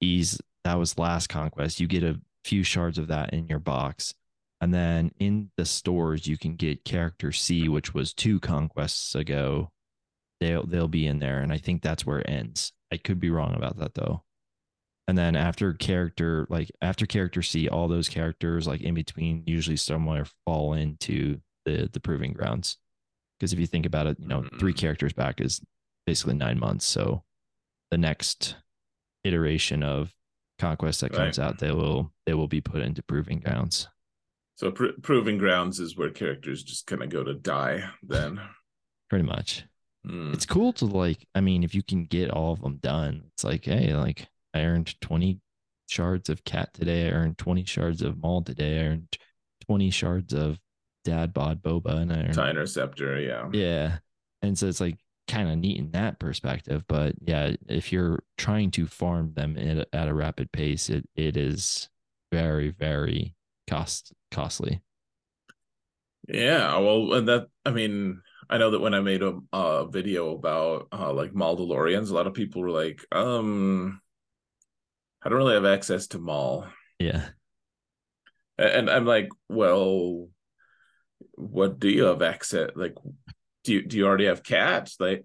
is 0.00 0.40
that 0.62 0.78
was 0.78 0.96
last 0.96 1.26
conquest. 1.26 1.80
You 1.80 1.88
get 1.88 2.04
a 2.04 2.20
few 2.44 2.62
shards 2.62 2.98
of 2.98 3.08
that 3.08 3.34
in 3.34 3.48
your 3.48 3.58
box. 3.58 4.14
And 4.60 4.72
then 4.72 5.10
in 5.18 5.50
the 5.56 5.64
stores, 5.64 6.28
you 6.28 6.38
can 6.38 6.54
get 6.54 6.84
character 6.84 7.32
C, 7.32 7.68
which 7.68 7.92
was 7.92 8.14
two 8.14 8.38
conquests 8.38 9.16
ago. 9.16 9.72
They'll 10.38 10.64
they'll 10.64 10.86
be 10.86 11.08
in 11.08 11.18
there. 11.18 11.40
And 11.40 11.52
I 11.52 11.58
think 11.58 11.82
that's 11.82 12.06
where 12.06 12.20
it 12.20 12.30
ends. 12.30 12.72
I 12.92 12.96
could 12.96 13.18
be 13.18 13.30
wrong 13.30 13.56
about 13.56 13.76
that 13.78 13.94
though 13.94 14.22
and 15.10 15.18
then 15.18 15.34
after 15.34 15.72
character 15.72 16.46
like 16.48 16.70
after 16.80 17.04
character 17.04 17.42
c 17.42 17.68
all 17.68 17.88
those 17.88 18.08
characters 18.08 18.68
like 18.68 18.80
in 18.80 18.94
between 18.94 19.42
usually 19.44 19.76
somewhere 19.76 20.24
fall 20.46 20.74
into 20.74 21.40
the 21.64 21.90
the 21.92 21.98
proving 21.98 22.32
grounds 22.32 22.76
because 23.36 23.52
if 23.52 23.58
you 23.58 23.66
think 23.66 23.86
about 23.86 24.06
it 24.06 24.16
you 24.20 24.28
know 24.28 24.42
mm-hmm. 24.42 24.58
three 24.58 24.72
characters 24.72 25.12
back 25.12 25.40
is 25.40 25.60
basically 26.06 26.34
nine 26.34 26.58
months 26.60 26.86
so 26.86 27.24
the 27.90 27.98
next 27.98 28.54
iteration 29.24 29.82
of 29.82 30.14
conquest 30.60 31.00
that 31.00 31.12
comes 31.12 31.38
right. 31.38 31.46
out 31.48 31.58
they 31.58 31.72
will 31.72 32.12
they 32.24 32.34
will 32.34 32.48
be 32.48 32.60
put 32.60 32.80
into 32.80 33.02
proving 33.02 33.40
grounds 33.40 33.88
so 34.54 34.70
pr- 34.70 35.00
proving 35.02 35.38
grounds 35.38 35.80
is 35.80 35.96
where 35.96 36.10
characters 36.10 36.62
just 36.62 36.86
kind 36.86 37.02
of 37.02 37.08
go 37.08 37.24
to 37.24 37.34
die 37.34 37.82
then 38.04 38.40
pretty 39.10 39.24
much 39.24 39.64
mm. 40.06 40.32
it's 40.32 40.46
cool 40.46 40.72
to 40.72 40.84
like 40.84 41.26
i 41.34 41.40
mean 41.40 41.64
if 41.64 41.74
you 41.74 41.82
can 41.82 42.04
get 42.04 42.30
all 42.30 42.52
of 42.52 42.60
them 42.60 42.76
done 42.76 43.24
it's 43.32 43.42
like 43.42 43.64
hey 43.64 43.92
like 43.92 44.28
I 44.54 44.60
earned 44.60 45.00
20 45.00 45.40
shards 45.88 46.28
of 46.28 46.44
cat 46.44 46.72
today. 46.74 47.08
I 47.08 47.12
earned 47.12 47.38
20 47.38 47.64
shards 47.64 48.02
of 48.02 48.18
Maul 48.18 48.42
today. 48.42 48.80
I 48.80 48.88
earned 48.88 49.16
20 49.66 49.90
shards 49.90 50.32
of 50.32 50.58
dad 51.04 51.32
bod 51.32 51.62
boba 51.62 51.96
and 51.96 52.12
I 52.12 52.20
earned 52.20 52.34
Tie 52.34 52.50
Interceptor, 52.50 53.20
yeah. 53.20 53.48
Yeah. 53.52 53.98
And 54.42 54.58
so 54.58 54.66
it's 54.66 54.80
like 54.80 54.98
kind 55.28 55.48
of 55.48 55.58
neat 55.58 55.78
in 55.78 55.92
that 55.92 56.18
perspective. 56.18 56.84
But 56.88 57.14
yeah, 57.20 57.54
if 57.68 57.92
you're 57.92 58.22
trying 58.36 58.70
to 58.72 58.86
farm 58.86 59.32
them 59.34 59.56
at, 59.56 59.88
at 59.92 60.08
a 60.08 60.14
rapid 60.14 60.52
pace, 60.52 60.90
it 60.90 61.08
it 61.14 61.36
is 61.36 61.88
very, 62.32 62.70
very 62.70 63.34
cost 63.68 64.12
costly. 64.30 64.80
Yeah, 66.28 66.78
well, 66.78 67.14
and 67.14 67.28
that 67.28 67.48
I 67.64 67.70
mean, 67.70 68.22
I 68.48 68.58
know 68.58 68.70
that 68.70 68.80
when 68.80 68.94
I 68.94 69.00
made 69.00 69.22
a, 69.22 69.38
a 69.52 69.88
video 69.88 70.34
about 70.34 70.88
uh, 70.92 71.12
like 71.12 71.32
Maldalorians, 71.32 72.10
a 72.10 72.14
lot 72.14 72.26
of 72.26 72.34
people 72.34 72.62
were 72.62 72.70
like, 72.70 73.04
um, 73.12 74.00
I 75.22 75.28
don't 75.28 75.38
really 75.38 75.54
have 75.54 75.66
access 75.66 76.08
to 76.08 76.18
Maul. 76.18 76.66
Yeah. 76.98 77.26
And 78.58 78.90
I'm 78.90 79.06
like, 79.06 79.28
well, 79.48 80.28
what 81.34 81.78
do 81.78 81.88
you 81.88 82.04
have 82.04 82.22
access? 82.22 82.70
Like, 82.74 82.94
do 83.64 83.74
you 83.74 83.86
do 83.86 83.96
you 83.96 84.06
already 84.06 84.26
have 84.26 84.42
cats? 84.42 84.96
Like, 85.00 85.24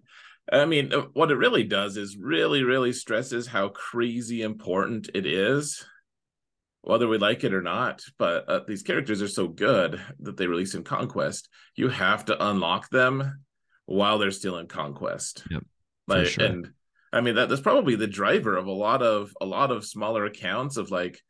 I 0.51 0.65
mean, 0.65 0.93
uh, 0.93 1.05
what 1.13 1.31
it 1.31 1.35
really 1.35 1.63
does 1.63 1.97
is 1.97 2.17
really, 2.17 2.63
really 2.63 2.93
stresses 2.93 3.47
how 3.47 3.69
crazy 3.69 4.41
important 4.41 5.09
it 5.13 5.25
is, 5.25 5.83
whether 6.81 7.07
we 7.07 7.17
like 7.17 7.43
it 7.43 7.53
or 7.53 7.61
not. 7.61 8.03
But 8.17 8.49
uh, 8.49 8.59
these 8.67 8.83
characters 8.83 9.21
are 9.21 9.27
so 9.27 9.47
good 9.47 9.99
that 10.19 10.37
they 10.37 10.47
release 10.47 10.75
in 10.75 10.83
Conquest. 10.83 11.49
You 11.75 11.89
have 11.89 12.25
to 12.25 12.47
unlock 12.49 12.89
them 12.89 13.43
while 13.85 14.17
they're 14.17 14.31
still 14.31 14.57
in 14.57 14.67
Conquest. 14.67 15.43
Yep. 15.49 15.63
Like, 16.07 16.27
sure. 16.27 16.45
and 16.45 16.69
I 17.15 17.21
mean 17.21 17.35
that 17.35 17.49
that's 17.49 17.61
probably 17.61 17.95
the 17.95 18.07
driver 18.07 18.57
of 18.57 18.67
a 18.67 18.71
lot 18.71 19.01
of 19.01 19.35
a 19.39 19.45
lot 19.45 19.71
of 19.71 19.85
smaller 19.85 20.25
accounts 20.25 20.75
of 20.77 20.91
like 20.91 21.21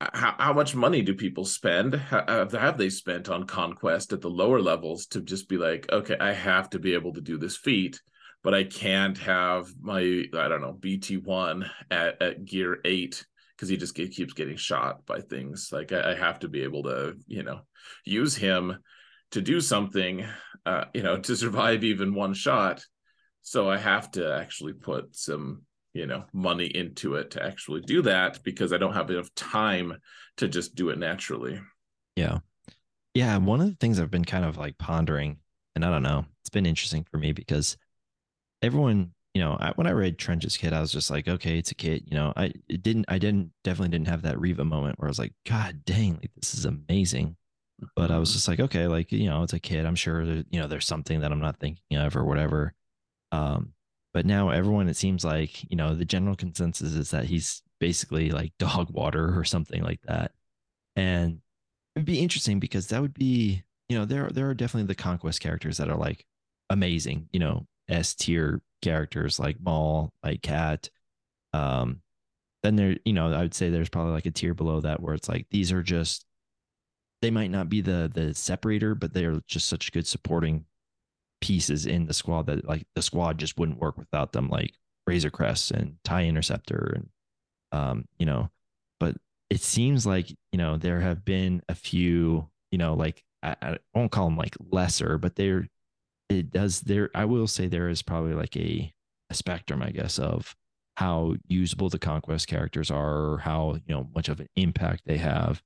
how, 0.00 0.34
how 0.38 0.52
much 0.52 0.74
money 0.74 1.02
do 1.02 1.14
people 1.14 1.44
spend? 1.44 1.94
How, 1.94 2.48
have 2.50 2.78
they 2.78 2.90
spent 2.90 3.28
on 3.28 3.46
conquest 3.46 4.12
at 4.12 4.20
the 4.20 4.30
lower 4.30 4.60
levels 4.60 5.06
to 5.06 5.20
just 5.20 5.48
be 5.48 5.58
like 5.58 5.90
okay 5.92 6.16
I 6.18 6.32
have 6.32 6.70
to 6.70 6.78
be 6.78 6.94
able 6.94 7.12
to 7.14 7.20
do 7.20 7.38
this 7.38 7.56
feat 7.56 8.00
but 8.44 8.54
I 8.54 8.62
can't 8.62 9.18
have 9.18 9.66
my 9.80 10.00
I 10.00 10.48
don't 10.48 10.60
know 10.60 10.78
BT1 10.78 11.68
at, 11.90 12.22
at 12.22 12.44
gear 12.44 12.78
8 12.84 13.24
because 13.56 13.68
he 13.68 13.76
just 13.76 13.94
keeps 13.94 14.32
getting 14.32 14.56
shot 14.56 15.06
by 15.06 15.20
things. 15.20 15.70
Like 15.72 15.92
I, 15.92 16.12
I, 16.12 16.14
have 16.14 16.40
to 16.40 16.48
be 16.48 16.62
able 16.62 16.84
to 16.84 17.14
you 17.26 17.42
know 17.42 17.60
use 18.04 18.36
him 18.36 18.78
to 19.32 19.40
do 19.40 19.60
something 19.60 20.24
uh, 20.66 20.84
you 20.94 21.02
know 21.02 21.18
to 21.18 21.36
survive 21.36 21.82
even 21.82 22.14
one 22.14 22.34
shot 22.34 22.84
so 23.46 23.68
I 23.68 23.76
have 23.76 24.10
to 24.12 24.34
actually 24.34 24.72
put 24.72 25.14
some, 25.14 25.62
you 25.92 26.06
know, 26.06 26.24
money 26.32 26.64
into 26.64 27.16
it 27.16 27.32
to 27.32 27.44
actually 27.44 27.82
do 27.82 28.00
that 28.02 28.42
because 28.42 28.72
I 28.72 28.78
don't 28.78 28.94
have 28.94 29.10
enough 29.10 29.32
time 29.34 29.98
to 30.38 30.48
just 30.48 30.74
do 30.74 30.88
it 30.88 30.98
naturally. 30.98 31.60
Yeah. 32.16 32.38
Yeah. 33.12 33.36
One 33.36 33.60
of 33.60 33.68
the 33.68 33.76
things 33.76 34.00
I've 34.00 34.10
been 34.10 34.24
kind 34.24 34.46
of 34.46 34.56
like 34.56 34.78
pondering, 34.78 35.36
and 35.76 35.84
I 35.84 35.90
don't 35.90 36.02
know, 36.02 36.24
it's 36.40 36.50
been 36.50 36.64
interesting 36.64 37.06
for 37.10 37.18
me 37.18 37.32
because 37.32 37.76
everyone, 38.62 39.12
you 39.34 39.42
know, 39.42 39.58
I, 39.60 39.72
when 39.72 39.86
I 39.86 39.92
read 39.92 40.18
Trench's 40.18 40.56
kit, 40.56 40.72
I 40.72 40.80
was 40.80 40.90
just 40.90 41.10
like, 41.10 41.28
okay, 41.28 41.58
it's 41.58 41.70
a 41.70 41.74
kit. 41.74 42.04
You 42.06 42.16
know, 42.16 42.32
I 42.34 42.52
it 42.68 42.82
didn't, 42.82 43.04
I 43.08 43.18
didn't, 43.18 43.52
definitely 43.62 43.90
didn't 43.90 44.08
have 44.08 44.22
that 44.22 44.40
Reva 44.40 44.64
moment 44.64 44.98
where 44.98 45.08
I 45.08 45.10
was 45.10 45.18
like, 45.18 45.34
God 45.46 45.84
dang, 45.84 46.14
like 46.14 46.30
this 46.34 46.54
is 46.54 46.64
amazing. 46.64 47.36
But 47.94 48.10
I 48.10 48.18
was 48.18 48.30
mm-hmm. 48.30 48.36
just 48.36 48.48
like, 48.48 48.60
okay, 48.60 48.86
like, 48.86 49.12
you 49.12 49.28
know, 49.28 49.42
it's 49.42 49.52
a 49.52 49.60
kid. 49.60 49.84
I'm 49.84 49.96
sure, 49.96 50.24
that, 50.24 50.46
you 50.50 50.60
know, 50.60 50.66
there's 50.66 50.86
something 50.86 51.20
that 51.20 51.30
I'm 51.30 51.40
not 51.40 51.60
thinking 51.60 51.98
of 51.98 52.16
or 52.16 52.24
whatever. 52.24 52.72
Um, 53.34 53.72
but 54.12 54.26
now 54.26 54.50
everyone, 54.50 54.88
it 54.88 54.96
seems 54.96 55.24
like, 55.24 55.68
you 55.68 55.76
know, 55.76 55.94
the 55.94 56.04
general 56.04 56.36
consensus 56.36 56.92
is 56.94 57.10
that 57.10 57.24
he's 57.24 57.62
basically 57.80 58.30
like 58.30 58.52
dog 58.58 58.90
water 58.90 59.36
or 59.38 59.44
something 59.44 59.82
like 59.82 60.00
that. 60.02 60.32
And 60.94 61.40
it'd 61.96 62.06
be 62.06 62.20
interesting 62.20 62.60
because 62.60 62.88
that 62.88 63.02
would 63.02 63.14
be, 63.14 63.64
you 63.88 63.98
know, 63.98 64.04
there, 64.04 64.26
are, 64.26 64.30
there 64.30 64.48
are 64.48 64.54
definitely 64.54 64.86
the 64.86 64.94
conquest 64.94 65.40
characters 65.40 65.78
that 65.78 65.90
are 65.90 65.96
like 65.96 66.24
amazing, 66.70 67.28
you 67.32 67.40
know, 67.40 67.66
S 67.88 68.14
tier 68.14 68.62
characters 68.82 69.38
like 69.38 69.56
Maul, 69.60 70.12
like 70.22 70.40
Cat. 70.40 70.88
Um, 71.52 72.00
then 72.62 72.76
there, 72.76 72.96
you 73.04 73.12
know, 73.12 73.32
I 73.32 73.42
would 73.42 73.54
say 73.54 73.68
there's 73.68 73.88
probably 73.88 74.12
like 74.12 74.26
a 74.26 74.30
tier 74.30 74.54
below 74.54 74.80
that 74.80 75.02
where 75.02 75.14
it's 75.14 75.28
like 75.28 75.46
these 75.50 75.72
are 75.72 75.82
just 75.82 76.24
they 77.20 77.30
might 77.30 77.50
not 77.50 77.68
be 77.68 77.80
the 77.80 78.10
the 78.12 78.32
separator, 78.32 78.94
but 78.94 79.12
they're 79.12 79.40
just 79.46 79.66
such 79.66 79.92
good 79.92 80.06
supporting 80.06 80.64
pieces 81.44 81.84
in 81.84 82.06
the 82.06 82.14
squad 82.14 82.46
that 82.46 82.66
like 82.66 82.86
the 82.94 83.02
squad 83.02 83.36
just 83.36 83.58
wouldn't 83.58 83.78
work 83.78 83.98
without 83.98 84.32
them, 84.32 84.48
like 84.48 84.72
Razor 85.06 85.28
Crest 85.28 85.72
and 85.72 85.96
Tie 86.02 86.24
Interceptor 86.24 86.94
and 86.96 87.08
um, 87.78 88.04
you 88.18 88.24
know, 88.24 88.48
but 88.98 89.16
it 89.50 89.60
seems 89.60 90.06
like, 90.06 90.30
you 90.52 90.58
know, 90.58 90.78
there 90.78 91.00
have 91.00 91.22
been 91.22 91.60
a 91.68 91.74
few, 91.74 92.48
you 92.70 92.78
know, 92.78 92.94
like 92.94 93.22
I, 93.42 93.56
I 93.60 93.78
won't 93.92 94.10
call 94.10 94.24
them 94.24 94.38
like 94.38 94.56
lesser, 94.70 95.18
but 95.18 95.36
they're 95.36 95.68
it 96.30 96.50
does 96.50 96.80
there 96.80 97.10
I 97.14 97.26
will 97.26 97.46
say 97.46 97.66
there 97.66 97.90
is 97.90 98.00
probably 98.00 98.32
like 98.32 98.56
a 98.56 98.90
a 99.28 99.34
spectrum, 99.34 99.82
I 99.82 99.90
guess, 99.90 100.18
of 100.18 100.56
how 100.96 101.34
usable 101.46 101.90
the 101.90 101.98
conquest 101.98 102.48
characters 102.48 102.90
are 102.90 103.32
or 103.32 103.38
how, 103.38 103.74
you 103.86 103.94
know, 103.94 104.08
much 104.14 104.30
of 104.30 104.40
an 104.40 104.48
impact 104.56 105.02
they 105.04 105.18
have. 105.18 105.62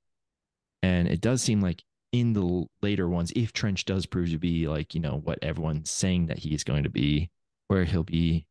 And 0.83 1.07
it 1.07 1.21
does 1.21 1.41
seem 1.41 1.61
like 1.61 1.85
in 2.13 2.33
the 2.33 2.67
later 2.83 3.09
ones, 3.09 3.33
if 3.37 3.53
Trench 3.53 3.85
does 3.85 4.07
prove 4.07 4.31
to 4.31 4.39
be 4.39 4.67
like, 4.67 4.95
you 4.95 5.01
know, 5.01 5.21
what 5.25 5.39
everyone's 5.43 5.91
saying 5.91 6.27
that 6.27 6.39
he's 6.39 6.65
going 6.65 6.85
to 6.85 6.91
be, 6.91 7.31
where 7.69 7.85
he'll 7.85 8.03
be 8.03 8.47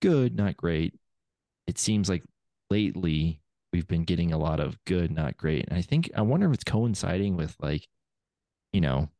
good, 0.00 0.34
not 0.34 0.56
great, 0.56 0.94
it 1.66 1.78
seems 1.78 2.08
like 2.08 2.22
lately 2.70 3.40
we've 3.72 3.86
been 3.86 4.04
getting 4.04 4.32
a 4.32 4.38
lot 4.38 4.60
of 4.60 4.82
good, 4.84 5.10
not 5.10 5.36
great. 5.36 5.66
And 5.68 5.76
I 5.76 5.82
think, 5.82 6.10
I 6.16 6.22
wonder 6.22 6.46
if 6.46 6.54
it's 6.54 6.64
coinciding 6.64 7.36
with 7.36 7.54
like, 7.60 7.86
you 8.72 8.80
know, 8.80 9.10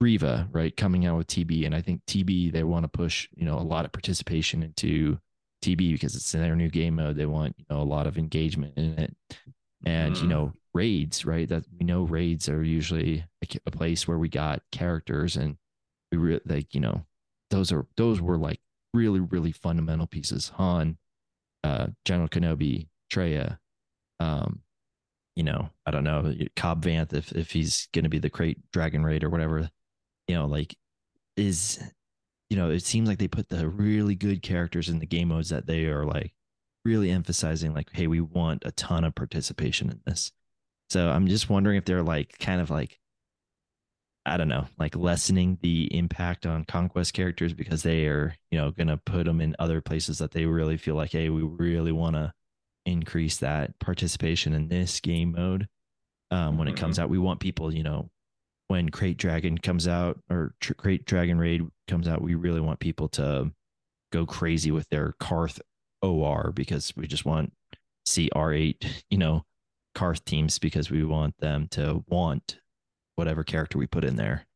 Reva, 0.00 0.48
right, 0.52 0.76
coming 0.76 1.06
out 1.06 1.16
with 1.16 1.28
TB. 1.28 1.64
And 1.66 1.74
I 1.74 1.80
think 1.80 2.04
TB, 2.06 2.52
they 2.52 2.64
want 2.64 2.84
to 2.84 2.88
push, 2.88 3.28
you 3.34 3.44
know, 3.44 3.58
a 3.58 3.60
lot 3.60 3.84
of 3.84 3.92
participation 3.92 4.62
into 4.62 5.18
TB 5.62 5.92
because 5.92 6.14
it's 6.14 6.34
in 6.34 6.40
their 6.40 6.56
new 6.56 6.68
game 6.68 6.96
mode. 6.96 7.16
They 7.16 7.26
want, 7.26 7.54
you 7.58 7.64
know, 7.70 7.80
a 7.80 7.84
lot 7.84 8.06
of 8.06 8.18
engagement 8.18 8.74
in 8.76 8.98
it. 8.98 9.16
And, 9.84 10.14
mm. 10.14 10.22
you 10.22 10.28
know, 10.28 10.52
raids, 10.74 11.24
right? 11.24 11.48
That 11.48 11.64
we 11.78 11.84
know 11.84 12.02
raids 12.02 12.48
are 12.48 12.62
usually 12.62 13.24
a, 13.42 13.58
a 13.66 13.70
place 13.70 14.06
where 14.06 14.18
we 14.18 14.28
got 14.28 14.62
characters 14.70 15.36
and 15.36 15.56
we 16.10 16.18
re- 16.18 16.40
like, 16.46 16.74
you 16.74 16.80
know, 16.80 17.04
those 17.50 17.72
are, 17.72 17.86
those 17.96 18.20
were 18.20 18.38
like 18.38 18.60
really, 18.94 19.20
really 19.20 19.52
fundamental 19.52 20.06
pieces. 20.06 20.50
Han, 20.56 20.98
uh, 21.64 21.88
General 22.04 22.28
Kenobi, 22.28 22.88
Traya, 23.12 23.58
um, 24.20 24.60
you 25.36 25.42
know, 25.42 25.70
I 25.86 25.90
don't 25.90 26.04
know, 26.04 26.34
Cobb 26.56 26.84
Vanth, 26.84 27.12
if, 27.14 27.32
if 27.32 27.52
he's 27.52 27.88
going 27.92 28.04
to 28.04 28.10
be 28.10 28.18
the 28.18 28.30
Krayt 28.30 28.56
Dragon 28.72 29.02
Raid 29.02 29.24
or 29.24 29.30
whatever, 29.30 29.70
you 30.28 30.34
know, 30.34 30.46
like 30.46 30.76
is, 31.36 31.82
you 32.50 32.56
know, 32.56 32.70
it 32.70 32.82
seems 32.82 33.08
like 33.08 33.18
they 33.18 33.28
put 33.28 33.48
the 33.48 33.68
really 33.68 34.14
good 34.14 34.42
characters 34.42 34.88
in 34.88 34.98
the 34.98 35.06
game 35.06 35.28
modes 35.28 35.48
that 35.48 35.66
they 35.66 35.86
are 35.86 36.04
like 36.04 36.34
really 36.84 37.10
emphasizing, 37.10 37.72
like, 37.72 37.88
hey, 37.92 38.06
we 38.06 38.20
want 38.20 38.64
a 38.66 38.72
ton 38.72 39.04
of 39.04 39.14
participation 39.14 39.90
in 39.90 40.00
this. 40.06 40.32
So 40.92 41.08
I'm 41.08 41.26
just 41.26 41.48
wondering 41.48 41.78
if 41.78 41.86
they're 41.86 42.02
like 42.02 42.38
kind 42.38 42.60
of 42.60 42.68
like 42.68 42.98
I 44.26 44.36
don't 44.36 44.48
know, 44.48 44.66
like 44.78 44.94
lessening 44.94 45.58
the 45.62 45.88
impact 45.96 46.44
on 46.44 46.66
conquest 46.66 47.14
characters 47.14 47.54
because 47.54 47.82
they 47.82 48.06
are, 48.06 48.36
you 48.50 48.58
know, 48.58 48.70
going 48.70 48.88
to 48.88 48.98
put 48.98 49.24
them 49.24 49.40
in 49.40 49.56
other 49.58 49.80
places 49.80 50.18
that 50.18 50.30
they 50.30 50.44
really 50.44 50.76
feel 50.76 50.94
like, 50.94 51.10
hey, 51.10 51.28
we 51.28 51.42
really 51.42 51.90
want 51.92 52.14
to 52.14 52.32
increase 52.84 53.38
that 53.38 53.76
participation 53.80 54.52
in 54.52 54.68
this 54.68 55.00
game 55.00 55.32
mode. 55.32 55.66
Um, 56.30 56.56
when 56.58 56.68
mm-hmm. 56.68 56.76
it 56.76 56.80
comes 56.80 56.96
mm-hmm. 56.96 57.04
out, 57.04 57.10
we 57.10 57.18
want 57.18 57.40
people, 57.40 57.74
you 57.74 57.82
know, 57.82 58.10
when 58.68 58.90
Krayt 58.90 59.16
Dragon 59.16 59.58
comes 59.58 59.88
out 59.88 60.20
or 60.30 60.54
Tr- 60.60 60.74
Krayt 60.74 61.06
Dragon 61.06 61.38
Raid 61.38 61.62
comes 61.88 62.06
out, 62.06 62.22
we 62.22 62.34
really 62.34 62.60
want 62.60 62.78
people 62.80 63.08
to 63.10 63.50
go 64.12 64.24
crazy 64.24 64.70
with 64.70 64.88
their 64.90 65.14
Carth 65.18 65.60
OR 66.02 66.52
because 66.54 66.92
we 66.96 67.06
just 67.06 67.24
want 67.24 67.52
see 68.04 68.30
R8, 68.34 69.04
you 69.10 69.18
know, 69.18 69.44
Carth 69.94 70.24
teams 70.24 70.58
because 70.58 70.90
we 70.90 71.04
want 71.04 71.36
them 71.38 71.68
to 71.72 72.04
want 72.08 72.58
whatever 73.16 73.44
character 73.44 73.78
we 73.78 73.86
put 73.86 74.04
in 74.04 74.16
there. 74.16 74.46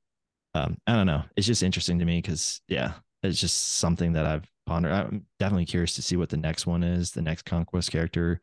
Um, 0.55 0.79
I 0.87 0.95
don't 0.95 1.07
know. 1.07 1.23
It's 1.37 1.47
just 1.47 1.63
interesting 1.63 1.99
to 1.99 2.05
me 2.05 2.19
because 2.21 2.61
yeah, 2.69 2.95
it's 3.23 3.41
just 3.41 3.77
something 3.79 4.13
that 4.13 4.27
I've 4.27 4.51
pondered. 4.67 4.93
I'm 4.93 5.27
definitely 5.39 5.67
curious 5.67 5.95
to 5.97 6.03
see 6.03 6.17
what 6.17 6.31
the 6.31 6.37
next 6.37 6.67
one 6.67 6.83
is, 6.83 7.11
the 7.13 7.23
next 7.23 7.45
conquest 7.45 7.93
character. 7.93 8.41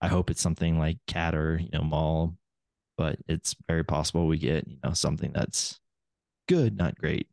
I 0.00 0.08
hope 0.08 0.30
it's 0.30 0.42
something 0.42 0.78
like 0.78 0.98
Cat 1.06 1.34
or 1.34 1.58
you 1.58 1.70
know 1.72 1.82
Maul, 1.82 2.36
but 2.98 3.18
it's 3.28 3.56
very 3.66 3.84
possible 3.84 4.26
we 4.26 4.38
get 4.38 4.68
you 4.68 4.76
know 4.84 4.92
something 4.92 5.32
that's 5.32 5.80
good, 6.48 6.76
not 6.76 6.98
great. 6.98 7.28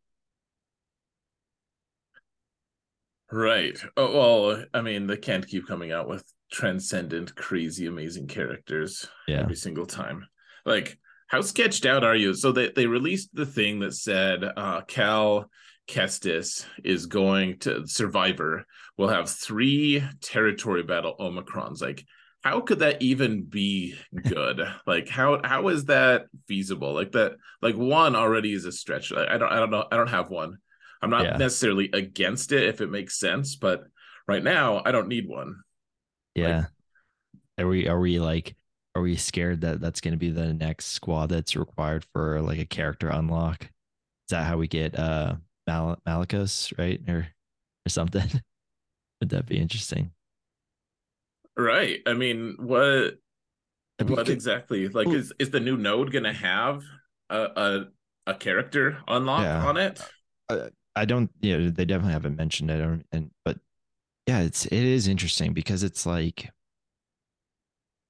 Right. 3.30 3.78
Oh 3.96 4.48
well, 4.48 4.64
I 4.74 4.82
mean, 4.82 5.06
they 5.06 5.16
can't 5.16 5.46
keep 5.46 5.66
coming 5.66 5.90
out 5.92 6.08
with 6.08 6.24
transcendent, 6.52 7.34
crazy, 7.34 7.86
amazing 7.86 8.28
characters 8.28 9.08
yeah. 9.26 9.40
every 9.40 9.56
single 9.56 9.86
time. 9.86 10.26
Like 10.64 10.98
how 11.32 11.40
sketched 11.40 11.86
out 11.86 12.04
are 12.04 12.14
you? 12.14 12.34
So 12.34 12.52
they, 12.52 12.70
they 12.70 12.86
released 12.86 13.34
the 13.34 13.46
thing 13.46 13.80
that 13.80 13.94
said 13.94 14.44
uh, 14.44 14.82
Cal 14.82 15.48
Kestis 15.88 16.66
is 16.84 17.06
going 17.06 17.58
to 17.60 17.86
Survivor 17.86 18.66
will 18.98 19.08
have 19.08 19.30
three 19.30 20.04
territory 20.20 20.82
battle 20.82 21.16
Omicrons. 21.18 21.80
Like, 21.80 22.04
how 22.42 22.60
could 22.60 22.80
that 22.80 23.00
even 23.00 23.44
be 23.44 23.96
good? 24.28 24.60
like, 24.86 25.08
how 25.08 25.40
how 25.42 25.68
is 25.68 25.86
that 25.86 26.26
feasible? 26.46 26.92
Like 26.92 27.12
that, 27.12 27.32
like 27.62 27.76
one 27.76 28.14
already 28.14 28.52
is 28.52 28.66
a 28.66 28.72
stretch. 28.72 29.10
I, 29.10 29.34
I 29.34 29.38
don't 29.38 29.50
I 29.52 29.58
don't 29.58 29.70
know. 29.70 29.86
I 29.90 29.96
don't 29.96 30.08
have 30.08 30.28
one. 30.28 30.58
I'm 31.00 31.10
not 31.10 31.24
yeah. 31.24 31.36
necessarily 31.38 31.88
against 31.92 32.52
it 32.52 32.64
if 32.64 32.80
it 32.80 32.90
makes 32.90 33.18
sense, 33.18 33.56
but 33.56 33.84
right 34.28 34.42
now 34.44 34.82
I 34.84 34.92
don't 34.92 35.08
need 35.08 35.26
one. 35.26 35.62
Yeah. 36.34 36.56
Like, 36.56 36.66
are 37.58 37.68
we 37.68 37.88
are 37.88 38.00
we 38.00 38.18
like 38.18 38.56
are 38.94 39.02
we 39.02 39.16
scared 39.16 39.62
that 39.62 39.80
that's 39.80 40.00
going 40.00 40.12
to 40.12 40.18
be 40.18 40.30
the 40.30 40.52
next 40.52 40.86
squad 40.86 41.26
that's 41.26 41.56
required 41.56 42.04
for 42.12 42.40
like 42.40 42.58
a 42.58 42.66
character 42.66 43.08
unlock? 43.08 43.62
Is 43.62 44.30
that 44.30 44.44
how 44.44 44.58
we 44.58 44.68
get 44.68 44.98
uh 44.98 45.34
Mal- 45.66 45.98
Malicos, 46.06 46.76
right? 46.78 47.00
Or 47.08 47.28
or 47.86 47.88
something? 47.88 48.28
Would 49.20 49.30
that 49.30 49.46
be 49.46 49.58
interesting? 49.58 50.12
Right. 51.56 52.00
I 52.06 52.14
mean, 52.14 52.56
what 52.58 53.18
what 54.00 54.28
exactly? 54.28 54.88
Like 54.88 55.06
well, 55.06 55.16
is 55.16 55.32
is 55.38 55.50
the 55.50 55.60
new 55.60 55.76
node 55.76 56.10
going 56.10 56.24
to 56.24 56.32
have 56.32 56.82
a, 57.30 57.38
a 57.40 57.86
a 58.26 58.34
character 58.34 58.98
unlock 59.06 59.42
yeah. 59.42 59.66
on 59.66 59.76
it? 59.76 60.00
I, 60.48 60.70
I 60.96 61.04
don't 61.04 61.30
yeah, 61.40 61.58
they 61.58 61.84
definitely 61.84 62.12
haven't 62.12 62.36
mentioned 62.36 62.70
it 62.70 63.04
and 63.12 63.30
but 63.44 63.58
yeah, 64.26 64.40
it's 64.40 64.66
it 64.66 64.72
is 64.72 65.08
interesting 65.08 65.52
because 65.52 65.82
it's 65.82 66.06
like 66.06 66.50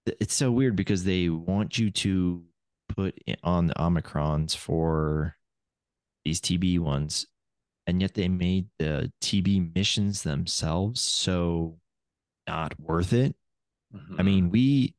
it's 0.06 0.34
so 0.34 0.50
weird 0.50 0.76
because 0.76 1.04
they 1.04 1.28
want 1.28 1.78
you 1.78 1.90
to 1.90 2.42
put 2.88 3.18
on 3.42 3.68
the 3.68 3.74
omicrons 3.74 4.56
for 4.56 5.36
these 6.24 6.40
TB 6.40 6.80
ones, 6.80 7.26
and 7.86 8.00
yet 8.00 8.14
they 8.14 8.28
made 8.28 8.66
the 8.78 9.12
TB 9.22 9.74
missions 9.74 10.22
themselves 10.22 11.00
so 11.00 11.78
not 12.46 12.78
worth 12.78 13.12
it. 13.12 13.34
Mm-hmm. 13.94 14.16
I 14.18 14.22
mean, 14.22 14.50
we 14.50 14.94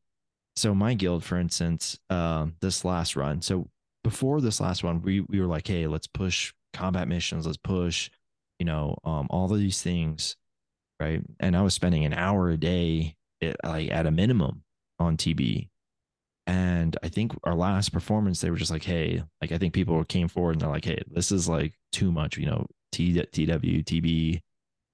so 0.56 0.74
my 0.74 0.94
guild, 0.94 1.24
for 1.24 1.38
instance, 1.38 1.98
um, 2.10 2.56
this 2.62 2.86
last 2.86 3.16
run. 3.16 3.42
So 3.42 3.70
before 4.04 4.42
this 4.42 4.60
last 4.60 4.84
one, 4.84 5.02
we 5.02 5.22
we 5.22 5.40
were 5.40 5.48
like, 5.48 5.68
hey, 5.68 5.88
let's 5.88 6.08
push 6.08 6.54
combat 6.74 7.08
missions, 7.08 7.46
let's 7.46 7.58
push, 7.58 8.10
you 8.60 8.66
know, 8.66 8.98
um, 9.04 9.28
all 9.30 9.52
of 9.52 9.60
these 9.60 9.82
things, 9.82 10.36
right? 11.04 11.22
And 11.40 11.56
I 11.56 11.62
was 11.62 11.74
spending 11.74 12.06
an 12.06 12.14
hour 12.14 12.50
a 12.50 12.58
day, 12.58 13.16
at, 13.42 13.58
like 13.64 13.92
at 13.92 14.08
a 14.08 14.12
minimum, 14.12 14.64
on 15.00 15.18
TB. 15.18 15.70
And 16.46 16.98
I 17.04 17.10
think 17.10 17.34
our 17.44 17.56
last 17.56 17.94
performance, 17.94 18.42
they 18.42 18.50
were 18.50 18.58
just 18.58 18.72
like, 18.72 18.84
hey, 18.84 19.24
like 19.42 19.52
I 19.52 19.58
think 19.58 19.74
people 19.74 20.04
came 20.04 20.28
forward 20.28 20.54
and 20.54 20.62
they're 20.62 20.70
like, 20.70 20.86
hey, 20.86 21.02
this 21.10 21.32
is 21.32 21.48
like 21.48 21.74
too 21.92 22.12
much, 22.12 22.38
you 22.38 22.46
know, 22.46 22.68
T 22.92 23.14
TW, 23.14 23.84
TB. 23.84 24.38
I 24.38 24.42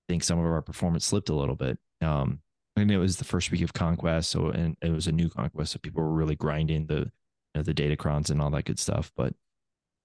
think 0.07 0.23
some 0.23 0.39
of 0.39 0.45
our 0.45 0.61
performance 0.61 1.05
slipped 1.05 1.29
a 1.29 1.35
little 1.35 1.55
bit. 1.55 1.79
Um, 2.01 2.41
and 2.75 2.91
it 2.91 2.97
was 2.97 3.17
the 3.17 3.25
first 3.25 3.51
week 3.51 3.61
of 3.61 3.73
conquest, 3.73 4.31
so 4.31 4.49
and 4.49 4.77
it 4.81 4.91
was 4.91 5.07
a 5.07 5.11
new 5.11 5.29
conquest, 5.29 5.73
so 5.73 5.79
people 5.79 6.01
were 6.01 6.13
really 6.13 6.35
grinding 6.35 6.85
the 6.85 7.11
you 7.53 7.55
know, 7.55 7.61
the 7.63 7.73
datacrons 7.73 8.29
and 8.29 8.41
all 8.41 8.49
that 8.51 8.65
good 8.65 8.79
stuff. 8.79 9.11
But 9.17 9.33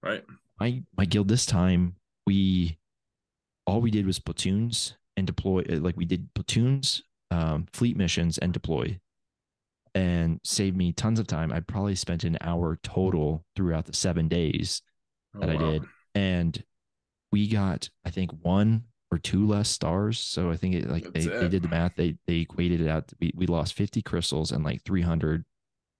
right, 0.03 0.25
my 0.59 0.83
my 0.97 1.05
guild 1.05 1.29
this 1.29 1.45
time, 1.45 1.95
we 2.25 2.77
all 3.65 3.81
we 3.81 3.91
did 3.91 4.05
was 4.05 4.19
platoons 4.19 4.95
and 5.17 5.27
deploy. 5.27 5.63
Like 5.67 5.97
we 5.97 6.05
did 6.05 6.33
platoons, 6.33 7.03
um, 7.31 7.67
fleet 7.73 7.97
missions, 7.97 8.37
and 8.37 8.53
deploy 8.53 8.99
and 9.95 10.41
saved 10.43 10.75
me 10.75 10.91
tons 10.91 11.19
of 11.19 11.25
time. 11.25 11.53
I 11.53 11.61
probably 11.61 11.95
spent 11.95 12.25
an 12.25 12.37
hour 12.41 12.77
total 12.83 13.45
throughout 13.55 13.85
the 13.85 13.93
seven 13.93 14.27
days 14.27 14.81
oh, 15.33 15.39
that 15.39 15.49
wow. 15.49 15.55
I 15.55 15.71
did. 15.71 15.83
And 16.13 16.63
we 17.31 17.47
got, 17.47 17.89
I 18.05 18.11
think, 18.11 18.31
one 18.41 18.83
or 19.09 19.17
two 19.17 19.47
less 19.47 19.69
stars. 19.69 20.19
So 20.19 20.51
I 20.51 20.57
think 20.57 20.75
it 20.75 20.89
like 20.89 21.11
they, 21.13 21.21
it. 21.21 21.39
they 21.39 21.47
did 21.47 21.63
the 21.63 21.69
math. 21.69 21.95
They 21.95 22.17
they 22.27 22.35
equated 22.35 22.81
it 22.81 22.89
out. 22.89 23.11
We, 23.19 23.31
we 23.35 23.47
lost 23.47 23.73
50 23.73 24.01
crystals 24.01 24.51
and 24.51 24.63
like 24.63 24.83
300 24.83 25.45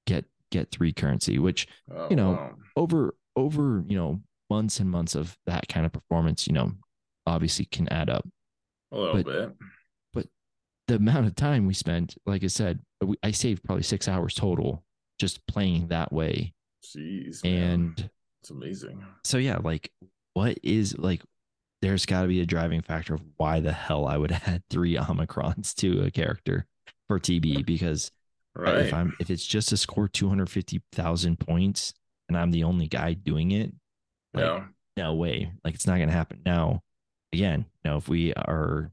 get 0.05 0.25
get 0.51 0.71
three 0.71 0.91
currency, 0.91 1.39
which 1.39 1.67
oh, 1.95 2.07
you 2.09 2.17
know, 2.17 2.31
wow. 2.31 2.55
over 2.75 3.15
over, 3.37 3.83
you 3.87 3.97
know, 3.97 4.21
months 4.49 4.79
and 4.79 4.91
months 4.91 5.15
of 5.15 5.37
that 5.45 5.67
kind 5.69 5.85
of 5.85 5.93
performance, 5.93 6.47
you 6.47 6.53
know, 6.53 6.73
obviously 7.25 7.65
can 7.65 7.87
add 7.89 8.09
up. 8.09 8.27
A 8.91 8.98
little 8.98 9.24
but, 9.24 9.26
bit. 9.26 9.52
But 10.14 10.28
the 10.88 10.95
amount 10.95 11.28
of 11.28 11.36
time 11.36 11.68
we 11.68 11.74
spent, 11.74 12.18
like 12.26 12.44
I 12.44 12.48
said, 12.48 12.80
we, 13.02 13.16
I 13.24 13.32
saved 13.32 13.64
probably 13.64 13.84
six 13.84 14.07
hours 14.07 14.34
total 14.34 14.84
just 15.20 15.45
playing 15.48 15.88
that 15.88 16.12
way. 16.12 16.53
Jeez. 16.86 17.44
And 17.44 18.10
it's 18.41 18.49
amazing. 18.52 19.03
So 19.24 19.38
yeah, 19.38 19.57
like 19.57 19.91
what 20.34 20.57
is 20.64 20.98
like 20.98 21.22
there's 21.82 22.06
got 22.06 22.24
to 22.24 22.28
be 22.28 22.41
a 22.41 22.45
driving 22.45 22.82
factor 22.82 23.16
of 23.16 23.22
why 23.38 23.60
the 23.60 23.72
hell 23.72 24.06
I 24.06 24.18
would 24.18 24.32
add 24.45 24.64
three 24.70 24.95
omicrons 24.95 25.74
to 25.76 26.03
a 26.03 26.12
character 26.12 26.66
for 27.07 27.20
TB 27.20 27.66
because 27.66 28.12
right. 28.56 28.78
if 28.78 28.94
I'm 28.94 29.16
if 29.20 29.30
it's 29.30 29.45
just 29.45 29.70
to 29.70 29.78
score 29.78 30.07
250,000 30.07 31.40
points 31.40 31.94
and 32.28 32.38
I'm 32.38 32.52
the 32.52 32.64
only 32.64 32.88
guy 32.88 33.14
doing 33.14 33.52
it, 33.52 33.72
like, 34.34 34.45
no. 34.45 34.66
no 34.98 35.14
way. 35.16 35.52
Like 35.64 35.76
it's 35.76 35.88
not 35.88 35.98
going 35.98 36.10
to 36.10 36.16
happen. 36.16 36.41
Now, 36.45 36.82
again, 37.36 37.66
you 37.84 37.91
know, 37.91 37.98
if 37.98 38.07
we 38.07 38.34
are 38.34 38.91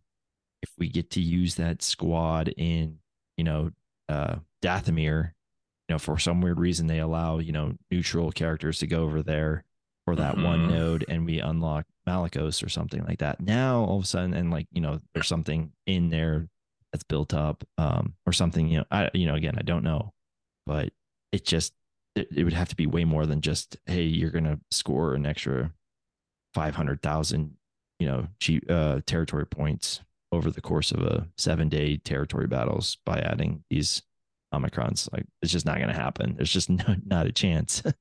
if 0.63 0.71
we 0.79 0.89
get 0.89 1.11
to 1.11 1.21
use 1.21 1.55
that 1.57 1.83
squad 1.83 2.49
in, 2.57 2.99
you 3.37 3.45
know, 3.45 3.71
uh 4.09 4.37
Dathomir, 4.63 5.33
you 5.89 5.95
know, 5.95 5.99
for 5.99 6.19
some 6.19 6.41
weird 6.41 6.59
reason 6.59 6.87
they 6.87 6.99
allow, 6.99 7.39
you 7.39 7.53
know, 7.53 7.75
neutral 7.91 8.33
characters 8.33 8.79
to 8.81 8.87
go 8.87 9.03
over 9.05 9.23
there 9.23 9.65
for 10.05 10.17
that 10.17 10.35
mm-hmm. 10.35 10.45
one 10.45 10.69
node 10.69 11.05
and 11.09 11.25
we 11.25 11.39
unlock 11.41 11.87
Malicos 12.09 12.65
or 12.65 12.69
something 12.69 13.05
like 13.05 13.21
that. 13.21 13.41
Now 13.41 13.85
all 13.85 13.99
of 13.99 14.05
a 14.05 14.07
sudden, 14.07 14.35
and 14.35 14.51
like, 14.51 14.67
you 14.73 14.81
know, 14.81 14.99
there's 15.15 15.29
something 15.29 15.71
in 15.87 16.11
there 16.11 16.49
that's 16.93 17.05
built 17.05 17.33
up, 17.33 17.65
um, 17.79 18.15
or 18.27 18.33
something, 18.33 18.69
you 18.69 18.79
know, 18.79 18.85
I, 18.91 19.11
you 19.15 19.27
know, 19.27 19.35
again, 19.35 19.55
I 19.57 19.63
don't 19.63 19.85
know, 19.85 20.13
but 20.67 20.91
it 21.31 21.45
just, 21.45 21.73
it, 22.17 22.29
it 22.35 22.45
would 22.45 22.53
have 22.53 22.69
to 22.71 22.77
be 22.77 22.87
way 22.87 23.05
more 23.05 23.25
than 23.25 23.41
just, 23.41 23.77
Hey, 23.87 24.03
you're 24.03 24.31
going 24.31 24.45
to 24.45 24.59
score 24.71 25.15
an 25.15 25.27
extra 25.27 25.73
500,000, 26.55 27.57
you 28.03 28.09
know, 28.09 28.27
cheap, 28.41 28.69
uh, 28.69 29.01
territory 29.07 29.47
points 29.47 30.01
over 30.33 30.51
the 30.51 30.61
course 30.61 30.91
of 30.91 31.03
a 31.03 31.29
seven 31.39 31.69
day 31.69 31.99
territory 31.99 32.49
battles 32.49 32.99
by 33.07 33.21
adding 33.21 33.63
these 33.71 34.03
omicrons. 34.53 35.09
Like 35.13 35.25
it's 35.41 35.53
just 35.53 35.67
not 35.67 35.77
going 35.77 35.89
to 35.89 35.95
happen. 35.95 36.35
There's 36.35 36.53
just 36.53 36.69
no, 36.71 36.97
not 37.07 37.27
a 37.27 37.33
chance. 37.33 37.83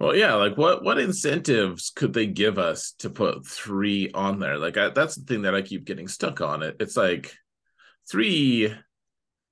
Well, 0.00 0.14
yeah, 0.14 0.34
like 0.34 0.56
what 0.56 0.84
what 0.84 1.00
incentives 1.00 1.90
could 1.90 2.12
they 2.12 2.28
give 2.28 2.56
us 2.56 2.92
to 3.00 3.10
put 3.10 3.44
three 3.44 4.12
on 4.12 4.38
there? 4.38 4.56
Like 4.56 4.76
I, 4.76 4.90
that's 4.90 5.16
the 5.16 5.24
thing 5.24 5.42
that 5.42 5.56
I 5.56 5.62
keep 5.62 5.84
getting 5.84 6.06
stuck 6.06 6.40
on. 6.40 6.62
It 6.62 6.76
it's 6.78 6.96
like 6.96 7.34
three. 8.08 8.72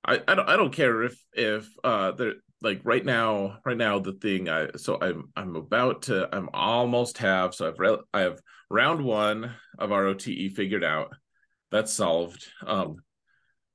I 0.05 0.23
I 0.29 0.35
don't 0.37 0.49
I 0.49 0.57
don't 0.57 0.73
care 0.73 1.03
if 1.03 1.21
if 1.33 1.69
uh 1.83 2.13
they're 2.13 2.35
like 2.63 2.81
right 2.85 3.05
now 3.05 3.59
right 3.65 3.77
now 3.77 3.99
the 3.99 4.15
thing 4.15 4.49
I 4.49 4.69
so 4.77 4.99
I'm 5.01 5.31
I'm 5.37 5.57
about 5.57 6.03
to 6.03 6.29
I'm 6.35 6.49
almost 6.53 7.19
have 7.19 7.55
so 7.55 7.69
I've 7.69 7.79
re- 7.79 7.99
I 8.13 8.21
have 8.21 8.41
round 8.71 9.05
one 9.05 9.53
of 9.79 9.91
ROTE 9.91 10.53
figured 10.55 10.85
out. 10.85 11.15
That's 11.71 11.93
solved. 11.93 12.47
Um, 12.67 12.97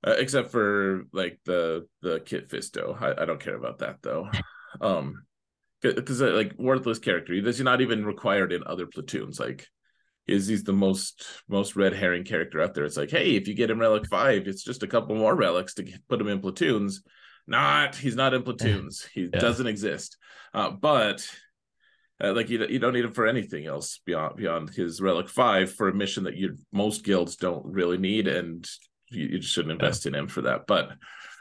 uh, 0.06 0.16
except 0.18 0.52
for 0.52 1.04
like 1.14 1.40
the 1.46 1.88
the 2.02 2.22
Kit 2.22 2.50
Fisto. 2.50 3.00
I, 3.00 3.22
I 3.22 3.26
don't 3.26 3.40
care 3.40 3.56
about 3.56 3.80
that 3.80 3.98
though. 4.02 4.30
Um 4.80 5.24
because 5.82 6.22
uh, 6.22 6.32
like 6.32 6.54
worthless 6.58 7.00
character. 7.00 7.34
He 7.34 7.42
does 7.42 7.60
not 7.60 7.82
even 7.82 8.06
required 8.06 8.54
in 8.54 8.64
other 8.66 8.86
platoons. 8.86 9.40
Like 9.40 9.68
is 10.28 10.48
he's 10.48 10.64
the 10.64 10.74
most 10.74 11.26
most 11.50 11.76
red 11.76 11.94
herring 11.94 12.24
character 12.24 12.62
out 12.62 12.74
there. 12.74 12.86
It's 12.86 12.98
like, 12.98 13.10
hey, 13.10 13.36
if 13.36 13.48
you 13.48 13.54
get 13.54 13.70
him 13.70 13.80
relic 13.80 14.08
five, 14.08 14.48
it's 14.48 14.64
just 14.64 14.84
a 14.84 14.88
couple 14.88 15.16
more 15.16 15.36
relics 15.36 15.74
to 15.76 15.84
get, 15.84 16.08
put 16.08 16.22
him 16.22 16.28
in 16.28 16.40
platoons. 16.40 17.04
Not 17.48 17.96
he's 17.96 18.16
not 18.16 18.34
in 18.34 18.44
platoons. 18.44 19.08
He 19.14 19.30
yeah. 19.34 19.40
doesn't 19.40 19.68
exist. 19.68 20.18
Uh, 20.54 20.72
but 20.72 21.28
uh, 22.24 22.34
like 22.34 22.50
you, 22.50 22.66
you 22.68 22.80
don't 22.80 22.94
need 22.94 23.06
him 23.06 23.14
for 23.14 23.28
anything 23.28 23.66
else 23.66 24.00
beyond 24.06 24.36
beyond 24.36 24.70
his 24.70 25.02
relic 25.02 25.30
five 25.30 25.72
for 25.72 25.88
a 25.88 25.94
mission 25.94 26.26
that 26.26 26.38
you 26.38 26.58
most 26.72 27.04
guilds 27.04 27.36
don't 27.36 27.66
really 27.66 27.98
need, 27.98 28.28
and 28.28 28.68
you, 29.10 29.28
you 29.28 29.40
just 29.40 29.54
shouldn't 29.54 29.72
invest 29.72 30.06
yeah. 30.06 30.10
in 30.10 30.16
him 30.16 30.28
for 30.28 30.42
that. 30.44 30.68
But 30.68 30.92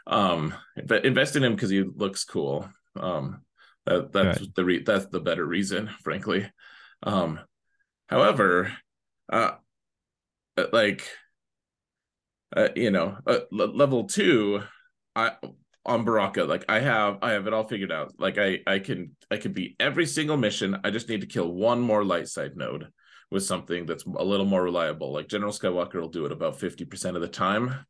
um, 0.06 0.54
but 0.86 1.04
invest 1.04 1.36
in 1.36 1.44
him 1.44 1.54
because 1.54 1.70
he 1.70 1.82
looks 1.82 2.24
cool. 2.24 2.68
Um, 2.96 3.42
that, 3.86 4.12
that's 4.12 4.40
right. 4.40 4.54
the 4.54 4.64
re- 4.64 4.82
that's 4.82 5.06
the 5.06 5.20
better 5.20 5.44
reason, 5.44 5.90
frankly. 6.02 6.50
Um, 7.02 7.40
however, 8.08 8.72
uh, 9.30 9.52
uh 10.56 10.66
like 10.72 11.06
uh, 12.56 12.68
you 12.74 12.90
know, 12.90 13.16
uh, 13.26 13.40
level 13.50 14.04
two, 14.04 14.62
I 15.14 15.32
on 15.86 16.04
Bracca, 16.04 16.46
like 16.46 16.64
I 16.68 16.80
have 16.80 17.18
I 17.22 17.32
have 17.32 17.46
it 17.46 17.54
all 17.54 17.66
figured 17.66 17.92
out. 17.92 18.12
Like 18.18 18.38
I 18.38 18.60
I 18.66 18.78
can 18.78 19.16
I 19.30 19.36
can 19.38 19.52
beat 19.52 19.76
every 19.80 20.06
single 20.06 20.36
mission. 20.36 20.78
I 20.84 20.90
just 20.90 21.08
need 21.08 21.22
to 21.22 21.26
kill 21.26 21.50
one 21.52 21.80
more 21.80 22.04
light 22.04 22.28
side 22.28 22.56
node 22.56 22.88
with 23.30 23.44
something 23.44 23.86
that's 23.86 24.04
a 24.04 24.24
little 24.24 24.46
more 24.46 24.62
reliable. 24.62 25.12
Like 25.12 25.28
General 25.28 25.52
Skywalker 25.52 26.00
will 26.00 26.08
do 26.08 26.26
it 26.26 26.32
about 26.32 26.58
50% 26.58 27.14
of 27.14 27.22
the 27.22 27.28
time. 27.28 27.86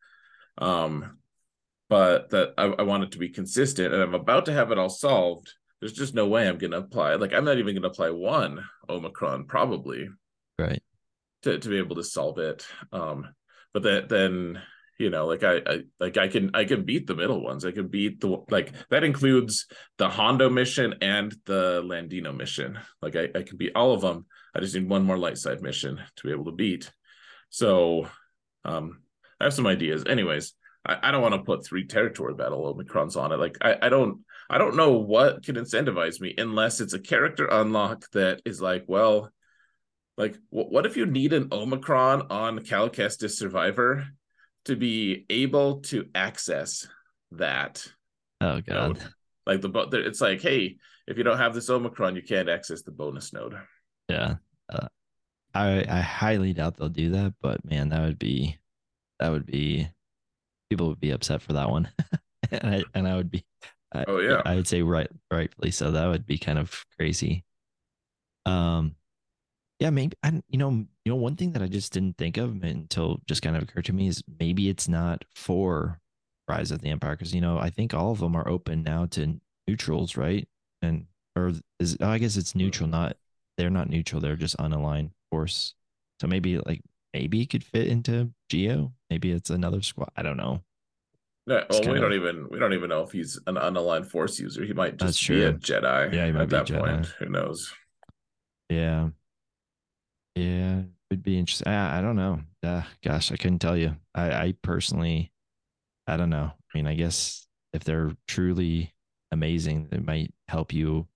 Um, 0.58 1.18
but 1.88 2.30
that 2.30 2.50
I, 2.58 2.64
I 2.66 2.82
want 2.82 3.04
it 3.04 3.12
to 3.12 3.18
be 3.18 3.30
consistent 3.30 3.92
and 3.94 4.02
I'm 4.02 4.14
about 4.14 4.46
to 4.46 4.52
have 4.52 4.70
it 4.70 4.78
all 4.78 4.90
solved 4.90 5.50
there's 5.80 5.92
just 5.92 6.14
no 6.14 6.26
way 6.26 6.46
I'm 6.46 6.58
going 6.58 6.72
to 6.72 6.78
apply. 6.78 7.14
Like 7.14 7.32
I'm 7.32 7.44
not 7.44 7.58
even 7.58 7.74
going 7.74 7.82
to 7.82 7.88
apply 7.88 8.10
one 8.10 8.64
Omicron 8.88 9.46
probably, 9.46 10.08
right, 10.58 10.82
to 11.42 11.58
to 11.58 11.68
be 11.68 11.78
able 11.78 11.96
to 11.96 12.04
solve 12.04 12.38
it. 12.38 12.66
Um, 12.92 13.28
but 13.72 13.84
that 13.84 14.08
then 14.08 14.60
you 15.00 15.08
know, 15.08 15.26
like 15.26 15.42
I, 15.42 15.56
I 15.66 15.80
like 15.98 16.18
I 16.18 16.28
can 16.28 16.50
I 16.52 16.66
can 16.66 16.84
beat 16.84 17.06
the 17.06 17.14
middle 17.14 17.42
ones. 17.42 17.64
I 17.64 17.72
can 17.72 17.88
beat 17.88 18.20
the 18.20 18.44
like 18.50 18.74
that 18.90 19.02
includes 19.02 19.66
the 19.96 20.10
Hondo 20.10 20.50
mission 20.50 20.96
and 21.00 21.34
the 21.46 21.82
Landino 21.82 22.36
mission. 22.36 22.78
Like 23.00 23.16
I, 23.16 23.28
I 23.34 23.42
can 23.42 23.56
beat 23.56 23.72
all 23.74 23.94
of 23.94 24.02
them. 24.02 24.26
I 24.54 24.60
just 24.60 24.74
need 24.74 24.90
one 24.90 25.04
more 25.04 25.16
light 25.16 25.38
side 25.38 25.62
mission 25.62 25.98
to 26.16 26.22
be 26.26 26.32
able 26.32 26.44
to 26.44 26.52
beat. 26.52 26.92
So 27.48 28.08
um 28.66 29.00
I 29.40 29.44
have 29.44 29.54
some 29.54 29.66
ideas. 29.66 30.04
Anyways, 30.06 30.52
I, 30.84 30.98
I 31.02 31.10
don't 31.10 31.22
want 31.22 31.34
to 31.34 31.44
put 31.44 31.64
three 31.64 31.86
territory 31.86 32.34
battle 32.34 32.74
Omicrons 32.74 33.16
on 33.16 33.32
it. 33.32 33.38
Like 33.38 33.56
I, 33.62 33.76
I 33.80 33.88
don't 33.88 34.20
I 34.50 34.58
don't 34.58 34.76
know 34.76 34.98
what 34.98 35.42
can 35.42 35.56
incentivize 35.56 36.20
me 36.20 36.34
unless 36.36 36.82
it's 36.82 36.92
a 36.92 37.00
character 37.00 37.46
unlock 37.46 38.04
that 38.10 38.42
is 38.44 38.60
like, 38.60 38.84
well, 38.86 39.32
like 40.18 40.36
what 40.50 40.84
if 40.84 40.98
you 40.98 41.06
need 41.06 41.32
an 41.32 41.48
Omicron 41.52 42.26
on 42.28 42.64
Cal 42.64 42.90
Kestis 42.90 43.30
Survivor 43.30 44.06
to 44.66 44.76
be 44.76 45.26
able 45.30 45.80
to 45.82 46.06
access 46.14 46.86
that? 47.32 47.86
Oh 48.40 48.60
god. 48.60 48.98
Node? 48.98 49.14
Like 49.46 49.60
the 49.60 50.02
it's 50.06 50.20
like, 50.20 50.40
hey, 50.42 50.76
if 51.06 51.16
you 51.18 51.24
don't 51.24 51.38
have 51.38 51.54
this 51.54 51.70
Omicron, 51.70 52.16
you 52.16 52.22
can't 52.22 52.48
access 52.48 52.82
the 52.82 52.92
bonus 52.92 53.32
node. 53.32 53.56
Yeah. 54.08 54.36
Uh, 54.72 54.88
I 55.54 55.84
I 55.88 56.00
highly 56.00 56.52
doubt 56.52 56.76
they'll 56.76 56.88
do 56.88 57.10
that, 57.10 57.34
but 57.40 57.64
man, 57.64 57.88
that 57.88 58.02
would 58.02 58.18
be 58.18 58.58
that 59.18 59.30
would 59.30 59.46
be 59.46 59.88
people 60.68 60.88
would 60.88 61.00
be 61.00 61.10
upset 61.10 61.42
for 61.42 61.54
that 61.54 61.70
one. 61.70 61.88
and 62.50 62.74
I 62.74 62.84
and 62.94 63.08
I 63.08 63.16
would 63.16 63.30
be 63.30 63.44
oh 64.06 64.18
yeah, 64.18 64.42
I 64.44 64.54
would 64.54 64.68
say 64.68 64.82
right, 64.82 65.10
rightfully 65.30 65.70
so. 65.70 65.90
That 65.90 66.06
would 66.06 66.26
be 66.26 66.38
kind 66.38 66.58
of 66.58 66.84
crazy. 66.96 67.44
Um, 68.46 68.94
yeah, 69.80 69.90
maybe 69.90 70.14
I, 70.22 70.40
you 70.48 70.58
know, 70.58 70.70
you 70.70 70.86
know, 71.06 71.16
one 71.16 71.36
thing 71.36 71.52
that 71.52 71.62
I 71.62 71.66
just 71.66 71.92
didn't 71.92 72.18
think 72.18 72.36
of 72.36 72.62
until 72.62 73.20
just 73.26 73.40
kind 73.40 73.56
of 73.56 73.62
occurred 73.62 73.86
to 73.86 73.94
me 73.94 74.08
is 74.08 74.22
maybe 74.38 74.68
it's 74.68 74.88
not 74.88 75.24
for 75.34 75.98
Rise 76.48 76.70
of 76.70 76.82
the 76.82 76.90
Empire 76.90 77.16
because 77.16 77.34
you 77.34 77.40
know 77.40 77.58
I 77.58 77.70
think 77.70 77.94
all 77.94 78.12
of 78.12 78.18
them 78.18 78.36
are 78.36 78.46
open 78.46 78.82
now 78.82 79.06
to 79.12 79.40
neutrals, 79.66 80.16
right? 80.16 80.46
And 80.82 81.06
or 81.34 81.52
is 81.78 81.96
oh, 82.00 82.08
I 82.10 82.18
guess 82.18 82.36
it's 82.36 82.54
neutral, 82.54 82.88
mm-hmm. 82.88 83.02
not 83.02 83.16
they're 83.56 83.70
not 83.70 83.88
neutral, 83.88 84.20
they're 84.20 84.36
just 84.36 84.56
unaligned 84.58 85.12
force. 85.30 85.74
So 86.20 86.26
maybe 86.26 86.58
like 86.58 86.82
maybe 87.14 87.40
it 87.40 87.50
could 87.50 87.64
fit 87.64 87.86
into 87.86 88.30
Geo. 88.50 88.92
Maybe 89.08 89.30
it's 89.32 89.48
another 89.48 89.80
squad. 89.80 90.10
I 90.14 90.22
don't 90.22 90.36
know. 90.36 90.62
No, 91.46 91.64
well, 91.70 91.80
we 91.80 91.98
don't 91.98 92.12
even 92.12 92.48
we 92.50 92.58
don't 92.58 92.74
even 92.74 92.90
know 92.90 93.02
if 93.02 93.12
he's 93.12 93.38
an 93.46 93.54
unaligned 93.54 94.08
force 94.08 94.38
user. 94.38 94.62
He 94.62 94.74
might 94.74 94.98
just 94.98 95.26
be 95.26 95.42
a 95.42 95.54
Jedi. 95.54 96.12
Yeah, 96.12 96.26
he 96.26 96.32
might 96.32 96.42
at 96.42 96.48
be 96.48 96.56
that 96.56 96.66
Jedi. 96.66 96.78
point. 96.78 97.06
Who 97.18 97.28
knows? 97.30 97.72
Yeah, 98.68 99.08
yeah, 100.40 100.82
it'd 101.10 101.22
be 101.22 101.38
interesting. 101.38 101.68
I, 101.68 101.98
I 101.98 102.00
don't 102.00 102.16
know. 102.16 102.40
Uh, 102.62 102.82
gosh, 103.02 103.32
I 103.32 103.36
couldn't 103.36 103.58
tell 103.58 103.76
you. 103.76 103.96
I, 104.14 104.30
I 104.32 104.54
personally, 104.62 105.32
I 106.06 106.16
don't 106.16 106.30
know. 106.30 106.52
I 106.52 106.78
mean, 106.78 106.86
I 106.86 106.94
guess 106.94 107.46
if 107.72 107.84
they're 107.84 108.12
truly 108.26 108.94
amazing, 109.32 109.88
it 109.92 110.04
might 110.04 110.32
help 110.48 110.72
you 110.72 111.06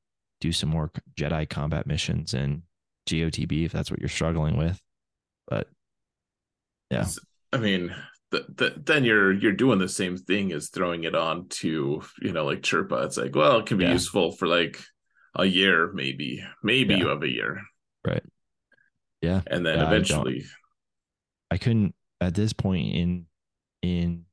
do 0.41 0.53
some 0.53 0.69
more 0.69 0.91
Jedi 1.17 1.49
combat 1.49 1.87
missions 1.87 2.35
and 2.35 2.63
GOTB 3.09 3.65
if 3.65 3.73
that's 3.73 3.91
what 3.91 4.01
you're 4.01 4.09
struggling 4.09 4.57
with. 4.57 4.81
But 5.47 5.69
yeah, 6.91 7.07
I 7.53 7.59
mean, 7.59 7.95
then 8.31 9.05
you're 9.05 9.33
you're 9.33 9.53
doing 9.53 9.79
the 9.79 9.89
same 9.89 10.17
thing 10.17 10.53
as 10.53 10.69
throwing 10.69 11.05
it 11.05 11.15
on 11.15 11.49
to 11.49 12.03
you 12.21 12.33
know 12.33 12.45
like 12.45 12.61
Chirpa. 12.63 13.05
It's 13.05 13.17
like, 13.17 13.35
well, 13.35 13.59
it 13.59 13.67
can 13.67 13.79
be 13.79 13.85
yeah. 13.85 13.93
useful 13.93 14.33
for 14.33 14.47
like 14.47 14.79
a 15.35 15.45
year, 15.45 15.91
maybe. 15.93 16.45
Maybe 16.63 16.95
yeah. 16.95 17.01
you 17.01 17.09
have 17.09 17.23
a 17.23 17.29
year. 17.29 17.63
Right. 18.07 18.23
Yeah. 19.25 19.41
And 19.47 19.65
then 19.65 19.79
yeah, 19.79 19.87
eventually 19.87 20.45
I, 21.51 21.55
I, 21.55 21.59
couldn't 21.59 21.95
at 22.21 22.35
this 22.35 22.53
point 22.53 22.95
in 22.95 23.27
in 23.83 24.25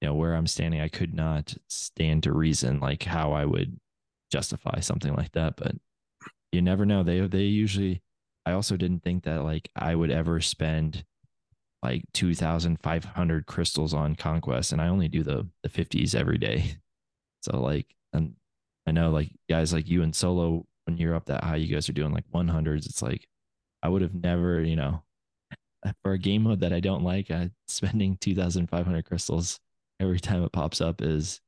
you 0.00 0.08
know 0.08 0.14
where 0.14 0.34
I'm 0.34 0.46
standing, 0.46 0.80
I 0.80 0.88
could 0.88 1.14
not 1.14 1.54
stand 1.68 2.24
to 2.24 2.32
reason 2.32 2.80
like 2.80 3.02
how 3.02 3.32
I 3.32 3.44
would 3.44 3.78
justify 4.30 4.80
something 4.80 5.14
like 5.14 5.32
that. 5.32 5.56
But 5.56 5.76
you 6.52 6.62
never 6.62 6.86
know. 6.86 7.02
They 7.02 7.20
they 7.20 7.44
usually 7.44 8.02
I 8.46 8.52
also 8.52 8.76
didn't 8.76 9.02
think 9.02 9.24
that 9.24 9.44
like 9.44 9.70
I 9.76 9.94
would 9.94 10.10
ever 10.10 10.40
spend 10.40 11.04
like 11.82 12.02
2,500 12.14 13.46
crystals 13.46 13.94
on 13.94 14.16
conquest, 14.16 14.72
and 14.72 14.80
I 14.80 14.88
only 14.88 15.08
do 15.08 15.22
the 15.22 15.48
the 15.62 15.68
50s 15.68 16.14
every 16.14 16.38
day. 16.38 16.76
So 17.40 17.60
like, 17.62 17.86
and 18.12 18.34
I 18.84 18.90
know 18.90 19.10
like 19.10 19.30
guys 19.48 19.72
like 19.72 19.88
you 19.88 20.02
and 20.02 20.12
solo 20.14 20.66
when 20.86 20.98
you're 20.98 21.14
up 21.14 21.26
that 21.26 21.44
high, 21.44 21.54
you 21.54 21.72
guys 21.72 21.88
are 21.88 21.92
doing 21.92 22.12
like 22.12 22.28
100s. 22.34 22.84
It's 22.86 23.00
like 23.00 23.28
I 23.82 23.88
would 23.88 24.02
have 24.02 24.14
never, 24.14 24.60
you 24.62 24.76
know, 24.76 25.02
for 26.02 26.12
a 26.12 26.18
game 26.18 26.42
mode 26.42 26.60
that 26.60 26.72
I 26.72 26.80
don't 26.80 27.04
like, 27.04 27.30
uh, 27.30 27.46
spending 27.68 28.16
2,500 28.20 29.04
crystals 29.04 29.60
every 30.00 30.20
time 30.20 30.42
it 30.44 30.52
pops 30.52 30.80
up 30.80 31.02
is 31.02 31.40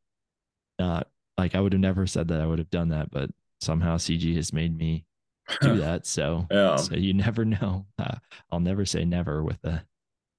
not 0.78 1.08
like 1.38 1.54
I 1.54 1.60
would 1.60 1.72
have 1.72 1.80
never 1.80 2.06
said 2.06 2.28
that 2.28 2.40
I 2.40 2.46
would 2.46 2.58
have 2.58 2.70
done 2.70 2.90
that, 2.90 3.10
but 3.10 3.30
somehow 3.60 3.96
CG 3.96 4.34
has 4.36 4.52
made 4.52 4.76
me 4.76 5.04
do 5.60 5.78
that. 5.78 6.06
So, 6.06 6.46
yeah. 6.50 6.76
so 6.76 6.94
you 6.94 7.14
never 7.14 7.44
know. 7.44 7.86
Uh, 7.98 8.16
I'll 8.50 8.60
never 8.60 8.86
say 8.86 9.04
never 9.04 9.44
with 9.44 9.60
the 9.60 9.82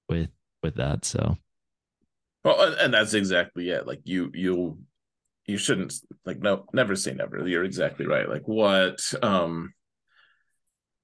with 0.10 0.30
with 0.64 0.76
that. 0.76 1.06
So, 1.06 1.38
well, 2.44 2.74
and 2.80 2.92
that's 2.92 3.14
exactly 3.14 3.70
it. 3.70 3.86
Like 3.86 4.02
you, 4.04 4.32
you, 4.34 4.80
you 5.46 5.58
shouldn't 5.58 5.94
like 6.26 6.40
no, 6.40 6.66
never 6.74 6.96
say 6.96 7.14
never. 7.14 7.48
You're 7.48 7.64
exactly 7.64 8.08
right. 8.08 8.28
Like 8.28 8.48
what, 8.48 9.00
um, 9.22 9.76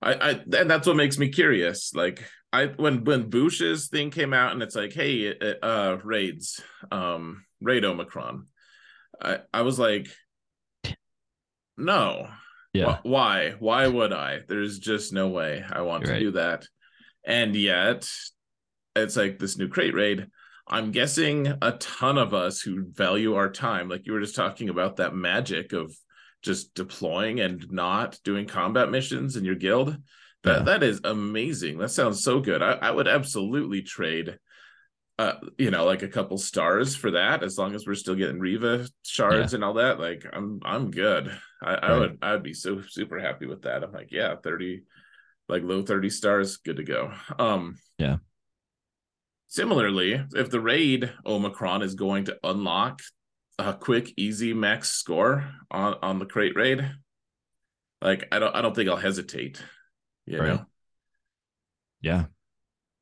I, 0.02 0.14
I, 0.14 0.30
and 0.58 0.70
that's 0.70 0.88
what 0.88 0.96
makes 0.96 1.18
me 1.18 1.30
curious. 1.30 1.94
Like 1.94 2.24
I, 2.54 2.68
when 2.68 3.04
when 3.04 3.30
Bush's 3.30 3.88
thing 3.88 4.12
came 4.12 4.34
out, 4.34 4.54
and 4.54 4.62
it's 4.62 4.76
like, 4.76 4.94
hey, 4.94 5.34
uh, 5.62 5.98
raids, 6.04 6.62
um, 6.92 7.46
raid 7.62 7.86
Omicron. 7.86 8.48
I, 9.22 9.40
I 9.54 9.62
was 9.62 9.80
like, 9.80 10.08
no, 11.78 12.30
yeah. 12.78 13.00
Why? 13.04 13.56
Why 13.60 13.88
would 13.88 14.14
I? 14.14 14.42
There's 14.48 14.80
just 14.80 15.12
no 15.12 15.30
way 15.30 15.64
I 15.70 15.82
want 15.82 16.04
You're 16.04 16.08
to 16.08 16.14
right. 16.14 16.20
do 16.20 16.32
that. 16.32 16.68
And 17.26 17.56
yet, 17.56 18.10
it's 18.96 19.16
like 19.16 19.40
this 19.40 19.58
new 19.58 19.68
Krayt 19.68 19.94
raid. 19.94 20.28
I'm 20.68 20.92
guessing 20.92 21.54
a 21.62 21.72
ton 21.74 22.18
of 22.18 22.34
us 22.34 22.62
who 22.62 22.86
value 22.92 23.36
our 23.36 23.50
time, 23.50 23.90
like 23.90 24.06
you 24.06 24.14
were 24.14 24.20
just 24.20 24.36
talking 24.36 24.70
about 24.70 24.98
that 24.98 25.16
magic 25.16 25.74
of 25.74 25.96
just 26.42 26.74
deploying 26.74 27.40
and 27.40 27.70
not 27.72 28.20
doing 28.24 28.46
combat 28.46 28.90
missions 28.90 29.36
in 29.36 29.46
your 29.46 29.56
guild. 29.56 29.98
That 30.44 30.60
yeah. 30.60 30.64
that 30.64 30.84
is 30.84 31.02
amazing. 31.04 31.80
That 31.80 31.90
sounds 31.90 32.24
so 32.24 32.40
good. 32.40 32.62
I, 32.62 32.74
I 32.74 32.92
would 32.92 33.08
absolutely 33.08 33.82
trade 33.82 34.38
uh, 35.20 35.34
you 35.58 35.72
know, 35.72 35.84
like 35.84 36.04
a 36.04 36.08
couple 36.08 36.38
stars 36.38 36.96
for 36.96 37.12
that, 37.12 37.44
as 37.44 37.58
long 37.58 37.74
as 37.74 37.88
we're 37.88 37.96
still 37.96 38.14
getting 38.14 38.40
Reva 38.40 38.88
shards 39.04 39.52
yeah. 39.52 39.58
and 39.58 39.64
all 39.64 39.74
that. 39.76 40.00
Like, 40.00 40.26
I'm 40.32 40.60
I'm 40.64 40.92
good. 40.92 41.36
I, 41.62 41.72
right. 41.72 41.84
I 41.84 41.98
would 41.98 42.18
I'd 42.22 42.44
be 42.44 42.54
so 42.54 42.82
super 42.88 43.20
happy 43.20 43.48
with 43.48 43.64
that. 43.64 43.84
I'm 43.84 43.92
like, 43.92 44.12
yeah, 44.12 44.36
30, 44.44 44.84
like 45.50 45.64
low 45.64 45.82
30 45.82 46.10
stars, 46.12 46.58
good 46.58 46.78
to 46.78 46.84
go. 46.84 47.12
Um, 47.40 47.78
yeah. 47.98 48.18
Similarly, 49.48 50.24
if 50.36 50.52
the 50.52 50.60
raid 50.60 51.12
Omicron 51.26 51.82
is 51.82 51.96
going 51.96 52.26
to 52.26 52.38
unlock 52.44 53.02
a 53.60 53.74
quick, 53.74 54.14
easy 54.18 54.54
max 54.54 54.90
score 54.90 55.50
on 55.72 55.96
on 56.02 56.20
the 56.20 56.26
Krayt 56.26 56.56
raid, 56.56 56.90
like 58.02 58.28
I 58.32 58.40
don't 58.40 58.56
I 58.56 58.62
don't 58.62 58.76
think 58.76 58.90
I'll 58.90 58.98
hesitate. 58.98 59.62
You 60.26 60.40
right. 60.40 60.48
know. 60.48 60.66
Yeah, 62.02 62.26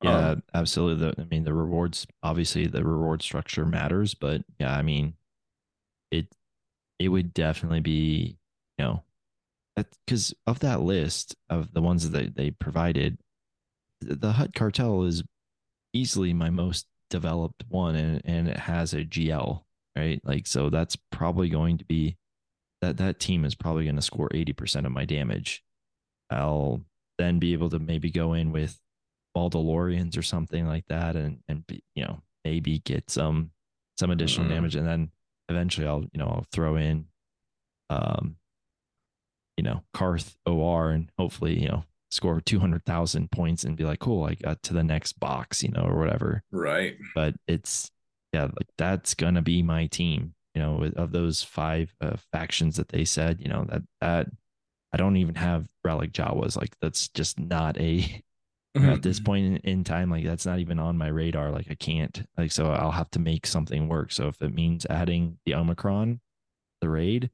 yeah, 0.02 0.30
um, 0.30 0.44
absolutely. 0.54 1.08
The, 1.08 1.22
I 1.22 1.26
mean, 1.26 1.44
the 1.44 1.54
rewards 1.54 2.06
obviously 2.24 2.68
the 2.68 2.84
reward 2.84 3.22
structure 3.22 3.66
matters, 3.66 4.14
but 4.14 4.44
yeah, 4.60 4.76
I 4.76 4.82
mean, 4.82 5.16
it 6.12 6.28
it 7.00 7.10
would 7.10 7.34
definitely 7.34 7.82
be 7.82 8.38
you 8.78 8.86
know 8.86 9.04
because 10.06 10.34
of 10.48 10.60
that 10.60 10.82
list 10.82 11.36
of 11.50 11.74
the 11.74 11.82
ones 11.82 12.10
that 12.10 12.36
they 12.36 12.52
provided, 12.52 13.18
the 14.02 14.34
Hutt 14.34 14.54
cartel 14.54 15.04
is 15.04 15.24
easily 15.94 16.34
my 16.34 16.50
most 16.50 16.88
developed 17.10 17.64
one, 17.68 17.96
and 17.96 18.22
and 18.26 18.48
it 18.48 18.58
has 18.58 18.94
a 18.94 19.04
GL 19.04 19.64
right. 19.96 20.22
Like 20.24 20.48
so, 20.48 20.70
that's 20.70 20.96
probably 21.12 21.50
going 21.50 21.78
to 21.78 21.86
be 21.86 22.18
that 22.82 22.98
that 22.98 23.20
team 23.20 23.46
is 23.46 23.56
probably 23.56 23.84
going 23.86 23.96
to 23.96 24.02
score 24.02 24.30
eighty 24.34 24.54
percent 24.54 24.86
of 24.86 24.92
my 24.92 25.06
damage. 25.06 25.64
I'll 26.30 26.82
then 27.18 27.40
be 27.40 27.54
able 27.54 27.70
to 27.70 27.80
maybe 27.80 28.12
go 28.12 28.34
in 28.34 28.52
with 28.52 28.80
Baldalorians 29.36 30.18
or 30.18 30.22
something 30.22 30.68
like 30.68 30.86
that, 30.88 31.16
and 31.16 31.40
and 31.48 31.66
be, 31.68 31.84
you 31.96 32.04
know 32.04 32.22
maybe 32.44 32.80
get 32.80 33.10
some 33.10 33.52
some 33.98 34.12
additional 34.12 34.46
mm-hmm. 34.46 34.56
damage, 34.56 34.76
and 34.76 34.88
then 34.88 35.12
eventually 35.50 35.88
I'll 35.88 36.06
you 36.14 36.20
know 36.20 36.28
I'll 36.28 36.46
throw 36.52 36.76
in, 36.76 37.08
um, 37.90 38.38
you 39.58 39.64
know 39.64 39.84
Carth 39.94 40.38
OR, 40.46 40.92
and 40.92 41.10
hopefully 41.18 41.60
you 41.60 41.68
know 41.68 41.84
score 42.12 42.40
two 42.42 42.60
hundred 42.60 42.86
thousand 42.86 43.32
points 43.32 43.64
and 43.64 43.76
be 43.76 43.84
like, 43.84 44.00
cool, 44.00 44.24
I 44.24 44.36
got 44.36 44.64
to 44.64 44.74
the 44.74 44.84
next 44.84 45.20
box, 45.20 45.64
you 45.64 45.70
know, 45.70 45.84
or 45.84 45.98
whatever. 45.98 46.44
Right. 46.52 46.98
But 47.14 47.36
it's 47.48 47.92
yeah, 48.36 48.44
like 48.44 48.68
that's 48.78 49.14
gonna 49.14 49.42
be 49.42 49.64
my 49.64 49.88
team. 49.88 50.34
You 50.54 50.62
know, 50.62 50.92
of 50.96 51.12
those 51.12 51.42
five 51.42 51.94
uh, 52.02 52.18
factions 52.32 52.76
that 52.78 52.90
they 52.90 53.06
said, 53.06 53.40
you 53.40 53.48
know 53.48 53.66
that 53.70 53.82
that 54.02 54.28
I 54.94 54.98
don't 54.98 55.18
even 55.18 55.36
have 55.36 55.68
relic 55.84 56.12
Jawas. 56.12 56.58
Like 56.58 56.76
that's 56.82 57.08
just 57.08 57.40
not 57.40 57.80
a 57.80 58.00
mm-hmm. 58.76 58.90
at 58.90 59.02
this 59.02 59.20
point 59.20 59.46
in, 59.46 59.58
in, 59.58 59.84
time 59.84 60.10
like 60.10 60.26
that's 60.26 60.46
not 60.46 60.60
even 60.60 60.80
on 60.80 60.98
my 60.98 61.08
radar 61.08 61.52
like 61.52 61.68
i 61.70 61.76
can't 61.76 62.28
like 62.38 62.52
so 62.52 62.72
i'll 62.72 62.92
have 62.92 63.10
to 63.12 63.20
make 63.20 63.48
something 63.48 63.88
work 63.88 64.12
so 64.12 64.28
if 64.28 64.42
it 64.42 64.54
means 64.54 64.86
adding 64.90 65.38
the 65.46 65.56
omicron 65.56 66.20
the 66.82 66.90
raid 66.90 67.30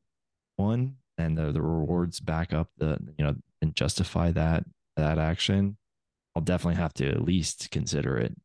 one 0.56 0.96
and 1.18 1.38
the, 1.38 1.52
the 1.52 1.62
rewards 1.62 2.20
back 2.20 2.54
up 2.54 2.70
the 2.78 2.98
you 3.18 3.26
know 3.26 3.36
and 3.62 3.76
justify 3.76 4.32
that 4.32 4.64
that 4.96 5.18
action 5.18 5.78
i'll 6.36 6.42
definitely 6.42 6.80
have 6.80 6.94
to 6.94 7.08
at 7.10 7.24
least 7.24 7.72
consider 7.72 8.18
it 8.18 8.36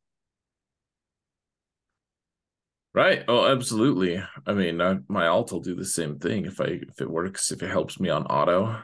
Right. 2.97 3.25
Oh, 3.29 3.47
absolutely. 3.47 4.25
I 4.47 4.55
mean, 4.55 4.81
I, 4.81 4.97
my 5.07 5.27
alt 5.27 5.53
will 5.53 5.61
do 5.61 5.75
the 5.75 5.85
same 5.85 6.19
thing 6.19 6.47
if 6.47 6.63
I 6.63 6.81
if 6.89 7.03
it 7.03 7.11
works 7.11 7.53
if 7.53 7.63
it 7.63 7.69
helps 7.69 8.01
me 8.01 8.09
on 8.09 8.25
auto. 8.25 8.81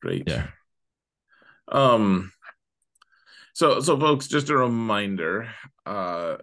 Great. 0.00 0.28
Yeah. 0.28 0.46
Um. 1.66 2.30
So, 3.54 3.80
so 3.80 3.98
folks, 3.98 4.28
just 4.28 4.50
a 4.50 4.56
reminder. 4.56 5.48
Uh, 5.84 6.36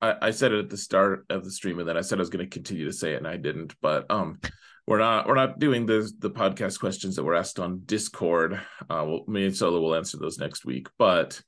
I, 0.00 0.14
I 0.22 0.30
said 0.30 0.52
it 0.52 0.60
at 0.60 0.70
the 0.70 0.78
start 0.78 1.26
of 1.28 1.44
the 1.44 1.50
stream, 1.50 1.78
and 1.78 1.86
then 1.86 1.98
I 1.98 2.00
said 2.00 2.16
I 2.16 2.22
was 2.22 2.30
going 2.30 2.46
to 2.46 2.50
continue 2.50 2.86
to 2.86 2.92
say 2.92 3.12
it, 3.12 3.18
and 3.18 3.28
I 3.28 3.36
didn't. 3.36 3.74
But 3.82 4.10
um, 4.10 4.40
we're 4.86 4.98
not 4.98 5.28
we're 5.28 5.34
not 5.34 5.58
doing 5.58 5.84
the 5.84 6.10
the 6.20 6.30
podcast 6.30 6.80
questions 6.80 7.16
that 7.16 7.24
were 7.24 7.34
asked 7.34 7.60
on 7.60 7.82
Discord. 7.84 8.58
Uh, 8.88 9.04
we'll, 9.06 9.26
me 9.26 9.44
and 9.44 9.54
Solo 9.54 9.78
will 9.78 9.94
answer 9.94 10.16
those 10.16 10.38
next 10.38 10.64
week. 10.64 10.88
But 10.98 11.38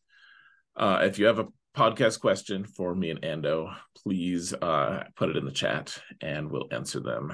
uh, 0.77 0.98
if 1.05 1.19
you 1.19 1.24
have 1.24 1.39
a 1.39 1.48
podcast 1.77 2.20
question 2.20 2.65
for 2.65 2.94
me 2.94 3.11
and 3.11 3.23
Ando, 3.23 3.74
please 4.03 4.53
uh, 4.55 5.05
put 5.16 5.31
it 5.31 5.36
in 5.36 5.44
the 5.44 5.51
chat, 5.53 5.99
and 6.20 6.51
we'll 6.51 6.69
answer 6.70 7.01
them. 7.01 7.32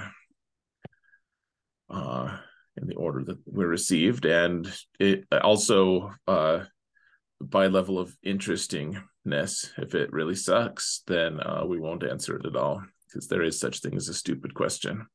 Uh, 1.91 2.37
in 2.77 2.87
the 2.87 2.95
order 2.95 3.25
that 3.25 3.39
we 3.47 3.65
received, 3.65 4.25
and 4.25 4.73
it 5.01 5.25
also 5.33 6.13
uh 6.27 6.61
by 7.41 7.67
level 7.69 7.99
of 7.99 8.17
interestingness. 8.23 9.73
If 9.79 9.95
it 9.95 10.13
really 10.13 10.35
sucks, 10.35 11.03
then 11.07 11.41
uh, 11.41 11.65
we 11.67 11.79
won't 11.79 12.05
answer 12.05 12.37
it 12.37 12.47
at 12.47 12.57
all 12.57 12.83
because 13.07 13.29
there 13.29 13.43
is 13.43 13.59
such 13.59 13.81
thing 13.81 13.97
as 13.97 14.09
a 14.09 14.15
stupid 14.15 14.55
question. 14.55 15.07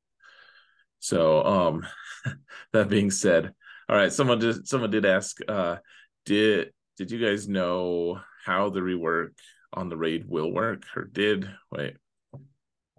So, 0.99 1.43
um, 1.43 1.85
that 2.73 2.89
being 2.89 3.11
said, 3.11 3.53
all 3.89 3.95
right, 3.95 4.11
someone 4.13 4.39
did 4.39 4.67
someone 4.67 4.91
did 4.91 5.05
ask, 5.05 5.37
uh, 5.47 5.77
did 6.25 6.71
did 6.97 7.11
you 7.11 7.25
guys 7.25 7.47
know 7.47 8.19
how 8.43 8.69
the 8.69 8.81
rework 8.81 9.31
on 9.71 9.89
the 9.89 9.97
raid 9.97 10.25
will 10.27 10.51
work, 10.51 10.83
or 10.95 11.05
did 11.05 11.49
wait? 11.71 11.97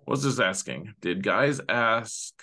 What's 0.04 0.22
this 0.22 0.40
asking? 0.40 0.94
Did 1.00 1.22
guys 1.22 1.60
ask 1.68 2.34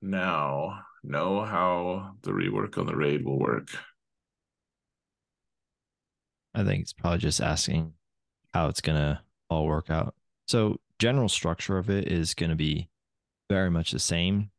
now 0.00 0.80
know 1.02 1.42
how 1.42 2.12
the 2.22 2.30
rework 2.30 2.78
on 2.78 2.86
the 2.86 2.96
raid 2.96 3.24
will 3.24 3.38
work? 3.38 3.68
I 6.54 6.64
think 6.64 6.82
it's 6.82 6.92
probably 6.92 7.18
just 7.18 7.40
asking 7.40 7.92
how 8.52 8.68
it's 8.68 8.80
gonna 8.80 9.22
all 9.48 9.66
work 9.66 9.90
out. 9.90 10.14
So 10.48 10.78
general 10.98 11.28
structure 11.28 11.78
of 11.78 11.90
it 11.90 12.08
is 12.08 12.34
gonna 12.34 12.56
be 12.56 12.88
very 13.48 13.70
much 13.70 13.92
the 13.92 13.98
same. 13.98 14.50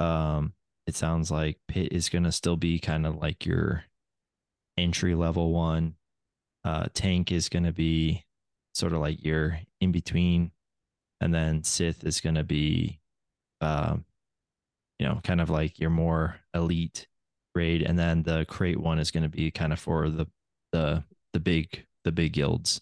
Um, 0.00 0.54
it 0.86 0.96
sounds 0.96 1.30
like 1.30 1.58
Pit 1.68 1.92
is 1.92 2.08
gonna 2.08 2.32
still 2.32 2.56
be 2.56 2.78
kind 2.78 3.06
of 3.06 3.16
like 3.16 3.46
your 3.46 3.84
entry 4.76 5.14
level 5.14 5.52
one. 5.52 5.94
Uh, 6.64 6.86
tank 6.94 7.30
is 7.30 7.48
gonna 7.48 7.72
be 7.72 8.24
sort 8.74 8.92
of 8.92 9.00
like 9.00 9.24
your 9.24 9.60
in 9.80 9.92
between, 9.92 10.50
and 11.20 11.34
then 11.34 11.62
Sith 11.62 12.04
is 12.04 12.20
gonna 12.20 12.44
be, 12.44 13.00
um, 13.60 14.04
you 14.98 15.06
know, 15.06 15.20
kind 15.22 15.40
of 15.40 15.50
like 15.50 15.78
your 15.78 15.90
more 15.90 16.36
elite 16.54 17.06
raid, 17.54 17.82
and 17.82 17.98
then 17.98 18.22
the 18.22 18.46
Krayt 18.46 18.76
one 18.76 18.98
is 18.98 19.10
gonna 19.10 19.28
be 19.28 19.50
kind 19.50 19.72
of 19.72 19.78
for 19.78 20.08
the 20.10 20.26
the 20.72 21.04
the 21.32 21.40
big 21.40 21.86
the 22.04 22.12
big 22.12 22.32
guilds. 22.32 22.80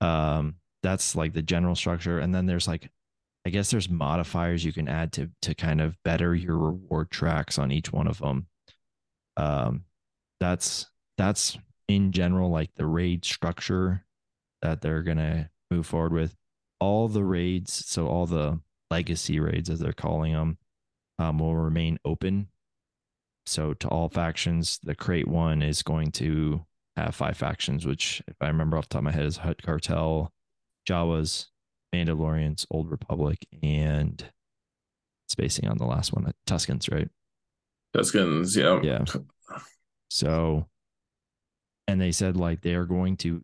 Um, 0.00 0.56
that's 0.82 1.16
like 1.16 1.32
the 1.32 1.42
general 1.42 1.74
structure, 1.74 2.18
and 2.18 2.34
then 2.34 2.46
there's 2.46 2.68
like, 2.68 2.90
I 3.46 3.50
guess 3.50 3.70
there's 3.70 3.88
modifiers 3.88 4.64
you 4.64 4.72
can 4.72 4.88
add 4.88 5.12
to 5.14 5.30
to 5.42 5.54
kind 5.54 5.80
of 5.80 6.02
better 6.02 6.34
your 6.34 6.56
reward 6.56 7.10
tracks 7.10 7.58
on 7.58 7.72
each 7.72 7.92
one 7.92 8.06
of 8.06 8.18
them. 8.18 8.46
Um, 9.36 9.84
that's 10.40 10.86
that's 11.16 11.58
in 11.88 12.12
general, 12.12 12.50
like 12.50 12.74
the 12.74 12.86
raid 12.86 13.24
structure 13.24 14.04
that 14.62 14.80
they're 14.80 15.02
gonna 15.02 15.50
move 15.70 15.86
forward 15.86 16.12
with. 16.12 16.36
All 16.80 17.08
the 17.08 17.24
raids, 17.24 17.72
so 17.72 18.06
all 18.06 18.26
the 18.26 18.60
legacy 18.90 19.40
raids 19.40 19.70
as 19.70 19.80
they're 19.80 19.92
calling 19.92 20.32
them, 20.32 20.58
um, 21.18 21.38
will 21.38 21.56
remain 21.56 21.98
open. 22.04 22.48
So 23.46 23.74
to 23.74 23.88
all 23.88 24.08
factions, 24.08 24.78
the 24.82 24.94
Krayt 24.94 25.26
one 25.26 25.62
is 25.62 25.82
going 25.82 26.10
to 26.12 26.66
have 26.96 27.14
five 27.14 27.36
factions, 27.36 27.86
which 27.86 28.22
if 28.26 28.36
I 28.40 28.48
remember 28.48 28.76
off 28.76 28.88
the 28.88 28.94
top 28.94 29.00
of 29.00 29.04
my 29.04 29.12
head 29.12 29.26
is 29.26 29.38
Hutt 29.38 29.62
Cartel, 29.62 30.32
Jawas, 30.88 31.46
Mandalorians, 31.94 32.66
Old 32.70 32.90
Republic, 32.90 33.46
and 33.62 34.24
spacing 35.28 35.68
on 35.68 35.78
the 35.78 35.86
last 35.86 36.12
one, 36.12 36.30
Tuskens, 36.46 36.92
right? 36.92 37.08
Tuskens, 37.94 38.56
yeah. 38.56 38.80
Yeah. 38.82 39.04
So, 40.08 40.66
and 41.86 42.00
they 42.00 42.12
said 42.12 42.36
like 42.36 42.62
they 42.62 42.74
are 42.74 42.84
going 42.84 43.16
to, 43.18 43.42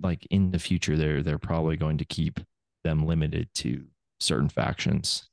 like 0.00 0.26
in 0.30 0.50
the 0.50 0.58
future, 0.58 0.96
they're 0.96 1.22
they're 1.22 1.38
probably 1.38 1.76
going 1.76 1.98
to 1.98 2.04
keep 2.04 2.40
them 2.84 3.06
limited 3.06 3.48
to 3.54 3.84
certain 4.20 4.48
factions 4.48 5.28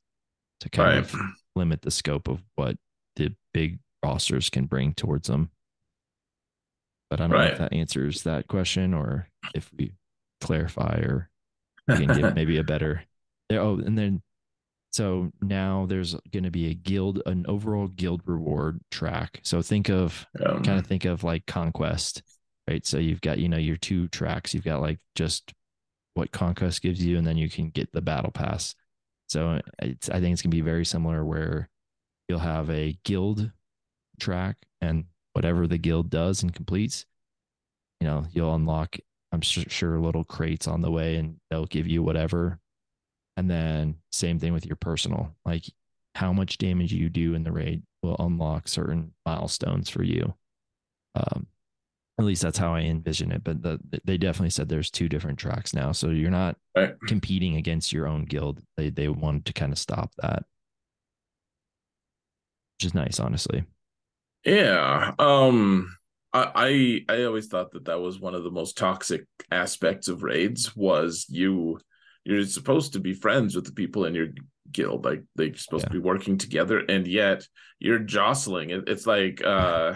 to 0.61 0.69
kind 0.69 0.95
right. 0.95 1.13
of 1.13 1.15
limit 1.55 1.81
the 1.81 1.91
scope 1.91 2.27
of 2.27 2.41
what 2.55 2.77
the 3.15 3.33
big 3.53 3.79
rosters 4.03 4.49
can 4.49 4.65
bring 4.65 4.93
towards 4.93 5.27
them. 5.27 5.49
But 7.09 7.19
I 7.19 7.23
don't 7.23 7.31
right. 7.31 7.45
know 7.45 7.51
if 7.51 7.57
that 7.59 7.73
answers 7.73 8.23
that 8.23 8.47
question 8.47 8.93
or 8.93 9.27
if 9.53 9.69
we 9.77 9.91
clarify 10.39 10.99
or 10.99 11.29
we 11.87 12.05
can 12.05 12.07
give 12.07 12.35
maybe 12.35 12.57
a 12.57 12.63
better. 12.63 13.03
Oh, 13.51 13.79
and 13.79 13.97
then 13.97 14.21
so 14.91 15.31
now 15.41 15.85
there's 15.87 16.15
going 16.31 16.43
to 16.43 16.51
be 16.51 16.69
a 16.69 16.73
guild, 16.73 17.21
an 17.25 17.45
overall 17.47 17.87
guild 17.87 18.21
reward 18.25 18.81
track. 18.91 19.39
So 19.43 19.61
think 19.61 19.89
of 19.89 20.27
um, 20.45 20.63
kind 20.63 20.77
of 20.77 20.85
think 20.85 21.05
of 21.05 21.23
like 21.23 21.45
conquest, 21.45 22.21
right? 22.69 22.85
So 22.85 22.97
you've 22.97 23.21
got, 23.21 23.39
you 23.39 23.47
know, 23.47 23.57
your 23.57 23.77
two 23.77 24.09
tracks. 24.09 24.53
You've 24.53 24.65
got 24.65 24.81
like 24.81 24.99
just 25.15 25.53
what 26.13 26.33
conquest 26.33 26.81
gives 26.81 27.03
you, 27.03 27.17
and 27.17 27.25
then 27.25 27.37
you 27.37 27.49
can 27.49 27.69
get 27.69 27.91
the 27.93 28.01
battle 28.01 28.31
pass. 28.31 28.75
So 29.29 29.61
it's, 29.81 30.09
I 30.09 30.19
think 30.19 30.33
it's 30.33 30.41
going 30.41 30.51
to 30.51 30.57
be 30.57 30.61
very 30.61 30.83
similar 30.83 31.23
where 31.23 31.69
you'll 32.27 32.39
have 32.39 32.69
a 32.69 32.97
guild 33.05 33.49
track 34.19 34.57
and 34.81 35.05
whatever 35.31 35.67
the 35.67 35.77
guild 35.77 36.09
does 36.09 36.43
and 36.43 36.53
completes, 36.53 37.05
you 38.01 38.07
know, 38.07 38.25
you'll 38.33 38.53
unlock, 38.53 38.97
I'm 39.31 39.39
sure, 39.39 39.99
little 39.99 40.25
crates 40.25 40.67
on 40.67 40.81
the 40.81 40.91
way 40.91 41.15
and 41.15 41.37
they'll 41.49 41.65
give 41.65 41.87
you 41.87 42.03
whatever 42.03 42.59
and 43.37 43.49
then 43.49 43.95
same 44.11 44.39
thing 44.39 44.53
with 44.53 44.65
your 44.65 44.75
personal, 44.75 45.35
like 45.45 45.65
how 46.15 46.33
much 46.33 46.57
damage 46.57 46.93
you 46.93 47.09
do 47.09 47.33
in 47.33 47.43
the 47.43 47.51
raid 47.51 47.83
will 48.03 48.17
unlock 48.19 48.67
certain 48.67 49.13
milestones 49.25 49.89
for 49.89 50.03
you. 50.03 50.33
Um, 51.15 51.47
at 52.19 52.25
least 52.25 52.41
that's 52.41 52.57
how 52.57 52.75
I 52.75 52.81
envision 52.81 53.31
it. 53.31 53.43
But 53.43 53.61
the, 53.61 53.79
they 54.05 54.17
definitely 54.17 54.49
said 54.51 54.69
there's 54.69 54.91
two 54.91 55.09
different 55.09 55.39
tracks 55.39 55.73
now, 55.73 55.91
so 55.91 56.09
you're 56.09 56.29
not 56.29 56.57
right. 56.75 56.93
competing 57.07 57.55
against 57.55 57.91
your 57.91 58.07
own 58.07 58.25
guild. 58.25 58.61
They 58.77 58.89
they 58.89 59.07
wanted 59.07 59.45
to 59.45 59.53
kind 59.53 59.71
of 59.71 59.79
stop 59.79 60.11
that, 60.21 60.43
which 62.77 62.85
is 62.85 62.93
nice, 62.93 63.19
honestly. 63.19 63.63
Yeah. 64.45 65.13
Um. 65.17 65.95
I 66.33 67.03
I, 67.09 67.13
I 67.13 67.23
always 67.23 67.47
thought 67.47 67.71
that 67.71 67.85
that 67.85 67.99
was 67.99 68.19
one 68.19 68.35
of 68.35 68.43
the 68.43 68.51
most 68.51 68.77
toxic 68.77 69.25
aspects 69.51 70.07
of 70.07 70.23
raids 70.23 70.75
was 70.75 71.25
you 71.29 71.79
you're 72.23 72.45
supposed 72.45 72.93
to 72.93 72.99
be 72.99 73.13
friends 73.13 73.55
with 73.55 73.65
the 73.65 73.71
people 73.71 74.05
in 74.05 74.15
your 74.15 74.27
guild 74.71 75.03
like 75.03 75.23
they're 75.35 75.55
supposed 75.55 75.83
yeah. 75.83 75.89
to 75.89 75.93
be 75.93 75.99
working 75.99 76.37
together 76.37 76.79
and 76.79 77.07
yet 77.07 77.45
you're 77.79 77.99
jostling 77.99 78.69
it, 78.69 78.87
it's 78.87 79.05
like 79.05 79.43
uh 79.43 79.93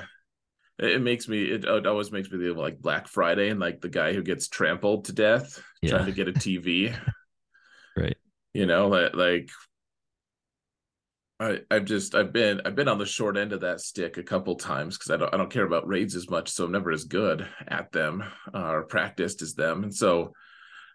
it 0.77 1.02
makes 1.02 1.27
me 1.27 1.43
it, 1.43 1.64
it 1.64 1.88
always 1.88 2.11
makes 2.11 2.30
me 2.30 2.38
think 2.38 2.57
like 2.57 2.80
black 2.80 3.07
friday 3.07 3.49
and 3.49 3.60
like 3.60 3.80
the 3.80 3.89
guy 3.89 4.11
who 4.11 4.22
gets 4.22 4.49
trampled 4.49 5.06
to 5.06 5.14
death 5.14 5.64
yeah. 5.81 5.91
trying 5.91 6.06
to 6.06 6.11
get 6.11 6.27
a 6.27 6.34
tv 6.34 6.95
right 7.95 8.18
you 8.53 8.65
know 8.65 8.88
like 8.88 9.14
like 9.15 9.49
I, 11.38 11.60
I've 11.69 11.84
just 11.84 12.15
I've 12.15 12.31
been 12.31 12.61
I've 12.64 12.76
been 12.76 12.88
on 12.88 12.97
the 12.97 13.06
short 13.06 13.35
end 13.35 13.52
of 13.52 13.60
that 13.61 13.81
stick 13.81 14.18
a 14.18 14.23
couple 14.23 14.56
times 14.56 14.97
because 14.97 15.11
I 15.11 15.18
don't 15.18 15.34
I 15.34 15.38
don't 15.38 15.52
care 15.52 15.65
about 15.65 15.85
raids 15.85 16.15
as 16.15 16.30
much, 16.30 16.49
so 16.49 16.64
I'm 16.64 16.72
never 16.72 16.91
as 16.91 17.03
good 17.03 17.45
at 17.68 17.91
them 17.91 18.23
uh, 18.53 18.69
or 18.69 18.84
practiced 18.84 19.41
as 19.41 19.53
them, 19.53 19.84
and 19.84 19.93
so 19.93 20.31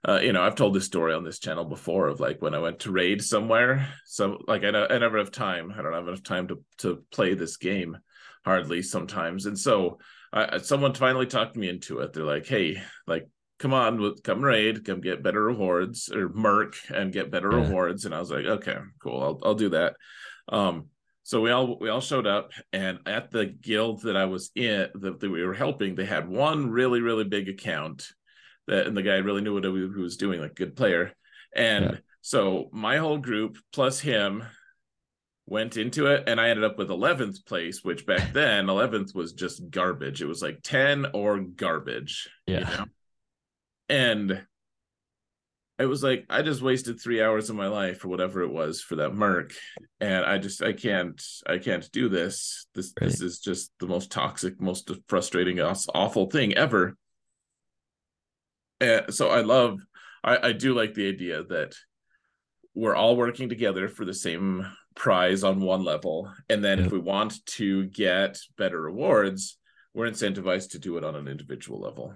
uh, 0.09 0.19
you 0.23 0.33
know, 0.33 0.43
I've 0.43 0.55
told 0.55 0.75
this 0.75 0.87
story 0.87 1.13
on 1.13 1.25
this 1.25 1.39
channel 1.39 1.65
before 1.65 2.09
of 2.09 2.21
like 2.21 2.41
when 2.41 2.55
I 2.55 2.59
went 2.59 2.81
to 2.81 2.93
raid 2.93 3.23
somewhere. 3.23 3.87
So 4.07 4.39
like 4.47 4.65
I, 4.65 4.69
I 4.69 4.99
never 4.99 5.19
have 5.19 5.31
time. 5.31 5.75
I 5.77 5.83
don't 5.83 5.93
have 5.93 6.09
enough 6.09 6.23
time 6.23 6.49
to 6.49 6.65
to 6.79 7.05
play 7.11 7.35
this 7.35 7.57
game 7.59 7.99
hardly 8.45 8.81
sometimes. 8.83 9.45
And 9.45 9.59
so 9.59 9.99
I, 10.33 10.59
someone 10.59 10.95
finally 10.95 11.27
talked 11.27 11.57
me 11.57 11.69
into 11.69 11.99
it. 11.99 12.13
They're 12.13 12.25
like, 12.25 12.47
"Hey, 12.47 12.83
like 13.07 13.29
come 13.59 13.75
on, 13.75 14.15
come 14.25 14.43
raid, 14.43 14.87
come 14.87 15.03
get 15.03 15.23
better 15.23 15.43
rewards 15.43 16.09
or 16.09 16.31
merc 16.31 16.77
and 16.89 17.13
get 17.13 17.31
better 17.31 17.51
yeah. 17.53 17.67
rewards." 17.67 18.07
And 18.07 18.15
I 18.15 18.21
was 18.21 18.31
like, 18.31 18.47
"Okay, 18.47 18.77
cool. 19.03 19.23
I'll 19.23 19.41
I'll 19.45 19.55
do 19.55 19.71
that." 19.71 19.97
Um 20.49 20.87
so 21.23 21.43
we 21.43 21.51
all 21.51 21.79
we 21.79 21.91
all 21.91 22.01
showed 22.01 22.27
up 22.27 22.53
and 22.73 23.01
at 23.07 23.31
the 23.31 23.47
guild 23.47 24.03
that 24.03 24.17
I 24.17 24.25
was 24.25 24.51
in 24.55 24.89
that, 24.95 25.21
that 25.21 25.31
we 25.31 25.45
were 25.45 25.55
helping, 25.55 25.95
they 25.95 26.07
had 26.07 26.27
one 26.29 26.71
really 26.71 27.03
really 27.03 27.25
big 27.25 27.49
account 27.51 28.09
that 28.71 28.87
and 28.87 28.97
the 28.97 29.03
guy 29.03 29.17
really 29.17 29.43
knew 29.43 29.53
what 29.53 29.65
he 29.65 29.71
was 29.71 30.17
doing, 30.17 30.41
like 30.41 30.55
good 30.55 30.77
player. 30.77 31.13
And 31.55 31.85
yeah. 31.85 31.97
so 32.23 32.71
my 32.73 32.97
whole 32.97 33.19
group 33.19 33.59
plus 33.73 34.01
him 34.01 34.45
went 35.47 35.77
into 35.77 36.07
it 36.07 36.25
and 36.29 36.41
I 36.41 36.51
ended 36.51 36.65
up 36.65 36.79
with 36.79 36.89
11th 36.89 37.45
place, 37.45 37.83
which 37.83 38.07
back 38.07 38.33
then 38.33 38.67
11th 38.67 39.15
was 39.15 39.33
just 39.33 39.69
garbage. 39.71 40.23
It 40.23 40.27
was 40.27 40.41
like 40.41 40.61
10 40.63 41.07
or 41.13 41.41
garbage. 41.41 42.31
Yeah. 42.47 42.59
You 42.59 42.77
know? 42.77 42.85
And 43.89 44.47
it 45.81 45.87
was 45.87 46.03
like 46.03 46.27
I 46.31 46.43
just 46.43 46.63
wasted 46.63 47.01
three 47.01 47.21
hours 47.21 47.51
of 47.51 47.57
my 47.57 47.67
life 47.67 48.05
or 48.05 48.09
whatever 48.09 48.43
it 48.43 48.53
was 48.53 48.81
for 48.81 48.97
that 48.97 49.15
Merc. 49.15 49.53
And 49.99 50.25
I 50.25 50.39
just 50.39 50.63
I 50.63 50.75
can't 50.75 51.21
I 51.45 51.59
can't 51.59 51.91
do 51.91 52.09
this. 52.09 52.67
This 52.75 52.93
right. 53.01 53.11
this 53.11 53.21
is 53.21 53.41
just 53.41 53.73
the 53.81 53.89
most 53.89 54.13
toxic, 54.13 54.61
most 54.61 54.91
frustrating, 55.09 55.59
awful 55.61 56.31
thing 56.31 56.55
ever 56.55 56.97
and 58.81 59.13
so 59.15 59.29
I 59.29 59.41
love, 59.41 59.81
I, 60.25 60.49
I 60.49 60.53
do 60.53 60.75
like 60.75 60.95
the 60.95 61.09
idea 61.09 61.43
that 61.45 61.75
we're 62.75 62.95
all 62.95 63.17
working 63.17 63.49
together 63.49 63.89
for 63.89 64.05
the 64.05 64.15
same 64.15 64.67
prize 64.95 65.45
on 65.45 65.61
one 65.61 65.85
level, 65.85 66.33
and 66.49 66.63
then 66.63 66.79
if 66.79 66.93
we 66.93 66.99
want 66.99 67.45
to 67.47 67.87
get 67.87 68.39
better 68.57 68.81
rewards, 68.81 69.59
we're 69.95 70.11
incentivized 70.11 70.71
to 70.71 70.79
do 70.79 70.97
it 70.97 71.05
on 71.05 71.17
an 71.17 71.29
individual 71.29 71.81
level. 71.81 72.15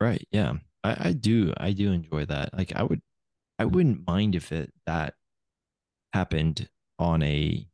Right. 0.00 0.26
Yeah. 0.30 0.54
I, 0.84 1.08
I 1.08 1.12
do. 1.12 1.52
I 1.56 1.72
do 1.72 1.92
enjoy 1.92 2.24
that. 2.26 2.56
Like 2.56 2.72
I 2.76 2.82
would, 2.82 3.00
I 3.58 3.64
wouldn't 3.64 4.06
mind 4.06 4.34
if 4.34 4.52
it 4.52 4.72
that 4.86 5.14
happened 6.12 6.68
on 6.98 7.22
a 7.22 7.66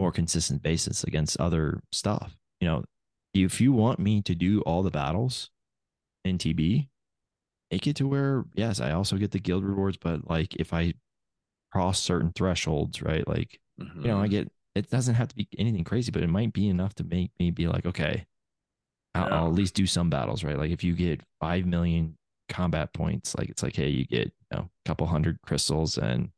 more 0.00 0.12
consistent 0.12 0.62
basis 0.62 1.04
against 1.04 1.38
other 1.40 1.80
stuff. 1.92 2.36
You 2.60 2.68
know, 2.68 2.84
if 3.32 3.60
you 3.60 3.72
want 3.72 3.98
me 3.98 4.22
to 4.22 4.34
do 4.34 4.60
all 4.62 4.82
the 4.82 4.90
battles 4.90 5.50
in 6.24 6.38
TB, 6.38 6.88
make 7.70 7.86
it 7.86 7.96
to 7.96 8.08
where 8.08 8.44
yes, 8.54 8.80
I 8.80 8.92
also 8.92 9.16
get 9.16 9.30
the 9.30 9.40
guild 9.40 9.64
rewards, 9.64 9.96
but 9.96 10.28
like 10.28 10.54
if 10.56 10.72
I 10.72 10.94
cross 11.72 12.00
certain 12.00 12.32
thresholds, 12.34 13.02
right? 13.02 13.26
Like 13.26 13.58
mm-hmm. 13.80 14.02
you 14.02 14.08
know, 14.08 14.18
I 14.18 14.24
mm-hmm. 14.24 14.30
get 14.30 14.52
it 14.74 14.90
doesn't 14.90 15.14
have 15.14 15.28
to 15.28 15.36
be 15.36 15.48
anything 15.58 15.84
crazy, 15.84 16.10
but 16.10 16.22
it 16.22 16.28
might 16.28 16.52
be 16.52 16.68
enough 16.68 16.94
to 16.94 17.04
make 17.04 17.30
me 17.38 17.50
be 17.50 17.68
like, 17.68 17.86
okay, 17.86 18.26
I'll, 19.14 19.28
yeah. 19.28 19.36
I'll 19.36 19.46
at 19.46 19.54
least 19.54 19.74
do 19.74 19.86
some 19.86 20.10
battles, 20.10 20.42
right? 20.42 20.58
Like 20.58 20.70
if 20.70 20.82
you 20.82 20.94
get 20.94 21.20
five 21.40 21.66
million 21.66 22.16
combat 22.48 22.92
points, 22.92 23.34
like 23.36 23.48
it's 23.48 23.62
like, 23.62 23.76
hey, 23.76 23.88
you 23.88 24.04
get 24.04 24.32
you 24.52 24.58
know, 24.58 24.70
a 24.84 24.88
couple 24.88 25.06
hundred 25.06 25.38
crystals 25.42 25.98
and 25.98 26.30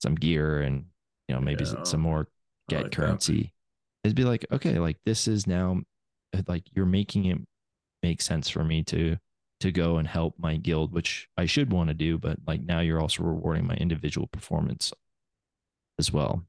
some 0.00 0.14
gear 0.14 0.60
and 0.60 0.84
you 1.26 1.34
know 1.34 1.40
maybe 1.40 1.64
yeah. 1.64 1.82
some 1.82 2.00
more 2.00 2.28
get 2.68 2.84
like 2.84 2.92
currency. 2.92 3.52
That. 4.04 4.08
It'd 4.08 4.16
be 4.16 4.24
like, 4.24 4.46
okay, 4.52 4.78
like 4.78 4.98
this 5.04 5.26
is 5.26 5.46
now 5.46 5.80
like 6.46 6.64
you're 6.74 6.86
making 6.86 7.26
it 7.26 7.38
make 8.02 8.22
sense 8.22 8.48
for 8.48 8.62
me 8.62 8.84
to 8.84 9.16
to 9.60 9.72
go 9.72 9.96
and 9.98 10.06
help 10.06 10.34
my 10.38 10.56
guild, 10.56 10.92
which 10.92 11.28
I 11.36 11.46
should 11.46 11.72
want 11.72 11.88
to 11.88 11.94
do, 11.94 12.18
but 12.18 12.38
like 12.46 12.62
now 12.62 12.80
you're 12.80 13.00
also 13.00 13.24
rewarding 13.24 13.66
my 13.66 13.74
individual 13.74 14.28
performance 14.28 14.92
as 15.98 16.12
well. 16.12 16.44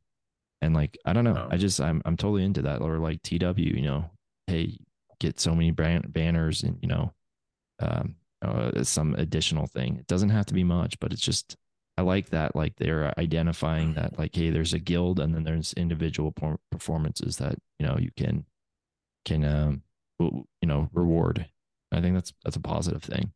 And 0.61 0.73
like 0.73 0.97
I 1.05 1.13
don't 1.13 1.23
know, 1.23 1.35
oh. 1.35 1.47
I 1.49 1.57
just 1.57 1.79
I'm 1.81 2.01
I'm 2.05 2.17
totally 2.17 2.43
into 2.43 2.61
that. 2.63 2.81
Or 2.81 2.99
like 2.99 3.23
TW, 3.23 3.57
you 3.57 3.81
know, 3.81 4.11
hey, 4.47 4.77
get 5.19 5.39
so 5.39 5.55
many 5.55 5.71
brand 5.71 6.11
banners 6.13 6.63
and 6.63 6.77
you 6.81 6.87
know, 6.87 7.13
um, 7.79 8.15
uh, 8.41 8.83
some 8.83 9.15
additional 9.15 9.67
thing. 9.67 9.97
It 9.97 10.07
doesn't 10.07 10.29
have 10.29 10.45
to 10.47 10.53
be 10.53 10.63
much, 10.63 10.99
but 10.99 11.13
it's 11.13 11.21
just 11.21 11.55
I 11.97 12.01
like 12.01 12.29
that. 12.29 12.55
Like 12.55 12.75
they're 12.77 13.13
identifying 13.19 13.95
that 13.95 14.17
like, 14.19 14.35
hey, 14.35 14.51
there's 14.51 14.73
a 14.73 14.79
guild 14.79 15.19
and 15.19 15.33
then 15.33 15.43
there's 15.43 15.73
individual 15.73 16.33
performances 16.71 17.37
that 17.37 17.55
you 17.79 17.87
know 17.87 17.97
you 17.97 18.11
can 18.15 18.45
can 19.25 19.43
um 19.43 19.83
you 20.19 20.45
know 20.63 20.89
reward 20.93 21.47
I 21.91 22.01
think 22.01 22.15
that's 22.15 22.33
that's 22.43 22.55
a 22.55 22.61
positive 22.61 23.03
thing. 23.03 23.31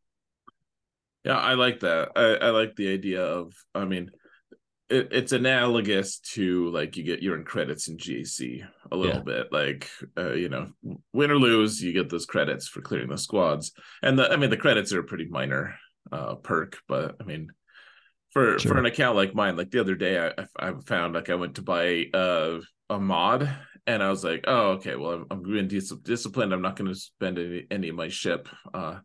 Yeah, 1.23 1.37
I 1.37 1.53
like 1.53 1.79
that. 1.81 2.11
I, 2.15 2.47
I 2.47 2.49
like 2.49 2.75
the 2.75 2.91
idea 2.91 3.23
of. 3.23 3.53
I 3.73 3.85
mean, 3.85 4.11
it, 4.89 5.09
it's 5.11 5.31
analogous 5.31 6.19
to 6.19 6.69
like 6.71 6.97
you 6.97 7.03
get 7.03 7.23
your 7.23 7.35
own 7.35 7.45
credits 7.45 7.87
in 7.87 7.97
GAC 7.97 8.61
a 8.91 8.95
little 8.95 9.17
yeah. 9.17 9.21
bit. 9.21 9.47
Like 9.51 9.89
uh, 10.17 10.33
you 10.33 10.49
know, 10.49 10.67
win 11.13 11.31
or 11.31 11.37
lose, 11.37 11.81
you 11.81 11.93
get 11.93 12.09
those 12.09 12.25
credits 12.25 12.67
for 12.67 12.81
clearing 12.81 13.09
the 13.09 13.17
squads. 13.17 13.71
And 14.01 14.19
the 14.19 14.31
I 14.31 14.35
mean 14.35 14.49
the 14.49 14.57
credits 14.57 14.93
are 14.93 14.99
a 14.99 15.05
pretty 15.05 15.27
minor 15.27 15.75
uh 16.11 16.35
perk, 16.35 16.77
but 16.87 17.15
I 17.19 17.23
mean 17.23 17.49
for 18.31 18.59
sure. 18.59 18.73
for 18.73 18.77
an 18.77 18.85
account 18.85 19.15
like 19.15 19.33
mine, 19.33 19.55
like 19.55 19.71
the 19.71 19.79
other 19.79 19.95
day 19.95 20.19
I 20.19 20.45
I 20.59 20.73
found 20.85 21.13
like 21.15 21.29
I 21.29 21.35
went 21.35 21.55
to 21.55 21.61
buy 21.61 22.05
uh 22.13 22.59
a 22.89 22.99
mod 22.99 23.49
and 23.85 24.01
I 24.01 24.09
was 24.09 24.23
like, 24.23 24.45
oh 24.47 24.71
okay, 24.71 24.95
well 24.95 25.11
I'm, 25.11 25.25
I'm 25.29 25.43
being 25.43 25.67
dis- 25.67 25.89
disciplined. 25.89 26.53
I'm 26.53 26.61
not 26.61 26.75
going 26.75 26.91
to 26.91 26.95
spend 26.95 27.37
any 27.37 27.67
any 27.69 27.89
of 27.89 27.95
my 27.95 28.07
ship 28.07 28.47
uh 28.73 28.99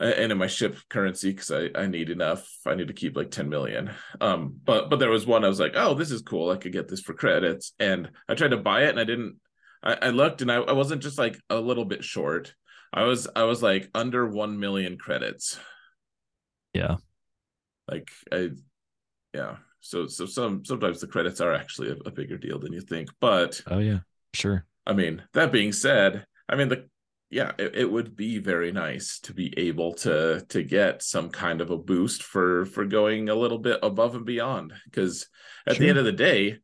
and 0.00 0.32
in 0.32 0.38
my 0.38 0.46
ship 0.46 0.76
currency 0.88 1.30
because 1.30 1.50
I, 1.50 1.70
I 1.74 1.86
need 1.86 2.10
enough. 2.10 2.48
I 2.64 2.74
need 2.74 2.88
to 2.88 2.94
keep 2.94 3.16
like 3.16 3.30
10 3.30 3.48
million. 3.48 3.90
Um, 4.20 4.56
but 4.64 4.90
but 4.90 4.98
there 4.98 5.10
was 5.10 5.26
one 5.26 5.44
I 5.44 5.48
was 5.48 5.60
like, 5.60 5.72
oh, 5.74 5.94
this 5.94 6.10
is 6.10 6.22
cool. 6.22 6.50
I 6.50 6.56
could 6.56 6.72
get 6.72 6.88
this 6.88 7.00
for 7.00 7.14
credits. 7.14 7.72
And 7.78 8.10
I 8.28 8.34
tried 8.34 8.52
to 8.52 8.56
buy 8.56 8.84
it 8.84 8.90
and 8.90 9.00
I 9.00 9.04
didn't 9.04 9.36
I, 9.82 9.94
I 10.02 10.10
looked 10.10 10.42
and 10.42 10.50
I, 10.50 10.56
I 10.56 10.72
wasn't 10.72 11.02
just 11.02 11.18
like 11.18 11.38
a 11.50 11.56
little 11.56 11.84
bit 11.84 12.04
short. 12.04 12.54
I 12.92 13.04
was 13.04 13.28
I 13.34 13.44
was 13.44 13.62
like 13.62 13.90
under 13.94 14.26
one 14.26 14.58
million 14.58 14.98
credits. 14.98 15.58
Yeah. 16.72 16.96
Like 17.90 18.08
I 18.32 18.50
yeah. 19.34 19.56
So 19.80 20.06
so 20.06 20.26
some 20.26 20.64
sometimes 20.64 21.00
the 21.00 21.06
credits 21.06 21.40
are 21.40 21.54
actually 21.54 21.90
a, 21.90 21.96
a 22.06 22.10
bigger 22.10 22.38
deal 22.38 22.58
than 22.58 22.72
you 22.72 22.80
think. 22.80 23.10
But 23.20 23.60
oh 23.66 23.78
yeah, 23.78 24.00
sure. 24.34 24.66
I 24.86 24.94
mean, 24.94 25.22
that 25.34 25.52
being 25.52 25.72
said, 25.72 26.24
I 26.48 26.56
mean 26.56 26.68
the 26.68 26.88
yeah, 27.30 27.52
it, 27.58 27.74
it 27.74 27.90
would 27.90 28.16
be 28.16 28.38
very 28.38 28.72
nice 28.72 29.20
to 29.20 29.34
be 29.34 29.52
able 29.58 29.94
to 29.94 30.44
to 30.48 30.62
get 30.62 31.02
some 31.02 31.30
kind 31.30 31.60
of 31.60 31.70
a 31.70 31.76
boost 31.76 32.22
for 32.22 32.64
for 32.66 32.84
going 32.86 33.28
a 33.28 33.34
little 33.34 33.58
bit 33.58 33.78
above 33.82 34.14
and 34.14 34.24
beyond. 34.24 34.72
Because 34.84 35.26
at 35.66 35.76
sure. 35.76 35.84
the 35.84 35.90
end 35.90 35.98
of 35.98 36.04
the 36.06 36.12
day, 36.12 36.58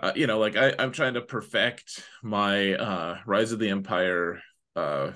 uh, 0.00 0.12
you 0.14 0.26
know, 0.26 0.38
like 0.38 0.56
I, 0.56 0.74
I'm 0.78 0.92
trying 0.92 1.14
to 1.14 1.22
perfect 1.22 2.02
my 2.22 2.74
uh, 2.74 3.18
Rise 3.26 3.52
of 3.52 3.58
the 3.58 3.70
Empire 3.70 4.40
uh, 4.74 5.12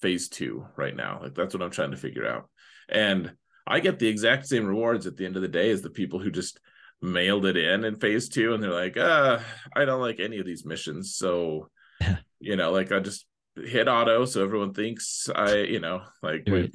phase 0.00 0.28
two 0.28 0.66
right 0.76 0.94
now. 0.94 1.20
Like 1.22 1.34
that's 1.34 1.54
what 1.54 1.62
I'm 1.62 1.70
trying 1.70 1.90
to 1.90 1.96
figure 1.96 2.26
out. 2.26 2.48
And 2.88 3.32
I 3.66 3.80
get 3.80 3.98
the 3.98 4.08
exact 4.08 4.46
same 4.46 4.66
rewards 4.66 5.06
at 5.06 5.16
the 5.16 5.26
end 5.26 5.34
of 5.34 5.42
the 5.42 5.48
day 5.48 5.70
as 5.70 5.82
the 5.82 5.90
people 5.90 6.20
who 6.20 6.30
just 6.30 6.60
mailed 7.02 7.46
it 7.46 7.56
in 7.56 7.84
in 7.84 7.96
phase 7.96 8.28
two 8.28 8.54
and 8.54 8.62
they're 8.62 8.70
like, 8.70 8.96
uh, 8.96 9.38
I 9.74 9.84
don't 9.84 10.00
like 10.00 10.20
any 10.20 10.38
of 10.38 10.46
these 10.46 10.64
missions. 10.64 11.16
So, 11.16 11.68
you 12.40 12.56
know, 12.56 12.72
like 12.72 12.92
I 12.92 13.00
just 13.00 13.26
hit 13.56 13.88
auto 13.88 14.24
so 14.24 14.42
everyone 14.42 14.74
thinks 14.74 15.28
I, 15.34 15.56
you 15.56 15.80
know, 15.80 16.02
like 16.22 16.44
we, 16.46 16.72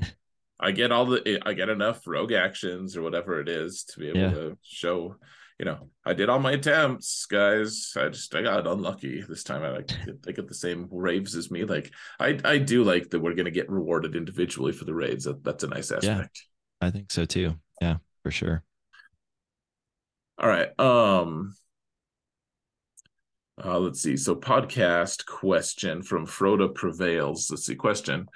I 0.60 0.72
get 0.72 0.92
all 0.92 1.06
the 1.06 1.40
I 1.46 1.54
get 1.54 1.70
enough 1.70 2.06
rogue 2.08 2.32
actions 2.32 2.96
or 2.96 3.02
whatever 3.02 3.40
it 3.40 3.50
is 3.50 3.84
to 3.86 4.00
be 4.00 4.10
able 4.10 4.20
yeah. 4.20 4.30
to 4.32 4.58
show 4.64 5.16
you 5.62 5.66
know, 5.66 5.90
I 6.04 6.16
did 6.16 6.28
all 6.28 6.40
my 6.40 6.54
attempts, 6.54 7.28
guys. 7.28 7.94
I 7.96 8.10
just 8.10 8.34
I 8.34 8.42
got 8.42 8.66
unlucky 8.66 9.22
this 9.22 9.44
time. 9.44 9.62
I 9.62 9.70
like 9.70 9.92
they 10.24 10.34
get 10.34 10.48
the 10.48 10.56
same 10.56 10.88
raves 10.90 11.36
as 11.36 11.52
me. 11.52 11.66
Like 11.66 11.94
I 12.20 12.40
I 12.44 12.58
do 12.58 12.84
like 12.84 13.12
that 13.12 13.20
we're 13.20 13.36
gonna 13.36 13.52
get 13.52 13.70
rewarded 13.70 14.16
individually 14.16 14.72
for 14.72 14.86
the 14.86 14.96
raids. 14.96 15.26
That, 15.26 15.44
that's 15.44 15.64
a 15.64 15.68
nice 15.68 15.92
aspect. 15.92 16.48
Yeah, 16.82 16.88
I 16.88 16.90
think 16.90 17.12
so 17.12 17.26
too. 17.26 17.54
Yeah, 17.80 17.98
for 18.24 18.32
sure. 18.32 18.64
All 20.42 20.50
right. 20.50 20.78
Um 20.80 21.56
uh, 23.64 23.78
let's 23.78 24.02
see. 24.02 24.18
So 24.18 24.36
podcast 24.36 25.26
question 25.28 26.02
from 26.02 26.26
Froda 26.26 26.74
Prevails. 26.74 27.52
Let's 27.52 27.66
see. 27.66 27.76
Question. 27.76 28.28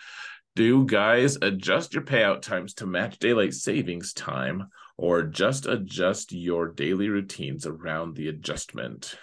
Do 0.55 0.85
guys 0.85 1.37
adjust 1.41 1.93
your 1.93 2.03
payout 2.03 2.41
times 2.41 2.75
to 2.75 2.85
match 2.85 3.17
daylight 3.17 3.53
savings 3.53 4.13
time 4.13 4.69
or 4.97 5.23
just 5.23 5.65
adjust 5.65 6.31
your 6.31 6.67
daily 6.67 7.09
routines 7.09 7.65
around 7.65 8.15
the 8.15 8.29
adjustment. 8.29 9.15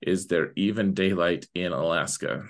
Is 0.00 0.26
there 0.26 0.52
even 0.54 0.94
daylight 0.94 1.46
in 1.54 1.72
Alaska? 1.72 2.44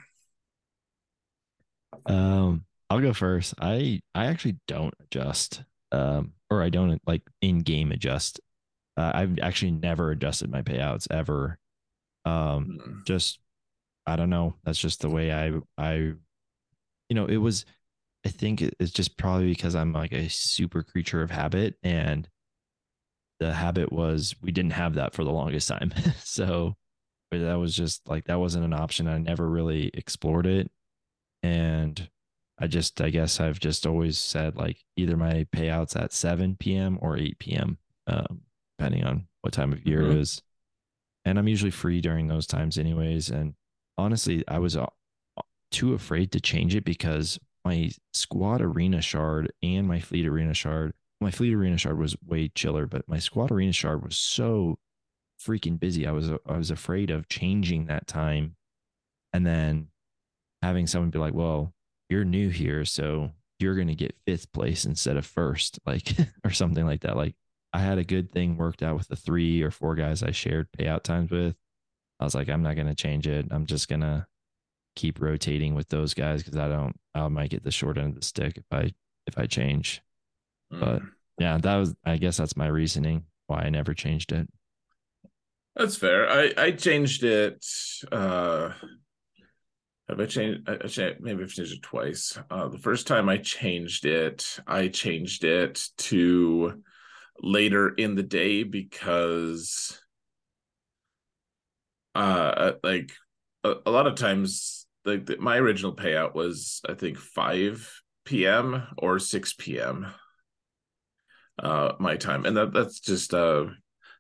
Um, 2.05 2.65
I'll 2.91 3.01
go 3.01 3.13
first. 3.13 3.55
I 3.61 4.01
I 4.15 4.27
actually 4.27 4.59
don't 4.69 4.95
adjust, 5.01 5.63
um, 5.93 6.33
or 6.51 6.63
I 6.63 6.69
don't 6.69 7.01
like 7.07 7.23
in 7.41 7.61
game 7.61 7.93
adjust. 7.93 8.41
Uh, 8.97 9.13
I've 9.15 9.39
actually 9.41 9.73
never 9.73 10.11
adjusted 10.11 10.51
my 10.51 10.63
payouts 10.63 11.07
ever. 11.11 11.59
Um, 12.25 12.81
mm. 12.81 13.07
just 13.07 13.39
I 14.07 14.17
don't 14.17 14.31
know. 14.31 14.55
That's 14.65 14.79
just 14.79 15.01
the 15.01 15.11
way 15.11 15.33
I 15.33 15.53
I, 15.77 15.95
you 15.95 16.17
know, 17.11 17.27
it 17.27 17.37
was 17.37 17.65
I 18.25 18.31
think 18.31 18.63
it's 18.63 18.91
just 18.91 19.17
probably 19.17 19.49
because 19.49 19.75
I'm 19.75 19.93
like 19.93 20.13
a 20.13 20.29
super 20.29 20.83
creature 20.83 21.23
of 21.23 21.31
habit 21.31 21.77
and 21.83 22.29
the 23.39 23.53
habit 23.53 23.93
was 23.93 24.35
we 24.43 24.51
didn't 24.51 24.73
have 24.73 24.95
that 24.95 25.15
for 25.15 25.25
the 25.25 25.33
longest 25.33 25.69
time. 25.69 25.93
so 26.25 26.77
that 27.31 27.55
was 27.55 27.75
just 27.77 28.09
like 28.09 28.25
that 28.25 28.41
wasn't 28.41 28.65
an 28.65 28.73
option. 28.73 29.09
I 29.09 29.19
never 29.19 29.49
really 29.49 29.91
explored 29.95 30.47
it. 30.47 30.71
And 31.43 32.09
I 32.59 32.67
just 32.67 33.01
I 33.01 33.11
guess 33.11 33.41
I've 33.41 33.61
just 33.61 33.87
always 33.87 34.19
said 34.19 34.57
like 34.57 34.79
either 34.97 35.17
my 35.17 35.47
payouts 35.53 36.01
at 36.01 36.13
7 36.13 36.57
p.m. 36.59 36.99
or 37.03 37.17
8 37.17 37.39
p.m. 37.39 37.79
Um, 38.07 38.41
depending 38.79 39.05
on 39.05 39.27
what 39.43 39.53
time 39.53 39.73
of 39.73 39.87
year 39.87 40.03
mm-hmm. 40.03 40.13
it 40.13 40.19
is. 40.19 40.43
And 41.25 41.39
I'm 41.39 41.49
usually 41.49 41.71
free 41.71 42.01
during 42.01 42.29
those 42.29 42.47
times 42.47 42.79
anyways. 42.79 43.31
And 43.31 43.55
honestly, 43.99 44.45
I 44.47 44.59
was 44.59 44.77
uh, 44.77 44.87
too 45.71 45.95
afraid 45.95 46.33
to 46.33 46.41
change 46.41 46.75
it 46.75 46.85
because 46.85 47.39
my 47.65 47.91
squad 48.13 48.61
arena 48.61 49.01
shard 49.01 49.53
and 49.63 49.89
my 49.89 50.01
fleet 50.01 50.27
arena 50.27 50.55
shard, 50.55 50.93
my 51.21 51.31
fleet 51.31 51.53
arena 51.53 51.79
shard 51.79 51.99
was 51.99 52.17
way 52.25 52.49
chiller, 52.49 52.87
but 52.87 53.09
my 53.09 53.19
squad 53.19 53.51
arena 53.51 53.73
shard 53.73 54.05
was 54.05 54.17
so 54.17 54.79
freaking 55.41 55.79
busy. 55.79 56.07
I 56.07 56.13
was 56.13 56.31
I 56.47 56.57
was 56.57 56.71
afraid 56.71 57.11
of 57.11 57.29
changing 57.29 57.87
that 57.87 58.07
time, 58.07 58.57
and 59.33 59.45
then 59.45 59.89
having 60.63 60.87
someone 60.87 61.11
be 61.11 61.19
like, 61.19 61.35
"Well, 61.35 61.75
you're 62.09 62.25
new 62.25 62.51
here, 62.51 62.85
so 62.85 63.33
you're 63.59 63.75
going 63.75 63.89
to 63.89 63.95
get 63.95 64.17
fifth 64.27 64.53
place 64.53 64.85
instead 64.85 65.17
of 65.17 65.27
first, 65.27 65.79
like 65.87 66.13
or 66.45 66.51
something 66.51 66.87
like 66.87 67.01
that. 67.03 67.17
Like 67.17 67.35
I 67.77 67.81
had 67.81 67.99
a 67.99 68.05
good 68.05 68.33
thing 68.33 68.57
worked 68.57 68.83
out 68.83 68.97
with 68.97 69.07
the 69.07 69.17
three 69.17 69.61
or 69.61 69.71
four 69.71 69.95
guys 69.97 70.23
I 70.23 70.31
shared 70.31 70.73
payout 70.73 71.03
times 71.03 71.31
with. 71.31 71.55
I 72.19 72.25
was 72.25 72.35
like, 72.35 72.49
I'm 72.49 72.63
not 72.63 72.75
going 72.75 72.87
to 72.87 72.95
change 72.95 73.27
it. 73.27 73.49
I'm 73.51 73.67
just 73.67 73.87
going 73.87 74.01
to 74.01 74.27
keep 74.95 75.21
rotating 75.21 75.75
with 75.75 75.87
those 75.91 76.15
guys 76.15 76.43
because 76.43 76.59
I 76.59 76.69
don't 76.69 76.97
I 77.15 77.29
might 77.29 77.51
get 77.51 77.65
the 77.65 77.71
short 77.71 77.99
end 77.99 78.09
of 78.09 78.15
the 78.15 78.25
stick 78.25 78.57
if 78.57 78.65
I 78.73 78.95
if 79.27 79.37
I 79.37 79.45
change. 79.45 80.01
Mm. 80.73 80.81
But 80.81 81.03
yeah, 81.39 81.59
that 81.59 81.77
was 81.77 81.95
I 82.03 82.17
guess 82.17 82.39
that's 82.39 82.57
my 82.57 82.67
reasoning 82.67 83.25
why 83.47 83.59
I 83.59 83.69
never 83.69 83.93
changed 83.93 84.33
it. 84.33 84.49
That's 85.75 85.97
fair. 85.97 86.31
I 86.31 86.55
I 86.57 86.71
changed 86.71 87.25
it 87.25 87.63
uh 88.11 88.71
have 90.09 90.21
I 90.21 90.27
changed? 90.27 90.69
I 90.69 90.87
changed, 90.87 91.21
maybe 91.21 91.43
I've 91.43 91.51
changed 91.51 91.75
it 91.75 91.83
twice. 91.83 92.39
Uh, 92.49 92.69
the 92.69 92.79
first 92.79 93.07
time 93.09 93.29
I 93.29 93.39
changed 93.39 94.07
it, 94.07 94.61
I 94.67 94.87
changed 94.89 95.43
it 95.43 95.83
to 95.99 96.81
later 97.41 97.89
in 97.89 98.15
the 98.15 98.23
day 98.23 98.63
because, 98.63 100.01
uh, 102.15 102.73
like 102.83 103.13
a, 103.65 103.75
a 103.87 103.91
lot 103.91 104.07
of 104.07 104.15
times 104.15 104.87
the, 105.05 105.37
my 105.39 105.57
original 105.57 105.95
payout 105.95 106.35
was 106.35 106.81
I 106.89 106.95
think 106.95 107.19
5 107.19 108.03
p.m. 108.25 108.83
or 108.99 109.19
6 109.19 109.55
p.m. 109.55 110.07
uh 111.63 111.93
my 111.99 112.17
time 112.17 112.45
and 112.45 112.57
that 112.57 112.73
that's 112.73 113.01
just 113.01 113.33
uh 113.33 113.67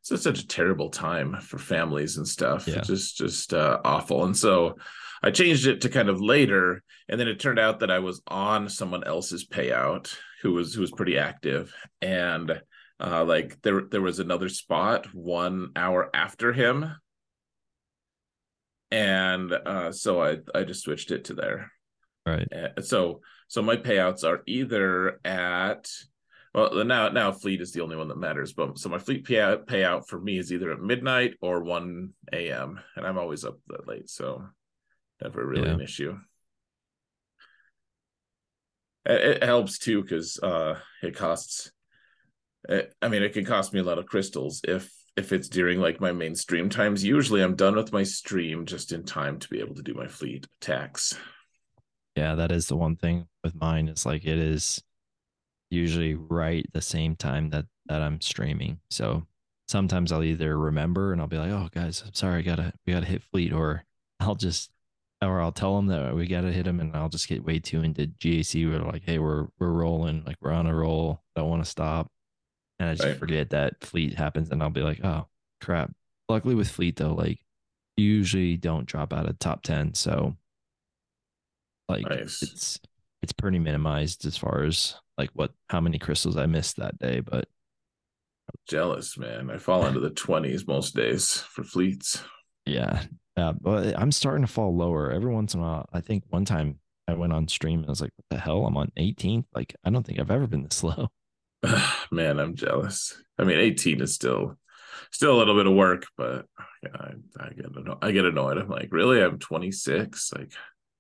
it's 0.09 0.23
such 0.23 0.39
a 0.39 0.47
terrible 0.47 0.91
time 0.91 1.37
for 1.41 1.59
families 1.59 2.17
and 2.17 2.27
stuff 2.29 2.69
yeah. 2.69 2.77
it's 2.77 2.87
just 2.87 3.17
just 3.17 3.53
uh 3.53 3.81
awful 3.85 4.25
and 4.25 4.37
so 4.37 4.77
I 5.23 5.31
changed 5.33 5.67
it 5.67 5.81
to 5.81 5.89
kind 5.89 6.09
of 6.09 6.21
later 6.21 6.85
and 7.09 7.19
then 7.19 7.27
it 7.27 7.41
turned 7.41 7.59
out 7.59 7.81
that 7.81 7.91
I 7.91 7.99
was 7.99 8.23
on 8.29 8.69
someone 8.69 9.03
else's 9.03 9.47
payout 9.47 10.15
who 10.43 10.53
was 10.53 10.75
who 10.75 10.83
was 10.83 10.93
pretty 10.93 11.19
active 11.19 11.75
and 12.01 12.61
uh 13.01 13.25
like 13.25 13.61
there 13.63 13.83
there 13.91 14.03
was 14.03 14.19
another 14.19 14.49
spot 14.49 15.07
one 15.15 15.71
hour 15.77 16.11
after 16.15 16.53
him 16.53 16.91
and 18.91 19.53
uh, 19.53 19.93
so 19.93 20.23
I 20.23 20.39
I 20.55 20.65
just 20.65 20.83
switched 20.83 21.11
it 21.11 21.25
to 21.25 21.35
there. 21.35 21.73
Right. 22.25 22.49
Uh, 22.53 22.81
so 22.83 23.21
so 23.49 23.63
my 23.63 23.77
payouts 23.77 24.25
are 24.25 24.43
either 24.47 25.21
at 25.25 25.89
well 26.55 26.85
now 26.85 27.09
now 27.09 27.33
fleet 27.33 27.61
is 27.61 27.73
the 27.73 27.83
only 27.83 27.97
one 27.97 28.09
that 28.09 28.19
matters, 28.19 28.53
but 28.53 28.79
so 28.79 28.89
my 28.89 28.99
fleet 28.99 29.27
payout 29.27 29.67
payout 29.67 30.09
for 30.09 30.21
me 30.21 30.39
is 30.39 30.53
either 30.53 30.73
at 30.73 30.81
midnight 30.81 31.35
or 31.41 31.63
one 31.63 32.11
a.m. 32.33 32.81
and 32.97 33.07
I'm 33.07 33.19
always 33.19 33.45
up 33.45 33.59
that 33.69 33.89
late, 33.89 34.09
so 34.09 34.45
never 35.23 35.45
really 35.45 35.69
yeah. 35.69 35.75
an 35.75 35.81
issue. 35.81 36.19
It, 39.05 39.43
it 39.43 39.45
helps 39.45 39.79
too 39.79 40.03
because 40.03 40.39
uh, 40.43 40.79
it 41.03 41.17
costs. 41.17 41.71
It, 42.69 42.95
I 43.01 43.09
mean, 43.09 43.23
it 43.23 43.33
can 43.33 43.45
cost 43.45 43.73
me 43.73 43.81
a 43.81 43.85
lot 43.85 43.99
of 43.99 44.07
crystals 44.07 44.61
if 44.65 44.93
if 45.17 45.33
it's 45.33 45.49
during 45.49 45.81
like 45.81 46.01
my 46.01 46.13
main 46.13 46.35
stream 46.35 46.69
times, 46.69 47.03
usually 47.03 47.43
I'm 47.43 47.57
done 47.57 47.75
with 47.75 47.93
my 47.93 48.03
stream 48.03 48.67
just 48.67 48.93
in 48.93 49.05
time 49.05 49.39
to 49.39 49.49
be 49.49 49.61
able 49.61 49.75
to 49.77 49.83
do 49.83 49.95
my 49.95 50.07
fleet 50.07 50.47
attacks. 50.61 51.17
Yeah, 52.17 52.35
that 52.35 52.53
is 52.53 52.67
the 52.67 52.77
one 52.77 52.97
thing 52.97 53.27
with 53.43 53.55
mine. 53.55 53.89
It's 53.89 54.05
like 54.05 54.25
it 54.25 54.39
is 54.39 54.83
usually 55.71 56.15
right 56.15 56.67
the 56.73 56.83
same 56.83 57.17
time 57.17 57.51
that 57.51 57.67
that 57.87 58.03
I'm 58.03 58.21
streaming. 58.21 58.81
So 58.91 59.27
sometimes 59.69 60.13
I'll 60.13 60.25
either 60.25 60.59
remember 60.59 61.13
and 61.13 61.21
I'll 61.21 61.27
be 61.27 61.39
like, 61.39 61.51
"Oh, 61.51 61.69
guys, 61.73 62.03
I'm 62.07 62.15
sorry, 62.15 62.41
I 62.41 62.43
gotta 62.43 62.73
we 62.87 62.93
gotta 62.93 63.07
hit 63.07 63.23
fleet," 63.23 63.53
or 63.53 63.85
I'll 64.21 64.35
just 64.35 64.71
or 65.23 65.41
I'll 65.41 65.53
tell 65.53 65.77
them 65.77 65.87
that 65.87 66.15
we 66.15 66.27
got 66.27 66.43
to 66.43 66.53
hit 66.53 66.65
them, 66.65 66.81
and 66.81 66.95
I'll 66.95 67.09
just 67.09 67.29
get 67.29 67.45
way 67.45 67.59
too 67.59 67.83
into 67.83 68.07
GAC. 68.07 68.69
We're 68.69 68.81
like, 68.81 69.03
hey, 69.05 69.19
we're 69.19 69.47
we're 69.59 69.71
rolling, 69.71 70.25
like 70.27 70.37
we're 70.41 70.53
on 70.53 70.67
a 70.67 70.75
roll. 70.75 71.23
Don't 71.35 71.49
want 71.49 71.65
to 71.65 71.71
stop, 71.71 72.11
and 72.79 72.91
I 72.91 72.95
just 72.95 73.05
right. 73.05 73.19
forget 73.19 73.51
that 73.51 73.83
fleet 73.83 74.15
happens, 74.15 74.51
and 74.51 74.63
I'll 74.63 74.71
be 74.71 74.83
like, 74.83 75.05
oh 75.05 75.27
crap. 75.61 75.93
Luckily 76.29 76.55
with 76.55 76.69
fleet 76.69 76.97
though, 76.97 77.15
like 77.15 77.39
usually 77.97 78.57
don't 78.57 78.87
drop 78.87 79.13
out 79.13 79.29
of 79.29 79.39
top 79.39 79.63
ten, 79.63 79.95
so 79.95 80.37
like 81.89 82.09
nice. 82.09 82.43
it's 82.43 82.81
it's 83.23 83.33
pretty 83.33 83.59
minimized 83.59 84.27
as 84.27 84.37
far 84.37 84.65
as 84.65 84.97
like 85.19 85.31
what 85.35 85.53
how 85.69 85.81
many 85.81 85.99
crystals 85.99 86.37
I 86.37 86.47
missed 86.47 86.77
that 86.77 86.99
day, 86.99 87.21
but 87.21 87.49
I'm 88.49 88.61
jealous, 88.69 89.17
man. 89.17 89.51
I 89.51 89.59
fall 89.59 89.87
into 89.87 90.01
the 90.01 90.11
twenties 90.11 90.67
most 90.67 90.95
days 90.95 91.39
for 91.39 91.65
fleets. 91.65 92.23
Yeah, 92.65 93.01
uh, 93.01 93.05
yeah, 93.37 93.53
but 93.61 93.99
I'm 93.99 94.13
starting 94.13 94.45
to 94.45 94.53
fall 94.53 94.77
lower 94.77 95.11
every 95.13 95.33
once 95.33 95.55
in 95.55 95.61
a 95.61 95.63
while. 95.63 95.89
I 95.93 96.01
think 96.01 96.25
one 96.29 96.45
time 96.45 96.81
I 97.09 97.15
went 97.15 97.33
on 97.33 97.49
stream 97.49 97.81
and 97.81 97.87
I 97.87 97.91
was 97.91 98.01
like, 98.01 98.13
"What 98.17 98.37
the 98.37 98.43
hell? 98.43 98.67
I'm 98.67 98.77
on 98.77 98.93
18th. 98.99 99.47
Like, 99.55 99.75
I 99.85 99.91
don't 99.91 100.05
think 100.05 100.19
I've 100.19 100.31
ever 100.31 100.47
been 100.47 100.65
this 100.65 100.83
low." 100.83 101.09
Man, 102.11 102.39
I'm 102.39 102.55
jealous. 102.55 103.21
I 103.39 103.45
mean, 103.45 103.59
18 103.59 104.01
is 104.01 104.15
still 104.15 104.57
still 105.11 105.37
a 105.37 105.39
little 105.39 105.57
bit 105.57 105.67
of 105.67 105.75
work, 105.75 106.07
but 106.17 106.47
yeah, 106.83 106.91
I, 106.95 107.45
I 107.45 107.49
get 107.51 107.77
annoyed. 107.77 107.99
I 108.03 108.11
get 108.13 108.25
annoyed. 108.25 108.59
I'm 108.59 108.69
like, 108.69 108.89
really? 108.91 109.23
I'm 109.23 109.39
26. 109.39 110.33
Like, 110.33 110.53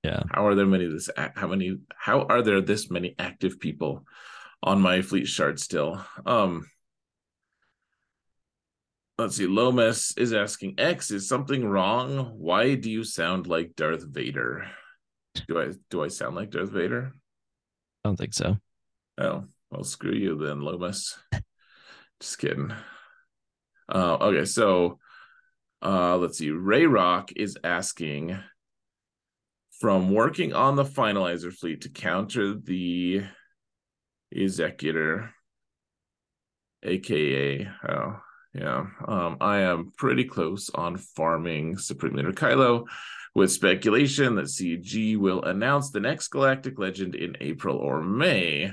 yeah. 0.02 0.22
How 0.30 0.47
are 0.47 0.55
there 0.55 0.66
many 0.66 0.86
this? 0.86 1.10
How 1.16 1.48
many? 1.48 1.78
How 1.97 2.22
are 2.22 2.43
there 2.43 2.60
this 2.60 2.90
many 2.90 3.14
active 3.18 3.60
people 3.60 4.05
on 4.62 4.80
my 4.80 5.02
fleet 5.02 5.26
shard 5.26 5.59
still? 5.60 6.05
Um, 6.24 6.66
let's 9.18 9.36
see. 9.36 9.47
Lomas 9.47 10.16
is 10.16 10.32
asking 10.32 10.74
X, 10.78 11.10
is 11.10 11.28
something 11.28 11.64
wrong? 11.66 12.34
Why 12.38 12.74
do 12.74 12.90
you 12.90 13.05
sound 13.05 13.47
like 13.47 13.76
Darth 13.76 14.05
Vader? 14.05 14.68
Do 15.48 15.60
I 15.60 15.72
do 15.90 16.02
I 16.02 16.09
sound 16.09 16.36
like 16.36 16.51
Darth 16.51 16.70
Vader? 16.70 17.12
I 18.05 18.09
don't 18.09 18.16
think 18.16 18.34
so. 18.34 18.56
Oh, 19.18 19.44
well, 19.70 19.84
screw 19.84 20.14
you 20.14 20.36
then, 20.36 20.60
Lomas. 20.60 21.18
Just 22.20 22.38
kidding. 22.38 22.72
Uh, 23.88 24.16
okay, 24.20 24.44
so 24.44 24.98
uh, 25.82 26.16
let's 26.16 26.38
see. 26.38 26.51
Ray 26.51 26.86
Rock 26.86 27.32
is 27.36 27.59
asking 27.62 28.38
from 29.80 30.10
working 30.12 30.52
on 30.55 30.76
the 30.76 30.84
finalizer 30.84 31.52
fleet 31.52 31.82
to 31.82 31.90
counter 31.90 32.55
the 32.55 33.22
executor, 34.32 35.30
aka 36.82 37.68
oh 37.88 38.20
yeah. 38.55 38.86
Um, 39.06 39.36
I 39.40 39.59
am 39.59 39.93
pretty 39.97 40.24
close 40.24 40.70
on 40.70 40.97
farming 40.97 41.76
Supreme 41.76 42.14
Leader 42.14 42.32
Kylo 42.32 42.86
with 43.34 43.52
speculation 43.52 44.34
that 44.36 44.47
CG 44.47 45.18
will 45.18 45.43
announce 45.43 45.90
the 45.90 46.01
next 46.01 46.28
Galactic 46.28 46.78
Legend 46.78 47.14
in 47.14 47.36
April 47.40 47.76
or 47.76 48.02
May. 48.02 48.72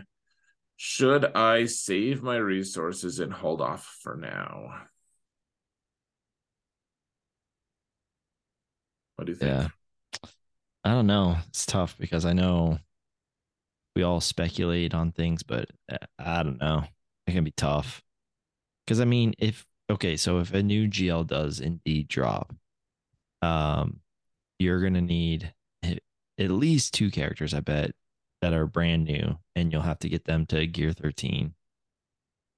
Should 0.76 1.26
I 1.36 1.66
save 1.66 2.24
my 2.24 2.38
resources 2.38 3.20
and 3.20 3.32
hold 3.32 3.62
off 3.62 3.98
for 4.02 4.16
now? 4.16 4.82
What 9.16 9.26
do 9.26 9.32
you 9.32 9.38
think? 9.38 9.52
Yeah. 9.52 9.68
I 10.84 10.91
don't 10.91 11.08
know. 11.08 11.38
It's 11.48 11.66
tough 11.66 11.95
because 11.98 12.26
I 12.26 12.34
know 12.34 12.80
we 13.95 14.04
all 14.04 14.20
speculate 14.20 14.94
on 14.94 15.12
things, 15.12 15.44
but 15.44 15.70
uh, 15.90 15.98
I 16.20 16.44
don't 16.44 16.60
know. 16.60 16.84
It 17.28 17.32
can 17.32 17.44
be 17.44 17.52
tough. 17.52 18.02
Because 18.86 19.00
I 19.00 19.06
mean, 19.06 19.34
if 19.40 19.66
okay, 19.90 20.18
so 20.18 20.40
if 20.40 20.54
a 20.54 20.62
new 20.62 20.88
GL 20.88 21.26
does 21.28 21.60
indeed 21.60 22.08
drop, 22.10 22.54
um, 23.41 24.02
you're 24.60 24.82
gonna 24.82 25.02
need 25.02 25.54
at 25.84 26.50
least 26.50 26.94
two 26.94 27.12
characters, 27.12 27.54
I 27.54 27.60
bet, 27.60 27.91
that 28.44 28.53
are 28.53 28.68
brand 28.68 29.06
new, 29.06 29.38
and 29.56 29.72
you'll 29.72 29.82
have 29.82 29.99
to 29.99 30.10
get 30.10 30.26
them 30.26 30.45
to 30.48 30.68
gear 30.68 30.91
13. 30.91 31.53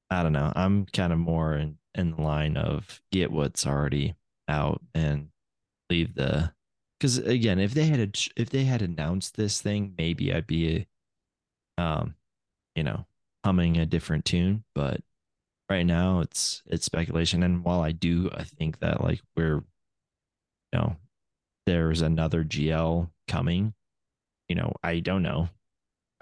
I 0.09 0.23
don't 0.23 0.33
know. 0.33 0.51
I'm 0.55 0.85
kind 0.87 1.13
of 1.13 1.19
more 1.19 1.55
in, 1.55 1.77
in 1.93 2.11
the 2.11 2.21
line 2.21 2.57
of 2.57 3.01
get 3.11 3.31
what's 3.31 3.65
already 3.65 4.15
out 4.47 4.81
and 4.93 5.29
leave 5.89 6.15
the 6.15 6.51
because 6.99 7.17
again, 7.19 7.59
if 7.59 7.73
they 7.73 7.85
had 7.85 8.17
if 8.35 8.49
they 8.49 8.63
had 8.63 8.81
announced 8.81 9.35
this 9.35 9.61
thing, 9.61 9.93
maybe 9.97 10.33
I'd 10.33 10.47
be, 10.47 10.87
um, 11.77 12.15
you 12.75 12.83
know, 12.83 13.05
humming 13.43 13.77
a 13.77 13.85
different 13.85 14.25
tune. 14.25 14.63
But 14.73 15.01
right 15.69 15.85
now 15.85 16.19
it's 16.19 16.61
it's 16.67 16.85
speculation 16.85 17.41
and 17.41 17.63
while 17.63 17.81
i 17.81 17.91
do 17.91 18.29
i 18.35 18.43
think 18.43 18.79
that 18.79 19.03
like 19.03 19.19
we're 19.35 19.55
you 19.55 20.79
know 20.79 20.95
there's 21.65 22.01
another 22.01 22.43
gl 22.43 23.09
coming 23.27 23.73
you 24.47 24.55
know 24.55 24.71
i 24.83 24.99
don't 24.99 25.23
know 25.23 25.49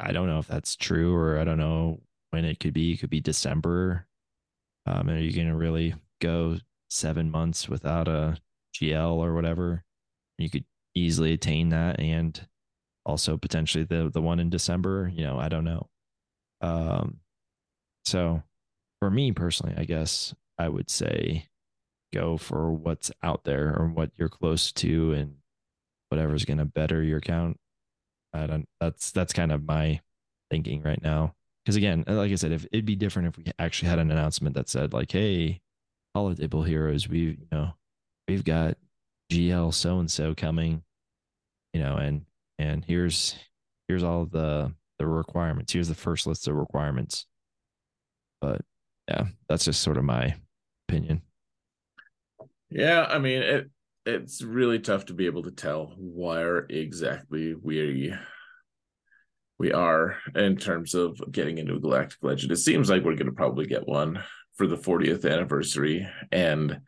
i 0.03 0.11
don't 0.11 0.27
know 0.27 0.39
if 0.39 0.47
that's 0.47 0.75
true 0.75 1.15
or 1.15 1.39
i 1.39 1.43
don't 1.43 1.57
know 1.57 1.99
when 2.31 2.45
it 2.45 2.59
could 2.59 2.73
be. 2.73 2.93
It 2.93 2.97
could 2.97 3.11
be 3.11 3.21
december. 3.21 4.07
Um 4.85 5.09
are 5.09 5.19
you 5.19 5.31
gonna 5.33 5.55
really 5.55 5.95
go 6.19 6.57
seven 6.89 7.29
months 7.29 7.69
without 7.69 8.07
a 8.07 8.37
gl 8.75 9.17
or 9.17 9.33
whatever? 9.33 9.83
You 10.37 10.49
could 10.49 10.65
easily 10.95 11.33
attain 11.33 11.69
that 11.69 11.99
and 11.99 12.47
also 13.05 13.37
potentially 13.37 13.83
the 13.83 14.09
the 14.09 14.21
one 14.21 14.39
in 14.39 14.49
december 14.49 15.11
you 15.13 15.23
know 15.23 15.37
i 15.37 15.49
don't 15.49 15.63
know. 15.65 15.89
Um 16.61 17.19
so 18.05 18.43
for 18.99 19.11
me 19.11 19.31
personally, 19.31 19.75
I 19.77 19.83
guess 19.85 20.33
I 20.57 20.69
would 20.69 20.89
say 20.89 21.47
go 22.13 22.37
for 22.37 22.71
what's 22.71 23.11
out 23.21 23.43
there 23.43 23.75
or 23.77 23.87
what 23.87 24.11
you're 24.17 24.29
close 24.29 24.71
to 24.73 25.13
and 25.13 25.35
whatever's 26.09 26.45
going 26.45 26.59
to 26.59 26.65
better 26.65 27.03
your 27.03 27.17
account. 27.17 27.57
I 28.33 28.47
don't, 28.47 28.65
that's, 28.79 29.11
that's 29.11 29.33
kind 29.33 29.51
of 29.51 29.65
my 29.65 30.01
thinking 30.49 30.81
right 30.81 31.01
now. 31.01 31.35
Cause 31.65 31.75
again, 31.75 32.03
like 32.07 32.31
I 32.31 32.35
said, 32.35 32.51
if 32.51 32.65
it'd 32.71 32.85
be 32.85 32.95
different 32.95 33.29
if 33.29 33.37
we 33.37 33.45
actually 33.57 33.89
had 33.89 33.99
an 33.99 34.11
announcement 34.11 34.55
that 34.55 34.67
said 34.67 34.91
like, 34.93 35.11
Hey, 35.11 35.61
all 36.13 36.27
of 36.27 36.37
Holotable 36.37 36.67
heroes, 36.67 37.07
we've 37.07 37.39
you 37.39 37.47
know, 37.51 37.73
we've 38.27 38.43
got 38.43 38.77
GL 39.31 39.73
so-and-so 39.73 40.35
coming, 40.35 40.83
you 41.73 41.81
know, 41.81 41.95
and, 41.95 42.25
and 42.59 42.83
here's, 42.83 43.35
here's 43.87 44.03
all 44.03 44.25
the, 44.25 44.73
the 44.99 45.07
requirements. 45.07 45.71
Here's 45.71 45.87
the 45.87 45.95
first 45.95 46.27
list 46.27 46.47
of 46.47 46.55
requirements. 46.55 47.25
But 48.41 48.61
yeah, 49.07 49.27
that's 49.47 49.65
just 49.65 49.81
sort 49.81 49.97
of 49.97 50.03
my 50.03 50.35
opinion. 50.87 51.21
Yeah, 52.69 53.05
I 53.09 53.19
mean 53.19 53.41
it 53.41 53.69
it's 54.05 54.41
really 54.41 54.79
tough 54.79 55.05
to 55.05 55.13
be 55.13 55.25
able 55.25 55.43
to 55.43 55.51
tell 55.51 55.93
where 55.97 56.65
exactly 56.69 57.55
we 57.55 58.13
we 59.59 59.71
are 59.71 60.17
in 60.35 60.57
terms 60.57 60.93
of 60.93 61.19
getting 61.31 61.57
into 61.57 61.75
a 61.75 61.79
galactic 61.79 62.17
legend. 62.21 62.51
It 62.51 62.57
seems 62.57 62.89
like 62.89 63.03
we're 63.03 63.15
going 63.15 63.27
to 63.27 63.31
probably 63.31 63.65
get 63.65 63.87
one 63.87 64.21
for 64.55 64.67
the 64.67 64.77
40th 64.77 65.29
anniversary 65.31 66.07
and 66.31 66.81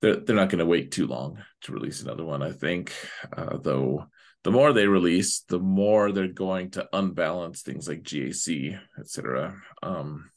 they're, 0.00 0.16
they're 0.16 0.36
not 0.36 0.48
going 0.48 0.58
to 0.58 0.66
wait 0.66 0.90
too 0.90 1.06
long 1.06 1.38
to 1.62 1.72
release 1.72 2.02
another 2.02 2.24
one 2.24 2.42
i 2.42 2.52
think 2.52 2.92
uh, 3.34 3.56
though 3.56 4.04
the 4.42 4.50
more 4.50 4.74
they 4.74 4.86
release 4.86 5.44
the 5.48 5.58
more 5.58 6.12
they're 6.12 6.28
going 6.28 6.70
to 6.70 6.86
unbalance 6.92 7.62
things 7.62 7.88
like 7.88 8.02
gac 8.02 8.78
etc 8.98 9.56
um, 9.82 10.30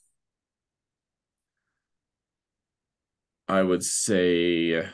I 3.49 3.63
would 3.63 3.83
say, 3.83 4.85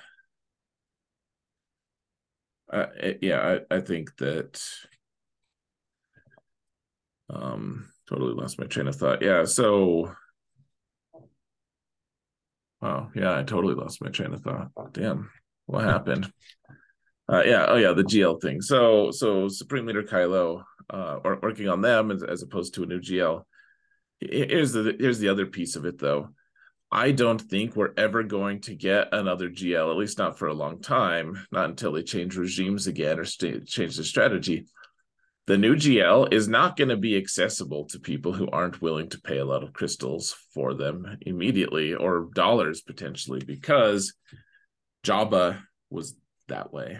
uh, 2.74 3.14
yeah, 3.22 3.60
I, 3.70 3.76
I 3.76 3.80
think 3.82 4.16
that. 4.18 4.62
Um, 7.30 7.90
totally 8.10 8.34
lost 8.34 8.60
my 8.60 8.66
train 8.66 8.88
of 8.88 8.96
thought. 8.96 9.22
Yeah, 9.22 9.46
so. 9.46 10.14
Oh 12.82 13.10
yeah, 13.16 13.38
I 13.38 13.44
totally 13.44 13.76
lost 13.76 14.02
my 14.02 14.10
train 14.10 14.34
of 14.34 14.42
thought. 14.42 14.70
Damn, 14.92 15.30
what 15.68 15.86
happened? 15.86 16.32
Uh, 17.32 17.44
yeah, 17.46 17.66
oh 17.70 17.78
yeah, 17.78 17.94
the 17.94 18.04
GL 18.04 18.42
thing. 18.42 18.62
So, 18.62 19.12
so 19.12 19.48
Supreme 19.48 19.86
Leader 19.86 20.04
Kylo, 20.04 20.64
uh, 20.90 21.20
working 21.24 21.70
on 21.70 21.80
them 21.80 22.12
as, 22.12 22.22
as 22.24 22.44
opposed 22.44 22.74
to 22.74 22.84
a 22.84 22.86
new 22.86 23.00
GL. 23.00 23.44
Here's 24.20 24.74
the 24.74 24.96
here's 25.00 25.20
the 25.20 25.30
other 25.30 25.46
piece 25.46 25.76
of 25.76 25.86
it 25.86 25.98
though 25.98 26.30
I 26.94 27.10
don't 27.10 27.42
think 27.42 27.76
we're 27.76 27.96
ever 27.98 28.22
going 28.22 28.62
to 28.62 28.76
get 28.76 29.08
another 29.14 29.50
GL, 29.50 29.90
at 29.90 29.98
least 29.98 30.20
not 30.20 30.38
for 30.38 30.48
a 30.48 30.54
long 30.54 30.80
time, 30.80 31.44
not 31.52 31.72
until 31.72 31.92
they 31.92 32.04
change 32.04 32.38
regimes 32.38 32.86
again 32.86 33.18
or 33.18 33.26
st- 33.26 33.66
change 33.66 33.98
the 33.98 34.04
strategy. 34.04 34.68
The 35.48 35.58
new 35.58 35.76
GL 35.76 36.32
is 36.32 36.48
not 36.48 36.78
going 36.78 36.90
to 36.90 36.96
be 36.96 37.18
accessible 37.18 37.86
to 37.86 38.00
people 38.00 38.32
who 38.32 38.48
aren't 38.48 38.80
willing 38.80 39.10
to 39.10 39.20
pay 39.22 39.40
a 39.40 39.46
lot 39.46 39.64
of 39.64 39.74
crystals 39.74 40.36
for 40.54 40.76
them 40.76 41.18
immediately 41.22 41.96
or 41.96 42.30
dollars 42.36 42.82
potentially 42.82 43.42
because 43.44 44.14
Jabba 45.04 45.64
was 45.90 46.16
that 46.48 46.72
way. 46.72 47.00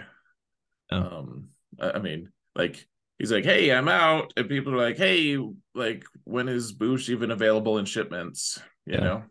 Oh. 0.92 0.98
Um, 0.98 1.50
I 1.80 2.00
mean, 2.00 2.32
like 2.56 2.84
he's 3.20 3.32
like, 3.32 3.46
"Hey, 3.46 3.72
I'm 3.72 3.88
out," 3.88 4.34
and 4.38 4.50
people 4.50 4.74
are 4.74 4.78
like, 4.78 4.98
"Hey, 4.98 5.38
like 5.76 6.04
when 6.24 6.50
is 6.50 6.74
Boushh 6.74 7.10
even 7.10 7.30
available 7.30 7.78
in 7.78 7.86
shipments?" 7.86 8.60
You 8.88 8.96
yeah. 8.96 9.00
know. 9.00 9.24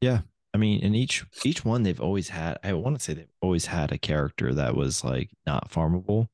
Yeah. 0.00 0.20
I 0.52 0.58
mean, 0.58 0.80
in 0.80 0.94
each 0.94 1.24
each 1.44 1.64
one 1.64 1.82
they've 1.82 2.00
always 2.00 2.28
had. 2.28 2.58
I 2.64 2.72
want 2.72 2.98
to 2.98 3.02
say 3.02 3.14
they've 3.14 3.28
always 3.40 3.66
had 3.66 3.92
a 3.92 3.98
character 3.98 4.52
that 4.54 4.74
was 4.74 5.04
like 5.04 5.30
not 5.46 5.70
farmable, 5.70 6.28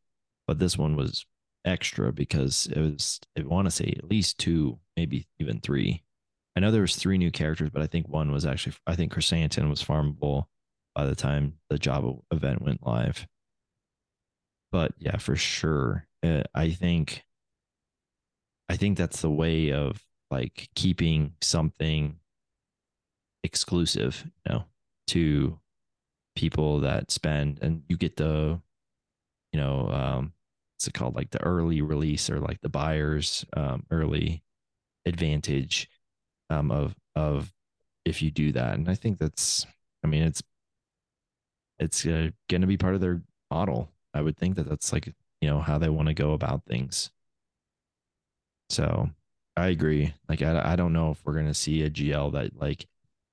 but 0.47 0.59
this 0.59 0.79
one 0.79 0.97
was 0.97 1.27
extra 1.65 2.13
because 2.13 2.67
it 2.67 2.81
was. 2.81 3.21
I 3.39 3.43
want 3.43 3.67
to 3.67 3.71
say 3.71 3.95
at 3.99 4.09
least 4.09 4.39
two, 4.39 4.79
maybe 4.97 5.29
even 5.39 5.61
three. 5.61 6.03
I 6.57 6.61
know 6.61 6.71
there 6.71 6.81
was 6.81 6.97
three 6.97 7.19
new 7.19 7.31
characters, 7.31 7.71
but 7.71 7.83
I 7.83 7.87
think 7.87 8.09
one 8.09 8.33
was 8.33 8.47
actually. 8.47 8.77
I 8.87 8.97
think 8.97 9.13
Krrsantan 9.13 9.69
was 9.69 9.83
farmable 9.85 10.47
by 10.95 11.05
the 11.05 11.15
time 11.15 11.55
the 11.69 11.79
Jabba 11.79 12.23
event 12.31 12.63
went 12.63 12.87
live. 12.87 13.27
But 14.73 14.93
yeah, 14.99 15.19
for 15.19 15.37
sure, 15.37 16.07
uh, 16.23 16.45
I 16.55 16.71
think. 16.71 17.23
I 18.69 18.77
think 18.77 18.99
that's 18.99 19.21
the 19.21 19.31
way 19.31 19.73
of 19.73 20.03
like 20.31 20.71
keeping 20.75 21.35
something 21.41 22.17
exclusive, 23.47 24.25
you 24.45 24.53
know, 24.53 24.65
to 25.09 25.59
people 26.35 26.81
that 26.81 27.11
spend 27.11 27.59
and 27.63 27.83
you 27.89 27.97
get 27.97 28.17
the, 28.17 28.61
you 29.53 29.61
know, 29.61 29.89
um, 29.91 30.33
what's 30.75 30.87
it 30.87 30.95
called? 30.95 31.15
Like 31.15 31.31
the 31.31 31.43
early 31.43 31.81
release 31.81 32.29
or 32.29 32.39
like 32.39 32.61
the 32.61 32.69
buyer's 32.69 33.47
um, 33.57 33.87
early 33.91 34.43
advantage 35.07 35.89
um, 36.51 36.71
of 36.71 36.95
of 37.15 37.53
if 38.05 38.21
you 38.23 38.31
do 38.31 38.53
that. 38.53 38.75
And 38.75 38.89
I 38.89 38.95
think 38.95 39.19
that's, 39.19 39.67
I 40.05 40.07
mean, 40.07 40.23
it's 40.23 40.43
it's 41.79 42.07
uh, 42.07 42.31
going 42.49 42.61
to 42.61 42.67
be 42.67 42.77
part 42.77 42.95
of 42.95 43.01
their 43.01 43.23
model. 43.51 43.91
I 44.15 44.23
would 44.23 44.37
think 44.37 44.57
that 44.57 44.69
that's 44.69 44.93
like 44.93 45.07
you 45.41 45.49
know 45.49 45.61
how 45.61 45.79
they 45.79 45.89
want 45.89 46.09
to 46.09 46.15
go 46.15 46.33
about 46.33 46.65
things. 46.65 47.11
So 48.69 49.11
I 49.57 49.69
agree. 49.69 50.15
Like 50.29 50.43
I 50.43 50.73
I 50.73 50.77
don't 50.77 50.93
know 50.93 51.11
if 51.11 51.25
we're 51.25 51.35
going 51.35 51.47
to 51.47 51.55
see 51.55 51.83
a 51.83 51.91
GL 51.91 52.33
that 52.33 52.59
like 52.61 52.87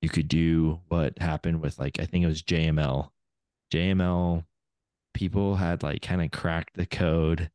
you 0.03 0.09
could 0.09 0.27
do 0.27 0.81
what 0.89 1.17
happened 1.17 1.61
with 1.61 1.79
like 1.79 1.97
I 1.97 2.05
think 2.05 2.25
it 2.25 2.27
was 2.27 2.43
JML. 2.43 3.09
JML 3.73 4.43
people 5.13 5.55
had 5.55 5.81
like 5.81 6.01
kind 6.01 6.21
of 6.21 6.29
cracked 6.29 6.75
the 6.75 6.85
code. 6.85 7.49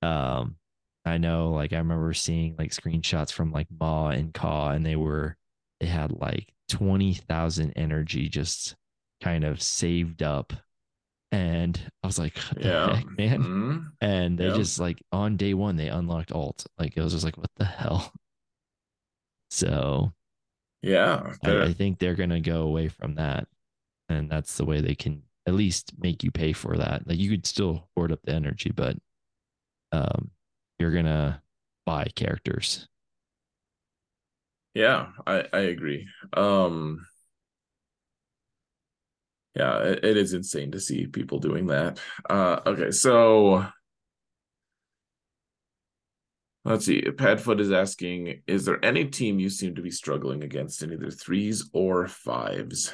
Um 0.00 0.56
I 1.04 1.18
know 1.18 1.50
like 1.50 1.74
I 1.74 1.78
remember 1.78 2.14
seeing 2.14 2.56
like 2.58 2.70
screenshots 2.70 3.30
from 3.30 3.52
like 3.52 3.66
Ma 3.78 4.08
and 4.08 4.32
Ka 4.32 4.70
and 4.70 4.86
they 4.86 4.96
were 4.96 5.36
they 5.78 5.86
had 5.86 6.12
like 6.12 6.50
20,000 6.70 7.74
energy 7.76 8.30
just 8.30 8.74
kind 9.22 9.44
of 9.44 9.60
saved 9.60 10.22
up 10.22 10.54
and 11.30 11.78
I 12.02 12.06
was 12.06 12.18
like, 12.18 12.38
yeah. 12.58 12.96
heck, 12.96 13.18
man? 13.18 13.38
Mm-hmm. 13.38 13.78
And 14.00 14.38
they 14.38 14.50
just 14.52 14.80
like 14.80 15.02
on 15.12 15.36
day 15.36 15.52
one 15.52 15.76
they 15.76 15.88
unlocked 15.88 16.32
alt. 16.32 16.66
Like 16.78 16.96
it 16.96 17.02
was 17.02 17.12
just 17.12 17.24
like, 17.24 17.36
what 17.36 17.50
the 17.56 17.66
hell? 17.66 18.12
So 19.48 20.12
yeah. 20.86 21.32
I, 21.42 21.62
I 21.62 21.72
think 21.72 21.98
they're 21.98 22.14
going 22.14 22.30
to 22.30 22.40
go 22.40 22.62
away 22.62 22.88
from 22.88 23.16
that. 23.16 23.48
And 24.08 24.30
that's 24.30 24.56
the 24.56 24.64
way 24.64 24.80
they 24.80 24.94
can 24.94 25.22
at 25.46 25.54
least 25.54 25.92
make 25.98 26.22
you 26.22 26.30
pay 26.30 26.52
for 26.52 26.76
that. 26.76 27.06
Like 27.06 27.18
you 27.18 27.30
could 27.30 27.46
still 27.46 27.88
hoard 27.96 28.12
up 28.12 28.20
the 28.22 28.32
energy, 28.32 28.70
but 28.70 28.96
um, 29.92 30.30
you're 30.78 30.92
going 30.92 31.06
to 31.06 31.40
buy 31.84 32.04
characters. 32.14 32.88
Yeah, 34.74 35.08
I, 35.26 35.44
I 35.52 35.60
agree. 35.60 36.06
Um, 36.34 37.06
yeah, 39.54 39.78
it, 39.78 40.04
it 40.04 40.16
is 40.16 40.34
insane 40.34 40.70
to 40.72 40.80
see 40.80 41.06
people 41.06 41.38
doing 41.38 41.66
that. 41.68 41.98
Uh, 42.28 42.60
okay, 42.66 42.90
so 42.90 43.66
Let's 46.66 46.84
see. 46.84 47.00
Padfoot 47.00 47.60
is 47.60 47.70
asking 47.70 48.42
Is 48.48 48.64
there 48.64 48.84
any 48.84 49.04
team 49.04 49.38
you 49.38 49.48
seem 49.48 49.76
to 49.76 49.82
be 49.82 49.90
struggling 49.90 50.42
against 50.42 50.82
in 50.82 50.92
either 50.92 51.12
threes 51.12 51.70
or 51.72 52.08
fives? 52.08 52.92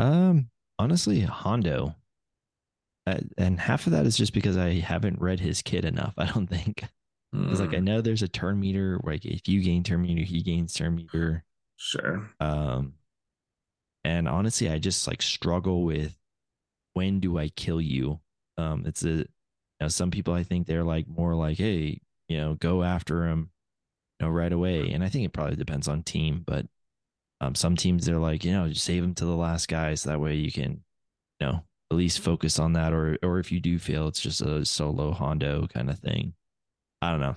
Um, 0.00 0.50
honestly, 0.80 1.20
Hondo. 1.20 1.94
Uh, 3.06 3.20
and 3.38 3.60
half 3.60 3.86
of 3.86 3.92
that 3.92 4.04
is 4.04 4.16
just 4.16 4.32
because 4.32 4.56
I 4.56 4.74
haven't 4.74 5.20
read 5.20 5.38
his 5.38 5.62
kit 5.62 5.84
enough. 5.84 6.14
I 6.18 6.26
don't 6.26 6.48
think. 6.48 6.84
Because 7.32 7.60
like 7.60 7.74
I 7.74 7.78
hmm. 7.78 7.84
know 7.84 8.00
there's 8.00 8.22
a 8.22 8.28
turn 8.28 8.58
meter. 8.58 9.00
Like 9.04 9.24
if 9.24 9.48
you 9.48 9.62
gain 9.62 9.84
turn 9.84 10.02
meter, 10.02 10.22
he 10.22 10.42
gains 10.42 10.74
turn 10.74 10.96
meter. 10.96 11.44
Sure. 11.76 12.28
Um, 12.40 12.94
and 14.04 14.28
honestly, 14.28 14.68
I 14.68 14.78
just 14.78 15.06
like 15.06 15.22
struggle 15.22 15.84
with 15.84 16.16
when 16.94 17.20
do 17.20 17.38
I 17.38 17.48
kill 17.48 17.80
you? 17.80 18.20
Um, 18.58 18.84
it's 18.86 19.04
a 19.04 19.24
know, 19.82 19.88
some 19.88 20.10
people 20.10 20.34
I 20.34 20.42
think 20.42 20.66
they're 20.66 20.84
like 20.84 21.06
more 21.08 21.34
like, 21.34 21.58
hey, 21.58 22.00
you 22.28 22.38
know, 22.38 22.54
go 22.54 22.82
after 22.82 23.26
him, 23.26 23.50
you 24.18 24.26
know, 24.26 24.32
right 24.32 24.52
away. 24.52 24.92
And 24.92 25.04
I 25.04 25.08
think 25.08 25.24
it 25.24 25.32
probably 25.32 25.56
depends 25.56 25.88
on 25.88 26.02
team, 26.02 26.42
but 26.46 26.66
um, 27.40 27.54
some 27.56 27.74
teams 27.74 28.06
they're 28.06 28.18
like, 28.18 28.44
you 28.44 28.52
know, 28.52 28.68
just 28.68 28.84
save 28.84 29.02
him 29.02 29.14
to 29.16 29.24
the 29.24 29.36
last 29.36 29.66
guy, 29.68 29.94
so 29.94 30.10
that 30.10 30.20
way 30.20 30.36
you 30.36 30.52
can, 30.52 30.84
you 31.40 31.46
know, 31.46 31.64
at 31.90 31.96
least 31.96 32.20
focus 32.20 32.58
on 32.60 32.74
that. 32.74 32.92
Or 32.92 33.18
or 33.22 33.40
if 33.40 33.50
you 33.50 33.58
do 33.58 33.80
fail, 33.80 34.06
it's 34.06 34.20
just 34.20 34.40
a 34.40 34.64
solo 34.64 35.10
Hondo 35.10 35.66
kind 35.66 35.90
of 35.90 35.98
thing. 35.98 36.34
I 37.02 37.10
don't 37.10 37.20
know. 37.20 37.36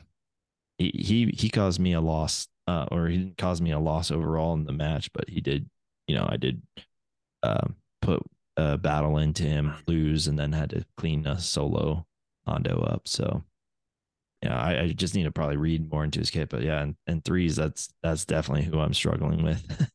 He 0.78 0.92
he 0.94 1.26
he 1.36 1.50
caused 1.50 1.80
me 1.80 1.94
a 1.94 2.02
loss, 2.02 2.48
uh, 2.68 2.86
or 2.92 3.08
he 3.08 3.18
didn't 3.18 3.38
cause 3.38 3.62
me 3.62 3.72
a 3.72 3.80
loss 3.80 4.12
overall 4.12 4.54
in 4.54 4.66
the 4.66 4.74
match, 4.74 5.12
but 5.12 5.28
he 5.28 5.42
did. 5.42 5.70
You 6.08 6.16
know, 6.16 6.28
I 6.30 6.38
did 6.38 6.62
um, 7.42 7.76
put 8.04 8.22
a 8.58 8.78
battle 8.78 9.18
into 9.18 9.42
him, 9.42 9.74
lose, 9.88 10.28
and 10.28 10.38
then 10.38 10.52
had 10.52 10.70
to 10.70 10.86
clean 10.98 11.26
a 11.26 11.40
solo 11.40 12.06
Hondo 12.46 12.82
up. 12.82 13.08
So 13.08 13.44
yeah, 14.42 14.60
I, 14.60 14.82
I, 14.82 14.92
just 14.92 15.16
need 15.16 15.24
to 15.24 15.32
probably 15.32 15.58
read 15.58 15.92
more 15.92 16.04
into 16.04 16.20
his 16.20 16.30
kit. 16.30 16.50
But 16.50 16.62
yeah, 16.62 16.82
and, 16.82 16.96
and 17.08 17.24
threes, 17.24 17.56
that's 17.56 17.90
that's 18.04 18.26
definitely 18.26 18.66
who 18.66 18.80
I'm 18.80 18.94
struggling 18.94 19.44
with. 19.44 19.64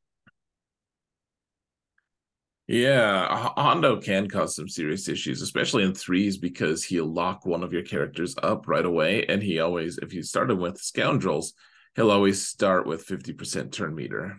yeah, 2.66 3.52
Hondo 3.56 4.00
can 4.00 4.28
cause 4.28 4.56
some 4.56 4.68
serious 4.68 5.08
issues, 5.08 5.42
especially 5.42 5.84
in 5.84 5.94
threes, 5.94 6.36
because 6.36 6.82
he'll 6.82 7.12
lock 7.12 7.46
one 7.46 7.62
of 7.62 7.72
your 7.72 7.82
characters 7.82 8.34
up 8.42 8.66
right 8.66 8.84
away. 8.84 9.24
And 9.26 9.42
he 9.42 9.60
always, 9.60 9.98
if 9.98 10.12
you 10.12 10.22
started 10.22 10.58
with 10.58 10.78
scoundrels, 10.78 11.52
he'll 11.94 12.10
always 12.10 12.44
start 12.44 12.86
with 12.86 13.06
50% 13.06 13.70
turn 13.70 13.94
meter. 13.94 14.38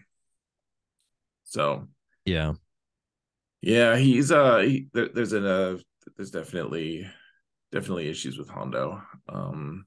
So 1.46 1.88
yeah. 2.26 2.54
Yeah, 3.62 3.96
he's 3.96 4.32
uh 4.32 4.60
he, 4.60 4.88
there, 4.94 5.10
there's 5.14 5.34
a 5.34 5.48
uh, 5.48 5.78
there's 6.18 6.32
definitely 6.32 7.08
definitely 7.72 8.10
issues 8.10 8.38
with 8.38 8.50
Hondo. 8.50 9.02
Um, 9.30 9.86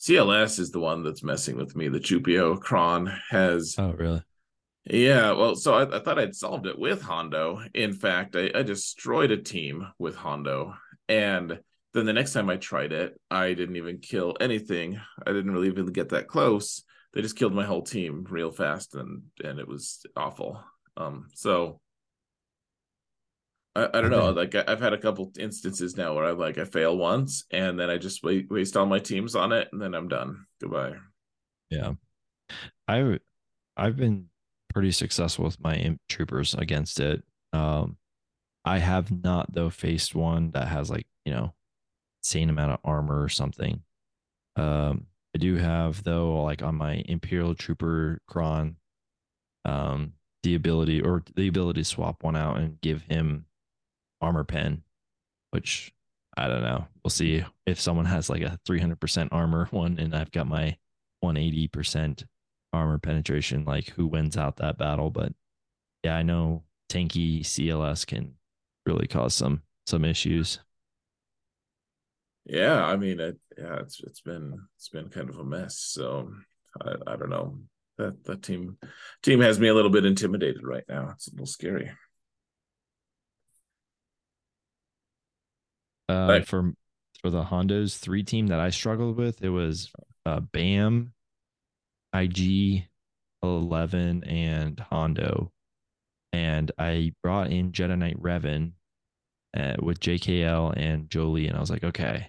CLS 0.00 0.58
is 0.58 0.70
the 0.70 0.80
one 0.80 1.02
that's 1.02 1.22
messing 1.22 1.56
with 1.56 1.74
me. 1.74 1.88
The 1.88 2.00
Chewpio 2.00 2.56
Kron 2.56 3.12
has. 3.30 3.76
Oh, 3.78 3.92
really? 3.92 4.22
Yeah. 4.84 5.32
Well, 5.32 5.56
so 5.56 5.74
I, 5.74 5.96
I 5.96 6.00
thought 6.00 6.18
I'd 6.18 6.34
solved 6.34 6.66
it 6.66 6.78
with 6.78 7.02
Hondo. 7.02 7.60
In 7.74 7.92
fact, 7.92 8.36
I, 8.36 8.50
I 8.54 8.62
destroyed 8.62 9.30
a 9.30 9.36
team 9.36 9.86
with 9.98 10.14
Hondo. 10.14 10.74
And 11.08 11.58
then 11.92 12.06
the 12.06 12.12
next 12.12 12.32
time 12.32 12.50
I 12.50 12.56
tried 12.56 12.92
it, 12.92 13.18
I 13.30 13.54
didn't 13.54 13.76
even 13.76 13.98
kill 13.98 14.36
anything. 14.40 15.00
I 15.26 15.32
didn't 15.32 15.50
really 15.50 15.68
even 15.68 15.86
get 15.86 16.10
that 16.10 16.28
close. 16.28 16.82
They 17.14 17.22
just 17.22 17.36
killed 17.36 17.54
my 17.54 17.64
whole 17.64 17.82
team 17.82 18.26
real 18.28 18.50
fast 18.50 18.94
and 18.94 19.22
and 19.42 19.58
it 19.58 19.66
was 19.66 20.04
awful. 20.14 20.62
Um, 20.98 21.28
so 21.34 21.80
I, 23.76 23.98
I 23.98 24.00
don't 24.00 24.10
know. 24.10 24.30
Like 24.30 24.54
I've 24.54 24.80
had 24.80 24.94
a 24.94 24.98
couple 24.98 25.30
instances 25.38 25.96
now 25.96 26.14
where 26.14 26.24
I 26.24 26.30
like 26.30 26.56
I 26.56 26.64
fail 26.64 26.96
once 26.96 27.44
and 27.50 27.78
then 27.78 27.90
I 27.90 27.98
just 27.98 28.24
wait, 28.24 28.50
waste 28.50 28.76
all 28.76 28.86
my 28.86 28.98
teams 28.98 29.34
on 29.34 29.52
it 29.52 29.68
and 29.70 29.80
then 29.80 29.94
I'm 29.94 30.08
done. 30.08 30.46
Goodbye. 30.60 30.94
Yeah, 31.70 31.92
I 32.88 33.18
I've 33.76 33.96
been 33.96 34.28
pretty 34.72 34.92
successful 34.92 35.44
with 35.44 35.60
my 35.60 35.74
imp 35.76 36.00
troopers 36.08 36.54
against 36.54 37.00
it. 37.00 37.22
Um, 37.52 37.98
I 38.64 38.78
have 38.78 39.10
not 39.10 39.52
though 39.52 39.70
faced 39.70 40.14
one 40.14 40.52
that 40.52 40.68
has 40.68 40.90
like 40.90 41.06
you 41.26 41.34
know, 41.34 41.52
insane 42.22 42.48
amount 42.48 42.72
of 42.72 42.78
armor 42.82 43.22
or 43.22 43.28
something. 43.28 43.82
Um, 44.56 45.06
I 45.34 45.38
do 45.38 45.56
have 45.56 46.02
though 46.02 46.42
like 46.44 46.62
on 46.62 46.76
my 46.76 47.02
Imperial 47.06 47.54
Trooper 47.54 48.22
Kron, 48.26 48.76
um, 49.66 50.14
the 50.42 50.54
ability 50.54 51.02
or 51.02 51.22
the 51.34 51.48
ability 51.48 51.82
to 51.82 51.84
swap 51.84 52.22
one 52.22 52.36
out 52.36 52.56
and 52.56 52.80
give 52.80 53.02
him 53.02 53.44
armor 54.20 54.44
pen, 54.44 54.82
which 55.50 55.92
I 56.36 56.48
don't 56.48 56.62
know. 56.62 56.86
We'll 57.02 57.10
see 57.10 57.44
if 57.66 57.80
someone 57.80 58.04
has 58.06 58.28
like 58.28 58.42
a 58.42 58.58
300% 58.68 59.28
armor 59.32 59.68
one 59.70 59.98
and 59.98 60.14
I've 60.14 60.30
got 60.30 60.46
my 60.46 60.76
180% 61.24 62.24
armor 62.72 62.98
penetration, 62.98 63.64
like 63.64 63.90
who 63.90 64.06
wins 64.06 64.36
out 64.36 64.56
that 64.56 64.78
battle. 64.78 65.10
But 65.10 65.32
yeah, 66.04 66.16
I 66.16 66.22
know 66.22 66.64
tanky 66.90 67.40
CLS 67.40 68.06
can 68.06 68.34
really 68.84 69.06
cause 69.06 69.34
some 69.34 69.62
some 69.86 70.04
issues. 70.04 70.60
Yeah, 72.44 72.84
I 72.84 72.96
mean, 72.96 73.18
it, 73.18 73.38
yeah, 73.58 73.76
it's 73.80 74.00
it's 74.00 74.20
been 74.20 74.60
it's 74.76 74.88
been 74.88 75.08
kind 75.08 75.28
of 75.28 75.38
a 75.38 75.44
mess. 75.44 75.78
So 75.78 76.30
I, 76.80 76.94
I 77.06 77.16
don't 77.16 77.30
know 77.30 77.58
that 77.98 78.22
that 78.24 78.42
team 78.42 78.76
team 79.22 79.40
has 79.40 79.58
me 79.58 79.68
a 79.68 79.74
little 79.74 79.90
bit 79.90 80.04
intimidated 80.04 80.62
right 80.64 80.84
now. 80.88 81.10
It's 81.12 81.28
a 81.28 81.32
little 81.32 81.46
scary. 81.46 81.90
Uh, 86.08 86.26
right. 86.28 86.46
for 86.46 86.72
for 87.20 87.30
the 87.30 87.44
Hondos 87.44 87.98
three 87.98 88.22
team 88.22 88.48
that 88.48 88.60
I 88.60 88.70
struggled 88.70 89.16
with, 89.16 89.42
it 89.42 89.48
was 89.48 89.90
uh, 90.24 90.40
Bam, 90.40 91.12
IG, 92.14 92.84
Eleven, 93.42 94.24
and 94.24 94.78
Hondo. 94.78 95.50
And 96.32 96.70
I 96.78 97.12
brought 97.22 97.50
in 97.50 97.72
Jedi 97.72 97.96
Knight 97.96 98.20
Revan 98.20 98.72
uh, 99.56 99.76
with 99.80 100.00
JKL 100.00 100.74
and 100.76 101.08
Jolee, 101.08 101.48
and 101.48 101.56
I 101.56 101.60
was 101.60 101.70
like, 101.70 101.84
okay, 101.84 102.28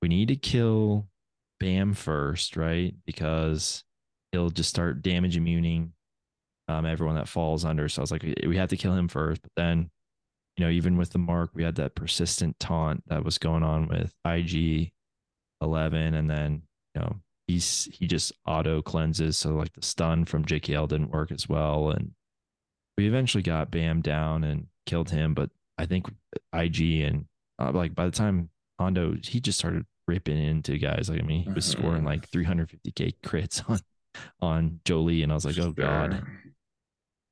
we 0.00 0.08
need 0.08 0.28
to 0.28 0.36
kill 0.36 1.06
Bam 1.60 1.94
first, 1.94 2.56
right? 2.56 2.94
Because 3.06 3.84
he'll 4.32 4.50
just 4.50 4.70
start 4.70 5.02
damage 5.02 5.36
immuning 5.36 5.90
um, 6.68 6.86
everyone 6.86 7.16
that 7.16 7.28
falls 7.28 7.64
under. 7.64 7.88
So 7.88 8.00
I 8.00 8.02
was 8.02 8.10
like, 8.10 8.24
we 8.46 8.56
have 8.56 8.70
to 8.70 8.76
kill 8.76 8.94
him 8.94 9.08
first. 9.08 9.42
But 9.42 9.52
then, 9.56 9.90
you 10.56 10.64
know, 10.64 10.70
even 10.70 10.96
with 10.96 11.10
the 11.10 11.18
mark, 11.18 11.50
we 11.54 11.62
had 11.62 11.76
that 11.76 11.94
persistent 11.94 12.58
taunt 12.58 13.02
that 13.08 13.24
was 13.24 13.38
going 13.38 13.62
on 13.62 13.88
with 13.88 14.14
IG 14.24 14.92
11. 15.60 16.14
And 16.14 16.30
then, 16.30 16.62
you 16.94 17.00
know, 17.00 17.16
he's, 17.46 17.88
he 17.92 18.06
just 18.06 18.32
auto 18.46 18.82
cleanses. 18.82 19.38
So 19.38 19.54
like 19.54 19.72
the 19.72 19.82
stun 19.82 20.24
from 20.24 20.44
JKL 20.44 20.88
didn't 20.88 21.10
work 21.10 21.32
as 21.32 21.48
well. 21.48 21.90
And 21.90 22.12
we 22.98 23.06
eventually 23.06 23.42
got 23.42 23.70
Bam 23.70 24.02
down 24.02 24.44
and 24.44 24.66
killed 24.84 25.10
him. 25.10 25.34
But 25.34 25.50
I 25.78 25.86
think 25.86 26.06
IG 26.52 27.00
and 27.00 27.26
uh, 27.58 27.72
like 27.72 27.94
by 27.94 28.04
the 28.04 28.12
time 28.12 28.50
Hondo, 28.78 29.16
he 29.22 29.40
just 29.40 29.58
started 29.58 29.86
ripping 30.06 30.42
into 30.42 30.76
guys. 30.78 31.08
Like, 31.08 31.20
I 31.20 31.24
mean, 31.24 31.44
he 31.44 31.50
was 31.50 31.66
mm-hmm. 31.66 31.80
scoring 31.80 32.04
like 32.04 32.30
350k 32.30 33.14
crits 33.24 33.62
on 33.70 33.80
on 34.40 34.80
Jolee. 34.84 35.22
and 35.22 35.32
I 35.32 35.34
was 35.34 35.44
like, 35.44 35.58
oh 35.58 35.72
god. 35.72 36.22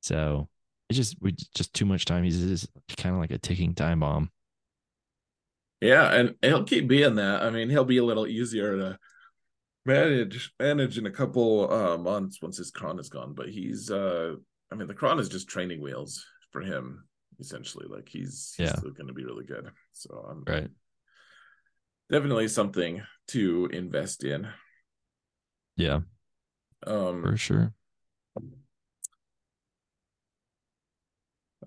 So 0.03 0.49
it's 0.91 0.97
just 0.97 1.17
we 1.21 1.33
just 1.55 1.73
too 1.73 1.87
much 1.87 2.05
time. 2.05 2.25
He's 2.25 2.41
just 2.41 2.69
kind 2.97 3.15
of 3.15 3.21
like 3.21 3.31
a 3.31 3.39
ticking 3.39 3.75
time 3.75 4.01
bomb. 4.01 4.31
Yeah, 5.81 6.12
and 6.12 6.35
he'll 6.43 6.65
keep 6.65 6.89
being 6.89 7.15
that. 7.15 7.43
I 7.43 7.51
mean, 7.51 7.71
he'll 7.71 7.85
be 7.85 7.99
a 7.99 8.05
little 8.05 8.27
easier 8.27 8.77
to 8.77 8.99
manage 9.87 10.53
manage 10.59 10.99
in 10.99 11.07
a 11.07 11.11
couple 11.11 11.73
uh, 11.73 11.97
months 11.97 12.43
once 12.43 12.59
his 12.59 12.73
cron 12.73 12.99
is 12.99 13.09
gone. 13.09 13.35
But 13.35 13.51
he's 13.51 13.89
uh 13.89 14.35
I 14.73 14.75
mean 14.75 14.89
the 14.89 14.95
cron 14.95 15.21
is 15.21 15.29
just 15.29 15.49
training 15.49 15.81
wheels 15.81 16.27
for 16.51 16.61
him, 16.61 17.05
essentially. 17.39 17.87
Like 17.89 18.09
he's, 18.09 18.55
he's 18.59 18.67
yeah. 18.67 18.77
still 18.77 18.91
gonna 18.91 19.12
be 19.12 19.25
really 19.25 19.45
good. 19.45 19.71
So 19.93 20.27
I'm 20.29 20.43
right. 20.45 20.71
Definitely 22.11 22.49
something 22.49 23.01
to 23.29 23.71
invest 23.73 24.25
in. 24.25 24.49
Yeah. 25.77 26.01
Um 26.85 27.23
for 27.23 27.37
sure. 27.37 27.75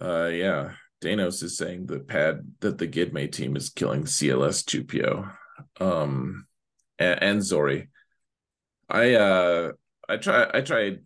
Uh, 0.04 0.28
yeah. 0.28 0.74
Danos 1.02 1.44
is 1.44 1.58
saying 1.58 1.86
the 1.86 2.00
pad 2.00 2.54
that 2.62 2.78
the 2.78 2.88
Gidme 2.88 3.32
team 3.32 3.56
is 3.56 3.70
killing 3.70 4.04
CLS 4.04 4.66
Chewpio, 4.66 5.30
um, 5.80 6.48
and, 6.98 7.22
and 7.22 7.40
Zorii. 7.42 7.88
I 8.90 9.16
uh, 9.16 9.72
I 10.08 10.18
try 10.18 10.50
I 10.54 10.62
tried 10.62 11.02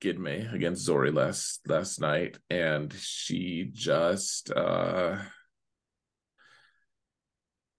Gidme 0.00 0.52
against 0.54 0.88
Zorii 0.88 1.12
last 1.12 1.60
last 1.68 2.00
night, 2.00 2.38
and 2.48 2.92
she 2.92 3.70
just 3.72 4.52
uh 4.52 5.18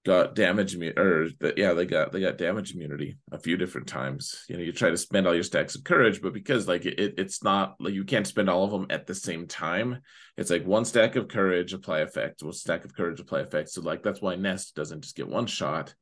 got 0.05 0.33
damage 0.33 0.75
or 0.97 1.27
yeah 1.57 1.73
they 1.73 1.85
got 1.85 2.11
they 2.11 2.21
got 2.21 2.37
damage 2.37 2.73
immunity 2.73 3.17
a 3.31 3.39
few 3.39 3.57
different 3.57 3.87
times. 3.87 4.45
You 4.47 4.57
know 4.57 4.63
you 4.63 4.71
try 4.71 4.89
to 4.89 4.97
spend 4.97 5.27
all 5.27 5.33
your 5.33 5.43
stacks 5.43 5.75
of 5.75 5.83
courage 5.83 6.21
but 6.21 6.33
because 6.33 6.67
like 6.67 6.85
it, 6.85 7.15
it's 7.17 7.43
not 7.43 7.75
like 7.79 7.93
you 7.93 8.05
can't 8.05 8.27
spend 8.27 8.49
all 8.49 8.63
of 8.63 8.71
them 8.71 8.87
at 8.89 9.07
the 9.07 9.15
same 9.15 9.47
time 9.47 9.99
it's 10.37 10.49
like 10.49 10.65
one 10.65 10.85
stack 10.85 11.15
of 11.17 11.27
courage 11.27 11.73
apply 11.73 11.99
effect 11.99 12.41
one 12.41 12.53
stack 12.53 12.85
of 12.85 12.95
courage 12.95 13.19
apply 13.19 13.41
effect. 13.41 13.69
So 13.69 13.81
like 13.81 14.03
that's 14.03 14.21
why 14.21 14.35
nest 14.35 14.75
doesn't 14.75 15.01
just 15.01 15.15
get 15.15 15.27
one 15.27 15.47
shot. 15.47 15.93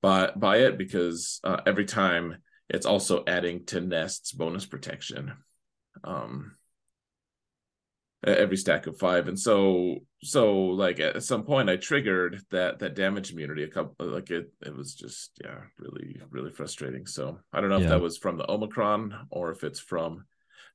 But 0.00 0.38
by 0.38 0.58
it 0.58 0.78
because 0.78 1.40
uh, 1.42 1.60
every 1.66 1.84
time 1.84 2.36
it's 2.68 2.86
also 2.86 3.24
adding 3.26 3.64
to 3.66 3.80
nest's 3.80 4.30
bonus 4.32 4.64
protection. 4.64 5.32
Um 6.04 6.52
every 8.24 8.56
stack 8.56 8.86
of 8.86 8.98
five. 8.98 9.28
And 9.28 9.38
so 9.38 9.98
so 10.22 10.52
like 10.52 10.98
at 10.98 11.22
some 11.22 11.44
point 11.44 11.70
i 11.70 11.76
triggered 11.76 12.40
that 12.50 12.80
that 12.80 12.96
damage 12.96 13.30
immunity 13.30 13.62
a 13.62 13.68
couple 13.68 13.94
like 14.06 14.32
it 14.32 14.52
it 14.66 14.76
was 14.76 14.94
just 14.94 15.30
yeah 15.42 15.60
really 15.78 16.20
really 16.30 16.50
frustrating. 16.50 17.06
So 17.06 17.38
i 17.52 17.60
don't 17.60 17.70
know 17.70 17.78
yeah. 17.78 17.84
if 17.84 17.90
that 17.90 18.00
was 18.00 18.18
from 18.18 18.36
the 18.36 18.50
omicron 18.50 19.14
or 19.30 19.50
if 19.50 19.62
it's 19.62 19.80
from 19.80 20.24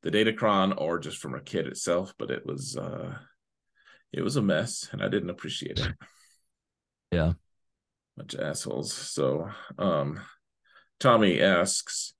the 0.03 0.11
datacron 0.11 0.73
or 0.77 0.99
just 0.99 1.17
from 1.17 1.33
a 1.33 1.41
kit 1.41 1.67
itself 1.67 2.13
but 2.17 2.29
it 2.29 2.45
was 2.45 2.77
uh 2.77 3.15
it 4.11 4.21
was 4.21 4.35
a 4.35 4.41
mess 4.41 4.89
and 4.91 5.01
i 5.01 5.07
didn't 5.07 5.29
appreciate 5.29 5.79
it. 5.79 5.93
Yeah. 7.11 7.33
Bunch 8.17 8.33
of 8.33 8.41
assholes. 8.41 8.93
So 8.93 9.49
um 9.77 10.19
tommy 10.99 11.41
asks 11.41 12.13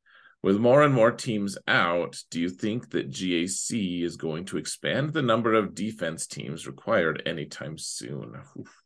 with 0.43 0.57
more 0.57 0.83
and 0.83 0.93
more 0.93 1.11
teams 1.11 1.57
out, 1.67 2.21
do 2.29 2.39
you 2.39 2.49
think 2.49 2.91
that 2.91 3.09
GAC 3.09 4.03
is 4.03 4.17
going 4.17 4.43
to 4.45 4.57
expand 4.57 5.13
the 5.13 5.21
number 5.21 5.53
of 5.53 5.73
defense 5.73 6.27
teams 6.27 6.67
required 6.67 7.23
anytime 7.25 7.77
soon? 7.77 8.35
Oof. 8.59 8.81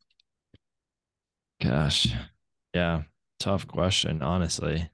Gosh, 1.60 2.14
yeah, 2.76 3.02
tough 3.40 3.68
question, 3.68 4.22
honestly. 4.22 4.90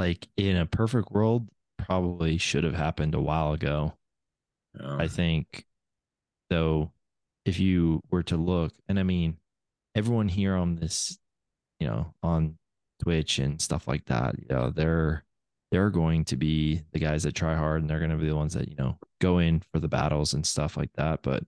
Like 0.00 0.26
in 0.36 0.56
a 0.56 0.66
perfect 0.66 1.12
world, 1.12 1.48
probably 1.78 2.36
should 2.36 2.64
have 2.64 2.74
happened 2.74 3.14
a 3.14 3.20
while 3.20 3.52
ago. 3.52 3.94
I 4.82 5.06
think, 5.08 5.64
though, 6.48 6.92
if 7.44 7.60
you 7.60 8.02
were 8.10 8.22
to 8.24 8.36
look, 8.36 8.72
and 8.88 8.98
I 8.98 9.02
mean, 9.02 9.36
everyone 9.94 10.28
here 10.28 10.54
on 10.56 10.76
this, 10.76 11.18
you 11.78 11.86
know, 11.86 12.14
on 12.22 12.56
Twitch 13.02 13.38
and 13.38 13.60
stuff 13.60 13.88
like 13.88 14.04
that, 14.06 14.36
you 14.38 14.46
know, 14.48 14.70
they're 14.70 15.24
they're 15.70 15.90
going 15.90 16.24
to 16.26 16.36
be 16.36 16.82
the 16.92 16.98
guys 16.98 17.22
that 17.22 17.34
try 17.34 17.54
hard 17.54 17.80
and 17.80 17.88
they're 17.88 17.98
going 17.98 18.10
to 18.10 18.16
be 18.16 18.28
the 18.28 18.36
ones 18.36 18.54
that, 18.54 18.68
you 18.68 18.74
know, 18.76 18.98
go 19.20 19.38
in 19.38 19.62
for 19.72 19.78
the 19.78 19.88
battles 19.88 20.34
and 20.34 20.44
stuff 20.44 20.76
like 20.76 20.90
that. 20.94 21.22
But 21.22 21.44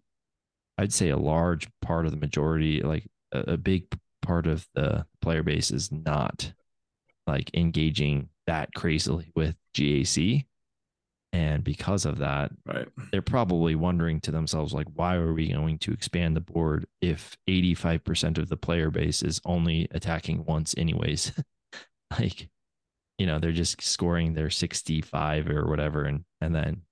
I'd 0.79 0.93
say 0.93 1.11
a 1.11 1.17
large 1.17 1.69
part 1.81 2.07
of 2.07 2.13
the 2.13 2.19
majority, 2.19 2.83
like 2.83 3.07
a, 3.33 3.53
a 3.53 3.57
big 3.57 3.87
part 4.23 4.47
of 4.47 4.67
the 4.75 5.05
player 5.21 5.43
base 5.43 5.71
is 5.71 5.91
not 5.91 6.53
like 7.27 7.51
engaging 7.55 8.29
that 8.47 8.73
crazily 8.75 9.31
with 9.35 9.57
GAC. 9.75 10.47
And 11.35 11.65
because 11.65 12.05
of 12.05 12.19
that, 12.19 12.53
right. 12.67 12.87
they're 13.11 13.23
probably 13.23 13.75
wondering 13.75 14.21
to 14.21 14.31
themselves, 14.31 14.75
like, 14.75 14.87
why 14.95 15.15
are 15.15 15.33
we 15.33 15.51
going 15.51 15.79
to 15.79 15.93
expand 15.93 16.37
the 16.37 16.43
board 16.43 16.87
if 17.01 17.39
85% 17.49 18.37
of 18.37 18.51
the 18.51 18.57
player 18.59 18.91
base 18.91 19.23
is 19.23 19.41
only 19.47 19.89
attacking 19.93 20.45
once, 20.45 20.75
anyways? 20.77 21.33
like, 22.19 22.51
you 23.23 23.27
know 23.27 23.39
they're 23.39 23.53
just 23.53 23.81
scoring 23.81 24.35
their 24.35 24.51
65 24.51 25.49
or 25.49 25.69
whatever 25.69 26.03
and 26.03 26.25
and 26.41 26.53
then 26.53 26.83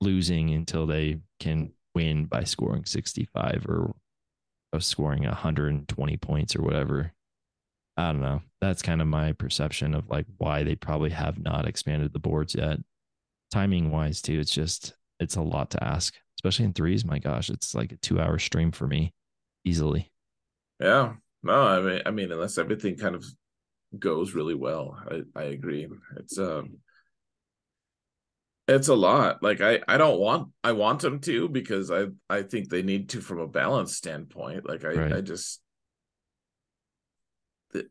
losing 0.00 0.52
until 0.52 0.84
they 0.84 1.20
can 1.38 1.70
win 1.94 2.24
by 2.24 2.42
scoring 2.42 2.84
65 2.84 3.64
or 3.68 3.94
scoring 4.80 5.22
120 5.22 6.16
points 6.16 6.56
or 6.56 6.62
whatever. 6.62 7.12
I 7.96 8.10
don't 8.10 8.20
know. 8.20 8.42
That's 8.60 8.82
kind 8.82 9.00
of 9.00 9.06
my 9.06 9.30
perception 9.30 9.94
of 9.94 10.10
like 10.10 10.26
why 10.38 10.64
they 10.64 10.74
probably 10.74 11.10
have 11.10 11.38
not 11.38 11.68
expanded 11.68 12.12
the 12.12 12.18
boards 12.18 12.56
yet. 12.56 12.80
Timing 13.52 13.92
wise 13.92 14.20
too 14.20 14.40
it's 14.40 14.50
just 14.50 14.94
it's 15.20 15.36
a 15.36 15.40
lot 15.40 15.70
to 15.70 15.84
ask. 15.84 16.16
Especially 16.36 16.64
in 16.64 16.72
threes 16.72 17.04
my 17.04 17.20
gosh 17.20 17.48
it's 17.48 17.76
like 17.76 17.92
a 17.92 17.96
two 17.98 18.20
hour 18.20 18.40
stream 18.40 18.72
for 18.72 18.88
me 18.88 19.14
easily. 19.64 20.10
Yeah. 20.80 21.12
No 21.44 21.62
i 21.62 21.80
mean 21.80 22.02
i 22.06 22.10
mean 22.10 22.32
unless 22.32 22.58
everything 22.58 22.96
kind 22.96 23.14
of 23.14 23.24
goes 24.00 24.34
really 24.34 24.54
well. 24.54 24.98
I, 25.10 25.22
I 25.34 25.42
agree. 25.44 25.88
It's 26.16 26.38
um 26.38 26.78
it's 28.66 28.88
a 28.88 28.94
lot. 28.94 29.42
Like 29.42 29.60
I 29.60 29.80
I 29.86 29.96
don't 29.98 30.18
want 30.18 30.48
I 30.62 30.72
want 30.72 31.00
them 31.00 31.20
to 31.20 31.48
because 31.48 31.90
I 31.90 32.06
I 32.30 32.42
think 32.42 32.68
they 32.68 32.82
need 32.82 33.10
to 33.10 33.20
from 33.20 33.40
a 33.40 33.46
balance 33.46 33.96
standpoint. 33.96 34.68
Like 34.68 34.84
I 34.84 34.88
right. 34.88 35.12
I 35.14 35.20
just 35.20 35.60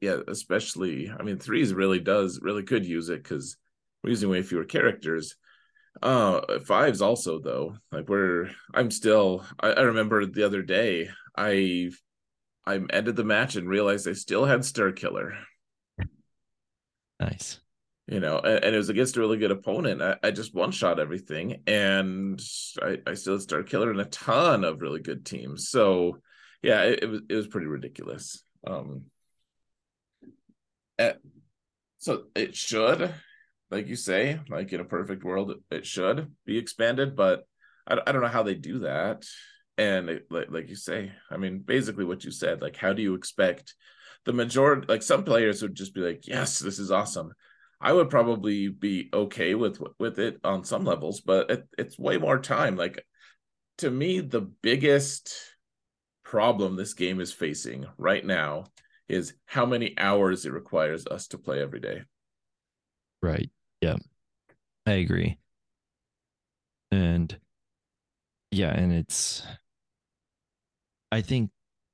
yeah, 0.02 0.18
especially 0.28 1.12
I 1.12 1.24
mean 1.24 1.38
threes 1.38 1.74
really 1.74 2.00
does 2.00 2.40
really 2.42 2.64
could 2.64 2.86
use 2.86 3.10
it 3.10 3.22
because 3.22 3.58
we're 4.04 4.12
using 4.12 4.30
way 4.30 4.42
fewer 4.42 4.66
characters. 4.66 5.36
Uh 6.02 6.42
fives 6.66 7.02
also 7.02 7.40
though. 7.40 7.76
Like 7.92 8.10
we're 8.10 8.50
I'm 8.74 8.90
still 8.90 9.46
I, 9.60 9.74
I 9.74 9.82
remember 9.82 10.26
the 10.26 10.44
other 10.44 10.64
day 10.64 11.10
I 11.38 11.92
I 12.66 12.80
ended 12.92 13.16
the 13.16 13.24
match 13.24 13.56
and 13.56 13.68
realized 13.70 14.08
I 14.08 14.14
still 14.14 14.46
had 14.46 14.62
Starkiller. 14.62 15.36
Nice. 17.20 17.60
You 18.08 18.20
know, 18.20 18.40
and, 18.40 18.64
and, 18.66 18.76
it 18.76 18.78
was 18.78 18.90
against 18.90 19.16
a 19.16 19.22
really 19.22 19.38
good 19.38 19.52
opponent. 19.52 20.02
I, 20.02 20.18
I 20.22 20.32
just 20.32 20.54
one 20.54 20.72
shot 20.72 21.00
everything, 21.00 21.62
and 21.68 22.42
I, 22.82 22.98
I 23.08 23.14
still 23.14 23.40
started 23.40 23.70
killing 23.70 23.98
a 23.98 24.06
ton 24.06 24.66
of 24.66 24.82
really 24.82 25.00
good 25.00 25.26
teams. 25.26 25.70
So, 25.70 26.18
yeah, 26.62 26.82
it, 26.82 27.04
it 27.04 27.06
was 27.06 27.22
it 27.30 27.34
was 27.34 27.48
pretty 27.48 27.68
ridiculous. 27.68 28.44
Um, 28.68 29.04
at, 31.00 31.20
so 32.00 32.24
it 32.36 32.58
should, 32.58 33.14
like 33.72 33.88
you 33.88 33.96
say, 33.96 34.40
like 34.50 34.74
in 34.74 34.82
a 34.82 34.86
perfect 34.86 35.24
world, 35.24 35.54
it 35.72 35.86
should 35.86 36.30
be 36.46 36.58
expanded, 36.58 37.16
but 37.16 37.48
I, 37.88 38.00
I 38.06 38.12
don't 38.12 38.22
know 38.22 38.28
how 38.28 38.44
they 38.44 38.56
do 38.56 38.80
that. 38.80 39.26
And 39.78 40.10
it, 40.10 40.26
like 40.30 40.48
like 40.50 40.70
you 40.70 40.76
say, 40.76 41.14
I 41.32 41.38
mean, 41.38 41.60
basically 41.60 42.04
what 42.04 42.26
you 42.26 42.32
said, 42.32 42.62
like 42.62 42.76
how 42.76 42.92
do 42.92 43.02
you 43.02 43.16
expect 43.16 43.76
the 44.26 44.34
majority 44.34 44.86
like 44.88 45.02
some 45.02 45.24
players 45.24 45.62
would 45.62 45.76
just 45.76 45.94
be 45.94 46.02
like 46.02 46.28
yes 46.28 46.60
this 46.60 46.80
is 46.80 46.92
awesome 46.92 47.34
I 47.84 47.92
would 47.92 48.10
probably 48.10 48.70
be 48.70 49.10
okay 49.14 49.56
with 49.56 49.78
with 50.00 50.18
it 50.18 50.40
on 50.46 50.64
some 50.64 50.86
levels, 50.86 51.20
but 51.20 51.52
it, 51.52 51.68
it's 51.78 52.00
way 52.00 52.18
more 52.18 52.40
time. 52.40 52.78
Like 52.78 53.06
to 53.80 53.92
me, 53.92 54.22
the 54.22 54.40
biggest 54.40 55.36
problem 56.24 56.78
this 56.78 56.94
game 56.94 57.20
is 57.20 57.34
facing 57.34 57.86
right 57.98 58.26
now 58.26 58.68
is 59.10 59.34
how 59.46 59.66
many 59.66 59.94
hours 59.98 60.46
it 60.46 60.54
requires 60.54 61.06
us 61.08 61.28
to 61.28 61.38
play 61.38 61.62
every 61.62 61.82
day. 61.82 62.04
Right. 63.22 63.52
Yeah. 63.82 63.98
I 64.86 64.94
agree. 64.94 65.38
And 66.90 67.38
yeah, 68.52 68.72
and 68.74 68.94
it's 68.94 69.44
I 71.12 71.20
think 71.20 71.52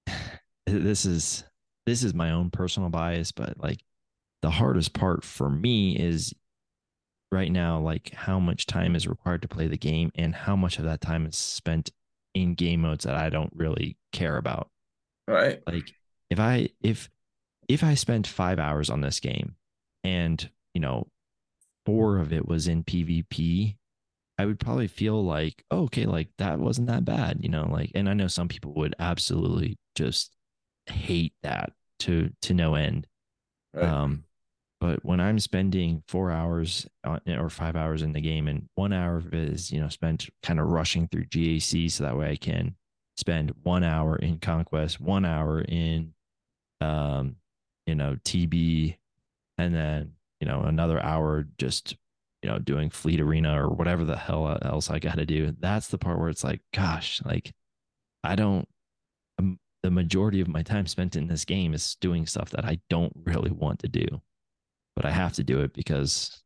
this 0.68 1.06
is 1.06 1.45
this 1.90 2.03
is 2.03 2.14
my 2.14 2.30
own 2.30 2.52
personal 2.52 2.90
bias, 2.90 3.32
but 3.32 3.60
like 3.60 3.84
the 4.44 4.52
hardest 4.52 4.94
part 4.94 5.24
for 5.24 5.49
me 5.49 5.98
is 5.98 6.34
right 7.32 7.52
now 7.52 7.80
like 7.80 8.14
how 8.14 8.40
much 8.40 8.68
time 8.68 8.95
is 8.95 9.07
required 9.07 9.41
to 9.41 9.48
play 9.48 9.68
the 9.68 9.78
game 9.78 10.11
and 10.16 10.36
how 10.36 10.56
much 10.56 10.78
of 10.78 10.86
that 10.86 11.02
time 11.02 11.26
is 11.26 11.36
spent 11.36 11.91
in 12.36 12.53
game 12.53 12.82
modes 12.82 13.06
that 13.06 13.16
I 13.16 13.30
don't 13.30 13.52
really 13.56 13.98
care 14.11 14.38
about. 14.38 14.70
Right. 15.28 15.61
Like 15.66 15.91
if 16.30 16.40
I 16.40 16.70
if 16.82 17.10
if 17.68 17.84
I 17.84 17.95
spent 17.95 18.28
5 18.28 18.60
hours 18.60 18.91
on 18.91 19.02
this 19.02 19.20
game 19.20 19.56
and, 20.03 20.48
you 20.76 20.82
know, 20.82 21.07
4 21.88 22.20
of 22.20 22.32
it 22.32 22.48
was 22.48 22.68
in 22.68 22.84
PvP, 22.84 23.78
I 24.38 24.45
would 24.45 24.60
probably 24.60 24.88
feel 24.88 25.24
like, 25.24 25.64
oh, 25.72 25.86
okay, 25.86 26.06
like 26.06 26.30
that 26.38 26.60
wasn't 26.60 26.88
that 26.88 27.03
bad, 27.03 27.40
you 27.41 27.49
know, 27.49 27.68
like 27.68 27.91
and 27.95 28.07
I 28.07 28.14
know 28.14 28.28
some 28.28 28.48
people 28.48 28.74
would 28.76 28.94
absolutely 28.99 29.80
just 29.95 30.36
hate 30.86 31.34
that 31.41 31.74
to 31.99 32.31
to 32.41 32.53
no 32.53 32.76
end. 32.76 33.07
Right. 33.73 33.85
Um 33.85 34.23
but 34.80 35.03
when 35.03 35.19
I'm 35.19 35.39
spending 35.39 36.03
four 36.07 36.31
hours 36.31 36.88
on, 37.03 37.19
or 37.27 37.49
five 37.49 37.76
hours 37.76 38.01
in 38.01 38.13
the 38.13 38.21
game, 38.21 38.47
and 38.47 38.69
one 38.76 38.93
hour 38.93 39.17
of 39.17 39.27
it 39.27 39.34
is, 39.34 39.73
you 39.73 39.81
know, 39.81 39.89
spent 39.89 40.30
kind 40.41 40.57
of 40.57 40.67
rushing 40.67 41.09
through 41.09 41.26
GAC, 41.26 41.91
so 41.91 42.05
that 42.05 42.17
way 42.17 42.31
I 42.31 42.38
can 42.38 42.76
spend 43.17 43.53
one 43.63 43.84
hour 43.84 44.15
in 44.15 44.39
Conquest, 44.39 45.01
one 45.01 45.26
hour 45.26 45.59
in, 45.59 46.13
um, 46.80 47.35
you 47.85 47.93
know, 47.93 48.15
TB, 48.23 48.95
and 49.57 49.76
then 49.76 50.13
you 50.39 50.47
know 50.47 50.61
another 50.61 51.01
hour 51.03 51.45
just 51.57 51.97
you 52.41 52.49
know 52.49 52.59
doing 52.59 52.89
Fleet 52.89 53.19
Arena 53.19 53.61
or 53.61 53.69
whatever 53.69 54.05
the 54.05 54.15
hell 54.15 54.57
else 54.61 54.89
I 54.89 54.99
got 54.99 55.17
to 55.17 55.26
do. 55.26 55.55
That's 55.59 55.88
the 55.88 55.97
part 55.97 56.19
where 56.19 56.30
it's 56.30 56.43
like, 56.43 56.61
gosh, 56.73 57.21
like 57.26 57.53
I 58.23 58.35
don't. 58.35 58.67
The 59.84 59.91
majority 59.91 60.41
of 60.41 60.47
my 60.47 60.61
time 60.61 60.88
spent 60.88 61.15
in 61.15 61.27
this 61.27 61.45
game 61.45 61.73
is 61.73 61.95
doing 62.01 62.26
stuff 62.26 62.49
that 62.51 62.65
I 62.65 62.80
don't 62.89 63.14
really 63.26 63.51
want 63.51 63.80
to 63.80 63.88
do 63.88 64.22
but 64.99 65.06
I 65.06 65.11
have 65.11 65.31
to 65.35 65.45
do 65.45 65.61
it 65.61 65.73
because 65.73 66.43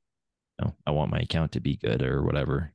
you 0.60 0.66
know, 0.66 0.76
I 0.86 0.92
want 0.92 1.10
my 1.10 1.18
account 1.18 1.54
to 1.54 1.60
be 1.60 1.76
good 1.76 2.04
or 2.04 2.22
whatever. 2.22 2.72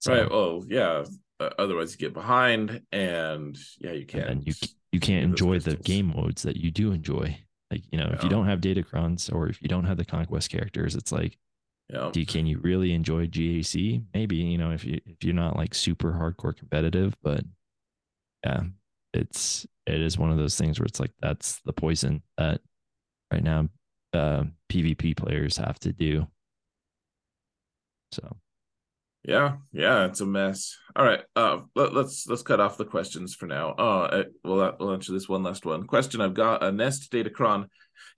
So, 0.00 0.12
right. 0.12 0.28
Oh, 0.30 0.62
yeah. 0.68 1.04
Uh, 1.40 1.48
otherwise, 1.58 1.92
you 1.92 1.96
get 1.96 2.12
behind, 2.12 2.82
and 2.92 3.56
yeah, 3.78 3.92
you 3.92 4.04
can't. 4.04 4.28
And 4.28 4.46
you 4.46 4.52
you 4.92 5.00
can't 5.00 5.24
enjoy 5.24 5.58
the 5.58 5.76
game 5.76 6.12
modes 6.14 6.42
that 6.42 6.56
you 6.56 6.70
do 6.70 6.92
enjoy. 6.92 7.34
Like 7.70 7.82
you 7.90 7.98
know, 7.98 8.10
if 8.12 8.22
you 8.22 8.28
don't 8.28 8.46
have 8.46 8.60
Datacrons 8.60 9.32
or 9.34 9.48
if 9.48 9.62
you 9.62 9.68
don't 9.68 9.86
have 9.86 9.96
the 9.96 10.04
conquest 10.04 10.50
characters, 10.50 10.94
it's 10.94 11.12
like, 11.12 11.38
yeah. 11.90 12.10
do 12.12 12.20
you, 12.20 12.26
can 12.26 12.46
you 12.46 12.58
really 12.58 12.92
enjoy 12.92 13.26
GAC? 13.26 14.02
Maybe 14.12 14.36
you 14.36 14.58
know 14.58 14.70
if 14.72 14.84
you 14.84 15.00
if 15.06 15.24
you're 15.24 15.34
not 15.34 15.56
like 15.56 15.74
super 15.74 16.12
hardcore 16.12 16.54
competitive, 16.54 17.14
but 17.22 17.42
yeah, 18.44 18.64
it's 19.16 19.66
it 19.86 20.00
is 20.00 20.18
one 20.18 20.30
of 20.30 20.38
those 20.38 20.56
things 20.56 20.78
where 20.78 20.86
it's 20.86 21.00
like 21.00 21.12
that's 21.20 21.60
the 21.64 21.72
poison 21.72 22.22
that 22.36 22.60
right 23.32 23.42
now 23.42 23.68
uh, 24.12 24.44
PvP 24.68 25.16
players 25.16 25.56
have 25.56 25.78
to 25.80 25.92
do. 25.92 26.26
So, 28.12 28.36
yeah, 29.24 29.56
yeah, 29.72 30.06
it's 30.06 30.20
a 30.20 30.26
mess. 30.26 30.76
All 30.94 31.04
right, 31.04 31.20
uh, 31.34 31.60
let, 31.74 31.88
us 31.88 31.94
let's, 31.94 32.26
let's 32.28 32.42
cut 32.42 32.60
off 32.60 32.78
the 32.78 32.84
questions 32.84 33.34
for 33.34 33.46
now. 33.46 33.70
Uh, 33.70 34.24
we'll 34.44 34.76
we'll 34.78 34.92
answer 34.92 35.12
this 35.12 35.28
one 35.28 35.42
last 35.42 35.66
one. 35.66 35.86
Question 35.86 36.20
I've 36.20 36.34
got 36.34 36.62
a 36.62 36.70
Nest 36.70 37.10
Datacron. 37.10 37.66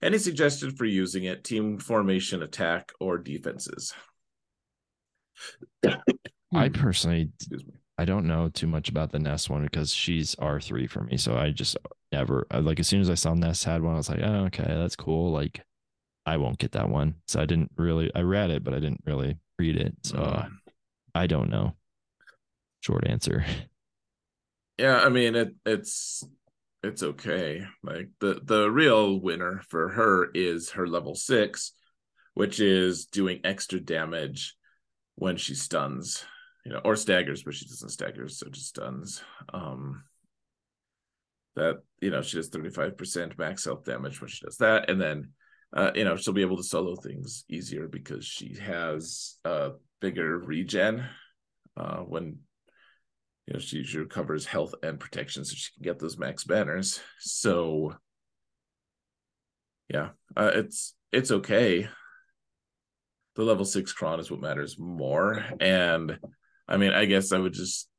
Any 0.01 0.17
suggestion 0.17 0.75
for 0.75 0.85
using 0.85 1.23
it? 1.23 1.43
Team 1.43 1.79
formation, 1.79 2.43
attack, 2.43 2.91
or 2.99 3.17
defenses? 3.17 3.93
I 6.53 6.69
personally, 6.69 7.31
I 7.99 8.05
don't 8.05 8.27
know 8.27 8.47
too 8.47 8.65
much 8.65 8.87
about 8.87 9.11
the 9.11 9.19
Nest 9.19 9.49
one 9.49 9.63
because 9.63 9.93
she's 9.93 10.33
R 10.35 10.61
three 10.61 10.87
for 10.87 11.01
me. 11.03 11.17
So 11.17 11.37
I 11.37 11.49
just 11.49 11.75
never 12.13 12.47
like 12.49 12.79
as 12.79 12.87
soon 12.87 13.01
as 13.01 13.09
I 13.09 13.15
saw 13.15 13.33
Nest 13.33 13.65
had 13.65 13.81
one, 13.81 13.93
I 13.93 13.97
was 13.97 14.07
like, 14.07 14.21
oh, 14.23 14.45
okay, 14.45 14.63
that's 14.63 14.95
cool. 14.95 15.33
Like 15.33 15.61
I 16.25 16.37
won't 16.37 16.59
get 16.59 16.71
that 16.71 16.87
one. 16.87 17.15
So 17.27 17.41
I 17.41 17.45
didn't 17.45 17.71
really, 17.75 18.09
I 18.15 18.21
read 18.21 18.51
it, 18.51 18.63
but 18.63 18.73
I 18.73 18.79
didn't 18.79 19.03
really 19.05 19.37
read 19.57 19.75
it. 19.75 19.95
So 20.03 20.17
uh, 20.17 20.47
I 21.13 21.27
don't 21.27 21.49
know. 21.49 21.75
Short 22.79 23.05
answer. 23.05 23.45
Yeah, 24.77 25.01
I 25.01 25.09
mean 25.09 25.35
it. 25.35 25.53
It's 25.65 26.23
it's 26.83 27.03
okay. 27.03 27.65
Like 27.83 28.07
the 28.21 28.39
the 28.41 28.71
real 28.71 29.19
winner 29.19 29.61
for 29.67 29.89
her 29.89 30.31
is 30.33 30.69
her 30.69 30.87
level 30.87 31.15
six, 31.15 31.73
which 32.33 32.61
is 32.61 33.07
doing 33.07 33.41
extra 33.43 33.81
damage 33.81 34.55
when 35.15 35.35
she 35.35 35.53
stuns, 35.53 36.23
you 36.65 36.73
know, 36.73 36.81
or 36.83 36.95
staggers, 36.95 37.43
but 37.43 37.53
she 37.53 37.65
doesn't 37.65 37.89
stagger, 37.89 38.27
so 38.27 38.47
just 38.49 38.67
stuns. 38.67 39.21
Um, 39.53 40.03
that 41.55 41.77
you 42.01 42.11
know 42.11 42.21
she 42.21 42.37
does 42.37 42.49
thirty 42.49 42.69
five 42.69 42.97
percent 42.97 43.37
max 43.37 43.65
health 43.65 43.85
damage 43.85 44.21
when 44.21 44.29
she 44.29 44.45
does 44.45 44.57
that, 44.57 44.89
and 44.89 45.01
then 45.01 45.29
uh, 45.75 45.91
you 45.93 46.03
know, 46.03 46.15
she'll 46.15 46.33
be 46.33 46.41
able 46.41 46.57
to 46.57 46.63
solo 46.63 46.95
things 46.95 47.45
easier 47.47 47.87
because 47.87 48.25
she 48.25 48.55
has 48.55 49.37
a 49.45 49.71
bigger 50.01 50.39
regen 50.39 51.05
uh, 51.77 51.97
when 51.97 52.37
you 53.45 53.53
know 53.53 53.59
she, 53.59 53.83
she 53.83 53.99
recovers 53.99 54.45
health 54.45 54.73
and 54.81 54.99
protection, 54.99 55.45
so 55.45 55.53
she 55.55 55.71
can 55.73 55.83
get 55.83 55.99
those 55.99 56.17
max 56.17 56.43
banners. 56.43 56.99
So 57.19 57.93
yeah, 59.89 60.09
uh, 60.35 60.51
it's 60.55 60.95
it's 61.11 61.31
okay. 61.31 61.87
The 63.35 63.43
level 63.43 63.65
six 63.65 63.93
cron 63.93 64.19
is 64.19 64.31
what 64.31 64.41
matters 64.41 64.77
more, 64.79 65.45
and 65.59 66.17
I 66.69 66.77
mean, 66.77 66.91
I 66.91 67.05
guess 67.05 67.31
I 67.31 67.39
would 67.39 67.53
just 67.53 67.89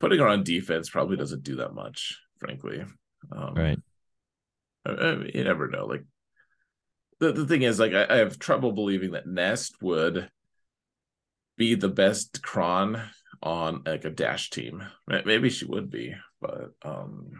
putting 0.00 0.18
her 0.18 0.26
on 0.26 0.42
defense 0.42 0.88
probably 0.88 1.16
doesn't 1.16 1.42
do 1.42 1.56
that 1.56 1.74
much, 1.74 2.18
frankly. 2.38 2.84
Um, 3.30 3.54
right. 3.54 3.78
I 4.86 5.14
mean, 5.14 5.30
you 5.34 5.44
never 5.44 5.68
know. 5.68 5.86
Like 5.86 6.04
the, 7.20 7.32
the 7.32 7.46
thing 7.46 7.62
is, 7.62 7.78
like, 7.78 7.92
I, 7.92 8.06
I 8.08 8.16
have 8.16 8.38
trouble 8.38 8.72
believing 8.72 9.12
that 9.12 9.28
Nest 9.28 9.76
would 9.82 10.28
be 11.56 11.74
the 11.74 11.88
best 11.88 12.42
cron 12.42 13.00
on 13.42 13.82
like 13.84 14.04
a 14.04 14.10
dash 14.10 14.50
team. 14.50 14.82
Maybe 15.06 15.50
she 15.50 15.66
would 15.66 15.90
be, 15.90 16.14
but 16.40 16.70
um 16.82 17.30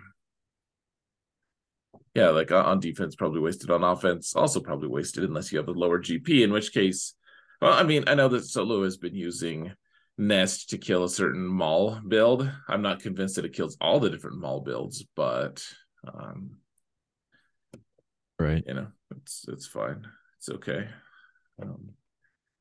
yeah, 2.15 2.29
like 2.29 2.53
on 2.53 2.79
defense, 2.79 3.15
probably 3.15 3.41
wasted 3.41 3.71
on 3.71 3.83
offense, 3.83 4.37
also 4.37 4.61
probably 4.61 4.89
wasted 4.89 5.25
unless 5.25 5.51
you 5.51 5.59
have 5.59 5.69
a 5.69 5.73
lower 5.73 5.99
GP, 5.99 6.43
in 6.43 6.53
which 6.53 6.73
case, 6.73 7.15
well, 7.63 7.73
I 7.75 7.85
mean, 7.85 8.05
I 8.09 8.15
know 8.15 8.29
that 8.29 8.45
Solo 8.45 8.83
has 8.83 8.97
been 8.97 9.15
using 9.15 9.73
Nest 10.19 10.71
to 10.71 10.79
kill 10.79 11.05
a 11.05 11.09
certain 11.09 11.47
Maul 11.47 12.01
build. 12.07 12.51
I'm 12.69 12.83
not 12.83 13.01
convinced 13.01 13.37
that 13.37 13.45
it 13.45 13.53
kills 13.53 13.77
all 13.81 14.01
the 14.01 14.11
different 14.11 14.41
Maul 14.41 14.61
builds, 14.61 15.05
but 15.15 15.65
um 16.13 16.57
right. 18.41 18.65
you 18.67 18.75
know 18.75 18.89
it's 19.17 19.45
it's 19.47 19.67
fine. 19.69 20.07
It's 20.39 20.49
okay. 20.49 20.89
Um, 21.63 21.91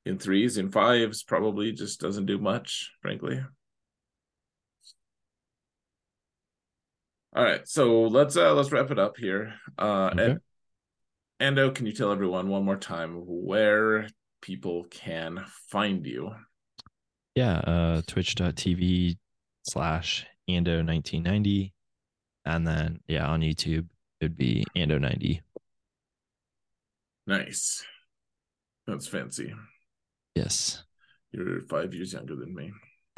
in 0.06 0.19
threes 0.19 0.57
in 0.57 0.69
fives 0.72 1.23
probably 1.23 1.72
just 1.72 1.99
doesn't 1.99 2.28
do 2.28 2.38
much 2.38 2.91
frankly. 3.02 3.44
All 7.36 7.44
right 7.44 7.68
so 7.68 8.03
let's 8.03 8.38
uh 8.38 8.53
let's 8.53 8.72
wrap 8.72 8.91
it 8.91 8.99
up 8.99 9.18
here. 9.18 9.56
Uh 9.80 10.11
okay. 10.14 10.38
and 11.40 11.57
ando 11.57 11.73
can 11.73 11.88
you 11.88 11.91
tell 11.91 12.11
everyone 12.11 12.49
one 12.49 12.64
more 12.64 12.78
time 12.78 13.23
where 13.26 14.07
people 14.41 14.85
can 14.89 15.43
find 15.69 16.05
you 16.05 16.31
yeah 17.35 17.57
uh 17.59 18.01
twitch.tv 18.07 19.18
slash 19.63 20.26
ando 20.49 20.85
1990 20.85 21.73
and 22.45 22.68
then 22.68 22.99
yeah 23.07 23.27
on 23.27 23.41
youtube 23.41 23.88
it 24.19 24.26
would 24.26 24.38
be 24.38 24.63
ando 24.76 24.99
90 24.99 25.41
Nice. 27.27 27.85
That's 28.88 29.07
fancy. 29.07 29.53
Yes. 30.35 30.84
You're 31.31 31.61
five 31.61 31.93
years 31.93 32.13
younger 32.13 32.35
than 32.35 32.53
me. 32.53 32.72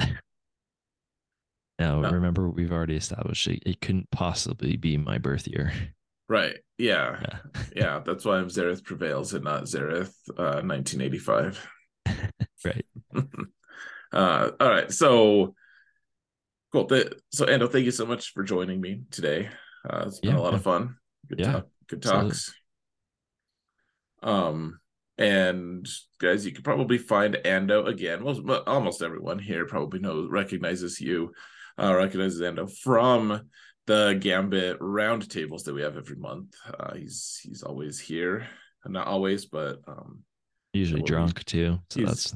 now, 1.78 2.00
no. 2.00 2.10
remember, 2.10 2.48
we've 2.48 2.72
already 2.72 2.96
established 2.96 3.48
it, 3.48 3.62
it 3.66 3.80
couldn't 3.80 4.10
possibly 4.10 4.76
be 4.76 4.96
my 4.96 5.18
birth 5.18 5.48
year. 5.48 5.72
Right. 6.28 6.56
Yeah. 6.78 7.20
Yeah. 7.20 7.62
yeah. 7.74 8.00
That's 8.04 8.24
why 8.24 8.36
Xaereth 8.36 8.84
prevails 8.84 9.34
and 9.34 9.44
not 9.44 9.64
Xaereth 9.64 10.14
uh, 10.36 10.62
1985. 10.62 11.66
right. 12.64 12.86
uh, 14.12 14.50
all 14.58 14.68
right. 14.68 14.92
So, 14.92 15.54
cool. 16.72 16.88
So, 17.30 17.46
Ando, 17.46 17.70
thank 17.70 17.84
you 17.84 17.90
so 17.90 18.06
much 18.06 18.32
for 18.32 18.42
joining 18.42 18.80
me 18.80 19.02
today. 19.10 19.48
Uh, 19.88 20.04
it's 20.06 20.20
been 20.20 20.32
yeah, 20.32 20.38
a 20.38 20.42
lot 20.42 20.54
of 20.54 20.62
fun. 20.62 20.96
Good, 21.28 21.40
yeah, 21.40 21.52
talk, 21.52 21.66
good 21.88 22.02
talks. 22.02 22.54
Um, 24.22 24.80
and 25.18 25.86
guys, 26.18 26.44
you 26.44 26.52
could 26.52 26.64
probably 26.64 26.98
find 26.98 27.34
Ando 27.44 27.86
again. 27.86 28.24
Well, 28.24 28.62
almost 28.66 29.02
everyone 29.02 29.38
here 29.38 29.66
probably 29.66 30.00
knows 30.00 30.28
recognizes 30.30 31.00
you, 31.00 31.32
uh, 31.78 31.94
recognizes 31.94 32.40
Ando 32.40 32.74
from 32.78 33.42
the 33.86 34.16
Gambit 34.20 34.78
roundtables 34.80 35.64
that 35.64 35.74
we 35.74 35.82
have 35.82 35.96
every 35.96 36.16
month. 36.16 36.54
Uh, 36.66 36.94
he's 36.94 37.40
he's 37.42 37.62
always 37.62 38.00
here, 38.00 38.46
not 38.86 39.06
always, 39.06 39.46
but 39.46 39.80
um, 39.86 40.22
usually 40.72 41.02
drunk 41.02 41.44
too. 41.44 41.78
So 41.90 42.00
that's 42.00 42.34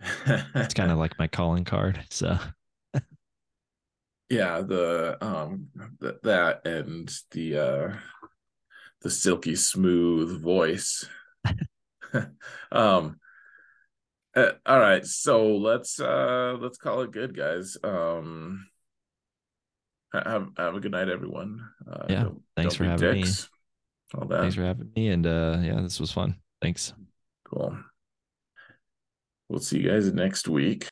it's 0.26 0.74
kind 0.74 0.90
of 0.90 0.98
like 0.98 1.18
my 1.18 1.26
calling 1.26 1.64
card. 1.64 2.00
So 2.10 2.38
yeah, 4.30 4.62
the 4.62 5.18
um 5.20 5.68
th- 6.00 6.16
that 6.22 6.66
and 6.66 7.12
the 7.32 7.58
uh 7.58 7.96
the 9.02 9.10
silky 9.10 9.56
smooth 9.56 10.42
voice. 10.42 11.06
um 12.72 13.18
uh, 14.36 14.52
all 14.64 14.78
right, 14.78 15.04
so 15.04 15.56
let's 15.56 15.98
uh 16.00 16.56
let's 16.60 16.78
call 16.78 17.00
it 17.02 17.10
good, 17.10 17.36
guys. 17.36 17.76
Um 17.82 18.68
have 20.12 20.48
have 20.56 20.74
a 20.74 20.80
good 20.80 20.92
night, 20.92 21.08
everyone. 21.08 21.68
Uh, 21.90 22.06
yeah, 22.08 22.22
don't, 22.24 22.42
thanks 22.56 22.76
don't 22.76 22.86
for 22.86 22.90
having 22.90 23.14
dicks, 23.20 23.48
me. 24.14 24.20
All 24.20 24.28
that. 24.28 24.40
Thanks 24.40 24.54
for 24.56 24.62
having 24.62 24.90
me, 24.94 25.08
and 25.08 25.26
uh 25.26 25.58
yeah, 25.62 25.80
this 25.80 26.00
was 26.00 26.12
fun. 26.12 26.36
Thanks. 26.60 26.92
Cool. 27.44 27.76
We'll 29.48 29.60
see 29.60 29.78
you 29.80 29.90
guys 29.90 30.12
next 30.12 30.46
week. 30.46 30.86